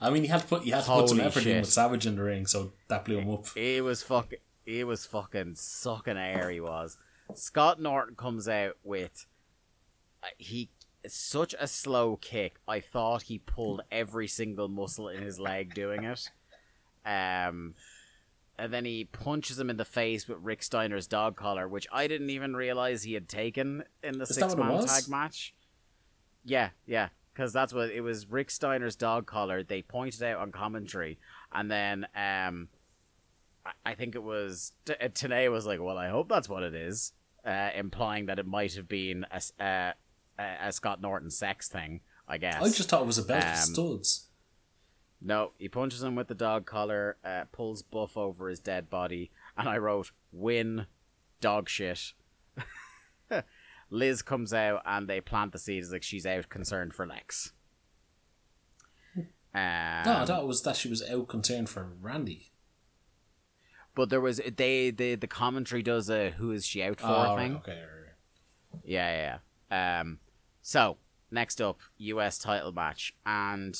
I 0.00 0.10
mean, 0.10 0.22
you 0.24 0.30
had 0.30 0.42
to 0.42 0.46
put 0.46 0.64
you 0.64 0.72
had 0.72 0.84
to 0.84 0.90
put 0.90 1.08
some 1.08 1.18
Holy 1.18 1.28
effort 1.28 1.46
in 1.46 1.60
with 1.60 1.68
Savage 1.72 2.06
in 2.06 2.16
the 2.16 2.22
ring, 2.22 2.46
so 2.46 2.72
that 2.88 3.04
blew 3.04 3.18
him 3.18 3.30
up. 3.30 3.46
He 3.54 3.80
was 3.80 4.02
fucking. 4.02 4.38
He 4.64 4.84
was 4.84 5.04
fucking 5.06 5.56
sucking 5.56 6.16
air. 6.16 6.50
He 6.50 6.60
was. 6.60 6.96
Scott 7.34 7.80
Norton 7.80 8.14
comes 8.16 8.48
out 8.48 8.76
with. 8.82 9.26
uh, 10.22 10.28
He 10.38 10.70
such 11.14 11.54
a 11.58 11.66
slow 11.66 12.16
kick. 12.16 12.56
I 12.66 12.80
thought 12.80 13.22
he 13.22 13.38
pulled 13.38 13.82
every 13.90 14.26
single 14.28 14.68
muscle 14.68 15.08
in 15.08 15.22
his 15.22 15.38
leg 15.38 15.74
doing 15.74 16.04
it. 16.04 16.30
Um, 17.04 17.74
and 18.58 18.72
then 18.72 18.84
he 18.84 19.04
punches 19.04 19.58
him 19.58 19.70
in 19.70 19.76
the 19.76 19.84
face 19.84 20.26
with 20.28 20.38
Rick 20.42 20.62
Steiner's 20.62 21.06
dog 21.06 21.36
collar, 21.36 21.68
which 21.68 21.86
I 21.92 22.06
didn't 22.08 22.30
even 22.30 22.56
realize 22.56 23.02
he 23.02 23.14
had 23.14 23.28
taken 23.28 23.84
in 24.02 24.18
the 24.18 24.26
six 24.26 24.54
man 24.56 24.68
tag 24.86 25.08
match. 25.08 25.54
Yeah, 26.44 26.70
yeah, 26.86 27.08
because 27.32 27.52
that's 27.52 27.72
what 27.72 27.90
it 27.90 28.00
was. 28.00 28.26
Rick 28.28 28.50
Steiner's 28.50 28.96
dog 28.96 29.26
collar. 29.26 29.62
They 29.62 29.82
pointed 29.82 30.22
out 30.22 30.40
on 30.40 30.50
commentary, 30.52 31.18
and 31.52 31.70
then 31.70 32.04
um, 32.16 32.68
I- 33.64 33.72
I 33.90 33.94
think 33.94 34.14
it 34.14 34.22
was 34.22 34.72
T- 34.84 34.94
uh, 35.00 35.08
Tenay 35.08 35.50
was 35.50 35.66
like, 35.66 35.80
"Well, 35.80 35.98
I 35.98 36.08
hope 36.08 36.28
that's 36.28 36.48
what 36.48 36.62
it 36.62 36.74
is," 36.74 37.12
uh, 37.44 37.70
implying 37.76 38.26
that 38.26 38.38
it 38.38 38.46
might 38.46 38.74
have 38.74 38.88
been 38.88 39.24
a, 39.30 39.62
uh, 39.62 39.92
a, 40.38 40.72
Scott 40.72 41.00
Norton 41.00 41.30
sex 41.30 41.68
thing. 41.68 42.00
I 42.26 42.36
guess. 42.38 42.62
I 42.62 42.66
just 42.68 42.88
thought 42.90 43.00
it 43.02 43.06
was 43.06 43.18
a 43.18 43.22
belt 43.24 43.42
of 43.42 43.48
Um, 43.50 43.56
studs. 43.56 44.26
No, 45.20 45.52
he 45.58 45.68
punches 45.68 46.02
him 46.02 46.14
with 46.14 46.28
the 46.28 46.34
dog 46.34 46.66
collar, 46.66 47.16
uh, 47.24 47.44
pulls 47.50 47.82
Buff 47.82 48.16
over 48.16 48.48
his 48.50 48.60
dead 48.60 48.88
body, 48.90 49.30
and 49.56 49.68
I 49.68 49.78
wrote, 49.78 50.12
win, 50.30 50.86
dog 51.40 51.68
shit. 51.68 52.12
Liz 53.90 54.22
comes 54.22 54.52
out 54.52 54.82
and 54.84 55.08
they 55.08 55.20
plant 55.20 55.52
the 55.52 55.58
seeds 55.58 55.90
like 55.90 56.02
she's 56.02 56.26
out 56.26 56.48
concerned 56.50 56.94
for 56.94 57.06
Lex. 57.06 57.52
Um, 59.16 59.24
No, 59.54 60.18
I 60.18 60.24
thought 60.26 60.42
it 60.42 60.46
was 60.46 60.62
that 60.62 60.76
she 60.76 60.88
was 60.88 61.02
out 61.10 61.26
concerned 61.28 61.68
for 61.70 61.84
Randy. 62.00 62.52
but 63.94 64.10
there 64.10 64.20
was 64.20 64.40
they 64.56 64.90
the 64.90 65.14
the 65.16 65.26
commentary 65.26 65.82
does 65.82 66.08
a 66.10 66.30
who 66.32 66.52
is 66.52 66.64
she 66.66 66.82
out 66.82 67.00
for 67.00 67.06
Oh, 67.08 67.36
thing. 67.36 67.54
right, 67.54 67.60
okay, 67.62 67.72
right, 67.80 68.02
right. 68.74 68.82
Yeah, 68.84 69.10
yeah. 69.10 69.38
yeah. 69.70 70.00
Um, 70.00 70.18
so 70.68 70.98
next 71.30 71.62
up, 71.62 71.80
U.S. 71.96 72.36
title 72.36 72.72
match, 72.72 73.14
and 73.24 73.74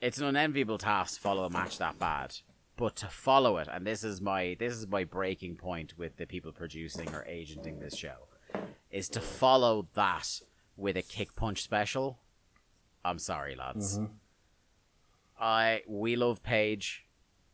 it's 0.00 0.18
an 0.18 0.24
unenviable 0.24 0.78
task 0.78 1.14
to 1.14 1.20
follow 1.20 1.44
a 1.44 1.50
match 1.50 1.78
that 1.78 1.96
bad. 1.96 2.34
But 2.76 2.96
to 2.96 3.06
follow 3.06 3.58
it, 3.58 3.68
and 3.72 3.86
this 3.86 4.02
is 4.02 4.20
my 4.20 4.56
this 4.58 4.72
is 4.72 4.88
my 4.88 5.04
breaking 5.04 5.54
point 5.54 5.96
with 5.96 6.16
the 6.16 6.26
people 6.26 6.50
producing 6.50 7.14
or 7.14 7.24
agenting 7.28 7.78
this 7.78 7.94
show, 7.94 8.26
is 8.90 9.08
to 9.10 9.20
follow 9.20 9.86
that 9.94 10.40
with 10.76 10.96
a 10.96 11.02
kick 11.02 11.36
punch 11.36 11.62
special. 11.62 12.18
I'm 13.04 13.20
sorry, 13.20 13.54
lads. 13.54 14.00
I 15.38 15.82
we 15.86 16.16
love 16.16 16.42
Page. 16.42 17.04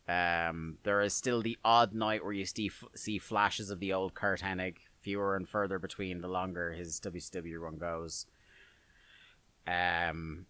Um, 0.08 0.78
there 0.84 1.02
is 1.02 1.12
still 1.12 1.42
the 1.42 1.58
odd 1.62 1.92
night 1.92 2.24
where 2.24 2.32
you 2.32 2.46
see 2.46 2.70
see 2.94 3.18
flashes 3.18 3.68
of 3.68 3.78
the 3.78 3.92
old 3.92 4.14
Curt 4.14 4.40
Hennig, 4.40 4.76
fewer 5.02 5.36
and 5.36 5.48
further 5.48 5.78
between 5.78 6.20
the 6.20 6.28
longer 6.28 6.72
his 6.72 7.00
WCW 7.00 7.60
run 7.60 7.76
goes. 7.76 8.26
Um, 9.66 10.46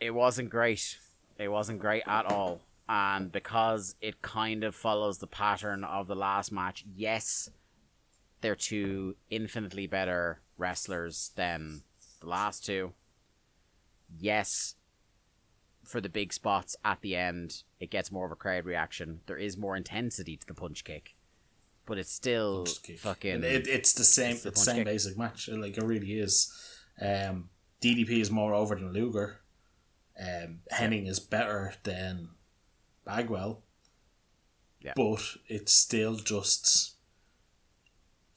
it 0.00 0.10
wasn't 0.12 0.50
great. 0.50 0.98
It 1.38 1.48
wasn't 1.48 1.80
great 1.80 2.02
at 2.06 2.26
all, 2.26 2.60
and 2.88 3.32
because 3.32 3.94
it 4.00 4.22
kind 4.22 4.64
of 4.64 4.74
follows 4.74 5.18
the 5.18 5.26
pattern 5.26 5.84
of 5.84 6.06
the 6.06 6.14
last 6.14 6.52
match, 6.52 6.84
yes, 6.94 7.48
they're 8.40 8.54
two 8.54 9.16
infinitely 9.30 9.86
better 9.86 10.40
wrestlers 10.58 11.32
than 11.36 11.82
the 12.20 12.28
last 12.28 12.64
two. 12.64 12.92
Yes, 14.18 14.74
for 15.84 16.00
the 16.00 16.08
big 16.08 16.32
spots 16.32 16.76
at 16.84 17.00
the 17.00 17.16
end, 17.16 17.62
it 17.80 17.90
gets 17.90 18.12
more 18.12 18.26
of 18.26 18.32
a 18.32 18.36
crowd 18.36 18.64
reaction. 18.64 19.20
There 19.26 19.38
is 19.38 19.56
more 19.56 19.76
intensity 19.76 20.36
to 20.36 20.46
the 20.46 20.54
punch 20.54 20.84
kick, 20.84 21.14
but 21.86 21.98
it's 21.98 22.12
still 22.12 22.66
fucking. 22.98 23.42
It, 23.44 23.66
it's 23.66 23.92
the 23.92 24.04
same. 24.04 24.32
It's 24.32 24.42
the 24.42 24.56
same 24.56 24.76
kick. 24.76 24.84
basic 24.86 25.18
match. 25.18 25.48
Like 25.48 25.76
it 25.76 25.84
really 25.84 26.12
is. 26.12 26.52
Um, 27.00 27.48
DDP 27.80 28.20
is 28.20 28.30
more 28.30 28.54
over 28.54 28.74
than 28.74 28.92
Luger. 28.92 29.40
Um, 30.20 30.60
Hennig 30.72 31.08
is 31.08 31.20
better 31.20 31.74
than 31.82 32.30
Bagwell. 33.04 33.62
Yeah. 34.80 34.92
But 34.96 35.22
it's 35.46 35.72
still 35.72 36.16
just 36.16 36.94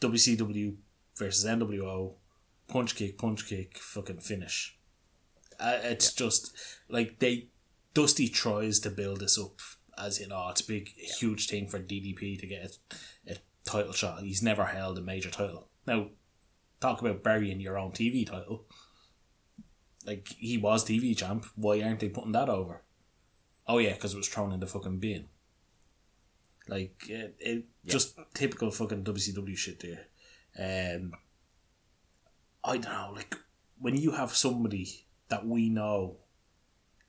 WCW 0.02 0.76
versus 1.16 1.46
NWO. 1.46 2.14
Punch 2.68 2.96
kick, 2.96 3.18
punch 3.18 3.48
kick, 3.48 3.78
fucking 3.78 4.20
finish. 4.20 4.78
Uh, 5.60 5.80
it's 5.84 6.14
just 6.14 6.56
like 6.90 7.20
they. 7.20 7.48
Dusty 7.94 8.28
tries 8.28 8.80
to 8.82 8.90
build 8.90 9.22
this 9.22 9.40
up 9.40 9.62
as 9.98 10.20
you 10.20 10.28
know 10.28 10.48
it's 10.50 10.62
a 10.62 10.68
big, 10.68 10.90
huge 11.20 11.48
thing 11.48 11.68
for 11.68 11.80
DDP 11.80 12.40
to 12.40 12.48
get 12.48 12.78
title 13.66 13.94
shot. 13.94 14.22
He's 14.22 14.44
never 14.44 14.66
held 14.66 14.98
a 14.98 15.02
major 15.02 15.30
title. 15.30 15.68
Now, 15.86 16.10
talk 16.80 17.02
about 17.02 17.24
burying 17.24 17.60
your 17.60 17.78
own 17.78 17.92
TV 17.92 18.26
title. 18.26 18.66
Like 20.06 20.28
he 20.38 20.58
was 20.58 20.86
TV 20.86 21.18
champ. 21.18 21.46
Why 21.56 21.82
aren't 21.82 22.00
they 22.00 22.10
putting 22.10 22.34
that 22.34 22.50
over? 22.50 22.84
Oh 23.68 23.80
yeah, 23.80 23.94
because 23.94 24.14
it 24.14 24.18
was 24.18 24.28
thrown 24.28 24.52
in 24.52 24.60
the 24.60 24.68
fucking 24.68 25.00
bin. 25.00 25.26
Like 26.68 27.06
it, 27.10 27.36
it 27.40 27.66
just 27.86 28.18
typical 28.34 28.72
fucking 28.72 29.04
WCW 29.04 29.58
shit 29.58 29.80
there. 29.80 30.08
Um, 30.58 31.14
I 32.64 32.78
don't 32.78 32.92
know. 32.92 33.12
Like 33.16 33.36
when 33.80 33.96
you 33.96 34.12
have 34.12 34.36
somebody 34.36 35.06
that 35.30 35.46
we 35.46 35.70
know 35.70 36.18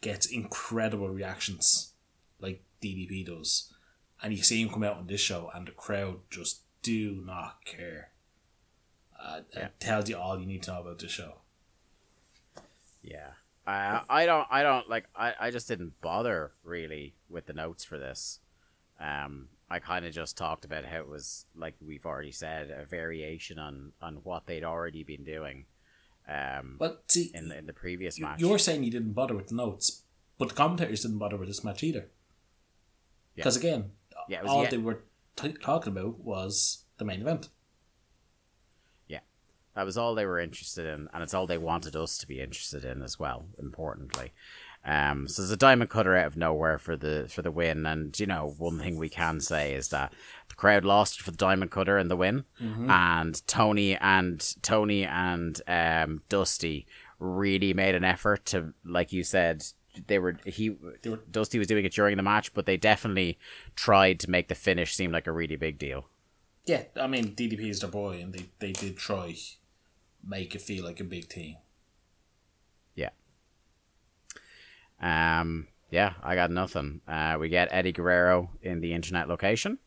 gets 0.00 0.26
incredible 0.26 1.08
reactions, 1.08 1.92
like 2.40 2.62
DDP 2.82 3.26
does, 3.26 3.72
and 4.22 4.32
you 4.32 4.42
see 4.42 4.62
him 4.62 4.68
come 4.70 4.82
out 4.84 4.96
on 4.96 5.06
this 5.06 5.20
show, 5.20 5.50
and 5.54 5.66
the 5.66 5.72
crowd 5.72 6.20
just 6.30 6.60
do 6.82 7.22
not 7.24 7.64
care. 7.64 8.10
Uh, 9.20 9.40
It 9.52 9.72
tells 9.80 10.08
you 10.08 10.16
all 10.16 10.38
you 10.38 10.46
need 10.46 10.62
to 10.64 10.72
know 10.72 10.80
about 10.80 10.98
this 10.98 11.10
show. 11.10 11.34
Yeah. 13.02 13.30
Uh, 13.66 14.00
I 14.08 14.26
don't. 14.26 14.46
I 14.50 14.62
don't 14.62 14.88
like. 14.88 15.06
I, 15.16 15.34
I 15.40 15.50
just 15.50 15.66
didn't 15.68 16.00
bother 16.00 16.52
really 16.62 17.14
with 17.28 17.46
the 17.46 17.52
notes 17.52 17.84
for 17.84 17.98
this. 17.98 18.38
Um, 19.00 19.48
I 19.68 19.80
kind 19.80 20.06
of 20.06 20.12
just 20.12 20.36
talked 20.36 20.64
about 20.64 20.84
how 20.84 20.98
it 20.98 21.08
was 21.08 21.46
like 21.56 21.74
we've 21.84 22.06
already 22.06 22.30
said 22.30 22.70
a 22.70 22.84
variation 22.86 23.58
on 23.58 23.92
on 24.00 24.16
what 24.22 24.46
they'd 24.46 24.62
already 24.64 25.02
been 25.02 25.24
doing. 25.24 25.64
Um, 26.28 26.76
But 26.78 27.04
see, 27.08 27.30
in 27.34 27.48
the, 27.48 27.58
in 27.58 27.66
the 27.66 27.72
previous 27.72 28.18
match. 28.20 28.40
you're 28.40 28.58
saying 28.58 28.82
you 28.84 28.90
didn't 28.90 29.12
bother 29.12 29.34
with 29.34 29.48
the 29.48 29.54
notes, 29.56 30.02
but 30.38 30.48
the 30.48 30.54
commentators 30.54 31.02
didn't 31.02 31.18
bother 31.18 31.36
with 31.36 31.48
this 31.48 31.62
match 31.64 31.82
either. 31.82 32.06
Yeah. 33.34 33.44
Because 33.44 33.56
again, 33.56 33.92
Yeah, 34.28 34.42
all 34.50 34.62
the- 34.64 34.70
they 34.70 34.78
were 34.78 35.04
t- 35.36 35.52
talking 35.54 35.92
about 35.92 36.18
was 36.20 36.84
the 36.98 37.04
main 37.04 37.20
event. 37.20 37.48
Yeah, 39.06 39.20
that 39.74 39.84
was 39.84 39.96
all 39.96 40.14
they 40.14 40.26
were 40.26 40.40
interested 40.40 40.86
in, 40.86 41.08
and 41.12 41.22
it's 41.22 41.34
all 41.34 41.46
they 41.46 41.58
wanted 41.58 41.96
us 41.96 42.18
to 42.18 42.26
be 42.26 42.40
interested 42.40 42.84
in 42.84 43.02
as 43.02 43.18
well. 43.18 43.46
Importantly, 43.58 44.32
um, 44.84 45.28
so 45.28 45.42
there's 45.42 45.50
a 45.50 45.56
diamond 45.56 45.90
cutter 45.90 46.16
out 46.16 46.26
of 46.26 46.36
nowhere 46.36 46.78
for 46.78 46.96
the 46.96 47.26
for 47.28 47.42
the 47.42 47.50
win, 47.50 47.86
and 47.86 48.18
you 48.18 48.26
know 48.26 48.54
one 48.58 48.78
thing 48.78 48.96
we 48.96 49.08
can 49.08 49.40
say 49.40 49.74
is 49.74 49.88
that 49.88 50.12
the 50.48 50.54
crowd 50.54 50.84
lost 50.84 51.20
for 51.20 51.30
the 51.30 51.36
diamond 51.36 51.70
cutter 51.70 51.98
and 51.98 52.10
the 52.10 52.16
win, 52.16 52.44
and 52.90 53.46
Tony 53.46 53.96
and 53.96 54.54
Tony 54.62 55.04
and 55.04 55.60
um, 55.68 56.22
Dusty 56.28 56.86
really 57.18 57.72
made 57.72 57.94
an 57.94 58.04
effort 58.04 58.44
to, 58.44 58.74
like 58.84 59.10
you 59.12 59.24
said, 59.24 59.64
they 60.06 60.18
were 60.18 60.38
he 60.44 60.76
They 61.02 61.10
were- 61.10 61.22
Dusty 61.30 61.58
was 61.58 61.68
doing 61.68 61.84
it 61.84 61.92
during 61.92 62.16
the 62.16 62.22
match, 62.22 62.52
but 62.54 62.66
they 62.66 62.76
definitely 62.76 63.38
tried 63.74 64.20
to 64.20 64.30
make 64.30 64.48
the 64.48 64.54
finish 64.54 64.94
seem 64.94 65.12
like 65.12 65.26
a 65.26 65.32
really 65.32 65.56
big 65.56 65.78
deal. 65.78 66.08
Yeah, 66.64 66.84
I 67.00 67.06
mean 67.06 67.34
DDP 67.34 67.68
is 67.70 67.80
their 67.80 67.90
boy, 67.90 68.20
and 68.20 68.32
they, 68.32 68.46
they 68.58 68.72
did 68.72 68.96
try 68.96 69.34
make 70.26 70.54
it 70.54 70.62
feel 70.62 70.84
like 70.84 70.98
a 71.00 71.04
big 71.04 71.28
team. 71.28 71.56
Yeah. 72.94 73.10
Um. 75.00 75.68
Yeah, 75.90 76.14
I 76.22 76.34
got 76.34 76.50
nothing. 76.50 77.00
Uh, 77.06 77.36
we 77.38 77.48
get 77.48 77.68
Eddie 77.70 77.92
Guerrero 77.92 78.50
in 78.60 78.80
the 78.80 78.92
internet 78.92 79.28
location, 79.28 79.78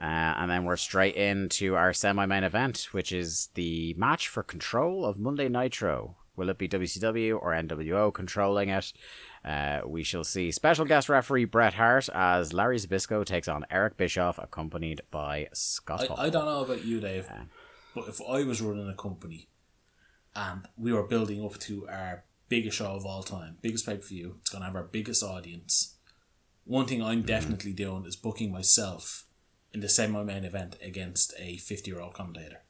uh, 0.00 0.04
and 0.04 0.50
then 0.50 0.64
we're 0.64 0.76
straight 0.76 1.14
into 1.14 1.76
our 1.76 1.92
semi-main 1.92 2.42
event, 2.42 2.88
which 2.90 3.12
is 3.12 3.48
the 3.54 3.94
match 3.96 4.26
for 4.26 4.42
control 4.42 5.06
of 5.06 5.18
Monday 5.20 5.48
Nitro. 5.48 6.16
Will 6.34 6.48
it 6.48 6.58
be 6.58 6.68
WCW 6.68 7.38
or 7.40 7.52
NWO 7.52 8.12
controlling 8.12 8.70
it? 8.70 8.92
Uh, 9.44 9.80
we 9.86 10.02
shall 10.02 10.24
see. 10.24 10.50
Special 10.50 10.84
guest 10.84 11.08
referee 11.08 11.46
Bret 11.46 11.74
Hart 11.74 12.08
as 12.12 12.52
Larry 12.52 12.76
Zbyszko 12.76 13.24
takes 13.24 13.48
on 13.48 13.64
Eric 13.70 13.96
Bischoff, 13.96 14.38
accompanied 14.38 15.00
by 15.10 15.48
Scott. 15.52 16.06
I, 16.10 16.26
I 16.26 16.30
don't 16.30 16.44
know 16.44 16.62
about 16.64 16.84
you, 16.84 17.00
Dave, 17.00 17.26
but 17.94 18.08
if 18.08 18.20
I 18.20 18.44
was 18.44 18.60
running 18.60 18.88
a 18.88 18.94
company 18.94 19.48
and 20.36 20.68
we 20.76 20.92
were 20.92 21.02
building 21.04 21.44
up 21.44 21.58
to 21.60 21.88
our 21.88 22.24
biggest 22.48 22.76
show 22.76 22.92
of 22.92 23.06
all 23.06 23.22
time, 23.22 23.56
biggest 23.62 23.86
pay 23.86 23.96
per 23.96 24.02
view, 24.02 24.36
it's 24.40 24.50
going 24.50 24.60
to 24.60 24.66
have 24.66 24.76
our 24.76 24.82
biggest 24.82 25.22
audience. 25.22 25.96
One 26.64 26.86
thing 26.86 27.02
I'm 27.02 27.22
definitely 27.22 27.72
doing 27.72 28.04
is 28.04 28.16
booking 28.16 28.52
myself 28.52 29.24
in 29.72 29.80
the 29.80 29.88
semi 29.88 30.22
main 30.22 30.44
event 30.44 30.76
against 30.82 31.32
a 31.38 31.56
50 31.56 31.90
year 31.90 32.00
old 32.00 32.12
commentator. 32.12 32.62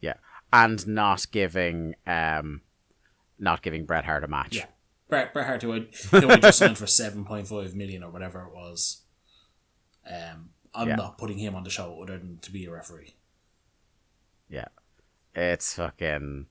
Yeah, 0.00 0.14
and 0.50 0.86
not 0.86 1.26
giving 1.30 1.94
um, 2.06 2.62
not 3.38 3.62
giving 3.62 3.84
Bret 3.84 4.06
Hart 4.06 4.24
a 4.24 4.28
match. 4.28 4.56
Yeah. 4.56 4.66
Bret, 5.12 5.34
Bret 5.34 5.46
Hart, 5.46 5.60
who 5.60 5.74
I, 5.74 5.80
who 6.10 6.30
I 6.30 6.36
just 6.38 6.56
signed 6.56 6.78
for 6.78 6.86
7.5 6.86 7.74
million 7.74 8.02
or 8.02 8.10
whatever 8.10 8.40
it 8.44 8.54
was. 8.54 9.02
Um, 10.10 10.48
I'm 10.74 10.88
Yeah. 10.88 10.96
not 10.96 11.18
putting 11.18 11.36
him 11.36 11.54
on 11.54 11.64
the 11.64 11.68
show 11.70 12.00
other 12.02 12.16
than 12.16 12.38
to 12.38 12.50
be 12.50 12.64
a 12.64 12.70
referee. 12.70 13.14
Yeah. 14.48 14.68
It's 15.34 15.74
fucking. 15.74 16.46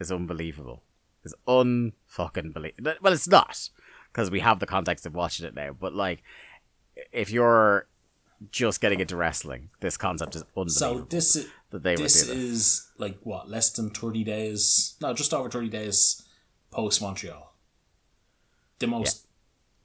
It's 0.00 0.10
unbelievable. 0.10 0.82
It's 1.24 1.32
unfucking 1.46 2.52
believable. 2.52 2.94
Well, 3.00 3.12
it's 3.12 3.28
not 3.28 3.70
because 4.10 4.32
we 4.32 4.40
have 4.40 4.58
the 4.58 4.66
context 4.66 5.06
of 5.06 5.14
watching 5.14 5.46
it 5.46 5.54
now. 5.54 5.70
But 5.72 5.94
like, 5.94 6.24
if 7.12 7.30
you're 7.30 7.86
just 8.50 8.80
getting 8.80 8.98
into 8.98 9.14
wrestling, 9.16 9.70
this 9.78 9.96
concept 9.96 10.34
is 10.34 10.42
unbelievable. 10.56 10.70
So 10.70 11.06
this 11.08 11.36
is 11.36 11.46
that 11.70 11.84
they 11.84 11.94
this 11.94 12.26
this. 12.26 12.28
is 12.28 12.90
like 12.98 13.16
what 13.22 13.48
less 13.48 13.70
than 13.70 13.90
30 13.90 14.24
days 14.24 14.96
no 15.00 15.14
just 15.14 15.32
over 15.32 15.48
30 15.48 15.68
days 15.68 16.22
post 16.72 17.00
montreal 17.00 17.51
the 18.82 18.86
most 18.88 19.26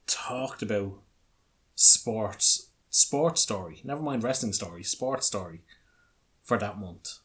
talked 0.06 0.62
about 0.62 0.92
sports 1.74 2.70
sports 2.90 3.40
story 3.42 3.80
never 3.84 4.02
mind 4.02 4.22
wrestling 4.22 4.52
story 4.52 4.82
sports 4.82 5.26
story 5.26 5.60
for 6.42 6.56
that 6.58 6.78
month. 6.78 7.18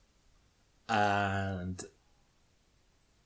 And 0.90 1.82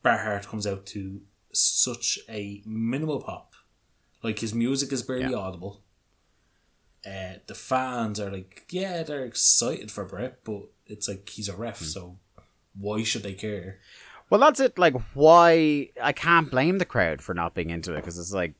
Bret 0.04 0.20
Hart 0.22 0.48
comes 0.48 0.68
out 0.68 0.86
to 0.88 1.22
such 1.52 2.20
a 2.30 2.62
minimal 2.66 3.20
pop. 3.20 3.54
Like 4.22 4.40
his 4.40 4.54
music 4.54 4.92
is 4.94 5.02
barely 5.02 5.32
Yeah. 5.32 5.38
audible. 5.40 5.82
Uh, 7.04 7.36
the 7.48 7.56
fans 7.56 8.20
are 8.20 8.30
like, 8.32 8.66
yeah, 8.70 9.02
they're 9.02 9.26
excited 9.26 9.92
for 9.92 10.06
Bret, 10.06 10.44
but 10.44 10.70
it's 10.86 11.08
like 11.08 11.28
he's 11.30 11.50
a 11.50 11.56
ref, 11.56 11.80
so 11.82 12.20
why 12.80 13.04
should 13.04 13.24
they 13.24 13.34
care? 13.34 13.80
Well, 14.30 14.42
that's 14.42 14.60
it. 14.60 14.78
Like, 14.78 14.96
why? 15.14 15.90
I 16.02 16.12
can't 16.12 16.52
blame 16.52 16.80
the 16.80 16.86
crowd 16.86 17.22
for 17.22 17.34
not 17.34 17.54
being 17.54 17.70
into 17.70 17.94
it 17.94 17.98
because 17.98 18.18
it's 18.18 18.34
like, 18.34 18.54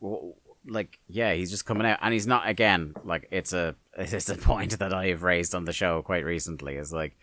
w- 0.00 0.34
like, 0.66 0.98
yeah, 1.06 1.34
he's 1.34 1.50
just 1.50 1.66
coming 1.66 1.86
out, 1.86 1.98
and 2.00 2.12
he's 2.12 2.26
not. 2.26 2.48
Again, 2.48 2.94
like, 3.04 3.28
it's 3.30 3.52
a 3.52 3.74
it's 3.98 4.28
a 4.28 4.36
point 4.36 4.78
that 4.78 4.92
I 4.92 5.08
have 5.08 5.22
raised 5.22 5.54
on 5.54 5.64
the 5.64 5.72
show 5.72 6.00
quite 6.02 6.24
recently. 6.24 6.76
Is 6.76 6.92
like, 6.92 7.16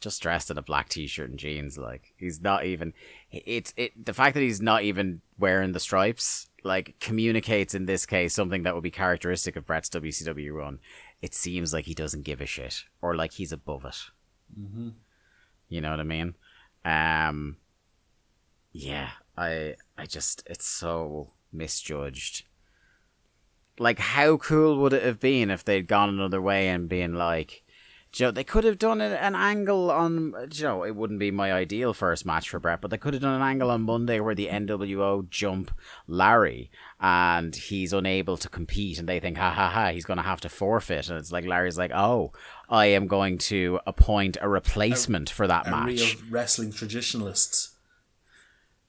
just 0.00 0.22
dressed 0.22 0.50
in 0.50 0.58
a 0.58 0.62
black 0.62 0.88
t-shirt 0.88 1.30
and 1.30 1.38
jeans. 1.38 1.76
Like, 1.76 2.14
he's 2.16 2.40
not 2.40 2.64
even. 2.64 2.92
It's 3.32 3.74
it. 3.76 4.04
The 4.04 4.14
fact 4.14 4.34
that 4.34 4.42
he's 4.42 4.60
not 4.60 4.82
even 4.82 5.20
wearing 5.38 5.72
the 5.72 5.80
stripes, 5.80 6.48
like, 6.62 6.94
communicates 7.00 7.74
in 7.74 7.86
this 7.86 8.06
case 8.06 8.34
something 8.34 8.62
that 8.62 8.74
would 8.74 8.84
be 8.84 8.90
characteristic 8.90 9.56
of 9.56 9.66
Bret's 9.66 9.88
WCW 9.88 10.52
run. 10.52 10.78
It 11.20 11.34
seems 11.34 11.72
like 11.72 11.86
he 11.86 11.94
doesn't 11.94 12.22
give 12.22 12.40
a 12.40 12.46
shit, 12.46 12.84
or 13.00 13.16
like 13.16 13.32
he's 13.32 13.52
above 13.52 13.84
it. 13.84 13.96
Mm-hmm. 14.56 14.90
You 15.68 15.80
know 15.80 15.90
what 15.90 16.00
I 16.00 16.04
mean? 16.04 16.34
Um 16.84 17.56
Yeah, 18.72 19.10
I 19.36 19.76
I 19.98 20.06
just 20.06 20.42
it's 20.46 20.66
so 20.66 21.32
misjudged. 21.52 22.44
Like 23.78 23.98
how 23.98 24.36
cool 24.36 24.78
would 24.78 24.92
it 24.92 25.02
have 25.02 25.20
been 25.20 25.50
if 25.50 25.64
they'd 25.64 25.86
gone 25.86 26.08
another 26.08 26.40
way 26.40 26.68
and 26.68 26.88
been 26.88 27.14
like 27.14 27.64
Joe, 28.12 28.30
they 28.30 28.44
could 28.44 28.64
have 28.64 28.78
done 28.78 29.00
an, 29.00 29.12
an 29.12 29.34
angle 29.34 29.90
on 29.90 30.34
Joe. 30.50 30.84
It 30.84 30.94
wouldn't 30.94 31.18
be 31.18 31.30
my 31.30 31.50
ideal 31.50 31.94
first 31.94 32.26
match 32.26 32.50
for 32.50 32.60
Bret, 32.60 32.82
but 32.82 32.90
they 32.90 32.98
could 32.98 33.14
have 33.14 33.22
done 33.22 33.34
an 33.40 33.42
angle 33.48 33.70
on 33.70 33.82
Monday 33.82 34.20
where 34.20 34.34
the 34.34 34.48
NWO 34.48 35.28
jump 35.30 35.70
Larry 36.06 36.70
and 37.00 37.56
he's 37.56 37.94
unable 37.94 38.36
to 38.36 38.50
compete, 38.50 38.98
and 38.98 39.08
they 39.08 39.18
think, 39.18 39.38
ha 39.38 39.50
ha 39.50 39.70
ha, 39.70 39.92
he's 39.92 40.04
going 40.04 40.18
to 40.18 40.22
have 40.22 40.42
to 40.42 40.50
forfeit, 40.50 41.08
and 41.08 41.18
it's 41.18 41.32
like 41.32 41.46
Larry's 41.46 41.78
like, 41.78 41.90
oh, 41.92 42.32
I 42.68 42.86
am 42.86 43.06
going 43.06 43.38
to 43.38 43.80
appoint 43.86 44.36
a 44.42 44.48
replacement 44.48 45.30
for 45.30 45.46
that 45.46 45.66
A 45.66 45.70
match. 45.70 45.86
real 45.86 46.08
wrestling 46.30 46.70
traditionalists. 46.70 47.70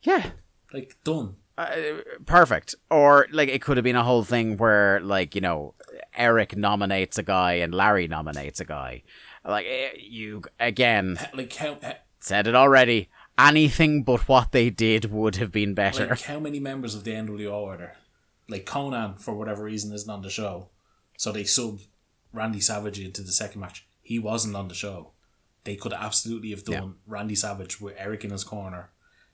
Yeah, 0.02 0.32
Like, 0.74 0.98
done. 1.06 1.38
Uh, 1.64 2.02
perfect. 2.26 2.76
Or 2.90 3.28
like 3.32 3.50
it 3.50 3.62
could 3.62 3.78
have 3.78 3.84
been 3.84 3.96
a 3.96 4.04
whole 4.04 4.24
thing 4.24 4.58
where 4.58 5.00
like 5.00 5.36
you 5.36 5.42
know 5.42 5.74
Eric 6.16 6.56
nominates 6.58 7.18
a 7.18 7.24
guy 7.24 7.54
and 7.54 7.74
Larry 7.74 8.08
nominates 8.08 8.60
a 8.60 8.66
guy. 8.66 9.04
Like 9.46 9.66
eh, 9.68 9.90
you 10.00 10.44
again 10.60 11.20
Like, 11.34 11.54
how, 11.56 11.78
how- 11.82 11.96
said 12.20 12.48
it 12.48 12.56
already. 12.56 13.10
Anything 13.38 14.04
but 14.04 14.28
what 14.28 14.52
they 14.52 14.70
did 14.70 15.12
would 15.12 15.38
have 15.38 15.52
been 15.52 15.74
better. 15.74 16.08
like, 16.08 16.22
how 16.22 16.40
many 16.40 16.60
members 16.60 16.94
of 16.94 17.04
the 17.04 17.12
NWO 17.12 17.66
are 17.68 17.78
there? 17.78 17.98
Like, 18.48 18.66
Konnan, 18.66 19.20
for 19.20 19.34
whatever 19.34 19.64
reason, 19.64 19.92
isn't 19.92 20.10
on 20.10 20.22
the 20.22 20.30
show. 20.30 20.70
So 21.18 21.32
they 21.32 21.44
sub 21.44 21.80
Randy 22.32 22.60
Savage 22.60 23.00
into 23.00 23.24
the 23.24 23.32
second 23.32 23.62
match. 23.62 23.88
He 24.04 24.20
wasn't 24.20 24.56
on 24.56 24.68
the 24.68 24.76
show. 24.76 25.14
They 25.64 25.76
could 25.76 25.94
absolutely 25.94 26.52
have 26.52 26.64
done 26.64 26.96
Randy 27.08 27.36
Savage 27.36 27.82
with 27.82 27.96
Eric 27.98 28.24
in 28.24 28.30
his 28.32 28.44
corner 28.44 28.90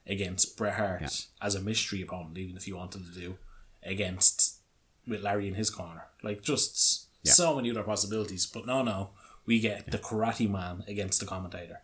against 0.10 0.58
Bret 0.58 0.74
Hart 0.74 1.28
as 1.42 1.56
a 1.56 1.62
mystery 1.62 2.02
opponent, 2.02 2.38
even 2.38 2.58
if 2.58 2.68
you 2.68 2.76
wanted 2.76 3.06
to 3.06 3.20
do 3.20 3.38
against 3.84 4.60
with 5.08 5.22
Larry 5.22 5.48
in 5.48 5.54
his 5.54 5.70
corner. 5.70 6.08
Like 6.24 6.42
just 6.42 7.08
so 7.24 7.56
many 7.56 7.70
other 7.72 7.84
possibilities. 7.84 8.46
But 8.46 8.66
no, 8.66 8.82
no, 8.82 9.12
we 9.46 9.60
get 9.60 9.92
the 9.92 9.98
Karate 9.98 10.50
Man 10.50 10.84
against 10.88 11.20
the 11.20 11.26
commentator. 11.26 11.82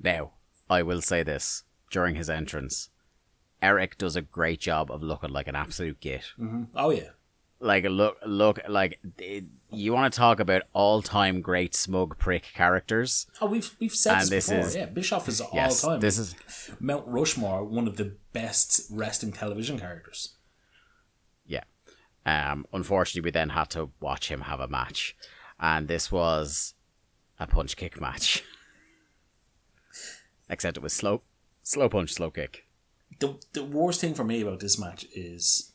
Now, 0.00 0.32
I 0.70 0.82
will 0.82 1.02
say 1.02 1.22
this 1.22 1.64
during 1.90 2.14
his 2.14 2.30
entrance, 2.30 2.90
Eric 3.60 3.98
does 3.98 4.16
a 4.16 4.22
great 4.22 4.60
job 4.60 4.90
of 4.90 5.02
looking 5.02 5.30
like 5.30 5.48
an 5.48 5.56
absolute 5.56 6.00
git. 6.00 6.32
Mm-hmm. 6.38 6.64
Oh 6.76 6.90
yeah, 6.90 7.10
like 7.60 7.84
look 7.84 8.16
look 8.24 8.60
like 8.68 9.00
it, 9.18 9.44
you 9.70 9.92
want 9.92 10.12
to 10.12 10.16
talk 10.16 10.38
about 10.40 10.62
all-time 10.72 11.40
great 11.40 11.74
smug 11.74 12.16
prick 12.18 12.44
characters 12.54 13.26
oh 13.40 13.46
we've 13.46 13.74
we've 13.80 13.94
said 13.94 14.20
And 14.22 14.28
this, 14.28 14.48
before. 14.48 14.64
is- 14.66 14.76
yeah, 14.76 14.86
Bischoff 14.86 15.28
is 15.28 15.40
all 15.40 15.50
yes 15.54 15.82
time. 15.82 16.00
this 16.00 16.18
is 16.18 16.34
Mount 16.78 17.06
Rushmore, 17.08 17.64
one 17.64 17.88
of 17.88 17.96
the 17.96 18.16
best 18.32 18.82
wrestling 18.90 19.32
television 19.32 19.78
characters. 19.78 20.34
yeah 21.46 21.64
um 22.24 22.66
unfortunately 22.72 23.26
we 23.26 23.32
then 23.32 23.50
had 23.50 23.70
to 23.70 23.90
watch 24.00 24.30
him 24.30 24.42
have 24.42 24.60
a 24.60 24.68
match 24.68 25.16
and 25.58 25.88
this 25.88 26.12
was 26.12 26.74
a 27.40 27.46
punch 27.46 27.76
kick 27.76 28.00
match 28.00 28.44
except 30.48 30.76
it 30.76 30.82
was 30.82 30.92
slow 30.92 31.22
slow 31.62 31.88
punch 31.88 32.12
slow 32.12 32.30
kick 32.30 32.64
The 33.18 33.36
the 33.52 33.64
worst 33.64 34.00
thing 34.00 34.14
for 34.14 34.24
me 34.24 34.40
about 34.42 34.60
this 34.60 34.78
match 34.78 35.06
is 35.14 35.72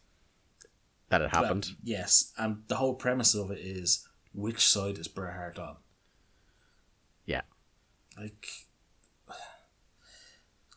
that 1.14 1.22
it 1.22 1.30
happened 1.30 1.68
yes, 1.84 2.34
and 2.38 2.64
the 2.68 2.76
whole 2.76 2.96
premise 2.96 3.36
of 3.36 3.52
it 3.52 3.60
is 3.60 4.08
which 4.34 4.66
side 4.68 4.98
is 4.98 5.08
Bret 5.08 5.36
Hart 5.36 5.60
on? 5.60 5.76
yeah 7.26 7.42
Like, 8.18 8.48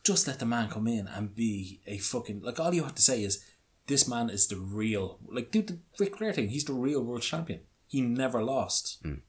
just 0.03 0.27
let 0.27 0.39
the 0.39 0.45
man 0.45 0.69
come 0.69 0.87
in 0.87 1.07
and 1.07 1.35
be 1.35 1.81
a 1.87 1.97
fucking 1.97 2.41
like. 2.41 2.59
All 2.59 2.73
you 2.73 2.83
have 2.83 2.95
to 2.95 3.01
say 3.01 3.23
is 3.23 3.43
this 3.87 4.07
man 4.07 4.29
is 4.29 4.47
the 4.47 4.57
real 4.57 5.17
like. 5.27 5.49
Do 5.51 5.61
the 5.63 5.79
Ric 5.99 6.17
Flair 6.17 6.33
thing. 6.33 6.49
He's 6.49 6.65
the 6.65 6.73
real 6.73 7.03
world 7.03 7.23
champion. 7.23 7.61
He 7.87 8.01
never 8.01 8.43
lost. 8.43 8.99
Hmm. 9.01 9.21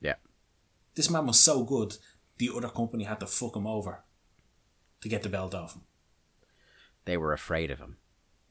yeah 0.00 0.16
This 0.94 1.10
man 1.10 1.26
was 1.26 1.40
so 1.40 1.64
good. 1.64 1.96
The 2.38 2.50
other 2.56 2.68
company 2.68 3.04
had 3.04 3.20
to 3.20 3.26
fuck 3.26 3.56
him 3.56 3.66
over 3.66 4.04
to 5.00 5.08
get 5.08 5.22
the 5.22 5.28
belt 5.28 5.54
off 5.54 5.74
him. 5.74 5.82
they 7.04 7.16
were 7.16 7.32
afraid 7.32 7.70
of 7.70 7.78
him 7.78 7.96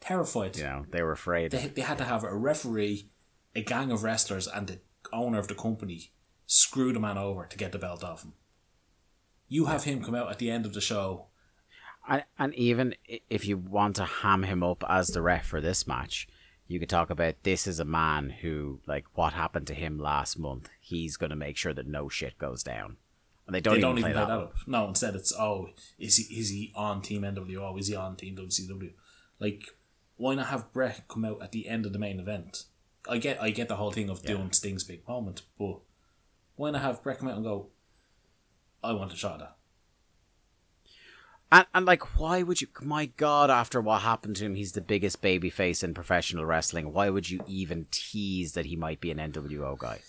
Terrified. 0.03 0.57
you 0.57 0.63
know 0.63 0.85
they 0.91 1.01
were 1.01 1.13
afraid 1.13 1.51
They, 1.51 1.67
they 1.67 1.81
had 1.81 1.97
to 1.97 2.03
have 2.03 2.25
a 2.25 2.35
referee, 2.35 3.09
a 3.55 3.61
gang 3.61 3.89
of 3.89 4.03
wrestlers, 4.03 4.47
and 4.47 4.67
the 4.67 4.79
owner 5.13 5.39
of 5.39 5.47
the 5.47 5.55
company 5.55 6.11
screw 6.45 6.91
the 6.91 6.99
man 6.99 7.17
over 7.17 7.45
to 7.45 7.57
get 7.57 7.71
the 7.71 7.79
belt 7.79 8.03
off 8.03 8.23
him. 8.23 8.33
You 9.47 9.65
have 9.65 9.85
him 9.85 10.03
come 10.03 10.13
out 10.13 10.29
at 10.29 10.39
the 10.39 10.51
end 10.51 10.65
of 10.65 10.73
the 10.73 10.81
show. 10.81 11.27
And, 12.05 12.25
and 12.37 12.53
even 12.55 12.95
if 13.29 13.47
you 13.47 13.57
want 13.57 13.95
to 13.95 14.03
ham 14.03 14.43
him 14.43 14.61
up 14.61 14.83
as 14.89 15.07
the 15.07 15.21
ref 15.21 15.45
for 15.45 15.61
this 15.61 15.87
match, 15.87 16.27
you 16.67 16.81
could 16.81 16.89
talk 16.89 17.09
about 17.09 17.43
this 17.43 17.65
is 17.65 17.79
a 17.79 17.85
man 17.85 18.29
who, 18.41 18.81
like, 18.85 19.05
what 19.13 19.31
happened 19.31 19.67
to 19.67 19.73
him 19.73 19.97
last 19.97 20.37
month. 20.37 20.69
He's 20.81 21.15
going 21.15 21.29
to 21.29 21.35
make 21.37 21.55
sure 21.55 21.73
that 21.73 21.87
no 21.87 22.09
shit 22.09 22.37
goes 22.37 22.61
down. 22.61 22.97
And 23.47 23.55
they 23.55 23.61
don't 23.61 23.75
they 23.75 23.79
even 23.79 23.89
don't 23.89 24.01
play 24.01 24.09
even 24.09 24.21
play 24.21 24.21
that. 24.21 24.27
that 24.27 24.43
up. 24.43 24.53
No, 24.67 24.87
instead 24.89 25.15
it's 25.15 25.33
oh, 25.33 25.69
is 25.97 26.17
he 26.17 26.39
is 26.39 26.49
he 26.49 26.73
on 26.75 27.01
Team 27.01 27.21
NWO? 27.21 27.79
Is 27.79 27.87
he 27.87 27.95
on 27.95 28.15
Team 28.17 28.35
WCW? 28.35 28.93
Like, 29.39 29.63
why 30.17 30.35
not 30.35 30.47
have 30.47 30.71
Bret 30.73 31.07
come 31.07 31.25
out 31.25 31.41
at 31.41 31.51
the 31.51 31.67
end 31.67 31.85
of 31.85 31.93
the 31.93 31.99
main 31.99 32.19
event? 32.19 32.65
I 33.09 33.17
get 33.17 33.41
I 33.41 33.49
get 33.49 33.67
the 33.67 33.75
whole 33.75 33.91
thing 33.91 34.09
of 34.09 34.23
doing 34.23 34.51
Sting's 34.51 34.83
big 34.83 35.07
moment, 35.07 35.41
but 35.59 35.79
why 36.55 36.71
not 36.71 36.81
have 36.81 37.03
Bret 37.03 37.19
come 37.19 37.27
out 37.27 37.35
and 37.35 37.43
go? 37.43 37.67
I 38.83 38.93
want 38.93 39.13
a 39.13 39.15
shot 39.15 39.33
at 39.33 39.39
that. 39.39 39.55
And, 41.51 41.67
and 41.75 41.85
like, 41.85 42.19
why 42.19 42.41
would 42.41 42.61
you? 42.61 42.67
My 42.81 43.05
God, 43.05 43.51
after 43.51 43.79
what 43.79 44.01
happened 44.01 44.37
to 44.37 44.45
him, 44.45 44.55
he's 44.55 44.71
the 44.71 44.81
biggest 44.81 45.21
babyface 45.21 45.83
in 45.83 45.93
professional 45.93 46.45
wrestling. 46.45 46.91
Why 46.91 47.09
would 47.09 47.29
you 47.29 47.43
even 47.47 47.85
tease 47.91 48.53
that 48.53 48.65
he 48.65 48.75
might 48.75 48.99
be 48.99 49.11
an 49.11 49.19
NWO 49.19 49.77
guy? 49.77 49.99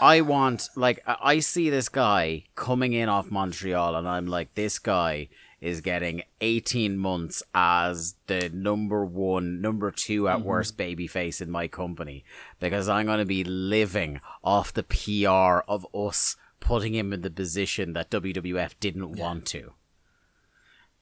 I 0.00 0.22
want, 0.22 0.70
like, 0.74 1.02
I 1.06 1.40
see 1.40 1.68
this 1.68 1.90
guy 1.90 2.44
coming 2.54 2.94
in 2.94 3.10
off 3.10 3.30
Montreal, 3.30 3.94
and 3.94 4.08
I'm 4.08 4.26
like, 4.26 4.54
this 4.54 4.78
guy 4.78 5.28
is 5.60 5.80
getting 5.80 6.22
18 6.40 6.96
months 6.96 7.42
as 7.54 8.14
the 8.26 8.48
number 8.52 9.04
one, 9.04 9.60
number 9.60 9.90
two 9.90 10.28
at 10.28 10.38
mm-hmm. 10.38 10.46
worst 10.46 10.78
babyface 10.78 11.40
in 11.40 11.50
my 11.50 11.68
company. 11.68 12.24
Because 12.58 12.88
I'm 12.88 13.06
going 13.06 13.18
to 13.18 13.26
be 13.26 13.44
living 13.44 14.20
off 14.42 14.72
the 14.72 14.82
PR 14.82 15.64
of 15.70 15.86
us 15.94 16.36
putting 16.60 16.94
him 16.94 17.12
in 17.12 17.22
the 17.22 17.30
position 17.30 17.92
that 17.92 18.10
WWF 18.10 18.74
didn't 18.80 19.16
want 19.16 19.46
to. 19.46 19.72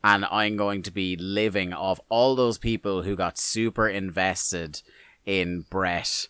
And 0.03 0.25
I'm 0.27 0.57
going 0.57 0.83
to 0.83 0.93
be 0.93 1.17
living 1.17 1.73
off 1.73 2.01
all 2.09 2.37
those 2.37 2.59
people 2.59 3.03
who 3.03 3.17
got 3.17 3.39
super 3.39 3.89
invested 3.89 4.83
in 5.27 5.67
Bret 5.69 6.29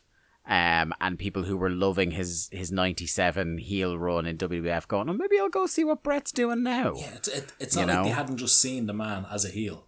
um, 0.48 0.92
and 1.00 1.18
people 1.18 1.44
who 1.44 1.56
were 1.56 1.70
loving 1.70 2.10
his 2.12 2.48
his 2.50 2.72
97 2.72 3.58
heel 3.58 3.96
run 3.98 4.26
in 4.26 4.36
WWF 4.38 4.88
going, 4.88 5.08
oh, 5.08 5.12
maybe 5.12 5.38
I'll 5.38 5.48
go 5.50 5.66
see 5.66 5.84
what 5.84 6.02
Bret's 6.02 6.32
doing 6.32 6.62
now. 6.62 6.94
Yeah, 6.96 7.14
it's 7.14 7.28
it, 7.28 7.52
it's 7.60 7.76
You 7.76 7.86
not 7.86 7.94
like 7.96 8.04
they 8.04 8.10
hadn't 8.10 8.38
just 8.38 8.60
seen 8.60 8.86
the 8.86 8.94
man 8.94 9.26
as 9.30 9.44
a 9.44 9.50
heel. 9.50 9.86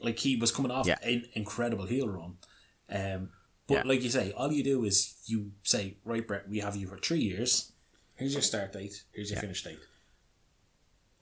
Like 0.00 0.18
he 0.20 0.36
was 0.36 0.50
coming 0.52 0.70
off 0.70 0.86
Yeah. 0.86 0.96
an 1.02 1.24
incredible 1.34 1.86
heel 1.86 2.08
run. 2.08 2.36
Um, 2.88 3.30
but 3.66 3.74
Yeah. 3.74 3.82
like 3.84 4.02
you 4.02 4.10
say, 4.10 4.32
all 4.32 4.50
you 4.52 4.64
do 4.64 4.84
is 4.84 5.14
you 5.26 5.52
say, 5.62 5.98
right, 6.04 6.26
Bret, 6.26 6.48
we 6.48 6.60
have 6.60 6.76
you 6.76 6.86
for 6.86 6.96
three 6.98 7.20
years. 7.20 7.72
Here's 8.14 8.32
your 8.32 8.42
start 8.42 8.72
date. 8.72 9.04
Here's 9.12 9.30
your 9.30 9.40
finish 9.40 9.62
date. 9.64 9.78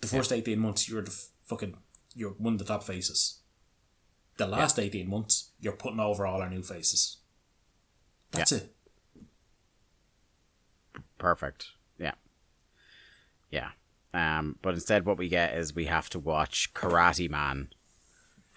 The 0.01 0.09
first 0.09 0.32
eighteen 0.32 0.59
months, 0.61 0.89
you're 0.89 1.03
the 1.03 1.11
f- 1.11 1.28
fucking 1.45 1.77
you're 2.15 2.31
one 2.32 2.53
of 2.55 2.59
the 2.59 2.65
top 2.65 2.82
faces. 2.85 3.40
The 4.36 4.47
last 4.47 4.78
eighteen 4.78 5.09
months, 5.09 5.51
you're 5.61 5.73
putting 5.77 6.01
over 6.01 6.27
all 6.27 6.40
our 6.43 6.51
new 6.51 6.62
faces. 6.62 7.18
That's 8.32 8.52
it. 8.52 8.74
Perfect. 11.18 11.68
Yeah. 11.98 12.14
Yeah. 13.50 13.70
Um, 14.14 14.56
but 14.62 14.74
instead, 14.74 15.05
what 15.05 15.18
we 15.18 15.28
get 15.28 15.55
is 15.56 15.74
we 15.74 15.86
have 15.86 16.09
to 16.10 16.18
watch 16.18 16.72
Karate 16.74 17.28
Man 17.28 17.68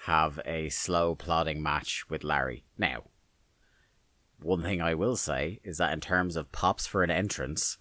have 0.06 0.40
a 0.46 0.70
slow 0.70 1.16
plodding 1.16 1.62
match 1.62 2.10
with 2.10 2.24
Larry. 2.24 2.64
Now, 2.78 3.04
one 4.42 4.64
thing 4.64 4.82
I 4.82 4.96
will 4.96 5.16
say 5.16 5.60
is 5.64 5.78
that 5.78 5.94
in 5.94 6.00
terms 6.00 6.36
of 6.36 6.52
pops 6.52 6.88
for 6.88 7.04
an 7.04 7.12
entrance, 7.12 7.78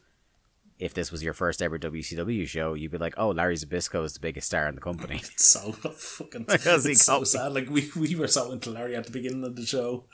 if 0.81 0.95
this 0.95 1.13
was 1.13 1.23
your 1.23 1.35
first 1.35 1.61
ever 1.63 1.79
WCW 1.79 2.47
show, 2.49 2.75
you'd 2.75 2.91
be 2.91 2.99
like, 2.99 3.15
"Oh, 3.17 3.29
Larry 3.31 3.55
Zbyszko 3.57 4.05
is 4.05 4.15
the 4.15 4.21
biggest 4.21 4.47
star 4.49 4.67
in 4.67 4.75
the 4.75 4.81
company." 4.81 5.17
It's 5.23 5.45
so 5.47 5.73
fucking 5.73 6.45
Because 6.49 6.85
he 6.85 6.93
it's 6.93 7.05
so 7.05 7.23
sad. 7.23 7.53
Like 7.53 7.69
we, 7.71 7.91
we 7.95 8.15
were 8.17 8.27
so 8.29 8.51
into 8.53 8.71
Larry 8.71 8.97
at 8.97 9.05
the 9.05 9.11
beginning 9.13 9.45
of 9.45 9.55
the 9.57 9.65
show. 9.67 10.05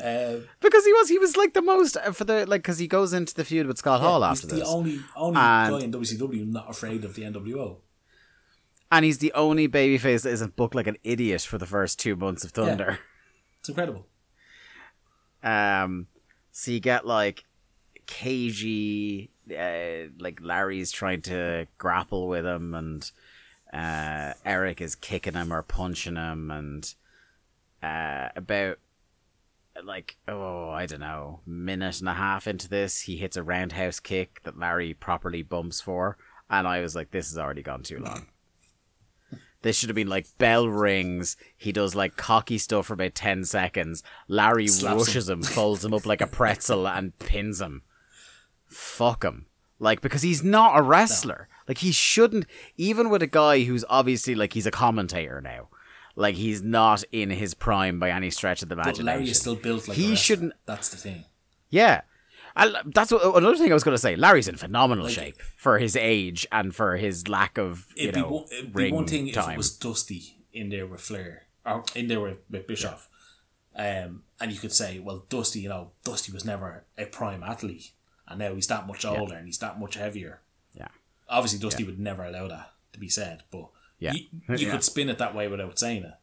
Uh, 0.00 0.36
because 0.60 0.84
he 0.86 0.92
was 0.94 1.08
he 1.08 1.18
was 1.18 1.36
like 1.36 1.52
the 1.54 1.62
most 1.62 1.96
uh, 1.98 2.10
for 2.12 2.24
the 2.24 2.46
like 2.46 2.62
because 2.62 2.78
he 2.78 2.88
goes 2.88 3.12
into 3.12 3.34
the 3.34 3.44
feud 3.44 3.66
with 3.66 3.78
Scott 3.78 4.00
Hall 4.00 4.22
he's 4.28 4.38
after 4.38 4.46
the 4.48 4.60
this, 4.60 4.68
only 4.68 4.98
only 5.14 5.38
And- 5.38 5.70
guy 5.72 5.80
in 5.84 5.92
WCW 5.92 6.46
not 6.48 6.70
afraid 6.70 7.04
of 7.04 7.14
the 7.14 7.22
NWO. 7.22 7.76
and 8.90 9.04
he's 9.04 9.18
the 9.18 9.32
only 9.34 9.68
babyface 9.68 10.22
that 10.22 10.30
isn't 10.30 10.56
booked 10.56 10.74
like 10.74 10.86
an 10.86 10.96
idiot 11.04 11.42
for 11.42 11.58
the 11.58 11.66
first 11.66 11.98
two 12.00 12.16
months 12.16 12.44
of 12.44 12.50
Thunder. 12.52 12.98
It's 13.60 13.68
incredible. 13.68 14.06
Um, 15.42 16.06
so 16.52 16.70
you 16.70 16.80
get 16.80 17.06
like 17.06 17.44
cagey, 18.06 19.30
uh, 19.50 20.10
like 20.18 20.40
Larry's 20.40 20.92
trying 20.92 21.22
to 21.22 21.66
grapple 21.78 22.28
with 22.28 22.44
him, 22.44 22.74
and 22.74 23.10
uh, 23.72 24.34
Eric 24.44 24.80
is 24.80 24.94
kicking 24.94 25.34
him 25.34 25.52
or 25.52 25.62
punching 25.62 26.16
him, 26.16 26.50
and 26.50 26.94
uh, 27.82 28.28
about 28.36 28.78
like 29.82 30.16
oh 30.28 30.70
I 30.70 30.86
don't 30.86 31.00
know 31.00 31.40
minute 31.46 31.98
and 32.00 32.08
a 32.08 32.14
half 32.14 32.46
into 32.46 32.68
this, 32.68 33.02
he 33.02 33.16
hits 33.16 33.36
a 33.36 33.42
roundhouse 33.42 34.00
kick 34.00 34.40
that 34.44 34.58
Larry 34.58 34.94
properly 34.94 35.42
bumps 35.42 35.80
for, 35.80 36.16
and 36.48 36.66
I 36.66 36.80
was 36.80 36.94
like, 36.94 37.10
this 37.10 37.28
has 37.30 37.38
already 37.38 37.62
gone 37.62 37.82
too 37.82 37.98
long. 37.98 38.28
This 39.62 39.78
should 39.78 39.88
have 39.88 39.96
been 39.96 40.08
like 40.08 40.26
bell 40.36 40.68
rings. 40.68 41.38
He 41.56 41.72
does 41.72 41.94
like 41.94 42.16
cocky 42.16 42.58
stuff 42.58 42.86
for 42.86 42.92
about 42.92 43.14
10 43.14 43.44
seconds. 43.46 44.02
Larry 44.28 44.68
Slaps 44.68 45.08
rushes 45.08 45.30
him, 45.30 45.42
folds 45.42 45.82
him 45.82 45.94
up 45.94 46.04
like 46.04 46.20
a 46.20 46.26
pretzel, 46.26 46.86
and 46.86 47.18
pins 47.18 47.62
him. 47.62 47.80
Fuck 48.74 49.24
him. 49.24 49.46
Like, 49.78 50.00
because 50.00 50.22
he's 50.22 50.42
not 50.42 50.78
a 50.78 50.82
wrestler. 50.82 51.48
Like, 51.68 51.78
he 51.78 51.92
shouldn't, 51.92 52.46
even 52.76 53.10
with 53.10 53.22
a 53.22 53.26
guy 53.26 53.64
who's 53.64 53.84
obviously 53.88 54.34
like 54.34 54.52
he's 54.52 54.66
a 54.66 54.70
commentator 54.70 55.40
now. 55.40 55.68
Like, 56.16 56.36
he's 56.36 56.62
not 56.62 57.02
in 57.10 57.30
his 57.30 57.54
prime 57.54 57.98
by 57.98 58.10
any 58.10 58.30
stretch 58.30 58.62
of 58.62 58.68
the 58.68 58.74
imagination. 58.74 59.04
But. 59.06 59.10
Larry 59.12 59.30
is 59.30 59.40
still 59.40 59.56
built 59.56 59.88
like 59.88 59.96
He 59.96 60.14
shouldn't- 60.14 60.52
That's 60.64 60.88
the 60.90 60.96
thing. 60.96 61.24
Yeah. 61.70 62.02
I, 62.56 62.72
that's 62.86 63.10
what, 63.10 63.36
another 63.36 63.56
thing 63.56 63.72
I 63.72 63.74
was 63.74 63.82
going 63.82 63.94
to 63.96 64.00
say. 64.00 64.14
Larry's 64.14 64.46
in 64.46 64.56
phenomenal 64.56 65.06
Like- 65.06 65.14
shape 65.14 65.42
for 65.56 65.78
his 65.80 65.96
age 65.96 66.46
and 66.52 66.72
for 66.74 66.96
his 66.96 67.26
lack 67.26 67.58
of 67.58 67.86
you 67.96 68.12
know 68.12 68.28
one, 68.28 68.44
it'd 68.52 68.74
ring 68.74 68.94
one 68.94 69.06
thing 69.06 69.26
if 69.26 69.36
it 69.36 69.56
was 69.56 69.76
Dusty 69.76 70.36
in 70.52 70.68
there 70.68 70.86
with 70.86 71.00
Flair 71.00 71.42
or 71.66 71.82
in 71.96 72.06
there 72.06 72.20
with, 72.20 72.38
with 72.48 72.68
Bischoff, 72.68 73.08
um, 73.74 74.22
and 74.40 74.52
you 74.52 74.58
could 74.60 74.72
say, 74.72 75.00
well, 75.00 75.24
Dusty, 75.28 75.60
you 75.62 75.68
know, 75.68 75.90
Dusty 76.04 76.30
was 76.30 76.44
never 76.44 76.84
a 76.96 77.06
prime 77.06 77.42
athlete, 77.42 77.90
and 78.28 78.38
now 78.38 78.54
he's 78.54 78.66
that 78.68 78.86
much 78.86 79.04
older 79.04 79.34
and 79.34 79.46
he's 79.46 79.58
that 79.58 79.78
much 79.78 79.94
heavier. 79.96 80.40
Yeah. 80.72 80.88
Obviously, 81.28 81.58
Dusty 81.58 81.84
would 81.84 81.98
never 81.98 82.24
allow 82.24 82.48
that 82.48 82.72
to 82.92 82.98
be 82.98 83.08
said, 83.08 83.42
but 83.50 83.68
Yeah. 83.98 84.12
you, 84.12 84.26
you 84.48 84.56
Yeah. 84.66 84.70
could 84.72 84.84
spin 84.84 85.08
it 85.08 85.18
that 85.18 85.34
way 85.34 85.48
without 85.48 85.78
saying 85.78 86.04
it. 86.04 86.14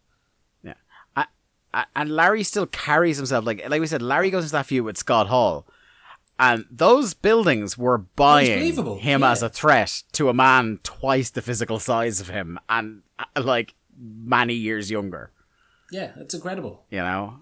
Yeah. 0.64 0.74
I, 1.16 1.26
I, 1.74 1.86
and 1.96 2.10
Larry 2.16 2.44
still 2.44 2.68
carries 2.68 3.18
himself 3.18 3.46
like 3.46 3.68
like 3.70 3.82
we 3.82 3.88
said. 3.88 4.02
Larry 4.02 4.30
goes 4.30 4.44
into 4.46 4.54
that 4.54 4.66
feud 4.66 4.86
with 4.86 4.98
Scott 4.98 5.28
Hall, 5.28 5.66
and 6.40 6.66
those 6.72 7.14
buildings 7.14 7.78
were 7.78 7.98
buying 7.98 8.74
him 9.00 9.22
yeah. 9.22 9.32
as 9.32 9.44
a 9.44 9.50
threat 9.50 10.04
to 10.14 10.30
a 10.30 10.34
man 10.34 10.80
twice 10.84 11.30
the 11.30 11.42
physical 11.42 11.80
size 11.80 12.20
of 12.20 12.30
him 12.30 12.60
and 12.68 13.04
uh, 13.20 13.42
like 13.42 13.76
many 13.98 14.54
years 14.54 14.90
younger. 14.90 15.32
Yeah, 15.92 16.12
it's 16.18 16.34
incredible. 16.34 16.86
You 16.90 17.00
know. 17.00 17.40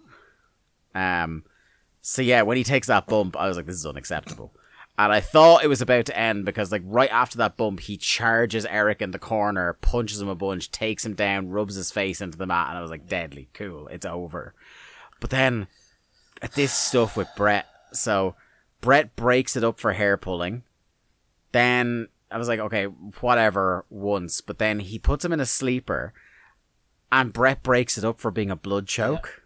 Um. 0.95 1.44
So 2.01 2.21
yeah, 2.21 2.41
when 2.41 2.57
he 2.57 2.63
takes 2.63 2.88
that 2.88 3.07
bump, 3.07 3.35
I 3.38 3.47
was 3.47 3.57
like, 3.57 3.65
"This 3.65 3.76
is 3.76 3.85
unacceptable." 3.85 4.53
And 4.97 5.13
I 5.13 5.21
thought 5.21 5.63
it 5.63 5.67
was 5.69 5.81
about 5.81 6.07
to 6.07 6.17
end 6.17 6.43
because, 6.43 6.73
like, 6.73 6.81
right 6.84 7.09
after 7.09 7.38
that 7.38 7.55
bump, 7.55 7.80
he 7.80 7.95
charges 7.95 8.65
Eric 8.65 9.01
in 9.01 9.11
the 9.11 9.19
corner, 9.19 9.77
punches 9.80 10.21
him 10.21 10.27
a 10.27 10.35
bunch, 10.35 10.71
takes 10.71 11.05
him 11.05 11.13
down, 11.13 11.49
rubs 11.49 11.76
his 11.76 11.89
face 11.91 12.19
into 12.19 12.38
the 12.38 12.45
mat, 12.45 12.67
and 12.69 12.77
I 12.77 12.81
was 12.81 12.91
like, 12.91 13.07
"Deadly, 13.07 13.49
cool, 13.53 13.88
it's 13.88 14.05
over." 14.05 14.53
But 15.21 15.30
then, 15.30 15.67
at 16.41 16.53
this 16.53 16.73
stuff 16.73 17.15
with 17.15 17.30
Bret, 17.38 17.65
so 17.93 18.35
Bret 18.81 19.15
breaks 19.15 19.55
it 19.55 19.63
up 19.63 19.80
for 19.80 19.93
hair 19.93 20.17
pulling. 20.17 20.63
Then 21.51 22.07
I 22.31 22.38
was 22.38 22.47
like, 22.47 22.59
okay, 22.59 22.85
whatever, 22.85 23.85
once. 23.89 24.41
But 24.41 24.59
then 24.59 24.80
he 24.80 24.99
puts 24.99 25.26
him 25.26 25.34
in 25.34 25.39
a 25.39 25.45
sleeper, 25.45 26.13
and 27.11 27.34
Bret 27.34 27.63
breaks 27.63 27.97
it 27.97 28.05
up 28.05 28.19
for 28.19 28.31
being 28.31 28.51
a 28.51 28.55
blood 28.55 28.88
choke. 28.88 29.43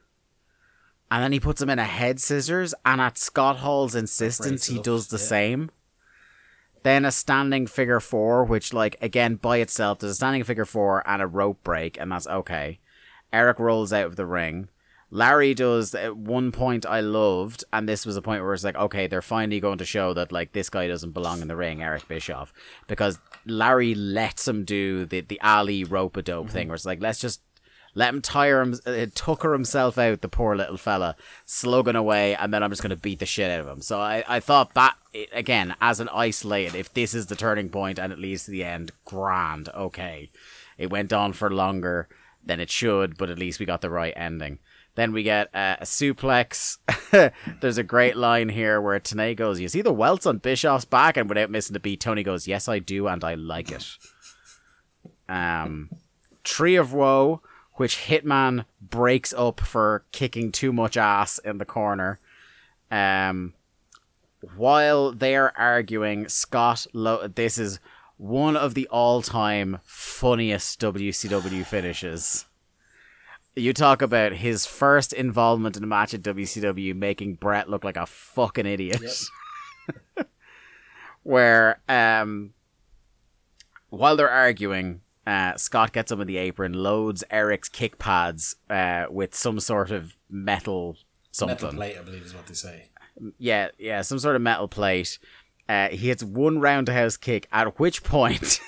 And 1.11 1.23
then 1.23 1.31
he 1.31 1.39
puts 1.39 1.61
him 1.61 1.69
in 1.69 1.80
a 1.80 1.84
head 1.84 2.19
scissors, 2.19 2.73
and 2.85 2.99
at 2.99 3.17
Scott 3.17 3.57
Hall's 3.57 3.93
insistence, 3.93 4.65
he 4.65 4.80
does 4.80 5.07
the 5.07 5.17
yeah. 5.17 5.23
same. 5.23 5.71
Then 6.81 7.05
a 7.05 7.11
standing 7.11 7.67
figure 7.67 7.99
four, 7.99 8.43
which, 8.43 8.73
like, 8.73 8.97
again, 9.01 9.35
by 9.35 9.57
itself, 9.57 9.99
there's 9.99 10.13
a 10.13 10.15
standing 10.15 10.43
figure 10.43 10.65
four 10.65 11.07
and 11.07 11.21
a 11.21 11.27
rope 11.27 11.63
break, 11.63 11.99
and 11.99 12.11
that's 12.11 12.27
okay. 12.27 12.80
Eric 13.31 13.59
rolls 13.59 13.93
out 13.93 14.05
of 14.07 14.15
the 14.15 14.25
ring. 14.25 14.69
Larry 15.13 15.53
does 15.53 15.93
at 15.93 16.17
one 16.17 16.51
point 16.51 16.88
I 16.88 16.99
loved, 16.99 17.63
and 17.71 17.88
this 17.88 18.03
was 18.03 18.17
a 18.17 18.21
point 18.21 18.43
where 18.43 18.55
it's 18.55 18.63
like, 18.63 18.75
okay, 18.75 19.05
they're 19.05 19.21
finally 19.21 19.59
going 19.59 19.77
to 19.77 19.85
show 19.85 20.11
that 20.15 20.31
like 20.31 20.53
this 20.53 20.71
guy 20.71 20.88
doesn't 20.88 21.11
belong 21.11 21.43
in 21.43 21.47
the 21.47 21.55
ring, 21.55 21.84
Eric 21.84 22.07
Bischoff, 22.07 22.51
because 22.88 23.19
Larry 23.45 23.93
lets 23.93 24.47
him 24.47 24.65
do 24.65 25.05
the 25.05 25.21
the 25.21 25.39
Ali 25.41 25.84
rope 25.84 26.17
a 26.17 26.23
dope 26.23 26.49
thing, 26.49 26.67
where 26.67 26.73
it's 26.73 26.85
like, 26.85 26.99
let's 26.99 27.19
just 27.19 27.41
let 27.95 28.13
him 28.13 28.21
tire 28.21 28.61
him, 28.61 28.79
uh, 28.85 29.05
tucker 29.13 29.53
himself 29.53 29.97
out, 29.97 30.21
the 30.21 30.29
poor 30.29 30.55
little 30.55 30.77
fella, 30.77 31.15
slugging 31.45 31.95
away, 31.95 32.35
and 32.35 32.53
then 32.53 32.63
I'm 32.63 32.71
just 32.71 32.81
going 32.81 32.89
to 32.89 32.95
beat 32.95 33.19
the 33.19 33.25
shit 33.25 33.51
out 33.51 33.59
of 33.59 33.67
him. 33.67 33.81
So 33.81 33.99
I, 33.99 34.23
I 34.27 34.39
thought 34.39 34.73
that, 34.73 34.95
again, 35.31 35.75
as 35.79 35.99
an 35.99 36.09
isolated, 36.09 36.75
if 36.75 36.93
this 36.93 37.13
is 37.13 37.27
the 37.27 37.35
turning 37.35 37.69
point 37.69 37.99
and 37.99 38.11
it 38.11 38.19
leads 38.19 38.45
to 38.45 38.51
the 38.51 38.63
end, 38.63 38.91
grand, 39.05 39.69
okay. 39.69 40.31
It 40.77 40.89
went 40.89 41.13
on 41.13 41.33
for 41.33 41.51
longer 41.51 42.07
than 42.43 42.59
it 42.59 42.69
should, 42.69 43.17
but 43.17 43.29
at 43.29 43.39
least 43.39 43.59
we 43.59 43.65
got 43.65 43.81
the 43.81 43.89
right 43.89 44.13
ending. 44.15 44.59
Then 44.95 45.11
we 45.11 45.23
get 45.23 45.47
uh, 45.55 45.77
a 45.79 45.85
suplex. 45.85 46.77
There's 47.61 47.77
a 47.79 47.83
great 47.83 48.15
line 48.15 48.49
here 48.49 48.79
where 48.79 48.99
Tenay 48.99 49.35
goes, 49.35 49.59
You 49.59 49.67
see 49.67 49.81
the 49.81 49.93
welts 49.93 50.25
on 50.25 50.37
Bischoff's 50.37 50.85
back? 50.85 51.17
And 51.17 51.27
without 51.27 51.49
missing 51.49 51.73
the 51.73 51.79
beat, 51.79 51.99
Tony 51.99 52.21
goes, 52.21 52.47
Yes, 52.47 52.67
I 52.67 52.79
do, 52.79 53.07
and 53.07 53.23
I 53.23 53.33
like 53.33 53.71
it. 53.71 53.87
Um, 55.27 55.89
Tree 56.43 56.75
of 56.75 56.93
Woe, 56.93 57.41
which 57.75 57.97
Hitman 58.07 58.65
breaks 58.81 59.33
up 59.33 59.59
for 59.59 60.05
kicking 60.11 60.51
too 60.51 60.71
much 60.71 60.97
ass 60.97 61.39
in 61.39 61.57
the 61.57 61.65
corner. 61.65 62.19
Um, 62.91 63.53
while 64.55 65.11
they're 65.11 65.57
arguing, 65.57 66.27
Scott, 66.27 66.85
Lo- 66.93 67.27
this 67.27 67.57
is 67.57 67.79
one 68.17 68.55
of 68.55 68.73
the 68.73 68.87
all-time 68.89 69.79
funniest 69.83 70.79
WCW 70.79 71.65
finishes. 71.65 72.45
You 73.55 73.73
talk 73.73 74.01
about 74.01 74.33
his 74.33 74.65
first 74.65 75.13
involvement 75.13 75.77
in 75.77 75.83
a 75.83 75.87
match 75.87 76.13
at 76.13 76.21
WCW 76.21 76.95
making 76.95 77.35
Bret 77.35 77.69
look 77.69 77.83
like 77.83 77.97
a 77.97 78.05
fucking 78.05 78.65
idiot. 78.65 79.03
Where 81.23 81.81
um 81.87 82.53
while 83.89 84.15
they're 84.15 84.29
arguing, 84.29 85.01
Uh, 85.25 85.55
Scott 85.55 85.93
gets 85.93 86.11
him 86.11 86.19
in 86.21 86.27
the 86.27 86.37
apron, 86.37 86.73
loads 86.73 87.23
Eric's 87.29 87.69
kick 87.69 87.97
pads 87.97 88.57
uh, 88.69 89.05
with 89.09 89.33
some 89.33 89.59
sort 89.59 89.91
of 89.91 90.15
metal 90.29 90.97
something. 91.31 91.55
Metal 91.55 91.77
plate, 91.77 91.97
I 91.97 92.01
believe, 92.01 92.23
is 92.23 92.35
what 92.35 92.45
they 92.47 92.53
say. 92.53 92.89
Yeah, 93.37 93.69
yeah, 93.77 94.01
some 94.01 94.19
sort 94.19 94.35
of 94.35 94.41
metal 94.41 94.67
plate. 94.67 95.19
Uh, 95.69 95.89
he 95.89 96.07
hits 96.07 96.23
one 96.23 96.59
roundhouse 96.59 97.15
kick, 97.15 97.47
at 97.51 97.79
which 97.79 98.03
point 98.03 98.59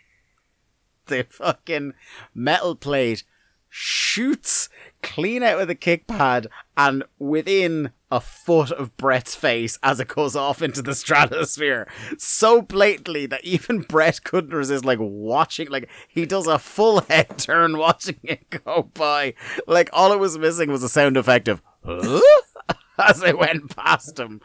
the 1.06 1.26
fucking 1.28 1.94
metal 2.34 2.74
plate 2.74 3.24
shoots 3.68 4.68
clean 5.02 5.42
out 5.42 5.60
of 5.60 5.68
the 5.68 5.74
kick 5.74 6.06
pad 6.06 6.48
and 6.76 7.04
within 7.18 7.92
a 8.10 8.20
foot 8.20 8.72
of 8.72 8.96
Bret's 8.96 9.34
face 9.36 9.78
as 9.82 10.00
it 10.00 10.08
goes 10.08 10.34
off 10.34 10.62
into 10.62 10.82
the 10.82 10.94
stratosphere. 10.94 11.86
So 12.18 12.60
blatantly 12.60 13.26
that 13.26 13.44
even 13.44 13.80
Bret 13.82 14.24
couldn't 14.24 14.52
resist 14.52 14.84
like 14.84 14.98
watching 15.00 15.68
like 15.68 15.88
he 16.08 16.26
does 16.26 16.46
a 16.48 16.58
full 16.58 17.00
head 17.08 17.38
turn 17.38 17.78
watching 17.78 18.18
it 18.24 18.50
go 18.64 18.90
by. 18.94 19.34
Like 19.66 19.90
all 19.92 20.12
it 20.12 20.18
was 20.18 20.36
missing 20.38 20.70
was 20.70 20.82
a 20.82 20.88
sound 20.88 21.16
effect 21.16 21.46
of 21.48 21.62
huh? 21.84 22.20
as 22.98 23.22
it 23.22 23.38
went 23.38 23.74
past 23.76 24.18
him. 24.18 24.40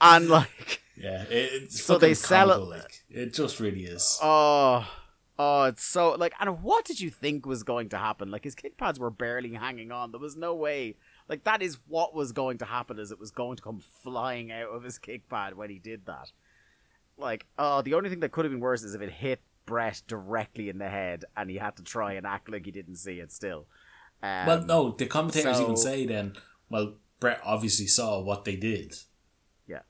And 0.00 0.28
like 0.28 0.82
Yeah, 0.96 1.22
it, 1.24 1.50
it's 1.64 1.82
So 1.82 1.98
they 1.98 2.14
sell 2.14 2.50
it- 2.50 2.78
Like, 2.78 2.92
it 3.10 3.34
just 3.34 3.60
really 3.60 3.84
is. 3.84 4.18
Oh, 4.22 4.88
oh, 5.38 5.64
it's 5.64 5.84
so 5.84 6.12
like. 6.12 6.32
And 6.40 6.62
what 6.62 6.84
did 6.84 7.00
you 7.00 7.10
think 7.10 7.44
was 7.44 7.62
going 7.62 7.88
to 7.90 7.98
happen? 7.98 8.30
Like 8.30 8.44
his 8.44 8.54
kick 8.54 8.76
pads 8.78 8.98
were 8.98 9.10
barely 9.10 9.52
hanging 9.54 9.92
on. 9.92 10.12
There 10.12 10.20
was 10.20 10.36
no 10.36 10.54
way. 10.54 10.96
Like 11.30 11.44
that 11.44 11.62
is 11.62 11.78
what 11.86 12.14
was 12.14 12.32
going 12.32 12.58
to 12.58 12.64
happen. 12.66 12.98
Is 12.98 13.12
it 13.12 13.20
was 13.20 13.30
going 13.30 13.56
to 13.56 13.62
come 13.62 13.80
flying 14.02 14.50
out 14.50 14.68
of 14.68 14.82
his 14.82 14.98
kick 14.98 15.28
pad 15.28 15.56
when 15.56 15.70
he 15.70 15.78
did 15.78 16.04
that. 16.06 16.32
Like, 17.16 17.46
oh, 17.58 17.80
the 17.80 17.94
only 17.94 18.10
thing 18.10 18.20
that 18.20 18.32
could 18.32 18.44
have 18.44 18.52
been 18.52 18.60
worse 18.60 18.82
is 18.82 18.94
if 18.94 19.00
it 19.00 19.10
hit 19.12 19.40
Bret 19.64 20.02
directly 20.06 20.68
in 20.68 20.78
the 20.78 20.88
head 20.88 21.24
and 21.36 21.48
he 21.48 21.56
had 21.56 21.76
to 21.76 21.82
try 21.82 22.14
and 22.14 22.26
act 22.26 22.50
like 22.50 22.66
he 22.66 22.72
didn't 22.72 22.96
see 22.96 23.20
it. 23.20 23.30
Still, 23.30 23.66
um, 24.22 24.46
well, 24.46 24.64
no, 24.64 24.90
the 24.90 25.06
commentators 25.06 25.56
so- 25.56 25.62
even 25.62 25.76
say 25.76 26.04
then, 26.04 26.34
well, 26.68 26.94
Bret 27.20 27.40
obviously 27.44 27.86
saw 27.86 28.20
what 28.20 28.44
they 28.44 28.56
did. 28.56 28.96
Yeah. 29.68 29.82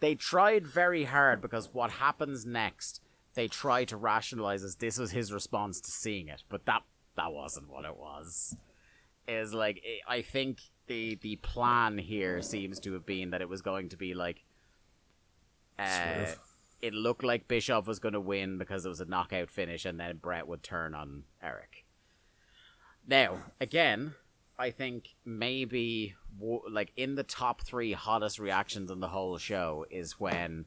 They 0.00 0.14
tried 0.14 0.66
very 0.66 1.04
hard 1.04 1.40
because 1.40 1.72
what 1.72 1.92
happens 1.92 2.44
next 2.44 3.00
they 3.36 3.46
try 3.46 3.84
to 3.84 3.96
rationalize 3.96 4.64
as 4.64 4.76
this 4.76 4.98
was 4.98 5.12
his 5.12 5.32
response 5.32 5.80
to 5.80 5.90
seeing 5.90 6.26
it 6.26 6.42
but 6.48 6.64
that 6.66 6.82
that 7.16 7.32
wasn't 7.32 7.68
what 7.70 7.84
it 7.84 7.96
was 7.96 8.56
is 9.28 9.54
like 9.54 9.82
i 10.08 10.16
I 10.18 10.22
think 10.22 10.58
the 10.86 11.16
the 11.16 11.36
plan 11.36 11.98
here 11.98 12.40
seems 12.42 12.80
to 12.80 12.92
have 12.92 13.04
been 13.04 13.30
that 13.30 13.40
it 13.40 13.48
was 13.48 13.60
going 13.60 13.88
to 13.90 13.96
be 13.96 14.14
like 14.14 14.44
uh, 15.78 16.26
it 16.80 16.94
looked 16.94 17.24
like 17.24 17.48
Bischoff 17.48 17.86
was 17.86 17.98
going 17.98 18.14
to 18.14 18.20
win 18.20 18.58
because 18.58 18.86
it 18.86 18.88
was 18.88 19.00
a 19.00 19.04
knockout 19.04 19.50
finish 19.50 19.84
and 19.84 19.98
then 20.00 20.16
Bret 20.18 20.46
would 20.46 20.62
turn 20.62 20.94
on 20.94 21.24
Eric. 21.42 21.84
Now, 23.06 23.44
again, 23.60 24.14
I 24.58 24.70
think 24.70 25.14
maybe 25.24 26.14
like 26.70 26.92
in 26.96 27.14
the 27.14 27.22
top 27.22 27.62
three 27.62 27.92
hottest 27.92 28.38
reactions 28.38 28.90
on 28.90 29.00
the 29.00 29.08
whole 29.08 29.38
show 29.38 29.86
is 29.90 30.18
when 30.18 30.66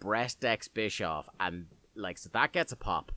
Bret 0.00 0.36
decks 0.40 0.68
Bischoff 0.68 1.28
and 1.40 1.66
like 1.94 2.18
so 2.18 2.28
that 2.32 2.52
gets 2.52 2.72
a 2.72 2.76
pop, 2.76 3.12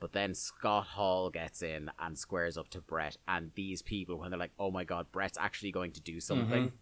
but 0.00 0.12
then 0.12 0.34
Scott 0.34 0.86
Hall 0.86 1.30
gets 1.30 1.62
in 1.62 1.90
and 1.98 2.18
squares 2.18 2.56
up 2.56 2.68
to 2.70 2.80
Bret 2.80 3.16
and 3.26 3.50
these 3.54 3.82
people 3.82 4.18
when 4.18 4.30
they're 4.30 4.38
like, 4.38 4.52
oh 4.58 4.70
my 4.70 4.84
god, 4.84 5.10
Bret's 5.12 5.38
actually 5.38 5.72
going 5.72 5.92
to 5.92 6.00
do 6.00 6.20
something, 6.20 6.72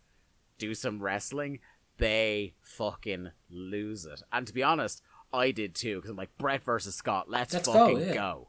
do 0.59 0.75
some 0.75 1.03
wrestling, 1.03 1.61
they 1.99 2.55
fucking 2.63 3.31
lose 3.51 4.05
it. 4.05 4.23
And 4.33 4.47
to 4.47 4.53
be 4.53 4.63
honest, 4.63 5.03
I 5.33 5.51
did 5.51 5.75
too 5.75 5.97
because 5.97 6.11
I'm 6.11 6.17
like 6.17 6.37
Bret 6.39 6.63
versus 6.65 6.95
Scott, 6.95 7.29
let's, 7.29 7.55
Let's 7.55 7.67
go, 7.67 7.73
fucking 7.73 8.09
yeah. 8.09 8.15
go. 8.15 8.49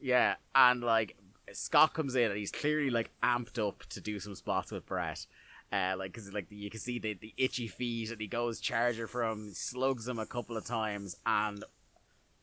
Yeah, 0.00 0.34
and 0.54 0.82
like 0.82 1.16
Scott 1.52 1.94
comes 1.94 2.14
in 2.14 2.30
and 2.30 2.38
he's 2.38 2.52
clearly 2.52 2.90
like 2.90 3.10
amped 3.22 3.58
up 3.58 3.84
to 3.90 4.00
do 4.00 4.18
some 4.20 4.34
spots 4.34 4.70
with 4.70 4.86
Bret. 4.86 5.26
Uh, 5.72 5.94
like, 5.96 6.12
cause 6.12 6.32
like 6.32 6.46
you 6.50 6.68
can 6.68 6.80
see 6.80 6.98
the, 6.98 7.14
the 7.14 7.32
itchy 7.36 7.68
feet, 7.68 8.10
and 8.10 8.20
he 8.20 8.26
goes 8.26 8.58
charger 8.58 9.06
from, 9.06 9.52
slugs 9.54 10.08
him 10.08 10.18
a 10.18 10.26
couple 10.26 10.56
of 10.56 10.64
times, 10.64 11.16
and 11.24 11.62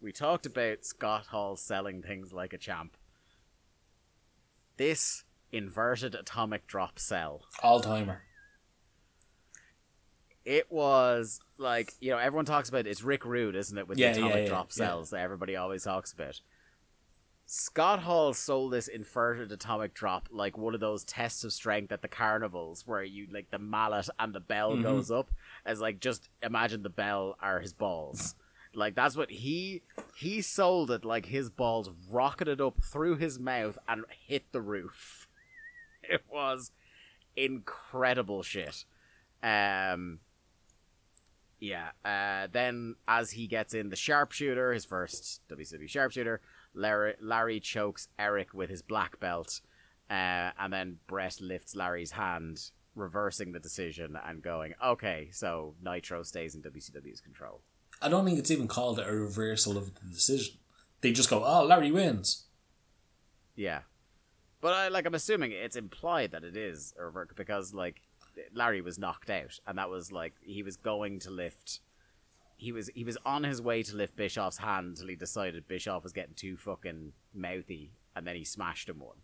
we 0.01 0.11
talked 0.11 0.45
about 0.45 0.85
Scott 0.85 1.27
Hall 1.27 1.55
selling 1.55 2.01
things 2.01 2.31
like 2.33 2.53
a 2.53 2.57
champ. 2.57 2.95
This 4.77 5.23
inverted 5.51 6.13
atomic 6.13 6.67
drop 6.67 6.99
cell 6.99 7.43
All 7.63 7.79
timer. 7.79 8.21
it 10.45 10.69
was 10.71 11.39
like 11.57 11.93
you 11.99 12.11
know 12.11 12.17
everyone 12.17 12.45
talks 12.45 12.69
about 12.69 12.85
it's 12.87 13.03
Rick 13.03 13.25
Rude, 13.25 13.55
isn't 13.55 13.77
it, 13.77 13.87
with 13.87 13.97
Yeah, 13.97 14.13
the 14.13 14.19
atomic 14.19 14.35
yeah, 14.43 14.47
drop 14.49 14.67
yeah. 14.71 14.73
cells 14.85 15.09
that 15.11 15.21
everybody 15.21 15.55
always 15.55 15.83
talks 15.83 16.11
about. 16.11 16.39
Scott 17.49 17.99
Hall 17.99 18.33
sold 18.33 18.73
this 18.73 18.89
inverted 18.89 19.51
atomic 19.53 19.93
drop 19.93 20.27
like 20.29 20.57
one 20.57 20.73
of 20.73 20.81
those 20.81 21.05
tests 21.05 21.45
of 21.45 21.53
strength 21.53 21.93
at 21.93 22.01
the 22.01 22.07
carnivals 22.09 22.85
where 22.85 23.03
you 23.03 23.25
like 23.31 23.49
the 23.51 23.57
mallet 23.59 24.09
and 24.19 24.33
the 24.35 24.39
bell 24.41 24.73
Mm-hmm. 24.73 24.83
goes 24.83 25.09
up 25.09 25.31
as 25.65 25.79
like 25.79 26.01
just 26.01 26.27
imagine 26.43 26.83
the 26.83 26.89
bell 26.89 27.37
are 27.41 27.61
his 27.61 27.73
balls. 27.73 28.35
Like 28.73 28.95
that's 28.95 29.17
what 29.17 29.31
he 29.31 29.83
he 30.15 30.41
sold 30.41 30.91
it 30.91 31.05
like 31.05 31.25
his 31.27 31.49
balls 31.49 31.89
rocketed 32.09 32.61
up 32.61 32.83
through 32.83 33.17
his 33.17 33.39
mouth 33.39 33.77
and 33.87 34.05
hit 34.27 34.51
the 34.51 34.61
roof. 34.61 35.27
It 36.09 36.21
was 36.31 36.71
incredible 37.35 38.41
shit. 38.41 38.85
Um 39.43 40.19
yeah. 41.59 41.89
Uh, 42.05 42.47
then, 42.51 42.95
as 43.07 43.31
he 43.31 43.47
gets 43.47 43.73
in 43.73 43.89
the 43.89 43.95
sharpshooter, 43.95 44.73
his 44.73 44.85
first 44.85 45.41
WCW 45.49 45.89
sharpshooter, 45.89 46.41
Larry, 46.73 47.15
Larry 47.19 47.59
chokes 47.59 48.07
Eric 48.19 48.53
with 48.53 48.69
his 48.69 48.81
black 48.81 49.19
belt, 49.19 49.61
uh, 50.09 50.51
and 50.59 50.71
then 50.71 50.99
Bret 51.07 51.41
lifts 51.41 51.75
Larry's 51.75 52.11
hand, 52.11 52.71
reversing 52.95 53.51
the 53.51 53.59
decision 53.59 54.17
and 54.23 54.41
going, 54.41 54.75
"Okay, 54.83 55.29
so 55.31 55.75
Nitro 55.81 56.23
stays 56.23 56.55
in 56.55 56.61
WCW's 56.61 57.21
control." 57.21 57.61
I 58.01 58.09
don't 58.09 58.25
think 58.25 58.37
it's 58.39 58.51
even 58.51 58.67
called 58.67 58.99
a 58.99 59.11
reversal 59.11 59.77
of 59.77 59.93
the 59.95 60.01
decision. 60.13 60.55
They 61.01 61.11
just 61.11 61.29
go, 61.29 61.43
oh, 61.43 61.63
Larry 61.65 61.91
wins. 61.91 62.45
Yeah, 63.55 63.81
but 64.61 64.73
I 64.73 64.87
like 64.89 65.05
I'm 65.07 65.15
assuming 65.15 65.51
it's 65.51 65.75
implied 65.75 66.31
that 66.31 66.43
it 66.43 66.55
is 66.55 66.93
a 66.99 67.05
rever- 67.05 67.29
because 67.35 67.73
like 67.73 68.01
Larry 68.53 68.81
was 68.81 68.99
knocked 68.99 69.29
out, 69.31 69.59
and 69.65 69.77
that 69.79 69.89
was 69.89 70.11
like 70.11 70.33
he 70.41 70.61
was 70.61 70.77
going 70.77 71.19
to 71.21 71.31
lift. 71.31 71.79
He 72.55 72.71
was 72.71 72.89
he 72.93 73.03
was 73.03 73.17
on 73.25 73.43
his 73.43 73.61
way 73.61 73.81
to 73.83 73.95
lift 73.95 74.15
Bischoff's 74.15 74.57
hand 74.57 74.87
until 74.89 75.07
he 75.07 75.15
decided 75.15 75.67
Bischoff 75.67 76.03
was 76.03 76.13
getting 76.13 76.35
too 76.35 76.55
fucking 76.57 77.13
mouthy, 77.33 77.91
and 78.15 78.27
then 78.27 78.35
he 78.35 78.43
smashed 78.43 78.89
him 78.89 78.99
one. 78.99 79.17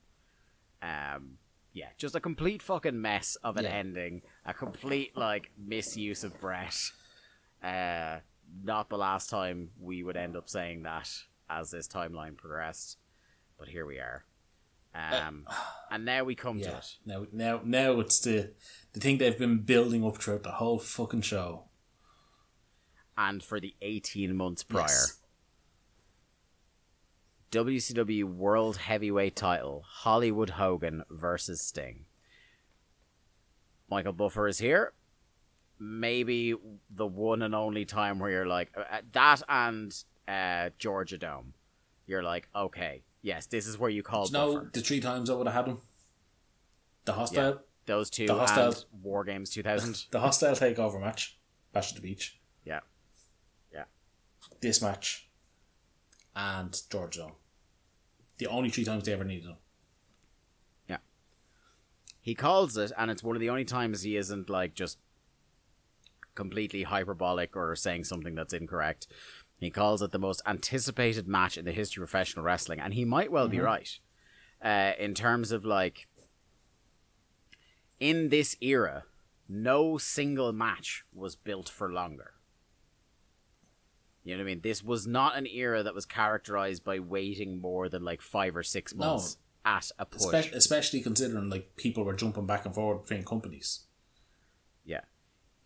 Um, 0.81 1.37
yeah, 1.73 1.89
just 1.97 2.15
a 2.15 2.19
complete 2.19 2.61
fucking 2.63 2.99
mess 2.99 3.35
of 3.43 3.57
an 3.57 3.65
Yeah. 3.65 3.71
ending, 3.71 4.21
a 4.45 4.53
complete 4.53 5.15
like 5.15 5.51
misuse 5.57 6.23
of 6.23 6.39
Bret. 6.39 6.75
Uh, 7.63 8.19
not 8.63 8.89
the 8.89 8.97
last 8.97 9.29
time 9.29 9.69
we 9.79 10.03
would 10.03 10.17
end 10.17 10.35
up 10.35 10.49
saying 10.49 10.83
that 10.83 11.09
as 11.49 11.71
this 11.71 11.87
timeline 11.87 12.35
progressed, 12.37 12.97
but 13.57 13.67
here 13.67 13.85
we 13.85 13.97
are. 13.99 14.25
Um, 14.95 15.45
and 15.89 16.05
now 16.05 16.23
we 16.23 16.35
come 16.35 16.59
to 16.59 16.69
Yeah. 16.69 16.77
it. 16.77 16.95
Now, 17.05 17.25
now, 17.31 17.61
now 17.63 17.99
it's 17.99 18.19
the 18.19 18.53
the 18.91 18.99
thing 18.99 19.17
they've 19.17 19.37
been 19.37 19.59
building 19.61 20.05
up 20.05 20.17
throughout 20.17 20.43
the 20.43 20.51
whole 20.51 20.77
fucking 20.79 21.21
show. 21.21 21.65
and 23.17 23.43
for 23.43 23.59
the 23.59 23.75
18 23.81 24.35
months 24.35 24.63
prior. 24.63 24.83
Yes. 24.87 25.19
WCW 27.51 28.23
World 28.23 28.77
Heavyweight 28.77 29.35
title 29.35 29.83
Hollywood 29.87 30.51
Hogan 30.51 31.03
versus 31.09 31.61
Sting. 31.61 32.05
Michael 33.89 34.13
Buffer 34.13 34.47
is 34.47 34.57
here. 34.57 34.93
Maybe 35.79 36.53
the 36.89 37.05
one 37.07 37.41
and 37.41 37.53
only 37.55 37.85
time 37.85 38.19
where 38.19 38.29
you're 38.31 38.45
like, 38.47 38.71
uh, 38.77 39.01
that 39.11 39.41
and 39.49 39.93
uh, 40.27 40.69
Georgia 40.77 41.17
Dome. 41.17 41.53
You're 42.05 42.23
like, 42.23 42.47
okay, 42.55 43.03
yes, 43.21 43.45
this 43.47 43.65
is 43.67 43.77
where 43.77 43.89
you 43.89 44.03
call 44.03 44.29
know 44.29 44.67
the 44.71 44.81
three 44.81 44.99
times 44.99 45.29
I 45.29 45.33
would 45.35 45.47
have 45.47 45.55
had 45.55 45.67
him? 45.73 45.79
The 47.05 47.13
hostile, 47.13 47.61
Those 47.85 48.09
two 48.09 48.27
the 48.27 48.35
hostile- 48.35 48.67
and 48.67 48.85
War 49.01 49.23
Games 49.23 49.49
2000. 49.49 50.05
the 50.11 50.19
hostile 50.19 50.53
takeover 50.55 50.99
match, 51.01 51.37
Bash 51.71 51.89
at 51.91 51.95
the 51.95 52.01
Beach. 52.01 52.39
yeah. 52.65 52.79
Yeah. 53.73 53.85
This 54.61 54.81
match, 54.81 55.27
and 56.35 56.79
Georgia 56.89 57.19
Dome. 57.19 57.31
The 58.37 58.47
only 58.47 58.69
three 58.69 58.83
times 58.85 59.03
they 59.03 59.13
ever 59.13 59.23
needed 59.23 59.45
him. 59.49 59.57
Yeah. 60.89 60.97
He 62.21 62.35
calls 62.35 62.77
it, 62.77 62.91
and 62.97 63.09
it's 63.11 63.23
one 63.23 63.35
of 63.35 63.39
the 63.41 63.49
only 63.49 63.65
times 63.65 64.01
he 64.03 64.17
isn't 64.17 64.49
like 64.49 64.73
just 64.75 64.97
completely 66.35 66.83
hyperbolic 66.83 67.55
or 67.55 67.75
saying 67.75 68.03
something 68.05 68.35
that's 68.35 68.53
incorrect. 68.53 69.07
He 69.59 69.69
calls 69.69 70.01
it 70.01 70.11
the 70.11 70.19
most 70.19 70.41
anticipated 70.45 71.27
match 71.27 71.57
in 71.57 71.65
the 71.65 71.71
history 71.71 72.03
of 72.03 72.09
professional 72.09 72.43
wrestling, 72.45 72.79
and 72.79 72.93
he 72.93 73.05
might 73.05 73.31
well 73.31 73.47
be 73.47 73.59
right. 73.59 73.89
Uh, 74.63 74.93
in 74.99 75.13
terms 75.13 75.51
of 75.51 75.63
like, 75.65 76.07
in 77.99 78.29
this 78.29 78.55
era, 78.61 79.03
no 79.47 79.97
single 79.97 80.51
match 80.51 81.05
was 81.13 81.35
built 81.35 81.69
for 81.69 81.91
longer. 81.91 82.31
You 84.23 84.33
know 84.35 84.43
what 84.43 84.49
I 84.49 84.53
mean? 84.53 84.61
This 84.61 84.81
was 84.83 85.05
not 85.05 85.37
an 85.37 85.45
era 85.47 85.83
that 85.83 85.93
was 85.93 86.05
characterized 86.05 86.83
by 86.83 86.99
waiting 86.99 87.59
more 87.59 87.89
than 87.89 88.03
like 88.03 88.21
five 88.21 88.55
or 88.55 88.63
six 88.63 88.93
No. 88.95 89.05
months 89.05 89.37
at 89.65 89.91
a 89.99 90.05
push. 90.05 90.21
Espe- 90.23 90.53
especially 90.53 91.01
considering 91.01 91.49
like 91.49 91.75
people 91.75 92.03
were 92.05 92.13
jumping 92.15 92.45
back 92.45 92.65
and 92.65 92.73
forward 92.73 93.03
between 93.03 93.23
companies. 93.25 93.85
Yeah. 94.85 95.01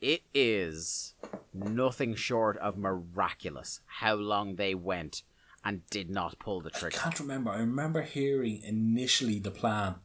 It 0.01 0.21
is 0.33 1.15
nothing 1.53 2.15
short 2.15 2.57
of 2.57 2.77
miraculous 2.77 3.79
how 3.85 4.15
long 4.15 4.55
they 4.55 4.75
went 4.75 5.23
and 5.63 5.81
did 5.89 6.09
not 6.09 6.37
pull 6.39 6.61
the 6.61 6.69
trigger. 6.69 6.97
I 6.99 7.01
can't 7.03 7.19
remember. 7.19 7.51
I 7.51 7.57
remember 7.59 8.01
hearing 8.03 8.61
initially 8.63 9.39
the 9.39 9.51
plan 9.51 9.95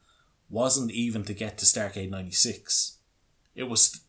wasn't 0.48 0.90
even 0.92 1.24
to 1.24 1.34
get 1.34 1.58
to 1.58 1.66
Starcade 1.66 2.10
'96. 2.10 2.98
It 3.54 3.64
was 3.64 4.00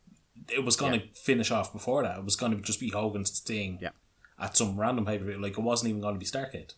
it 0.49 0.63
was 0.63 0.75
going 0.75 0.99
to 0.99 1.07
finish 1.13 1.51
off 1.51 1.71
before 1.73 2.03
that. 2.03 2.17
It 2.17 2.23
was 2.25 2.35
going 2.35 2.53
to 2.55 2.61
just 2.61 2.79
be 2.79 2.89
Hogan's 2.89 3.35
Sting 3.35 3.77
Yeah. 3.81 3.89
at 4.39 4.57
some 4.57 4.79
random 4.79 5.05
pay. 5.05 5.19
Like 5.19 5.57
it 5.57 5.61
wasn't 5.61 5.89
even 5.89 6.01
going 6.01 6.15
to 6.15 6.19
be 6.19 6.25
Starcade. 6.25 6.73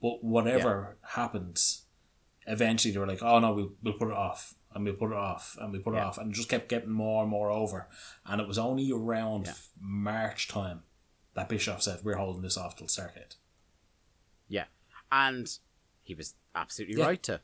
But 0.00 0.22
whatever 0.22 0.96
happened, 1.02 1.60
eventually 2.46 2.92
they 2.92 3.00
were 3.00 3.06
like, 3.06 3.22
"Oh 3.22 3.40
no, 3.40 3.52
we'll 3.54 3.72
we'll 3.82 3.94
put 3.94 4.08
it 4.08 4.14
off." 4.14 4.54
And 4.74 4.84
we 4.84 4.92
put 4.92 5.10
it 5.12 5.16
off, 5.16 5.56
and 5.60 5.72
we 5.72 5.78
put 5.78 5.94
it 5.94 5.96
Yeah. 5.96 6.06
off, 6.06 6.18
and 6.18 6.32
just 6.34 6.48
kept 6.50 6.68
getting 6.68 6.90
more 6.90 7.22
and 7.22 7.30
more 7.30 7.50
over. 7.50 7.88
And 8.26 8.40
it 8.40 8.46
was 8.46 8.58
only 8.58 8.92
around 8.92 9.46
Yeah. 9.46 9.54
March 9.80 10.46
time 10.48 10.82
that 11.34 11.48
Bischoff 11.48 11.82
said, 11.82 12.04
"We're 12.04 12.16
holding 12.16 12.42
this 12.42 12.56
off 12.58 12.76
till 12.76 12.86
Starcade." 12.86 13.36
Yeah. 14.46 14.66
And 15.10 15.58
he 16.02 16.14
was 16.14 16.34
absolutely 16.54 16.98
Yeah. 16.98 17.06
right 17.06 17.22
to. 17.24 17.40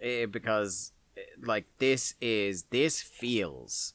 Eh, 0.00 0.26
because, 0.26 0.92
eh, 1.16 1.22
like, 1.40 1.66
this 1.78 2.14
is, 2.20 2.64
this 2.64 3.02
feels, 3.02 3.94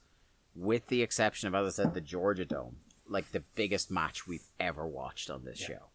with 0.54 0.88
the 0.88 1.02
exception 1.02 1.48
of, 1.48 1.56
as 1.56 1.80
I 1.80 1.84
said, 1.84 1.94
the 1.94 2.02
Georgia 2.02 2.46
Dome, 2.46 2.82
like 3.08 3.32
the 3.32 3.40
biggest 3.40 3.90
match 3.90 4.28
we've 4.28 4.50
ever 4.60 4.86
watched 4.86 5.30
on 5.30 5.46
this 5.46 5.58
show. 5.60 5.90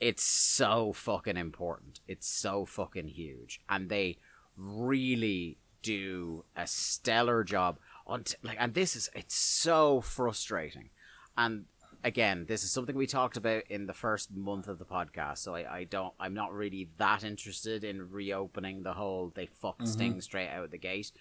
It's 0.00 0.22
so 0.22 0.92
fucking 0.92 1.36
important. 1.36 2.00
It's 2.06 2.26
so 2.26 2.64
fucking 2.64 3.08
huge. 3.08 3.60
And 3.68 3.88
they 3.88 4.18
really 4.56 5.58
do 5.82 6.44
a 6.56 6.66
stellar 6.66 7.44
job 7.44 7.78
on 8.06 8.24
t- 8.24 8.36
like 8.42 8.56
and 8.58 8.74
this 8.74 8.96
is 8.96 9.08
it's 9.14 9.34
so 9.34 10.00
frustrating. 10.00 10.90
And 11.36 11.66
again, 12.02 12.46
this 12.48 12.64
is 12.64 12.72
something 12.72 12.96
we 12.96 13.06
talked 13.06 13.36
about 13.36 13.64
in 13.68 13.86
the 13.86 13.92
first 13.92 14.34
month 14.34 14.68
of 14.68 14.78
the 14.78 14.84
podcast, 14.84 15.38
so 15.38 15.54
I, 15.54 15.78
I 15.78 15.84
don't 15.84 16.14
I'm 16.18 16.34
not 16.34 16.52
really 16.52 16.88
that 16.98 17.24
interested 17.24 17.84
in 17.84 18.10
reopening 18.10 18.82
the 18.82 18.94
whole 18.94 19.32
they 19.34 19.46
fucked 19.46 19.82
mm-hmm. 19.82 19.92
Sting 19.92 20.20
straight 20.20 20.50
out 20.50 20.64
of 20.64 20.70
the 20.70 20.78
gate. 20.78 21.12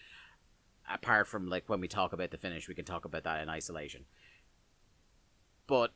Apart 0.89 1.27
from 1.27 1.49
like 1.49 1.67
when 1.67 1.81
we 1.81 1.87
talk 1.87 2.13
about 2.13 2.31
the 2.31 2.37
finish, 2.37 2.67
we 2.67 2.75
can 2.75 2.85
talk 2.85 3.05
about 3.05 3.23
that 3.23 3.41
in 3.41 3.49
isolation. 3.49 4.05
But 5.67 5.91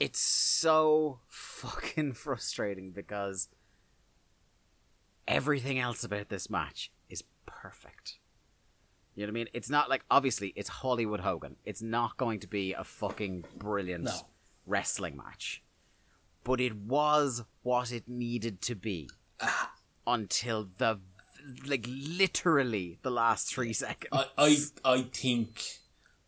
it's 0.00 0.20
so 0.20 1.20
fucking 1.28 2.12
frustrating 2.14 2.90
because 2.92 3.48
everything 5.26 5.78
else 5.78 6.04
about 6.04 6.28
this 6.28 6.48
match 6.48 6.90
is 7.08 7.22
perfect. 7.46 8.18
You 9.14 9.26
know 9.26 9.32
what 9.32 9.38
I 9.38 9.40
mean? 9.40 9.48
It's 9.52 9.68
not 9.70 9.90
like 9.90 10.04
obviously 10.10 10.52
it's 10.54 10.68
Hollywood 10.68 11.20
Hogan. 11.20 11.56
It's 11.64 11.82
not 11.82 12.16
going 12.16 12.40
to 12.40 12.46
be 12.46 12.72
a 12.72 12.84
fucking 12.84 13.44
brilliant 13.56 14.04
No. 14.04 14.12
wrestling 14.66 15.16
match. 15.16 15.62
But 16.44 16.60
it 16.60 16.76
was 16.76 17.44
what 17.62 17.90
it 17.92 18.04
needed 18.08 18.62
to 18.62 18.76
be 18.76 19.10
until 20.06 20.68
the 20.78 21.00
like 21.66 21.86
literally 21.88 22.98
the 23.02 23.10
last 23.10 23.48
3 23.52 23.72
seconds. 23.72 24.10
I, 24.12 24.26
I 24.36 24.56
I 24.84 25.02
think 25.02 25.64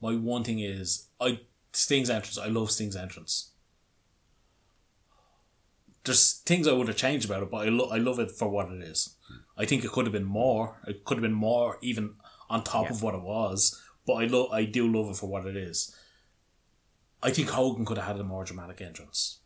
my 0.01 0.15
one 0.17 0.43
thing 0.45 0.59
is 0.61 1.07
I 1.21 1.41
Sting's 1.73 2.11
entrance. 2.11 2.39
I 2.39 2.47
love 2.49 2.71
Sting's 2.73 2.97
entrance. 2.97 3.50
There's 6.05 6.39
things 6.47 6.67
I 6.67 6.73
would 6.73 6.89
have 6.89 6.97
changed 6.97 7.27
about 7.27 7.43
it, 7.43 7.51
but 7.51 7.67
I, 7.67 7.69
lo- 7.69 7.91
I 7.91 7.99
love 7.99 8.19
it 8.19 8.31
for 8.31 8.49
what 8.49 8.71
it 8.73 8.83
is. 8.83 9.17
I 9.59 9.67
think 9.67 9.85
it 9.85 9.91
could 9.93 10.07
have 10.07 10.13
been 10.13 10.25
more. 10.25 10.81
It 10.87 11.05
could 11.05 11.19
have 11.19 11.23
been 11.23 11.33
more, 11.33 11.79
even 11.83 12.15
on 12.49 12.65
top 12.65 12.87
Yeah. 12.87 12.93
of 12.93 13.03
what 13.03 13.15
it 13.15 13.21
was. 13.23 13.81
But 14.07 14.15
I 14.15 14.25
love. 14.27 14.51
I 14.51 14.65
do 14.65 14.89
love 14.91 15.11
it 15.11 15.17
for 15.17 15.29
what 15.29 15.47
it 15.47 15.57
is. 15.57 15.95
I 17.23 17.31
think 17.31 17.51
Hogan 17.51 17.85
could 17.85 17.99
have 17.99 18.07
had 18.07 18.19
a 18.21 18.25
more 18.25 18.45
dramatic 18.45 18.81
entrance. 18.81 19.41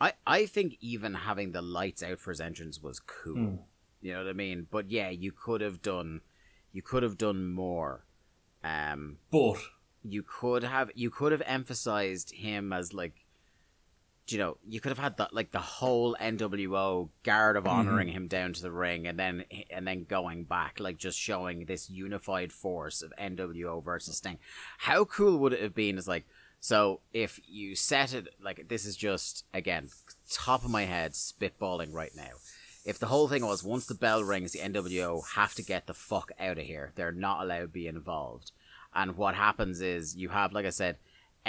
I, 0.00 0.14
I 0.26 0.46
think 0.46 0.76
even 0.80 1.12
having 1.14 1.52
the 1.52 1.60
lights 1.60 2.02
out 2.02 2.20
for 2.20 2.30
his 2.30 2.40
entrance 2.40 2.80
was 2.80 3.00
cool. 3.00 3.34
Hmm. 3.34 3.56
You 4.00 4.12
know 4.14 4.24
what 4.24 4.30
I 4.30 4.32
mean? 4.32 4.66
But 4.70 4.90
yeah, 4.90 5.10
you 5.10 5.32
could 5.32 5.60
have 5.60 5.82
done 5.82 6.20
you 6.72 6.82
could 6.82 7.02
have 7.02 7.18
done 7.18 7.50
more. 7.52 8.04
Um 8.64 9.18
But 9.30 9.56
you 10.04 10.22
could 10.22 10.62
have 10.64 10.90
you 10.94 11.10
could 11.10 11.32
have 11.32 11.42
emphasized 11.44 12.30
him 12.32 12.72
as 12.72 12.94
like 12.94 13.26
you 14.32 14.38
know, 14.38 14.56
you 14.66 14.80
could 14.80 14.90
have 14.90 14.98
had 14.98 15.16
that 15.18 15.32
like 15.32 15.50
the 15.50 15.58
whole 15.58 16.16
NWO 16.20 17.08
guard 17.22 17.56
of 17.56 17.64
mm-hmm. 17.64 17.76
honoring 17.76 18.08
him 18.08 18.28
down 18.28 18.52
to 18.52 18.62
the 18.62 18.70
ring 18.70 19.06
and 19.06 19.18
then 19.18 19.44
and 19.70 19.86
then 19.86 20.04
going 20.04 20.44
back, 20.44 20.78
like 20.80 20.98
just 20.98 21.18
showing 21.18 21.64
this 21.64 21.90
unified 21.90 22.52
force 22.52 23.02
of 23.02 23.12
NWO 23.18 23.82
versus 23.82 24.18
Sting. 24.18 24.38
How 24.78 25.04
cool 25.04 25.38
would 25.38 25.52
it 25.52 25.62
have 25.62 25.74
been? 25.74 25.98
Is 25.98 26.08
like 26.08 26.26
so 26.60 27.00
if 27.12 27.40
you 27.46 27.74
set 27.74 28.14
it 28.14 28.28
like 28.42 28.68
this 28.68 28.84
is 28.84 28.96
just 28.96 29.44
again 29.54 29.88
top 30.30 30.64
of 30.64 30.70
my 30.70 30.84
head 30.84 31.12
spitballing 31.12 31.92
right 31.92 32.12
now. 32.16 32.32
If 32.84 32.98
the 32.98 33.06
whole 33.06 33.28
thing 33.28 33.44
was 33.44 33.62
once 33.62 33.86
the 33.86 33.94
bell 33.94 34.24
rings, 34.24 34.52
the 34.52 34.60
NWO 34.60 35.22
have 35.34 35.54
to 35.56 35.62
get 35.62 35.86
the 35.86 35.94
fuck 35.94 36.32
out 36.40 36.58
of 36.58 36.64
here. 36.64 36.92
They're 36.94 37.12
not 37.12 37.42
allowed 37.42 37.60
to 37.60 37.68
be 37.68 37.86
involved. 37.86 38.52
And 38.94 39.16
what 39.16 39.34
happens 39.34 39.80
is 39.80 40.16
you 40.16 40.30
have, 40.30 40.52
like 40.52 40.64
I 40.64 40.70
said, 40.70 40.96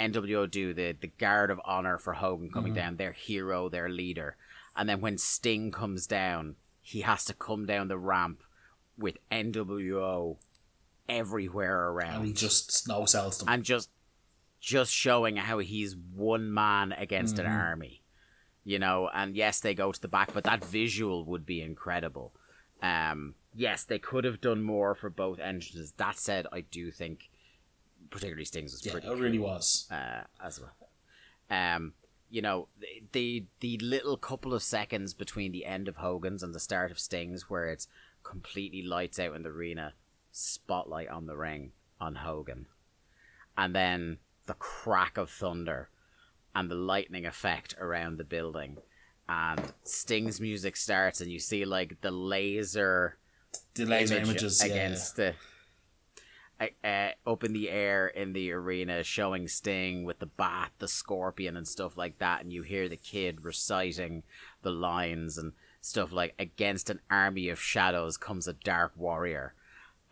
NWO 0.08 0.50
do 0.50 0.72
the 0.74 0.96
the 1.00 1.08
guard 1.08 1.50
of 1.50 1.60
honor 1.64 1.98
for 1.98 2.14
Hogan 2.14 2.50
coming 2.50 2.74
down, 2.74 2.96
their 2.96 3.12
hero, 3.12 3.68
their 3.68 3.88
leader, 3.88 4.36
and 4.76 4.88
then 4.88 5.00
when 5.00 5.18
Sting 5.18 5.70
comes 5.70 6.06
down, 6.06 6.56
he 6.80 7.02
has 7.02 7.24
to 7.26 7.34
come 7.34 7.66
down 7.66 7.88
the 7.88 7.98
ramp 7.98 8.42
with 8.96 9.16
NWO 9.30 10.36
everywhere 11.08 11.88
around. 11.88 12.22
And 12.24 12.36
just 12.36 12.72
snow 12.72 13.04
sells 13.04 13.38
them. 13.38 13.48
and 13.48 13.64
just 13.64 13.90
just 14.60 14.92
showing 14.92 15.36
how 15.36 15.58
he's 15.58 15.96
one 15.96 16.52
man 16.52 16.92
against 16.92 17.36
Mm-hmm. 17.36 17.46
an 17.46 17.52
army 17.52 17.96
you 18.62 18.78
know? 18.78 19.08
And 19.12 19.34
yes 19.34 19.60
they 19.60 19.74
go 19.74 19.90
to 19.90 20.00
the 20.00 20.06
back 20.08 20.32
but 20.34 20.44
that 20.44 20.62
visual 20.64 21.24
would 21.24 21.46
be 21.46 21.62
incredible. 21.62 22.32
Um 22.82 23.34
yes 23.54 23.84
they 23.84 23.98
could 23.98 24.24
have 24.24 24.40
done 24.40 24.62
more 24.62 24.94
for 24.94 25.10
both 25.10 25.38
entrances 25.40 25.92
that 25.96 26.16
said 26.18 26.46
i 26.52 26.60
do 26.60 26.90
think 26.92 27.29
particularly 28.10 28.44
stings 28.44 28.72
was 28.72 28.84
yeah, 28.84 28.92
pretty 28.92 29.06
it 29.06 29.18
really 29.18 29.38
was. 29.38 29.86
uh, 29.90 30.22
as 30.44 30.60
well. 30.60 30.74
Um, 31.50 31.94
you 32.28 32.42
know, 32.42 32.68
the, 32.78 32.86
the 33.12 33.44
the 33.60 33.78
little 33.78 34.16
couple 34.16 34.54
of 34.54 34.62
seconds 34.62 35.14
between 35.14 35.52
the 35.52 35.64
end 35.64 35.88
of 35.88 35.96
Hogan's 35.96 36.42
and 36.42 36.54
the 36.54 36.60
start 36.60 36.90
of 36.90 36.98
Sting's, 36.98 37.50
where 37.50 37.68
it's 37.68 37.88
completely 38.22 38.82
lights 38.82 39.18
out 39.18 39.34
in 39.34 39.42
the 39.42 39.48
arena, 39.48 39.94
spotlight 40.30 41.08
on 41.08 41.26
the 41.26 41.36
ring 41.36 41.72
on 42.00 42.16
Hogan, 42.16 42.66
and 43.56 43.74
then 43.74 44.18
the 44.46 44.54
crack 44.54 45.16
of 45.16 45.30
thunder 45.30 45.90
and 46.54 46.70
the 46.70 46.74
lightning 46.76 47.26
effect 47.26 47.74
around 47.80 48.16
the 48.16 48.24
building, 48.24 48.78
and 49.28 49.72
Sting's 49.82 50.40
music 50.40 50.76
starts, 50.76 51.20
and 51.20 51.30
you 51.32 51.38
see 51.38 51.64
like 51.64 52.00
the 52.00 52.10
laser 52.10 53.18
The 53.74 53.86
laser 53.86 54.16
image 54.16 54.28
images 54.28 54.62
yeah. 54.64 54.72
against 54.72 55.16
the 55.16 55.34
up 57.26 57.44
in 57.44 57.52
the 57.52 57.70
air 57.70 58.06
in 58.08 58.32
the 58.32 58.52
arena 58.52 59.02
showing 59.02 59.48
Sting 59.48 60.04
with 60.04 60.18
the 60.18 60.26
bat, 60.26 60.70
the 60.78 60.88
scorpion, 60.88 61.56
and 61.56 61.66
stuff 61.66 61.96
like 61.96 62.18
that, 62.18 62.42
and 62.42 62.52
you 62.52 62.62
hear 62.62 62.88
the 62.88 62.96
kid 62.96 63.44
reciting 63.44 64.22
the 64.62 64.70
lines 64.70 65.38
and 65.38 65.52
stuff 65.80 66.12
like 66.12 66.34
against 66.38 66.90
an 66.90 67.00
army 67.10 67.48
of 67.48 67.60
shadows 67.60 68.16
comes 68.16 68.46
a 68.46 68.52
dark 68.52 68.92
warrior. 68.96 69.54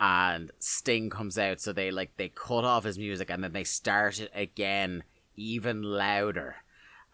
And 0.00 0.52
Sting 0.58 1.10
comes 1.10 1.36
out, 1.36 1.60
so 1.60 1.72
they 1.72 1.90
like 1.90 2.16
they 2.16 2.28
cut 2.28 2.64
off 2.64 2.84
his 2.84 2.98
music 2.98 3.30
and 3.30 3.44
then 3.44 3.52
they 3.52 3.64
start 3.64 4.20
it 4.20 4.30
again, 4.34 5.02
even 5.36 5.82
louder, 5.82 6.56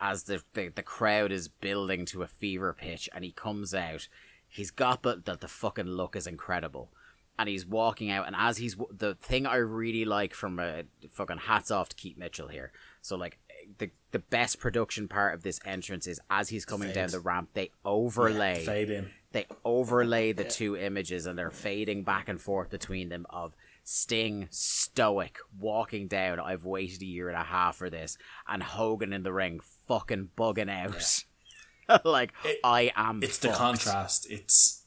as 0.01 0.25
the 0.25 0.43
the, 0.53 0.69
the 0.69 0.83
crowd 0.83 1.33
is 1.33 1.49
building 1.49 2.05
to 2.07 2.23
a 2.23 2.29
fever 2.29 2.73
pitch. 2.73 3.09
And 3.13 3.25
he 3.25 3.33
comes 3.33 3.75
out, 3.75 4.07
he's 4.47 4.71
got 4.71 5.03
the 5.03 5.21
the, 5.25 5.37
the 5.37 5.49
fucking 5.49 5.87
look 5.87 6.15
is 6.15 6.27
incredible 6.27 6.91
and 7.39 7.49
he's 7.49 7.67
walking 7.67 8.11
out 8.11 8.27
and 8.27 8.37
as 8.39 8.57
he's 8.59 8.77
the 8.97 9.15
thing 9.17 9.47
i 9.47 9.57
really 9.57 10.05
like 10.05 10.35
from 10.35 10.59
a 10.61 10.83
fucking 11.11 11.39
hats 11.39 11.71
off 11.71 11.89
to 11.89 11.97
keith 11.97 12.17
mitchell 12.17 12.49
here 12.49 12.71
so 13.01 13.17
like 13.17 13.39
the 13.79 13.91
the 14.13 14.19
best 14.19 14.59
production 14.61 15.09
part 15.09 15.35
of 15.35 15.43
this 15.43 15.59
entrance 15.65 16.07
is 16.07 16.21
as 16.31 16.49
he's 16.51 16.65
coming 16.65 16.89
Fade. 16.89 16.95
down 16.95 17.09
the 17.11 17.21
ramp 17.21 17.49
they 17.55 17.71
overlay 17.85 18.65
fade 18.65 18.91
in. 18.91 19.11
they 19.33 19.47
overlay 19.65 20.33
the 20.33 20.45
two 20.45 20.77
images 20.77 21.27
and 21.27 21.39
they're 21.39 21.51
fading 21.51 22.05
back 22.05 22.29
and 22.29 22.41
forth 22.41 22.71
between 22.71 23.09
them 23.09 23.27
of 23.31 23.55
Sting 23.87 24.49
stoic 24.51 25.37
walking 25.61 26.09
down. 26.09 26.41
I've 26.41 26.65
waited 26.65 27.03
a 27.03 27.05
year 27.05 27.29
and 27.29 27.37
a 27.39 27.45
half 27.45 27.77
for 27.77 27.91
this, 27.91 28.17
and 28.49 28.63
Hogan 28.63 29.13
in 29.13 29.25
the 29.25 29.33
ring 29.33 29.61
fucking 29.87 30.31
bugging 30.39 30.71
out. 30.71 32.03
like 32.07 32.33
It- 32.47 32.61
I 32.65 32.93
am. 32.97 33.23
It's 33.23 33.37
the 33.37 33.51
contrast. 33.51 34.27
It's 34.31 34.87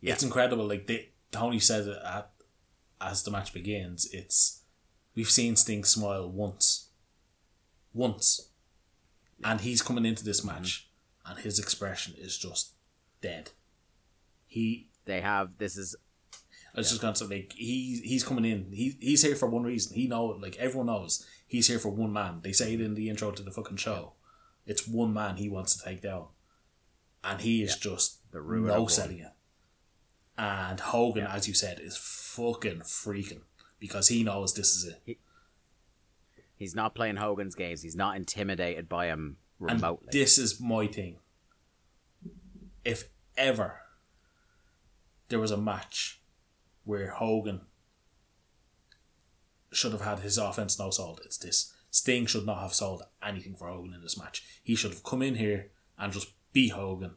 Yeah. 0.00 0.14
it's 0.14 0.22
incredible. 0.22 0.66
Like 0.66 0.86
they, 0.86 1.10
Tony 1.34 1.58
said 1.58 1.88
it 1.88 1.98
at 2.04 2.30
as 3.00 3.24
the 3.24 3.30
match 3.30 3.52
begins. 3.52 4.08
It's 4.12 4.62
We've 5.14 5.30
seen 5.30 5.56
Sting 5.56 5.84
smile 5.84 6.30
once. 6.30 6.90
Once. 7.92 8.50
And 9.42 9.60
he's 9.60 9.82
coming 9.82 10.06
into 10.06 10.24
this 10.24 10.40
mm-hmm. 10.40 10.62
match 10.62 10.88
and 11.26 11.38
his 11.38 11.58
expression 11.58 12.14
is 12.16 12.38
just 12.38 12.74
dead. 13.20 13.50
He 14.46 14.88
They 15.06 15.20
have 15.20 15.58
this 15.58 15.76
is 15.76 15.96
I 16.74 16.80
was 16.80 16.90
just 16.90 17.00
gonna 17.00 17.16
say 17.16 17.26
like 17.26 17.52
he 17.56 18.00
he's 18.04 18.24
coming 18.24 18.44
in. 18.44 18.70
He 18.70 18.96
he's 19.00 19.22
here 19.22 19.36
for 19.36 19.48
one 19.48 19.64
reason. 19.64 19.96
He 19.96 20.06
know 20.06 20.26
like 20.26 20.56
everyone 20.56 20.86
knows 20.86 21.26
he's 21.46 21.66
here 21.66 21.80
for 21.80 21.90
one 21.90 22.12
man. 22.12 22.40
They 22.42 22.52
say 22.52 22.74
it 22.74 22.80
in 22.80 22.94
the 22.94 23.08
intro 23.08 23.32
to 23.32 23.42
the 23.42 23.50
fucking 23.50 23.76
show. 23.76 24.12
It's 24.66 24.86
one 24.86 25.12
man 25.12 25.36
he 25.36 25.48
wants 25.48 25.76
to 25.76 25.84
take 25.84 26.02
down. 26.02 26.28
And 27.24 27.40
he 27.40 27.62
is 27.62 27.76
just 27.76 28.30
The 28.30 28.40
no 28.40 28.86
selling 28.86 29.18
it. 29.18 29.33
And 30.36 30.80
Hogan, 30.80 31.26
as 31.26 31.46
you 31.46 31.54
said, 31.54 31.78
is 31.80 31.96
fucking 31.96 32.80
freaking 32.80 33.42
because 33.78 34.08
he 34.08 34.24
knows 34.24 34.54
this 34.54 34.74
is 34.74 34.92
it. 35.06 35.18
he's 36.56 36.74
not 36.74 36.94
playing 36.94 37.16
Hogan's 37.16 37.54
games. 37.54 37.82
He's 37.82 37.96
not 37.96 38.16
intimidated 38.16 38.88
by 38.88 39.06
him 39.06 39.36
And 39.60 40.12
this 40.12 40.38
is 40.38 40.60
my 40.60 40.86
thing. 40.86 41.18
If 42.84 43.10
ever 43.36 43.80
there 45.28 45.38
was 45.38 45.50
a 45.50 45.56
match 45.56 46.20
where 46.84 47.10
Hogan 47.10 47.62
should 49.72 49.92
have 49.92 50.02
had 50.02 50.20
his 50.20 50.38
offense 50.38 50.78
no 50.78 50.90
sold, 50.90 51.20
it's 51.24 51.38
this. 51.38 51.72
Sting 51.90 52.26
should 52.26 52.46
not 52.46 52.60
have 52.60 52.74
sold 52.74 53.02
anything 53.22 53.54
for 53.54 53.68
Hogan 53.68 53.94
in 53.94 54.02
this 54.02 54.18
match. 54.18 54.44
He 54.62 54.74
should 54.74 54.90
have 54.90 55.04
come 55.04 55.22
in 55.22 55.36
here 55.36 55.70
and 55.98 56.12
just 56.12 56.32
beat 56.52 56.72
Hogan 56.72 57.12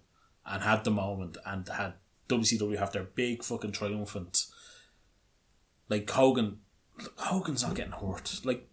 and 0.45 0.64
had 0.64 0.84
the 0.84 0.91
moment 0.91 1.38
and 1.45 1.68
had 1.68 1.95
WCW 2.30 2.78
have 2.78 2.91
their 2.91 3.04
big 3.04 3.44
fucking 3.44 3.72
triumphant. 3.72 4.45
Like 5.90 6.10
Hogan, 6.10 6.60
Hogan's 7.18 7.64
not 7.64 7.76
getting 7.76 7.94
hurt. 7.94 8.41
Like 8.44 8.68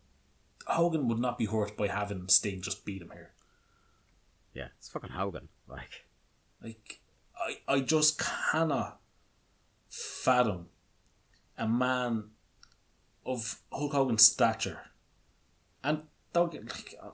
Hogan 0.66 1.08
would 1.08 1.18
not 1.18 1.38
be 1.38 1.46
hurt 1.46 1.76
by 1.76 1.88
having 1.88 2.28
Sting 2.28 2.62
just 2.62 2.84
beat 2.84 3.02
him 3.02 3.10
here. 3.12 3.32
yeah, 4.54 4.68
it's 4.78 4.88
fucking 4.88 5.10
Hogan. 5.10 5.48
Like 5.68 6.06
Like, 6.62 7.00
I, 7.36 7.74
I 7.74 7.80
just 7.80 8.18
cannot 8.18 9.00
fathom 9.88 10.66
a 11.56 11.68
man 11.68 12.30
of 13.24 13.60
Hulk 13.72 13.92
Hogan's 13.92 14.24
stature 14.24 14.80
and 15.82 16.02
don't 16.32 16.50
get 16.52 16.68
like 16.68 16.94
uh, 17.02 17.10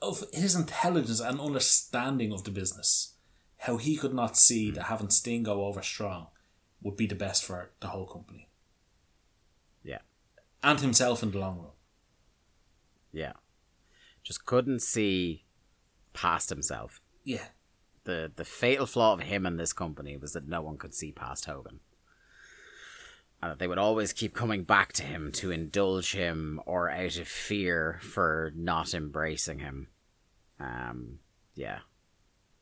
of 0.00 0.24
his 0.32 0.56
intelligence 0.56 1.20
and 1.20 1.40
understanding 1.40 2.32
of 2.32 2.44
the 2.44 2.50
business, 2.50 3.11
how 3.62 3.76
he 3.76 3.96
could 3.96 4.14
not 4.14 4.36
see 4.36 4.70
that 4.72 4.84
having 4.84 5.10
Sting 5.10 5.42
go 5.42 5.64
over 5.64 5.82
strong 5.82 6.28
would 6.82 6.96
be 6.96 7.06
the 7.06 7.14
best 7.14 7.44
for 7.44 7.70
the 7.80 7.88
whole 7.88 8.06
company 8.06 8.48
yeah, 9.82 9.98
and 10.62 10.80
himself 10.80 11.22
in 11.22 11.30
the 11.30 11.38
long 11.38 11.58
run. 11.58 11.70
yeah, 13.12 13.32
just 14.22 14.44
couldn't 14.46 14.82
see 14.82 15.44
past 16.12 16.48
himself. 16.48 17.00
Yeah, 17.24 17.46
the 18.04 18.32
the 18.34 18.44
fatal 18.44 18.86
flaw 18.86 19.14
of 19.14 19.20
him 19.20 19.46
and 19.46 19.58
this 19.58 19.72
company 19.72 20.16
was 20.16 20.32
that 20.32 20.48
no 20.48 20.62
one 20.62 20.78
could 20.78 20.94
see 20.94 21.12
past 21.12 21.44
Hogan. 21.46 21.80
And 23.40 23.50
that 23.50 23.58
they 23.58 23.66
would 23.66 23.78
always 23.78 24.12
keep 24.12 24.34
coming 24.34 24.62
back 24.62 24.92
to 24.94 25.02
him 25.02 25.32
to 25.32 25.50
indulge 25.50 26.12
him 26.12 26.60
or 26.64 26.88
out 26.88 27.16
of 27.16 27.26
fear 27.26 27.98
for 28.00 28.52
not 28.54 28.94
embracing 28.94 29.58
him. 29.58 29.88
Um 30.60 31.18
yeah. 31.54 31.80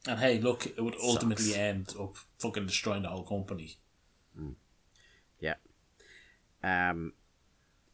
And 0.07 0.19
hey, 0.19 0.39
look, 0.41 0.67
it 0.67 0.81
would 0.83 0.97
ultimately 1.03 1.45
Sucks. 1.45 1.59
end 1.59 1.95
up 1.99 2.17
fucking 2.39 2.67
destroying 2.67 3.03
the 3.03 3.09
whole 3.09 3.25
company. 3.25 3.77
Yeah. 5.41 5.55
Um 6.63 7.13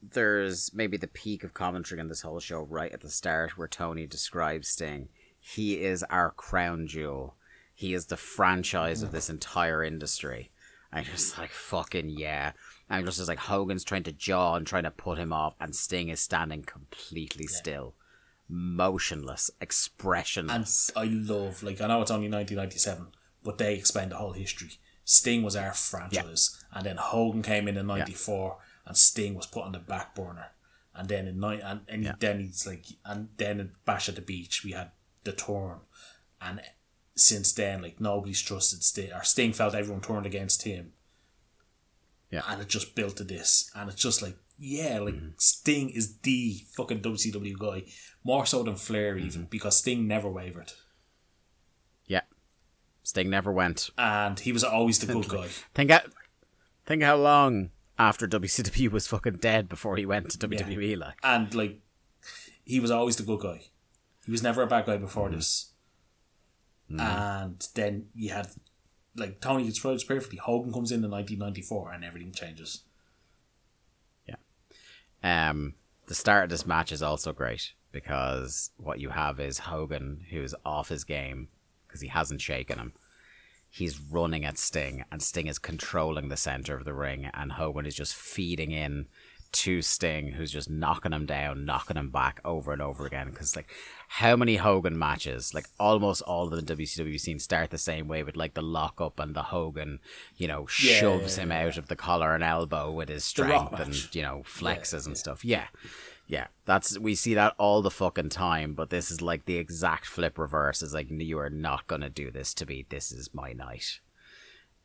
there's 0.03 0.73
maybe 0.73 0.97
the 0.97 1.09
peak 1.09 1.43
of 1.43 1.55
commentary 1.55 2.01
in 2.01 2.09
this 2.09 2.23
whole 2.23 2.39
show 2.39 2.61
right 2.61 2.93
at 2.93 3.01
the 3.01 3.11
start 3.11 3.57
where 3.59 3.67
Tony 3.67 4.07
describes 4.07 4.69
Sting. 4.69 5.09
He 5.41 5.83
is 5.83 6.03
our 6.05 6.31
crown 6.31 6.87
jewel. 6.87 7.37
He 7.75 7.93
is 7.93 8.07
the 8.07 8.17
franchise 8.17 9.03
of 9.03 9.13
this 9.13 9.29
entire 9.29 9.83
industry. 9.83 10.51
I'm 10.93 11.05
just 11.05 11.37
like 11.39 11.51
fucking 11.51 12.11
yeah. 12.11 12.53
I'm 12.89 13.05
just 13.05 13.19
as 13.19 13.29
like 13.29 13.39
Hogan's 13.39 13.85
trying 13.85 14.05
to 14.05 14.13
jaw 14.13 14.55
and 14.55 14.67
trying 14.67 14.85
to 14.85 14.91
put 14.91 15.19
him 15.19 15.33
off, 15.33 15.55
and 15.61 15.75
Sting 15.75 16.09
is 16.09 16.21
standing 16.21 16.63
completely 16.63 17.47
still, 17.47 17.95
motionless, 18.49 19.51
expressionless. 19.61 20.91
And. 20.95 21.09
I 21.09 21.13
love, 21.13 21.63
like, 21.63 21.81
I 21.81 21.87
know 21.87 22.03
it's 22.03 22.11
only 22.11 22.29
1997, 22.29 23.09
but 23.43 23.59
they 23.59 23.75
explain 23.75 24.11
the 24.11 24.17
whole 24.17 24.33
history. 24.33 24.73
Sting 25.05 25.45
was 25.45 25.55
our 25.55 25.73
franchise, 25.73 26.65
and 26.73 26.85
then 26.85 26.97
Hogan 26.97 27.43
came 27.43 27.69
in 27.69 27.77
in 27.77 27.87
'94, 27.87 28.59
and 28.85 28.97
Sting 28.97 29.37
was 29.37 29.47
put 29.47 29.63
on 29.63 29.71
the 29.71 29.79
back 29.79 30.17
burner. 30.17 30.49
And 30.97 31.09
then 31.09 31.29
in 31.29 31.39
night, 31.39 31.61
and, 31.63 31.83
and 31.89 32.17
then 32.19 32.41
he's 32.41 32.67
like, 32.67 32.87
and 33.05 33.29
then 33.37 33.61
in 33.61 33.71
Bash 33.85 34.09
at 34.09 34.17
the 34.17 34.21
Beach, 34.21 34.65
we 34.65 34.73
had 34.73 34.91
the 35.23 35.33
turn, 35.33 35.79
and 36.41 36.61
since 37.15 37.53
then, 37.53 37.83
like 37.83 38.01
nobody's 38.01 38.43
trusted 38.43 38.83
Sting, 38.83 39.13
or 39.13 39.23
Sting 39.23 39.53
felt 39.53 39.77
everyone 39.77 40.03
turned 40.03 40.27
against 40.27 40.65
him. 40.65 40.93
Yeah. 42.29 42.43
and 42.49 42.61
it 42.61 42.69
just 42.69 42.97
built 42.97 43.19
to 43.19 43.25
this, 43.25 43.71
and 43.77 43.89
it's 43.89 44.03
just 44.03 44.23
like, 44.23 44.37
yeah, 44.59 44.99
like 44.99 45.15
mm-hmm. 45.15 45.29
Sting 45.37 45.91
is 45.91 46.19
the 46.19 46.65
fucking 46.77 47.01
WCW 47.01 47.57
guy, 47.57 47.85
more 48.27 48.45
so 48.45 48.65
than 48.65 48.75
Flair 48.75 49.15
mm-hmm. 49.15 49.27
even, 49.27 49.45
because 49.45 49.79
Sting 49.79 50.09
never 50.09 50.29
wavered. 50.29 50.73
yeah. 52.07 52.23
Sting 53.05 53.31
never 53.31 53.53
went. 53.53 53.91
and 53.97 54.41
he 54.41 54.53
was 54.53 54.65
always 54.65 54.99
the 54.99 55.07
good 55.07 55.29
guy. 55.29 55.47
Think 55.75 55.93
how, 55.93 56.01
think 56.85 57.05
how 57.05 57.17
long 57.17 57.71
after 57.99 58.27
WCW 58.27 58.91
was 58.97 59.07
fucking 59.07 59.37
dead 59.37 59.69
before 59.69 59.97
he 59.97 60.05
went 60.05 60.31
to 60.31 60.39
WWE. 60.39 60.99
Like, 60.99 61.15
And 61.23 61.55
like, 61.55 61.79
he 62.65 62.81
was 62.81 62.91
always 62.91 63.15
the 63.15 63.23
good 63.23 63.41
guy. 63.41 63.61
He 64.25 64.33
was 64.33 64.43
never 64.43 64.63
a 64.63 64.67
bad 64.67 64.87
guy 64.87 64.97
before 64.97 65.29
mm-hmm. 65.29 65.37
this. 65.37 65.73
Mm-hmm. 66.91 67.01
And 67.01 67.69
then 67.75 68.07
you 68.13 68.31
had, 68.31 68.49
like, 69.15 69.41
Tony 69.41 69.65
describes 69.65 70.03
perfectly. 70.03 70.39
Hogan 70.39 70.73
comes 70.73 70.91
in 70.91 71.05
in 71.05 71.11
1994 71.11 71.93
and 71.93 72.05
everything 72.05 72.33
changes. 72.33 72.83
Yeah. 74.27 74.37
Um, 75.23 75.75
the 76.07 76.15
start 76.17 76.45
of 76.45 76.51
this 76.51 76.67
match 76.67 76.91
is 76.91 77.03
also 77.03 77.33
great 77.33 77.73
because 77.97 78.73
what 78.77 79.01
you 79.01 79.09
have 79.09 79.41
is 79.41 79.59
Hogan, 79.59 80.21
who's 80.31 80.55
off 80.67 80.91
his 80.91 81.03
game 81.05 81.49
because 81.89 82.03
he 82.03 82.09
hasn't 82.09 82.43
shaken 82.43 82.79
him. 82.79 82.93
He's 83.71 83.99
running 83.99 84.45
at 84.45 84.59
Sting, 84.59 85.05
and 85.11 85.23
Sting 85.23 85.47
is 85.47 85.59
controlling 85.59 86.29
the 86.29 86.37
center 86.37 86.77
of 86.77 86.85
the 86.85 86.93
ring, 86.93 87.31
and 87.33 87.53
Hogan 87.53 87.87
is 87.87 87.95
just 87.95 88.15
feeding 88.15 88.71
in 88.71 89.07
to 89.53 89.81
Sting, 89.81 90.33
who's 90.33 90.51
just 90.51 90.69
knocking 90.69 91.13
him 91.13 91.25
down, 91.25 91.65
knocking 91.65 91.97
him 91.97 92.11
back 92.11 92.41
over 92.45 92.73
and 92.73 92.83
over 92.83 93.07
again. 93.07 93.31
Because 93.31 93.57
like, 93.57 93.69
how 94.09 94.37
many 94.37 94.57
Hogan 94.57 94.99
matches, 94.99 95.55
like 95.55 95.67
almost 95.81 96.21
all 96.23 96.53
of 96.53 96.67
the 96.67 96.75
WCW 96.75 97.19
scene, 97.19 97.39
start 97.39 97.71
the 97.71 97.79
same 97.79 98.09
way 98.09 98.23
with 98.23 98.37
like 98.37 98.53
the 98.53 98.63
lockup 98.63 99.19
and 99.19 99.35
the 99.35 99.45
Hogan, 99.45 100.01
you 100.37 100.49
know, 100.49 100.67
Yeah, 100.83 100.99
shoves 101.01 101.37
yeah, 101.39 101.45
him 101.45 101.51
yeah. 101.51 101.67
out 101.67 101.79
of 101.79 101.89
the 101.89 101.97
collar 101.97 102.35
and 102.35 102.45
elbow 102.45 102.91
with 102.93 103.09
his 103.09 103.25
strength 103.25 103.73
and 103.81 104.15
you 104.15 104.21
know 104.23 104.43
flexes 104.47 105.07
and 105.07 105.17
stuff. 105.17 105.45
Yeah, 105.45 105.67
yeah. 106.27 106.49
That's 106.65 106.99
we 106.99 107.15
see 107.15 107.35
that 107.35 107.55
all 107.59 107.83
the 107.83 107.91
fucking 107.91 108.31
time. 108.31 108.75
But 108.75 108.91
this 108.91 109.11
is 109.11 109.23
like 109.23 109.45
the 109.45 109.57
exact 109.57 110.07
flip 110.07 110.39
reverse. 110.39 110.83
It's 110.83 110.95
like 110.95 111.09
you 111.11 111.39
are 111.39 111.51
not 111.51 111.87
gonna 111.87 112.11
do 112.11 112.31
this 112.31 112.53
to 112.55 112.67
me. 112.67 112.87
This 112.89 113.13
is 113.13 113.35
my 113.35 113.53
night. 113.53 114.01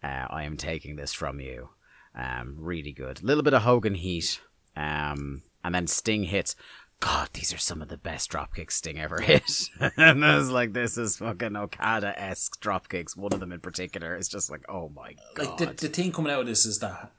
Uh, 0.04 0.28
I 0.30 0.44
am 0.44 0.58
taking 0.58 0.96
this 0.96 1.14
from 1.14 1.40
you. 1.40 1.70
Um, 2.16 2.56
really 2.58 2.92
good. 2.92 3.22
A 3.22 3.26
little 3.26 3.44
bit 3.44 3.54
of 3.54 3.62
Hogan 3.64 3.96
heat. 3.96 4.42
Um, 4.76 5.44
and 5.64 5.76
then 5.76 5.88
Sting 5.88 6.24
hits. 6.24 6.56
God, 7.00 7.30
these 7.34 7.52
are 7.52 7.58
some 7.58 7.82
of 7.82 7.88
the 7.88 7.98
best 7.98 8.32
dropkicks 8.32 8.74
Sting 8.74 9.00
ever 9.00 9.22
hit. 9.22 9.70
and 9.98 10.24
I 10.24 10.38
was 10.38 10.52
like, 10.52 10.74
this 10.74 10.98
is 10.98 11.18
fucking 11.18 11.56
Okada 11.56 12.20
esque 12.20 12.62
dropkicks. 12.62 13.18
One 13.18 13.34
of 13.34 13.40
them 13.40 13.52
in 13.52 13.60
particular 13.60 14.16
is 14.16 14.28
just 14.28 14.52
like, 14.52 14.64
oh 14.70 14.90
my 14.90 15.16
god. 15.36 15.60
Like, 15.60 15.78
the, 15.78 15.88
the 15.88 15.94
thing 15.94 16.12
coming 16.12 16.32
out 16.32 16.42
of 16.42 16.48
this 16.48 16.66
is 16.66 16.80
that, 16.80 17.12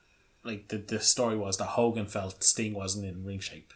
like, 0.45 0.69
the, 0.69 0.79
the 0.79 1.01
story 1.01 1.37
was 1.37 1.57
that 1.57 1.65
Hogan 1.65 2.07
felt 2.07 2.45
Sting 2.45 2.75
wasn't 2.75 3.07
in 3.07 3.25
ring 3.25 3.41
shape 3.41 3.73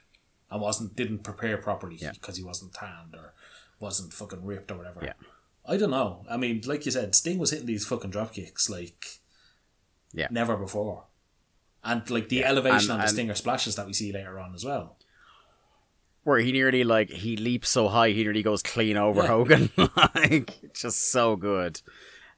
and 0.51 0.61
wasn't 0.61 0.95
didn't 0.97 1.21
prepare 1.25 1.57
properly 1.59 1.97
Yeah. 2.01 2.13
because 2.13 2.37
he 2.37 2.45
wasn't 2.45 2.73
tanned 2.75 3.15
or 3.15 3.35
wasn't 3.81 4.13
fucking 4.13 4.45
ripped 4.45 4.71
or 4.71 4.77
whatever. 4.79 5.01
Yeah. 5.05 5.13
I 5.69 5.77
don't 5.77 5.91
know. 5.91 6.25
I 6.31 6.37
mean, 6.37 6.63
like 6.67 6.87
you 6.87 6.93
said, 6.93 7.15
Sting 7.15 7.39
was 7.39 7.51
hitting 7.51 7.67
these 7.67 7.85
fucking 7.87 8.11
drop 8.11 8.33
kicks 8.35 8.71
like 8.71 9.21
Yeah. 10.13 10.29
never 10.31 10.57
before. 10.57 11.05
And 11.85 12.09
like 12.11 12.29
the 12.29 12.45
elevation 12.45 12.91
And- 12.91 12.93
on 12.93 12.99
the 12.99 13.03
and- 13.05 13.11
Stinger 13.13 13.35
splashes 13.35 13.75
that 13.77 13.87
we 13.87 13.93
see 13.93 14.13
later 14.13 14.39
on 14.39 14.55
as 14.55 14.65
well. 14.65 14.97
where 16.23 16.39
he 16.41 16.51
nearly 16.51 16.83
like 16.83 17.09
he 17.09 17.37
leaps 17.37 17.69
so 17.69 17.87
high 17.87 18.09
he 18.11 18.25
nearly 18.25 18.43
goes 18.43 18.61
clean 18.61 18.97
over 18.97 19.23
Yeah. 19.23 19.29
Hogan. 19.29 19.71
like 19.97 20.73
just 20.75 21.11
so 21.13 21.37
good. 21.37 21.81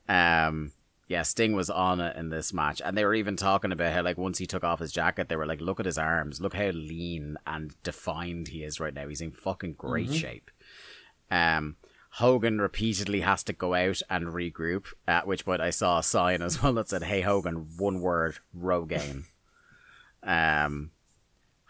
Um 0.09 0.73
yeah, 1.09 1.23
Sting 1.23 1.57
was 1.57 1.71
on 1.71 2.01
it 2.01 2.17
in 2.17 2.29
this 2.29 2.53
match, 2.53 2.81
and 2.85 2.97
they 2.97 3.05
were 3.05 3.15
even 3.15 3.35
talking 3.35 3.73
about 3.73 3.93
how 3.95 4.03
like 4.03 4.19
once 4.19 4.39
he 4.39 4.47
took 4.47 4.63
off 4.63 4.79
his 4.79 4.93
jacket, 4.93 5.29
they 5.29 5.37
were 5.37 5.47
like, 5.47 5.61
"Look 5.61 5.81
at 5.81 5.87
his 5.87 5.99
arms, 5.99 6.41
look 6.41 6.55
how 6.55 6.69
lean 6.69 7.37
and 7.47 7.75
defined 7.83 8.49
he 8.49 8.63
is 8.63 8.79
right 8.79 8.93
now. 8.95 9.09
He's 9.09 9.21
in 9.23 9.31
fucking 9.31 9.73
great 9.75 10.13
shape." 10.13 10.51
Um, 11.31 11.77
Hogan 12.13 12.61
repeatedly 12.61 13.21
has 13.23 13.43
to 13.45 13.53
go 13.53 13.75
out 13.75 14.01
and 14.09 14.27
regroup. 14.29 14.87
At 15.07 15.27
which 15.27 15.45
point, 15.45 15.61
I 15.61 15.71
saw 15.71 15.99
a 15.99 16.03
sign 16.03 16.43
as 16.43 16.63
well 16.63 16.75
that 16.75 16.89
said, 16.91 17.03
"Hey 17.05 17.23
Hogan, 17.23 17.69
one 17.77 18.01
word, 18.01 18.39
Rogaine." 18.57 19.25
um, 20.23 20.91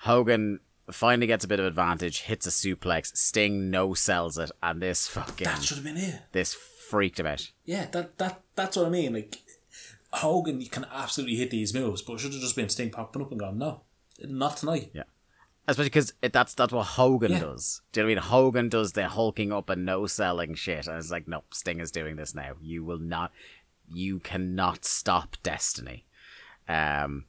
Hogan 0.02 0.60
finally 0.90 1.27
gets 1.27 1.44
a 1.44 1.48
bit 1.48 1.60
of 1.60 1.66
advantage, 1.66 2.23
hits 2.23 2.47
a 2.47 2.51
suplex. 2.51 3.16
Sting 3.16 3.70
no 3.70 3.94
sells 3.94 4.39
it, 4.39 4.51
and 4.62 4.81
this 4.81 5.06
fucking 5.09 5.44
That 5.44 5.62
should 5.62 5.77
have 5.78 5.85
been 5.85 5.97
it. 5.97 6.23
this 6.32 6.55
freaked 6.55 7.20
him 7.20 7.27
out. 7.27 7.51
Yeah, 7.65 7.86
that 7.93 8.16
that 8.19 8.40
that's 8.59 8.76
what 8.76 8.86
I 8.86 8.90
mean. 8.90 9.14
Like 9.14 9.36
Hogan, 10.12 10.60
you 10.60 10.68
can 10.68 10.85
absolutely 10.93 11.36
hit 11.36 11.51
these 11.51 11.72
moves, 11.72 12.02
but 12.02 12.14
it 12.14 12.20
should 12.20 12.32
have 12.32 12.43
just 12.43 12.56
been 12.56 12.68
Sting 12.68 12.90
popping 12.90 13.22
up 13.22 13.30
and 13.30 13.40
gone, 13.40 13.59
no, 13.59 13.82
not 14.22 14.59
tonight. 14.59 14.90
Yeah. 14.93 15.05
Especially 15.66 15.90
because 15.90 16.12
that's 16.32 16.55
that's 16.55 16.72
what 16.72 16.85
Hogan 16.86 17.32
Yeah. 17.32 17.40
does. 17.40 17.82
Do 17.93 18.01
you 18.01 18.05
know 18.05 18.06
what 18.09 18.10
I 18.12 18.14
mean? 18.14 18.30
Hogan 18.30 18.68
does 18.70 18.93
the 18.93 19.09
hulking 19.09 19.52
up 19.52 19.68
and 19.68 19.85
no 19.85 20.06
selling 20.06 20.55
shit, 20.55 20.86
and 20.86 20.97
it's 20.98 21.10
like, 21.10 21.28
no, 21.28 21.44
Sting 21.52 21.80
is 21.80 21.90
doing 21.90 22.16
this 22.16 22.35
now. 22.35 22.52
You 22.60 22.85
will 22.85 22.98
not, 22.98 23.32
you 23.93 24.18
cannot 24.18 24.85
stop 24.86 25.36
Destiny. 25.43 26.06
Um, 26.68 27.26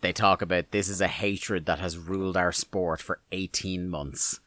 they 0.00 0.12
talk 0.12 0.42
about 0.42 0.70
this 0.70 0.88
is 0.88 1.00
a 1.00 1.08
hatred 1.08 1.66
that 1.66 1.78
has 1.80 1.98
ruled 1.98 2.36
our 2.36 2.52
sport 2.52 3.00
for 3.00 3.20
eighteen 3.32 3.88
months. 3.88 4.38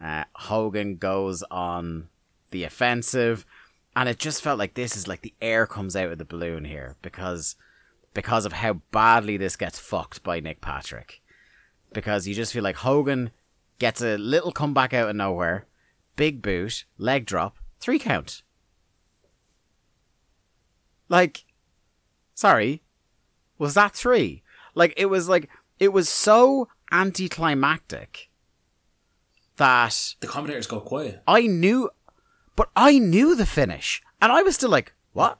Uh, 0.00 0.24
Hogan 0.34 0.96
goes 0.96 1.44
on 1.52 2.08
the 2.50 2.64
offensive, 2.64 3.46
and 3.94 4.08
it 4.08 4.18
just 4.18 4.42
felt 4.42 4.58
like 4.58 4.74
this 4.74 4.96
is 4.96 5.06
like 5.06 5.22
the 5.22 5.34
air 5.40 5.66
comes 5.66 5.96
out 5.96 6.10
of 6.10 6.18
the 6.18 6.24
balloon 6.24 6.64
here 6.64 6.96
because 7.02 7.56
because 8.14 8.44
of 8.44 8.52
how 8.54 8.74
badly 8.90 9.36
this 9.36 9.56
gets 9.56 9.78
fucked 9.78 10.22
by 10.22 10.40
Nick 10.40 10.60
Patrick 10.60 11.22
because 11.92 12.26
you 12.26 12.34
just 12.34 12.52
feel 12.52 12.62
like 12.62 12.76
Hogan 12.76 13.30
gets 13.78 14.00
a 14.00 14.16
little 14.16 14.52
comeback 14.52 14.94
out 14.94 15.08
of 15.08 15.16
nowhere, 15.16 15.66
big 16.16 16.42
boot, 16.42 16.84
leg 16.98 17.26
drop, 17.26 17.56
three 17.80 17.98
count. 17.98 18.42
Like, 21.08 21.44
sorry, 22.34 22.82
was 23.58 23.74
that 23.74 23.94
three? 23.94 24.42
Like, 24.74 24.94
it 24.96 25.06
was 25.06 25.28
like, 25.28 25.50
it 25.78 25.92
was 25.92 26.08
so 26.08 26.68
anticlimactic 26.90 28.30
that 29.56 30.14
The 30.20 30.26
commentators 30.26 30.66
go 30.66 30.80
quiet. 30.80 31.22
I 31.26 31.46
knew, 31.46 31.90
but 32.62 32.70
I 32.80 32.98
knew 33.00 33.34
the 33.34 33.44
finish, 33.46 34.00
and 34.20 34.30
I 34.30 34.42
was 34.42 34.54
still 34.54 34.70
like, 34.70 34.92
what? 35.12 35.38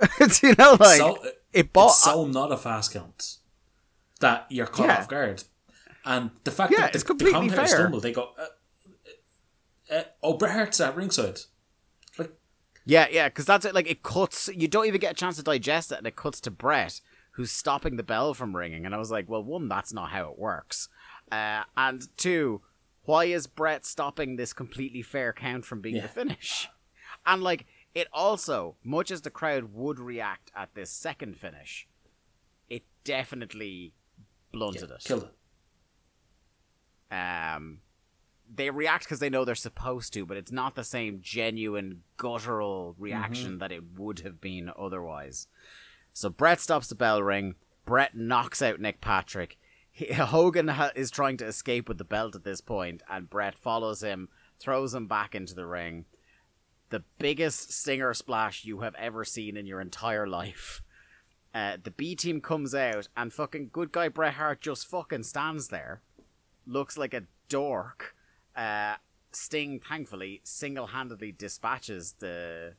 You 0.42 0.54
know, 0.58 0.76
like, 0.80 0.96
so, 0.96 1.18
it 1.52 1.72
bought. 1.74 1.88
it's 1.88 2.04
so 2.04 2.24
not 2.26 2.50
a 2.52 2.56
fast 2.56 2.92
count 2.94 3.36
that 4.20 4.46
you're 4.48 4.66
caught 4.66 4.86
Yeah. 4.86 4.98
off 4.98 5.08
guard. 5.08 5.44
And 6.06 6.30
the 6.44 6.50
fact 6.50 6.72
Yeah, 6.72 6.80
that 6.80 6.92
the, 6.92 6.96
it's 6.96 7.04
completely 7.04 7.48
the 7.48 7.56
fair. 7.56 7.66
stumble, 7.66 8.00
they 8.00 8.12
go, 8.12 8.30
uh, 8.38 8.46
uh, 9.92 9.94
uh, 9.94 10.02
oh, 10.22 10.38
Bret 10.38 10.52
Hart's 10.52 10.80
at 10.80 10.96
ringside. 10.96 11.40
Like, 12.16 12.32
Yeah, 12.86 13.08
yeah, 13.10 13.28
because 13.28 13.44
that's 13.44 13.66
it. 13.66 13.74
Like 13.74 13.90
it 13.90 14.02
cuts. 14.02 14.48
You 14.54 14.68
don't 14.68 14.86
even 14.86 15.00
get 15.00 15.12
a 15.12 15.14
chance 15.14 15.36
to 15.36 15.42
digest 15.42 15.92
it, 15.92 15.98
and 15.98 16.06
it 16.06 16.16
cuts 16.16 16.40
to 16.42 16.50
Bret, 16.50 17.00
who's 17.32 17.50
stopping 17.50 17.96
the 17.96 18.02
bell 18.02 18.32
from 18.32 18.56
ringing. 18.56 18.86
And 18.86 18.94
I 18.94 18.98
was 18.98 19.10
like, 19.10 19.28
well, 19.28 19.44
one, 19.44 19.68
that's 19.68 19.92
not 19.92 20.10
how 20.10 20.30
it 20.30 20.38
works, 20.38 20.88
uh, 21.30 21.64
and 21.76 22.06
two, 22.16 22.62
why 23.08 23.24
is 23.24 23.46
Bret 23.46 23.86
stopping 23.86 24.36
this 24.36 24.52
completely 24.52 25.00
fair 25.00 25.32
count 25.32 25.64
from 25.64 25.80
being 25.80 25.96
Yeah. 25.96 26.02
the 26.02 26.08
finish? 26.08 26.68
And 27.24 27.42
like 27.42 27.64
it 27.94 28.06
also, 28.12 28.76
much 28.84 29.10
as 29.10 29.22
the 29.22 29.30
crowd 29.30 29.72
would 29.72 29.98
react 29.98 30.52
at 30.54 30.74
this 30.74 30.90
second 30.90 31.38
finish, 31.38 31.88
it 32.68 32.84
definitely 33.04 33.94
blunted 34.52 34.90
it. 34.90 35.02
killed 35.04 35.30
it. 37.10 37.14
Um, 37.14 37.80
they 38.54 38.68
react 38.70 39.04
because 39.04 39.20
they 39.20 39.30
know 39.30 39.44
they're 39.44 39.54
supposed 39.54 40.12
to, 40.12 40.26
but 40.26 40.36
it's 40.36 40.52
not 40.52 40.74
the 40.74 40.84
same 40.84 41.20
genuine 41.22 42.02
guttural 42.18 42.94
reaction 42.98 43.58
that 43.58 43.72
it 43.72 43.82
would 43.96 44.20
have 44.20 44.40
been 44.40 44.70
otherwise. 44.78 45.48
So 46.12 46.28
Bret 46.28 46.60
stops 46.60 46.88
the 46.88 46.94
bell 46.94 47.22
ring. 47.22 47.54
Bret 47.86 48.14
knocks 48.14 48.60
out 48.60 48.80
Nick 48.80 49.00
Patrick. 49.00 49.58
Hogan 50.14 50.68
ha- 50.68 50.92
is 50.94 51.10
trying 51.10 51.36
to 51.38 51.46
escape 51.46 51.88
with 51.88 51.98
the 51.98 52.04
belt 52.04 52.34
at 52.34 52.44
this 52.44 52.60
point, 52.60 53.02
and 53.08 53.30
Bret 53.30 53.56
follows 53.56 54.02
him, 54.02 54.28
throws 54.58 54.94
him 54.94 55.06
back 55.06 55.34
into 55.34 55.54
the 55.54 55.66
ring. 55.66 56.04
The 56.90 57.04
biggest 57.18 57.72
stinger 57.72 58.14
splash 58.14 58.64
you 58.64 58.80
have 58.80 58.94
ever 58.94 59.24
seen 59.24 59.56
in 59.56 59.66
your 59.66 59.80
entire 59.80 60.26
life. 60.26 60.82
Uh, 61.54 61.76
the 61.82 61.90
B 61.90 62.14
team 62.14 62.40
comes 62.40 62.74
out, 62.74 63.08
and 63.16 63.32
fucking 63.32 63.70
good 63.72 63.92
guy 63.92 64.08
Bret 64.08 64.34
Hart 64.34 64.60
just 64.60 64.86
fucking 64.86 65.24
stands 65.24 65.68
there 65.68 66.02
looks 66.68 66.96
like 66.96 67.14
a 67.14 67.24
dork. 67.48 68.14
Uh, 68.54 68.96
Sting, 69.32 69.80
thankfully, 69.80 70.40
single-handedly 70.44 71.32
dispatches 71.32 72.14
the 72.20 72.74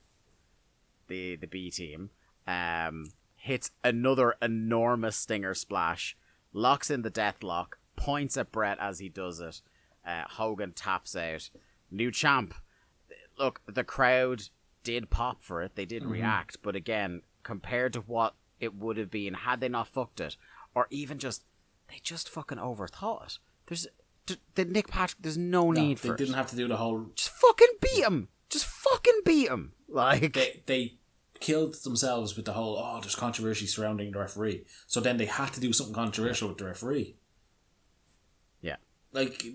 the 1.07 1.35
the 1.35 1.47
B 1.47 1.69
team. 1.71 2.11
Um, 2.47 3.11
hits 3.35 3.71
another 3.83 4.35
enormous 4.41 5.15
stinger 5.15 5.53
splash, 5.53 6.17
locks 6.53 6.89
in 6.89 7.01
the 7.01 7.09
death 7.09 7.43
lock, 7.43 7.77
points 7.95 8.37
at 8.37 8.51
Bret 8.51 8.77
as 8.79 8.99
he 8.99 9.09
does 9.09 9.39
it. 9.39 9.61
Uh, 10.05 10.23
Hogan 10.27 10.71
taps 10.73 11.15
out. 11.15 11.49
New 11.91 12.11
champ. 12.11 12.53
Look, 13.37 13.61
the 13.67 13.83
crowd 13.83 14.43
did 14.83 15.09
pop 15.09 15.41
for 15.41 15.61
it. 15.61 15.75
They 15.75 15.85
did 15.85 16.05
react, 16.05 16.57
but 16.61 16.75
again, 16.75 17.21
compared 17.43 17.93
to 17.93 17.99
what 18.01 18.35
it 18.59 18.75
would 18.75 18.97
have 18.97 19.11
been 19.11 19.33
had 19.33 19.61
they 19.61 19.69
not 19.69 19.87
fucked 19.87 20.19
it, 20.19 20.35
or 20.75 20.87
even 20.89 21.19
just 21.19 21.43
they 21.89 21.99
just 22.03 22.29
fucking 22.29 22.57
overthought 22.57 23.25
it. 23.25 23.37
There's 23.67 23.87
the 24.55 24.65
Nick 24.65 24.87
Patrick. 24.89 25.21
There's 25.21 25.37
no 25.37 25.71
No, 25.71 25.81
need 25.81 25.97
they 25.99 26.09
for 26.09 26.15
didn't 26.15 26.33
it. 26.35 26.37
have 26.37 26.49
to 26.51 26.55
do 26.55 26.67
the 26.67 26.77
whole. 26.77 27.07
Just 27.15 27.29
fucking 27.31 27.67
beat 27.81 28.03
him. 28.03 28.27
Just 28.49 28.65
fucking 28.65 29.21
beat 29.25 29.47
him. 29.49 29.73
Like 29.87 30.33
They 30.33 30.61
they 30.67 30.93
killed 31.39 31.75
themselves 31.83 32.35
with 32.35 32.45
the 32.45 32.53
whole. 32.53 32.77
Oh, 32.77 32.99
there's 33.01 33.15
controversy 33.15 33.65
surrounding 33.67 34.11
the 34.11 34.19
referee. 34.19 34.65
So 34.87 34.99
then 34.99 35.17
they 35.17 35.25
had 35.25 35.53
to 35.53 35.59
do 35.59 35.73
something 35.73 35.95
controversial 35.95 36.49
with 36.49 36.57
the 36.57 36.65
referee. 36.65 37.15
yeah, 38.61 38.75
Like 39.13 39.45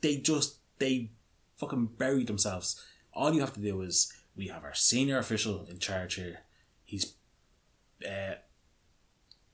they 0.00 0.16
just 0.18 0.58
they 0.78 1.10
fucking 1.56 1.86
buried 1.98 2.26
themselves. 2.26 2.82
All 3.12 3.32
you 3.32 3.40
have 3.40 3.54
to 3.54 3.60
do 3.60 3.80
is 3.82 4.12
we 4.36 4.48
have 4.48 4.64
our 4.64 4.74
senior 4.74 5.18
official 5.18 5.64
in 5.70 5.78
charge 5.78 6.14
here. 6.16 6.40
He's 6.84 7.14
uh, 8.06 8.34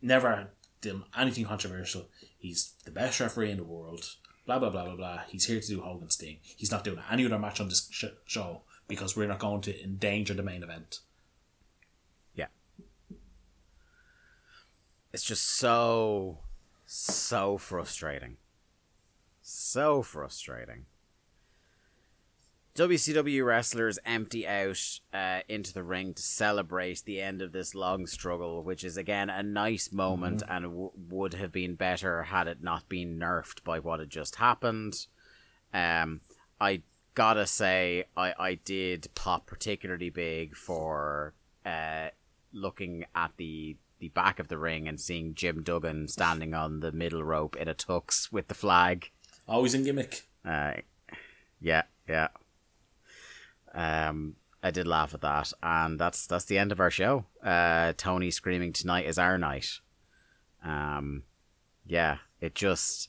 never 0.01 0.51
done 0.81 1.05
anything 1.17 1.45
controversial. 1.45 2.09
He's 2.39 2.73
the 2.85 2.91
best 2.91 3.21
referee 3.21 3.53
in 3.53 3.59
the 3.59 3.63
world. 3.65 4.17
Blah 4.47 4.59
blah 4.59 4.71
blah 4.71 4.85
blah 4.87 4.97
blah. 4.97 5.21
He's 5.29 5.45
here 5.47 5.61
to 5.61 5.67
do 5.69 5.81
Hogan's 5.83 6.17
thing. 6.17 6.39
He's 6.43 6.73
not 6.73 6.83
doing 6.83 6.99
any 7.09 7.25
other 7.25 7.39
match 7.39 7.61
on 7.61 7.69
this 7.69 7.89
sh- 7.93 8.07
show 8.27 8.63
because 8.89 9.17
we're 9.17 9.29
not 9.29 9.39
going 9.39 9.61
to 9.63 9.83
endanger 9.85 10.35
the 10.35 10.43
main 10.43 10.65
event. 10.65 10.99
yeah. 12.35 12.47
It's 15.13 15.23
just 15.23 15.45
so 15.45 16.39
so 16.87 17.59
frustrating. 17.59 18.37
So 19.43 20.03
frustrating. 20.03 20.87
WCW 22.75 23.45
wrestlers 23.45 23.99
empty 24.07 24.49
out 24.49 25.01
uh, 25.13 25.41
into 25.47 25.75
the 25.75 25.83
ring 25.83 26.15
to 26.15 26.23
celebrate 26.23 27.03
the 27.05 27.21
end 27.21 27.43
of 27.43 27.53
this 27.53 27.75
long 27.75 28.07
struggle, 28.07 28.63
which 28.63 28.83
is 28.83 28.97
again 28.97 29.29
a 29.29 29.43
nice 29.43 29.93
moment 29.93 30.43
and 30.49 30.65
w- 30.65 30.91
would 31.11 31.35
have 31.35 31.53
been 31.53 31.75
better 31.75 32.23
had 32.23 32.47
it 32.47 32.63
not 32.63 32.89
been 32.89 33.19
nerfed 33.19 33.63
by 33.63 33.79
what 33.79 34.01
had 34.01 34.09
just 34.09 34.37
happened. 34.37 35.07
Um, 35.75 36.23
I 36.59 36.81
gotta 37.15 37.47
say, 37.47 38.05
I, 38.17 38.33
I 38.39 38.55
did 38.55 39.09
pop 39.15 39.47
particularly 39.47 40.09
big 40.09 40.57
for 40.57 41.35
uh, 41.67 42.09
looking 42.55 43.05
at 43.15 43.33
the 43.37 43.77
the 44.03 44.09
back 44.09 44.41
of 44.41 44.49
the 44.49 44.59
ring 44.59 44.89
and 44.89 45.01
seeing 45.01 45.33
Jim 45.33 45.63
Duggan 45.63 46.09
standing 46.09 46.55
on 46.55 46.81
the 46.81 46.91
middle 46.91 47.23
rope 47.23 47.55
in 47.55 47.69
a 47.69 47.75
tux 47.75 48.33
with 48.33 48.49
the 48.49 48.55
flag. 48.55 49.13
Always 49.47 49.75
in 49.75 49.85
gimmick. 49.85 50.27
Uh, 50.45 50.73
yeah, 51.61 51.83
yeah. 52.09 52.27
Um, 53.73 54.35
I 54.61 54.73
did 54.73 54.89
laugh 54.89 55.15
at 55.15 55.21
that, 55.21 55.53
and 55.63 56.01
that's 56.01 56.27
that's 56.27 56.47
the 56.47 56.59
end 56.59 56.73
of 56.73 56.81
our 56.81 56.91
show. 56.91 57.27
Uh, 57.45 57.93
Tony 57.97 58.33
screaming 58.33 58.73
tonight 58.73 59.07
is 59.07 59.19
our 59.19 59.39
night. 59.39 59.79
Um, 60.65 61.23
yeah, 61.87 62.19
it 62.41 62.57
just 62.57 63.09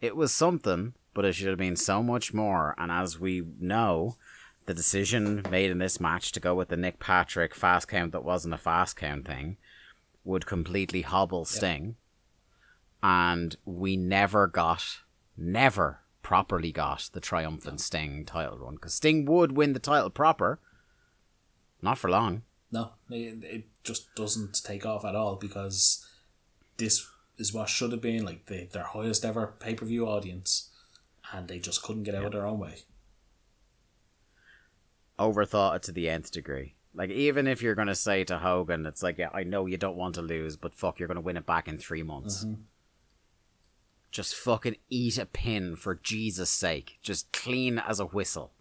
it 0.00 0.16
was 0.16 0.32
something, 0.32 0.94
but 1.12 1.26
it 1.26 1.34
should 1.34 1.48
have 1.48 1.58
been 1.58 1.76
so 1.76 2.02
much 2.02 2.32
more. 2.32 2.74
And 2.78 2.90
as 2.90 3.20
we 3.20 3.42
know, 3.60 4.16
the 4.64 4.72
decision 4.72 5.44
made 5.50 5.70
in 5.70 5.76
this 5.76 6.00
match 6.00 6.32
to 6.32 6.40
go 6.40 6.54
with 6.54 6.68
the 6.68 6.78
Nick 6.78 7.00
Patrick 7.00 7.54
fast 7.54 7.86
count 7.86 8.12
that 8.12 8.24
wasn't 8.24 8.54
a 8.54 8.58
fast 8.58 8.96
count 8.96 9.26
thing 9.26 9.58
would 10.24 10.46
completely 10.46 11.02
hobble 11.02 11.44
Sting. 11.44 11.96
And 13.02 13.56
we 13.64 13.96
never 13.96 14.46
got, 14.46 14.84
never 15.36 16.00
properly 16.22 16.70
got 16.72 17.10
the 17.12 17.20
triumphant 17.20 17.80
Sting 17.80 18.24
title 18.24 18.58
run. 18.58 18.74
Because 18.74 18.94
Sting 18.94 19.24
would 19.26 19.52
win 19.52 19.72
the 19.72 19.80
title 19.80 20.10
proper. 20.10 20.60
Not 21.80 21.98
for 21.98 22.08
long. 22.08 22.42
No, 22.70 22.92
it, 23.10 23.42
it 23.42 23.64
just 23.82 24.14
doesn't 24.14 24.62
take 24.64 24.86
off 24.86 25.04
at 25.04 25.16
all 25.16 25.36
because 25.36 26.06
this 26.76 27.06
is 27.36 27.52
what 27.52 27.68
should 27.68 27.92
have 27.92 28.00
been 28.00 28.24
like 28.24 28.46
the, 28.46 28.68
their 28.72 28.84
highest 28.84 29.24
ever 29.24 29.54
pay 29.58 29.74
per 29.74 29.84
view 29.84 30.06
audience, 30.06 30.70
and 31.32 31.48
they 31.48 31.58
just 31.58 31.82
couldn't 31.82 32.04
get 32.04 32.14
out 32.14 32.24
of 32.24 32.32
their 32.32 32.46
own 32.46 32.60
way. 32.60 32.78
Overthought 35.18 35.76
it 35.76 35.82
to 35.84 35.92
the 35.92 36.08
nth 36.08 36.30
degree. 36.30 36.74
Like, 36.94 37.10
even 37.10 37.46
if 37.46 37.62
you're 37.62 37.74
going 37.74 37.88
to 37.88 37.94
say 37.94 38.24
to 38.24 38.38
Hogan, 38.38 38.84
it's 38.84 39.02
like, 39.02 39.18
yeah, 39.18 39.30
I 39.32 39.44
know 39.44 39.66
you 39.66 39.78
don't 39.78 39.96
want 39.96 40.14
to 40.16 40.22
lose, 40.22 40.56
but 40.56 40.74
fuck, 40.74 40.98
you're 40.98 41.08
going 41.08 41.16
to 41.16 41.22
win 41.22 41.38
it 41.38 41.46
back 41.46 41.66
in 41.66 41.78
three 41.78 42.02
months. 42.02 42.44
Mm-hmm. 42.44 42.62
Just 44.10 44.34
fucking 44.34 44.76
eat 44.90 45.16
a 45.16 45.24
pin 45.24 45.74
for 45.74 45.94
Jesus' 45.94 46.50
sake. 46.50 46.98
Just 47.02 47.32
clean 47.32 47.78
as 47.78 47.98
a 47.98 48.04
whistle. 48.04 48.52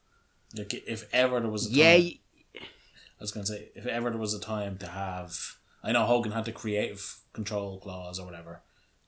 Like 0.58 0.74
if 0.74 1.08
ever 1.14 1.40
there 1.40 1.50
was 1.50 1.66
a 1.66 1.70
time, 1.70 1.78
Yeah, 1.78 2.12
I 2.56 3.20
was 3.20 3.32
gonna 3.32 3.46
say 3.46 3.70
if 3.76 3.86
ever 3.86 4.10
there 4.10 4.20
was 4.20 4.34
a 4.34 4.40
time 4.40 4.78
to 4.78 4.88
have, 4.88 5.58
I 5.84 5.92
know 5.92 6.06
Hogan 6.06 6.32
had 6.32 6.46
the 6.46 6.52
creative 6.52 7.20
control 7.34 7.80
clause 7.80 8.20
or 8.20 8.26
whatever. 8.26 8.62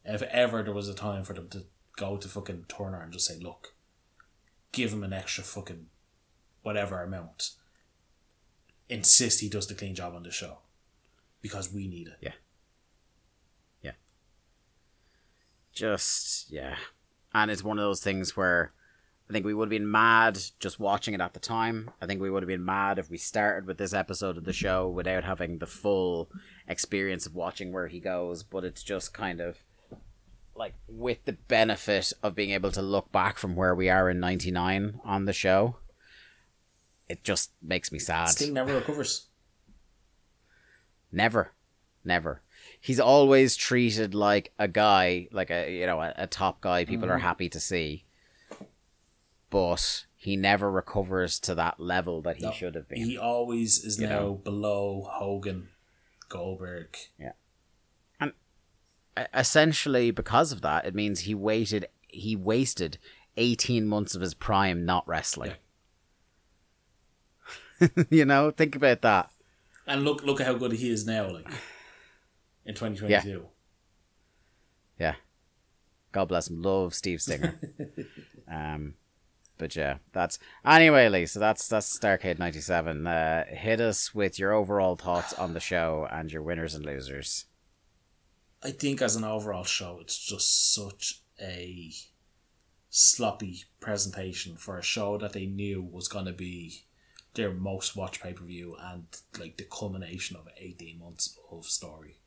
If 0.05 0.21
ever 0.23 0.63
there 0.63 0.73
was 0.73 0.89
a 0.89 0.93
time 0.93 1.23
for 1.23 1.33
them 1.33 1.49
to 1.49 1.63
go 1.95 2.17
to 2.17 2.27
fucking 2.27 2.65
Turner 2.67 3.01
and 3.01 3.13
just 3.13 3.25
say, 3.25 3.39
look, 3.39 3.73
give 4.71 4.91
him 4.91 5.03
an 5.03 5.13
extra 5.13 5.43
fucking 5.43 5.87
whatever 6.61 7.01
amount. 7.01 7.51
Insist 8.89 9.39
he 9.39 9.49
does 9.49 9.67
the 9.67 9.73
clean 9.73 9.95
job 9.95 10.13
on 10.15 10.23
the 10.23 10.31
show 10.31 10.59
because 11.41 11.73
we 11.73 11.87
need 11.87 12.07
it. 12.07 12.17
Yeah. 12.21 12.33
Yeah. 13.81 13.91
Just 15.73 16.51
yeah 16.51 16.75
and 17.33 17.49
it's 17.49 17.63
one 17.63 17.79
of 17.79 17.83
those 17.83 18.01
things 18.01 18.37
where 18.37 18.71
i 19.29 19.33
think 19.33 19.45
we 19.45 19.53
would 19.53 19.65
have 19.65 19.77
been 19.77 19.89
mad 19.89 20.39
just 20.59 20.79
watching 20.79 21.13
it 21.13 21.21
at 21.21 21.33
the 21.33 21.39
time 21.39 21.89
i 22.01 22.05
think 22.05 22.21
we 22.21 22.29
would 22.29 22.43
have 22.43 22.47
been 22.47 22.65
mad 22.65 22.99
if 22.99 23.09
we 23.09 23.17
started 23.17 23.65
with 23.65 23.77
this 23.77 23.93
episode 23.93 24.37
of 24.37 24.45
the 24.45 24.53
show 24.53 24.87
without 24.87 25.23
having 25.23 25.57
the 25.57 25.67
full 25.67 26.29
experience 26.67 27.25
of 27.25 27.35
watching 27.35 27.71
where 27.71 27.87
he 27.87 27.99
goes 27.99 28.43
but 28.43 28.63
it's 28.63 28.83
just 28.83 29.13
kind 29.13 29.41
of 29.41 29.57
like 30.55 30.75
with 30.87 31.25
the 31.25 31.33
benefit 31.33 32.13
of 32.21 32.35
being 32.35 32.51
able 32.51 32.71
to 32.71 32.81
look 32.81 33.11
back 33.11 33.37
from 33.37 33.55
where 33.55 33.73
we 33.73 33.89
are 33.89 34.09
in 34.09 34.19
99 34.19 34.99
on 35.03 35.25
the 35.25 35.33
show 35.33 35.77
it 37.13 37.23
just 37.23 37.51
makes 37.61 37.91
me 37.91 37.99
sad 37.99 38.29
Sting 38.29 38.53
never 38.53 38.73
recovers. 38.73 39.27
Never, 41.11 41.51
never. 42.03 42.41
He's 42.81 42.99
always 42.99 43.55
treated 43.55 44.15
like 44.15 44.51
a 44.57 44.67
guy, 44.67 45.27
like 45.31 45.51
a 45.51 45.71
you 45.71 45.85
know 45.85 46.01
a, 46.01 46.11
a 46.17 46.27
top 46.27 46.59
guy. 46.59 46.85
People 46.85 47.11
are 47.11 47.19
mm. 47.19 47.21
happy 47.21 47.49
to 47.49 47.59
see, 47.59 48.05
but 49.51 50.05
he 50.15 50.35
never 50.35 50.71
recovers 50.71 51.39
to 51.41 51.53
that 51.53 51.79
level 51.79 52.23
that 52.23 52.37
he 52.37 52.45
No, 52.45 52.51
should 52.51 52.73
have 52.73 52.89
been. 52.89 53.05
He 53.05 53.15
always 53.15 53.83
is 53.85 53.99
You 53.99 54.07
now 54.07 54.19
know? 54.19 54.33
below 54.33 55.07
Hogan, 55.07 55.69
Goldberg. 56.29 56.97
Yeah, 57.19 57.33
and 58.19 58.31
Essentially, 59.35 60.09
because 60.09 60.51
of 60.51 60.61
that, 60.61 60.85
it 60.85 60.95
means 60.95 61.21
he 61.21 61.35
waited. 61.35 61.89
He 62.07 62.35
wasted 62.35 62.97
eighteen 63.37 63.85
months 63.85 64.15
of 64.15 64.21
his 64.21 64.33
prime 64.33 64.83
not 64.83 65.07
wrestling. 65.07 65.53
you 68.09 68.25
know, 68.25 68.51
think 68.51 68.75
about 68.75 69.01
that. 69.01 69.29
And 69.85 70.03
look 70.03 70.23
look 70.23 70.39
at 70.39 70.47
how 70.47 70.53
good 70.53 70.71
he 70.73 70.89
is 70.89 71.05
now, 71.05 71.29
like 71.29 71.49
in 72.65 72.75
twenty 72.75 72.97
twenty 72.97 73.19
two. 73.21 73.47
Yeah. 74.99 75.15
God 76.13 76.25
bless 76.25 76.49
him. 76.49 76.61
Love 76.61 76.93
Steve 76.93 77.21
Stinger. 77.21 77.59
um, 78.51 78.93
but 79.57 79.75
yeah, 79.75 79.97
that's 80.13 80.39
anyway, 80.65 81.09
Lee. 81.09 81.25
So 81.25 81.39
that's 81.39 81.67
that's 81.67 81.97
Starcade 81.97 82.39
ninety 82.39 82.61
seven. 82.61 83.05
Uh, 83.05 83.45
hit 83.47 83.81
us 83.81 84.13
with 84.13 84.39
your 84.39 84.53
overall 84.53 84.95
thoughts 84.95 85.33
on 85.33 85.53
the 85.53 85.59
show 85.59 86.07
and 86.11 86.31
your 86.31 86.43
winners 86.43 86.75
and 86.75 86.85
losers. 86.85 87.45
I 88.61 88.71
think 88.71 89.01
as 89.01 89.15
an 89.15 89.25
overall 89.25 89.65
show, 89.65 89.97
it's 89.99 90.17
just 90.17 90.73
such 90.73 91.21
a 91.41 91.91
sloppy 92.89 93.63
presentation 93.79 94.55
for 94.55 94.77
a 94.77 94.83
show 94.83 95.17
that 95.17 95.33
they 95.33 95.47
knew 95.47 95.81
was 95.81 96.07
going 96.07 96.25
to 96.25 96.31
be 96.33 96.85
their 97.33 97.51
most 97.51 97.95
watched 97.95 98.21
pay 98.21 98.33
per 98.33 98.45
view 98.45 98.75
and 98.79 99.05
like 99.39 99.57
the 99.57 99.65
culmination 99.65 100.35
of 100.35 100.47
eighteen 100.57 100.99
months 100.99 101.37
of 101.51 101.65
story. 101.65 102.19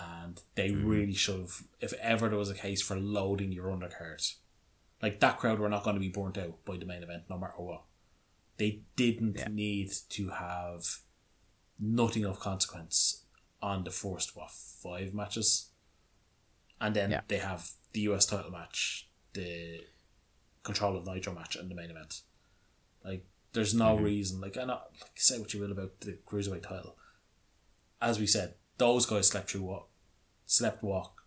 And 0.00 0.40
they 0.56 0.70
mm-hmm. 0.70 0.88
really 0.88 1.14
should 1.14 1.40
have, 1.40 1.62
if 1.80 1.92
ever 1.94 2.28
there 2.28 2.38
was 2.38 2.50
a 2.50 2.54
case 2.54 2.82
for 2.82 2.96
loading 2.96 3.52
your 3.52 3.68
undercards, 3.68 4.34
like 5.00 5.20
that 5.20 5.38
crowd 5.38 5.60
were 5.60 5.68
not 5.68 5.84
going 5.84 5.94
to 5.94 6.00
be 6.00 6.08
burnt 6.08 6.36
out 6.36 6.64
by 6.64 6.76
the 6.76 6.84
main 6.84 7.02
event 7.02 7.24
no 7.30 7.38
matter 7.38 7.54
what. 7.58 7.82
They 8.56 8.82
didn't 8.96 9.36
Yeah. 9.38 9.48
need 9.48 9.92
to 10.10 10.30
have 10.30 10.84
nothing 11.78 12.24
of 12.24 12.40
consequence 12.40 13.24
on 13.62 13.84
the 13.84 13.90
first 13.90 14.36
what 14.36 14.50
five 14.50 15.14
matches, 15.14 15.70
and 16.80 16.94
then 16.94 17.10
Yeah. 17.10 17.22
they 17.28 17.38
have 17.38 17.70
the 17.92 18.00
US 18.02 18.26
title 18.26 18.50
match, 18.50 19.08
the 19.32 19.86
control 20.64 20.96
of 20.96 21.06
Nitro 21.06 21.34
match, 21.34 21.56
and 21.56 21.70
the 21.70 21.74
main 21.74 21.90
event. 21.90 22.22
Like, 23.04 23.26
there's 23.54 23.72
no 23.72 23.96
reason. 23.96 24.40
Like, 24.40 24.58
I 24.58 24.64
know, 24.64 24.80
like, 25.00 25.12
say 25.14 25.38
what 25.38 25.54
you 25.54 25.60
will 25.60 25.72
about 25.72 26.00
the 26.00 26.18
cruiserweight 26.26 26.64
title. 26.64 26.96
As 28.02 28.18
we 28.18 28.26
said, 28.26 28.54
those 28.76 29.06
guys 29.06 29.28
slept 29.28 29.50
through 29.50 29.62
what, 29.62 29.86
slept 30.44 30.82
walk, 30.82 31.22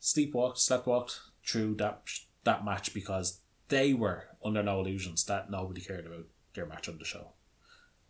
sleepwalked, 0.00 0.58
slept 0.58 0.86
walked 0.86 1.20
through 1.44 1.74
that 1.76 2.02
that 2.44 2.64
match 2.64 2.94
because 2.94 3.40
they 3.68 3.92
were 3.92 4.28
under 4.44 4.62
no 4.62 4.80
illusions 4.80 5.24
that 5.24 5.50
nobody 5.50 5.80
cared 5.80 6.06
about 6.06 6.26
their 6.54 6.66
match 6.66 6.88
on 6.88 6.98
the 6.98 7.04
show. 7.04 7.32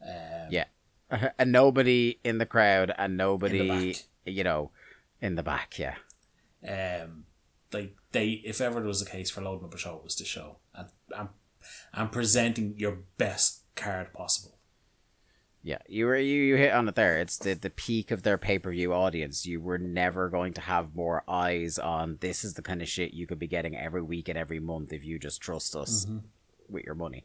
Um, 0.02 0.48
Yeah. 0.50 0.64
and 1.38 1.50
nobody 1.52 2.18
in 2.22 2.38
the 2.38 2.46
crowd 2.46 2.92
and 2.96 3.16
nobody, 3.16 3.96
you 4.24 4.44
know, 4.44 4.70
in 5.20 5.34
the 5.34 5.42
back. 5.42 5.78
Yeah. 5.78 5.94
um, 6.66 7.24
like 7.72 7.94
they, 8.12 8.42
if 8.44 8.60
ever 8.60 8.80
there 8.80 8.88
was 8.88 9.02
a 9.02 9.06
case 9.06 9.30
for 9.30 9.40
loading 9.40 9.64
up 9.64 9.74
a 9.74 9.78
show, 9.78 9.96
it 9.96 10.04
was 10.04 10.16
this 10.16 10.26
show, 10.28 10.58
and 10.74 10.88
and, 11.16 11.28
and 11.92 12.10
presenting 12.12 12.74
your 12.76 12.98
best 13.18 13.62
card 13.76 14.12
possible. 14.12 14.56
Yeah, 15.62 15.78
you 15.86 16.06
were 16.06 16.16
you, 16.16 16.42
you 16.42 16.56
hit 16.56 16.72
on 16.72 16.88
it 16.88 16.94
there. 16.94 17.18
It's 17.18 17.36
the 17.36 17.52
the 17.52 17.68
peak 17.68 18.10
of 18.10 18.22
their 18.22 18.38
pay 18.38 18.58
per 18.58 18.70
view 18.70 18.94
audience. 18.94 19.44
You 19.44 19.60
were 19.60 19.76
never 19.78 20.30
going 20.30 20.54
to 20.54 20.60
have 20.62 20.94
more 20.94 21.22
eyes 21.28 21.78
on 21.78 22.16
this 22.20 22.44
is 22.44 22.54
the 22.54 22.62
kind 22.62 22.80
of 22.80 22.88
shit 22.88 23.12
you 23.12 23.26
could 23.26 23.38
be 23.38 23.46
getting 23.46 23.76
every 23.76 24.00
week 24.02 24.28
and 24.30 24.38
every 24.38 24.58
month 24.60 24.92
if 24.92 25.04
you 25.04 25.18
just 25.18 25.42
trust 25.42 25.76
us 25.76 26.06
with 26.68 26.84
your 26.84 26.94
money. 26.94 27.24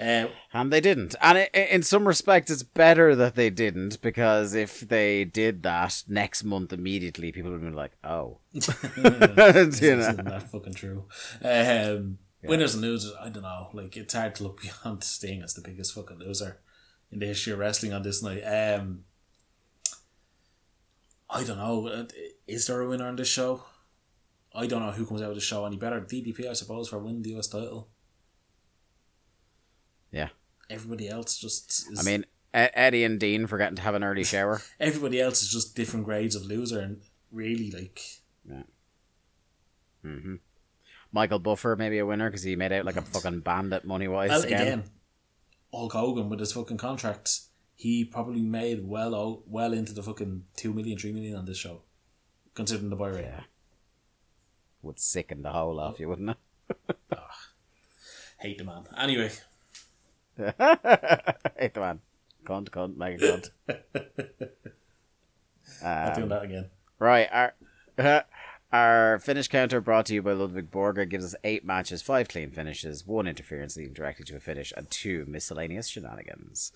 Uh, 0.00 0.26
And 0.52 0.72
they 0.72 0.80
didn't. 0.80 1.14
And 1.20 1.36
i 1.38 1.44
in 1.54 1.82
some 1.82 2.08
respects, 2.08 2.50
it's 2.50 2.62
better 2.62 3.14
that 3.14 3.34
they 3.34 3.50
didn't 3.50 4.00
because 4.00 4.54
if 4.54 4.80
they 4.80 5.24
did 5.24 5.62
that 5.62 6.02
next 6.08 6.42
month 6.42 6.72
immediately, 6.72 7.30
people 7.32 7.50
would 7.52 7.60
be 7.60 7.68
like, 7.70 7.92
"Oh, 8.02 8.38
you 8.52 8.62
know." 9.02 9.34
isn't 9.36 10.24
that 10.24 10.48
fucking 10.50 10.74
true. 10.74 11.04
Um, 11.42 12.18
Winners 12.48 12.74
and 12.74 12.82
losers, 12.82 13.12
I 13.20 13.28
don't 13.28 13.42
know. 13.42 13.70
Like 13.72 13.96
it's 13.96 14.14
hard 14.14 14.34
to 14.36 14.44
look 14.44 14.60
beyond 14.84 15.04
Sting 15.04 15.42
as 15.42 15.54
the 15.54 15.62
biggest 15.62 15.94
fucking 15.94 16.18
loser 16.18 16.58
in 17.10 17.18
the 17.18 17.26
history 17.26 17.52
of 17.52 17.58
wrestling 17.58 17.92
on 17.92 18.02
this 18.02 18.22
night. 18.22 18.42
Um, 18.42 19.04
I 21.30 21.44
don't 21.44 21.58
know. 21.58 21.86
Uh, 21.88 22.04
Is 22.46 22.66
there 22.66 22.80
a 22.80 22.88
winner 22.88 23.06
on 23.08 23.16
this 23.16 23.28
show? 23.28 23.64
I 24.54 24.66
don't 24.66 24.82
know 24.84 24.92
who 24.92 25.06
comes 25.06 25.20
out 25.22 25.30
of 25.30 25.34
the 25.34 25.40
show 25.40 25.64
any 25.64 25.76
better. 25.76 26.00
DDP, 26.00 26.48
I 26.48 26.52
suppose, 26.52 26.88
for 26.88 26.98
winning 26.98 27.22
the 27.22 27.36
US 27.36 27.48
title. 27.48 27.88
Yeah. 30.12 30.28
Everybody 30.70 31.08
else 31.08 31.38
just. 31.38 31.90
Is, 31.90 31.98
I 31.98 32.02
mean, 32.08 32.24
Eddie 32.52 33.04
and 33.04 33.18
Dean 33.18 33.46
for 33.46 33.58
getting 33.58 33.76
to 33.76 33.82
have 33.82 33.94
an 33.94 34.04
early 34.04 34.24
shower. 34.32 34.62
everybody 34.78 35.20
else 35.20 35.42
is 35.42 35.48
just 35.50 35.74
different 35.74 36.04
grades 36.04 36.36
of 36.36 36.44
loser, 36.44 36.78
and 36.80 37.00
really 37.32 37.70
like 37.70 38.00
Michael 41.14 41.38
Buffer 41.38 41.76
maybe 41.76 41.98
a 41.98 42.06
winner 42.06 42.28
because 42.28 42.42
he 42.42 42.56
made 42.56 42.72
out 42.72 42.84
like 42.84 42.96
a 42.96 43.02
fucking 43.02 43.40
bandit 43.40 43.84
money 43.84 44.08
wise 44.08 44.30
Well, 44.30 44.42
again. 44.42 44.60
again, 44.60 44.84
Hulk 45.72 45.92
Hogan 45.92 46.28
with 46.28 46.40
his 46.40 46.52
fucking 46.52 46.76
contracts, 46.76 47.50
he 47.76 48.04
probably 48.04 48.42
made 48.42 48.84
well 48.84 49.14
out, 49.14 49.42
well 49.46 49.72
into 49.72 49.92
the 49.92 50.02
fucking 50.02 50.42
2 50.56 50.74
million, 50.74 50.98
3 50.98 51.12
million 51.12 51.36
on 51.36 51.44
this 51.44 51.56
show, 51.56 51.82
considering 52.54 52.90
the 52.90 52.96
buy 52.96 53.10
rate. 53.10 53.26
Yeah. 53.26 53.42
Would 54.82 54.98
sicken 54.98 55.42
the 55.42 55.52
whole 55.52 55.78
off 55.78 56.00
you, 56.00 56.08
wouldn't 56.08 56.30
it? 56.30 56.96
Hate 58.38 58.58
the 58.58 58.64
man. 58.64 58.84
Anyway, 58.98 59.30
hey, 60.36 60.52
the 60.52 61.70
man. 61.76 62.00
Cunt, 62.44 62.70
cunt, 62.70 62.96
mega 62.96 63.18
cunt. 63.24 63.50
not 65.82 66.14
doing 66.16 66.24
um, 66.24 66.28
that 66.28 66.42
again. 66.42 66.70
Right, 66.98 67.28
our 67.30 67.54
uh, 67.98 68.20
our 68.74 69.20
finish 69.20 69.46
counter 69.46 69.80
brought 69.80 70.06
to 70.06 70.14
you 70.14 70.20
by 70.20 70.32
Ludwig 70.32 70.68
Borga 70.68 71.08
gives 71.08 71.24
us 71.24 71.36
eight 71.44 71.64
matches, 71.64 72.02
five 72.02 72.26
clean 72.26 72.50
finishes, 72.50 73.06
one 73.06 73.28
interference 73.28 73.76
leading 73.76 73.92
directly 73.92 74.24
to 74.24 74.36
a 74.36 74.40
finish, 74.40 74.72
and 74.76 74.90
two 74.90 75.24
miscellaneous 75.28 75.86
shenanigans. 75.86 76.72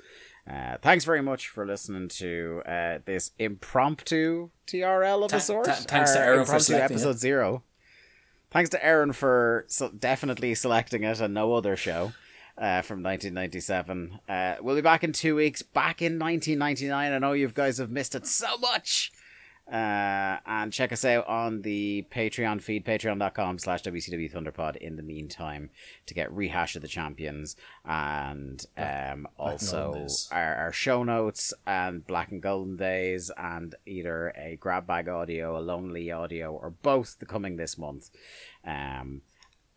Uh, 0.48 0.76
thanks 0.80 1.04
very 1.04 1.20
much 1.22 1.48
for 1.48 1.66
listening 1.66 2.06
to 2.08 2.62
uh, 2.66 2.98
this 3.04 3.32
impromptu 3.40 4.50
TRL 4.68 5.24
of 5.24 5.32
a 5.32 5.40
sort. 5.40 5.64
ta- 5.66 5.74
thanks 5.74 6.12
to 6.12 6.20
Aaron 6.20 6.44
for 6.44 6.60
selecting 6.60 6.94
episode 6.94 7.10
it. 7.16 7.18
zero. 7.18 7.64
Thanks 8.52 8.70
to 8.70 8.84
Aaron 8.84 9.12
for 9.12 9.64
so 9.66 9.88
definitely 9.88 10.54
selecting 10.54 11.02
it 11.02 11.20
and 11.20 11.34
no 11.34 11.52
other 11.54 11.76
show. 11.76 12.12
Uh, 12.56 12.82
from 12.82 13.04
1997. 13.04 14.18
Uh, 14.28 14.56
we'll 14.60 14.74
be 14.74 14.80
back 14.80 15.04
in 15.04 15.12
two 15.12 15.36
weeks. 15.36 15.62
Back 15.62 16.02
in 16.02 16.18
1999. 16.18 17.12
I 17.12 17.18
know 17.20 17.32
you 17.32 17.46
guys 17.46 17.78
have 17.78 17.88
missed 17.88 18.16
it 18.16 18.26
so 18.26 18.58
much. 18.58 19.12
Uh, 19.70 20.38
and 20.46 20.72
check 20.72 20.92
us 20.92 21.04
out 21.04 21.26
on 21.28 21.60
the 21.60 22.06
Patreon 22.10 22.62
feed, 22.62 22.86
patreon.com 22.86 23.58
slash 23.58 23.82
WCW 23.82 24.32
Thunderpod 24.32 24.76
in 24.76 24.96
the 24.96 25.02
meantime 25.02 25.68
to 26.06 26.14
get 26.14 26.32
Rehash 26.32 26.74
of 26.74 26.80
the 26.80 26.88
Champions 26.88 27.54
and 27.84 28.64
um, 28.78 29.28
also 29.38 30.06
our, 30.32 30.54
our 30.54 30.72
show 30.72 31.02
notes 31.02 31.52
and 31.66 32.06
Black 32.06 32.30
and 32.30 32.40
Golden 32.40 32.76
Days 32.76 33.30
and 33.36 33.74
either 33.84 34.32
a 34.38 34.56
grab 34.56 34.86
bag 34.86 35.06
audio, 35.06 35.58
a 35.58 35.60
lonely 35.60 36.10
audio, 36.10 36.50
or 36.50 36.70
both 36.70 37.18
the 37.18 37.26
coming 37.26 37.56
this 37.56 37.76
month. 37.76 38.08
Um, 38.64 39.20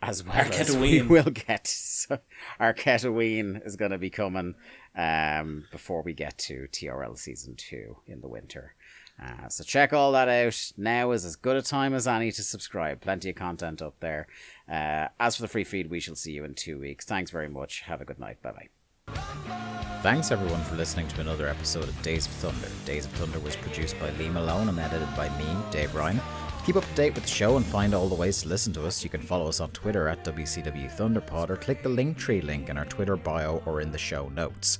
as 0.02 0.24
well 0.24 0.36
our 0.36 0.46
as 0.46 0.76
we 0.76 1.02
will 1.02 1.30
get 1.30 1.68
so 1.68 2.20
our 2.60 2.74
Ketoween 2.74 3.66
is 3.66 3.76
going 3.76 3.92
to 3.92 3.98
be 3.98 4.10
coming 4.10 4.56
um, 4.96 5.66
before 5.72 6.02
we 6.02 6.14
get 6.14 6.38
to 6.40 6.68
TRL 6.72 7.18
season 7.18 7.56
two 7.56 7.98
in 8.08 8.22
the 8.22 8.28
winter. 8.28 8.74
Uh, 9.22 9.48
so 9.50 9.64
check 9.64 9.94
all 9.94 10.12
that 10.12 10.30
out. 10.30 10.72
Now 10.78 11.12
is 11.12 11.26
as 11.26 11.36
good 11.36 11.56
a 11.56 11.62
time 11.62 11.94
as 11.94 12.08
any 12.08 12.32
to 12.32 12.44
subscribe. 12.44 13.02
Plenty 13.02 13.30
of 13.30 13.36
content 13.36 13.82
up 13.82 14.00
there. 14.00 14.28
Uh, 14.70 15.08
as 15.20 15.36
for 15.36 15.44
the 15.44 15.48
free 15.48 15.64
feed, 15.64 15.90
we 15.90 16.00
shall 16.00 16.16
see 16.16 16.32
you 16.34 16.44
in 16.44 16.56
two 16.56 16.80
weeks. 16.80 17.06
Thanks 17.06 17.32
very 17.32 17.50
much. 17.50 17.82
Have 17.82 18.02
a 18.02 18.06
good 18.06 18.20
night. 18.20 18.42
Bye 18.42 18.52
bye. 18.52 18.68
Thanks 20.02 20.32
everyone 20.32 20.64
for 20.64 20.76
listening 20.76 21.08
to 21.10 21.22
another 21.22 21.48
episode 21.48 21.84
of 21.84 22.02
Days 22.02 22.26
of 22.26 22.32
Thunder. 22.34 22.68
Days 22.86 23.06
of 23.06 23.12
Thunder 23.12 23.40
was 23.40 23.56
produced 23.56 24.00
by 24.00 24.10
Lee 24.12 24.30
Malone 24.30 24.70
and 24.70 24.80
edited 24.80 25.16
by 25.16 25.30
me, 25.38 25.46
Dave 25.70 25.94
Ryan. 25.94 26.18
To 26.18 26.66
keep 26.66 26.76
up 26.76 26.86
to 26.86 26.96
date 26.96 27.14
with 27.14 27.24
the 27.24 27.30
show 27.30 27.58
and 27.58 27.66
find 27.66 27.94
all 27.94 28.08
the 28.08 28.16
ways 28.16 28.42
to 28.42 28.48
listen 28.48 28.74
to 28.74 28.86
us, 28.86 29.04
you 29.04 29.10
can 29.10 29.22
follow 29.22 29.48
us 29.48 29.60
on 29.60 29.70
Twitter 29.72 30.08
at 30.08 30.24
WCW 30.24 30.92
Thunderpod 30.96 31.50
or 31.50 31.56
click 31.56 31.84
the 31.84 31.90
Linktree 31.90 32.44
link 32.44 32.70
in 32.70 32.78
our 32.78 32.86
Twitter 32.86 33.16
bio 33.16 33.62
or 33.66 33.82
in 33.82 33.92
the 33.92 33.98
show 33.98 34.30
notes. 34.30 34.80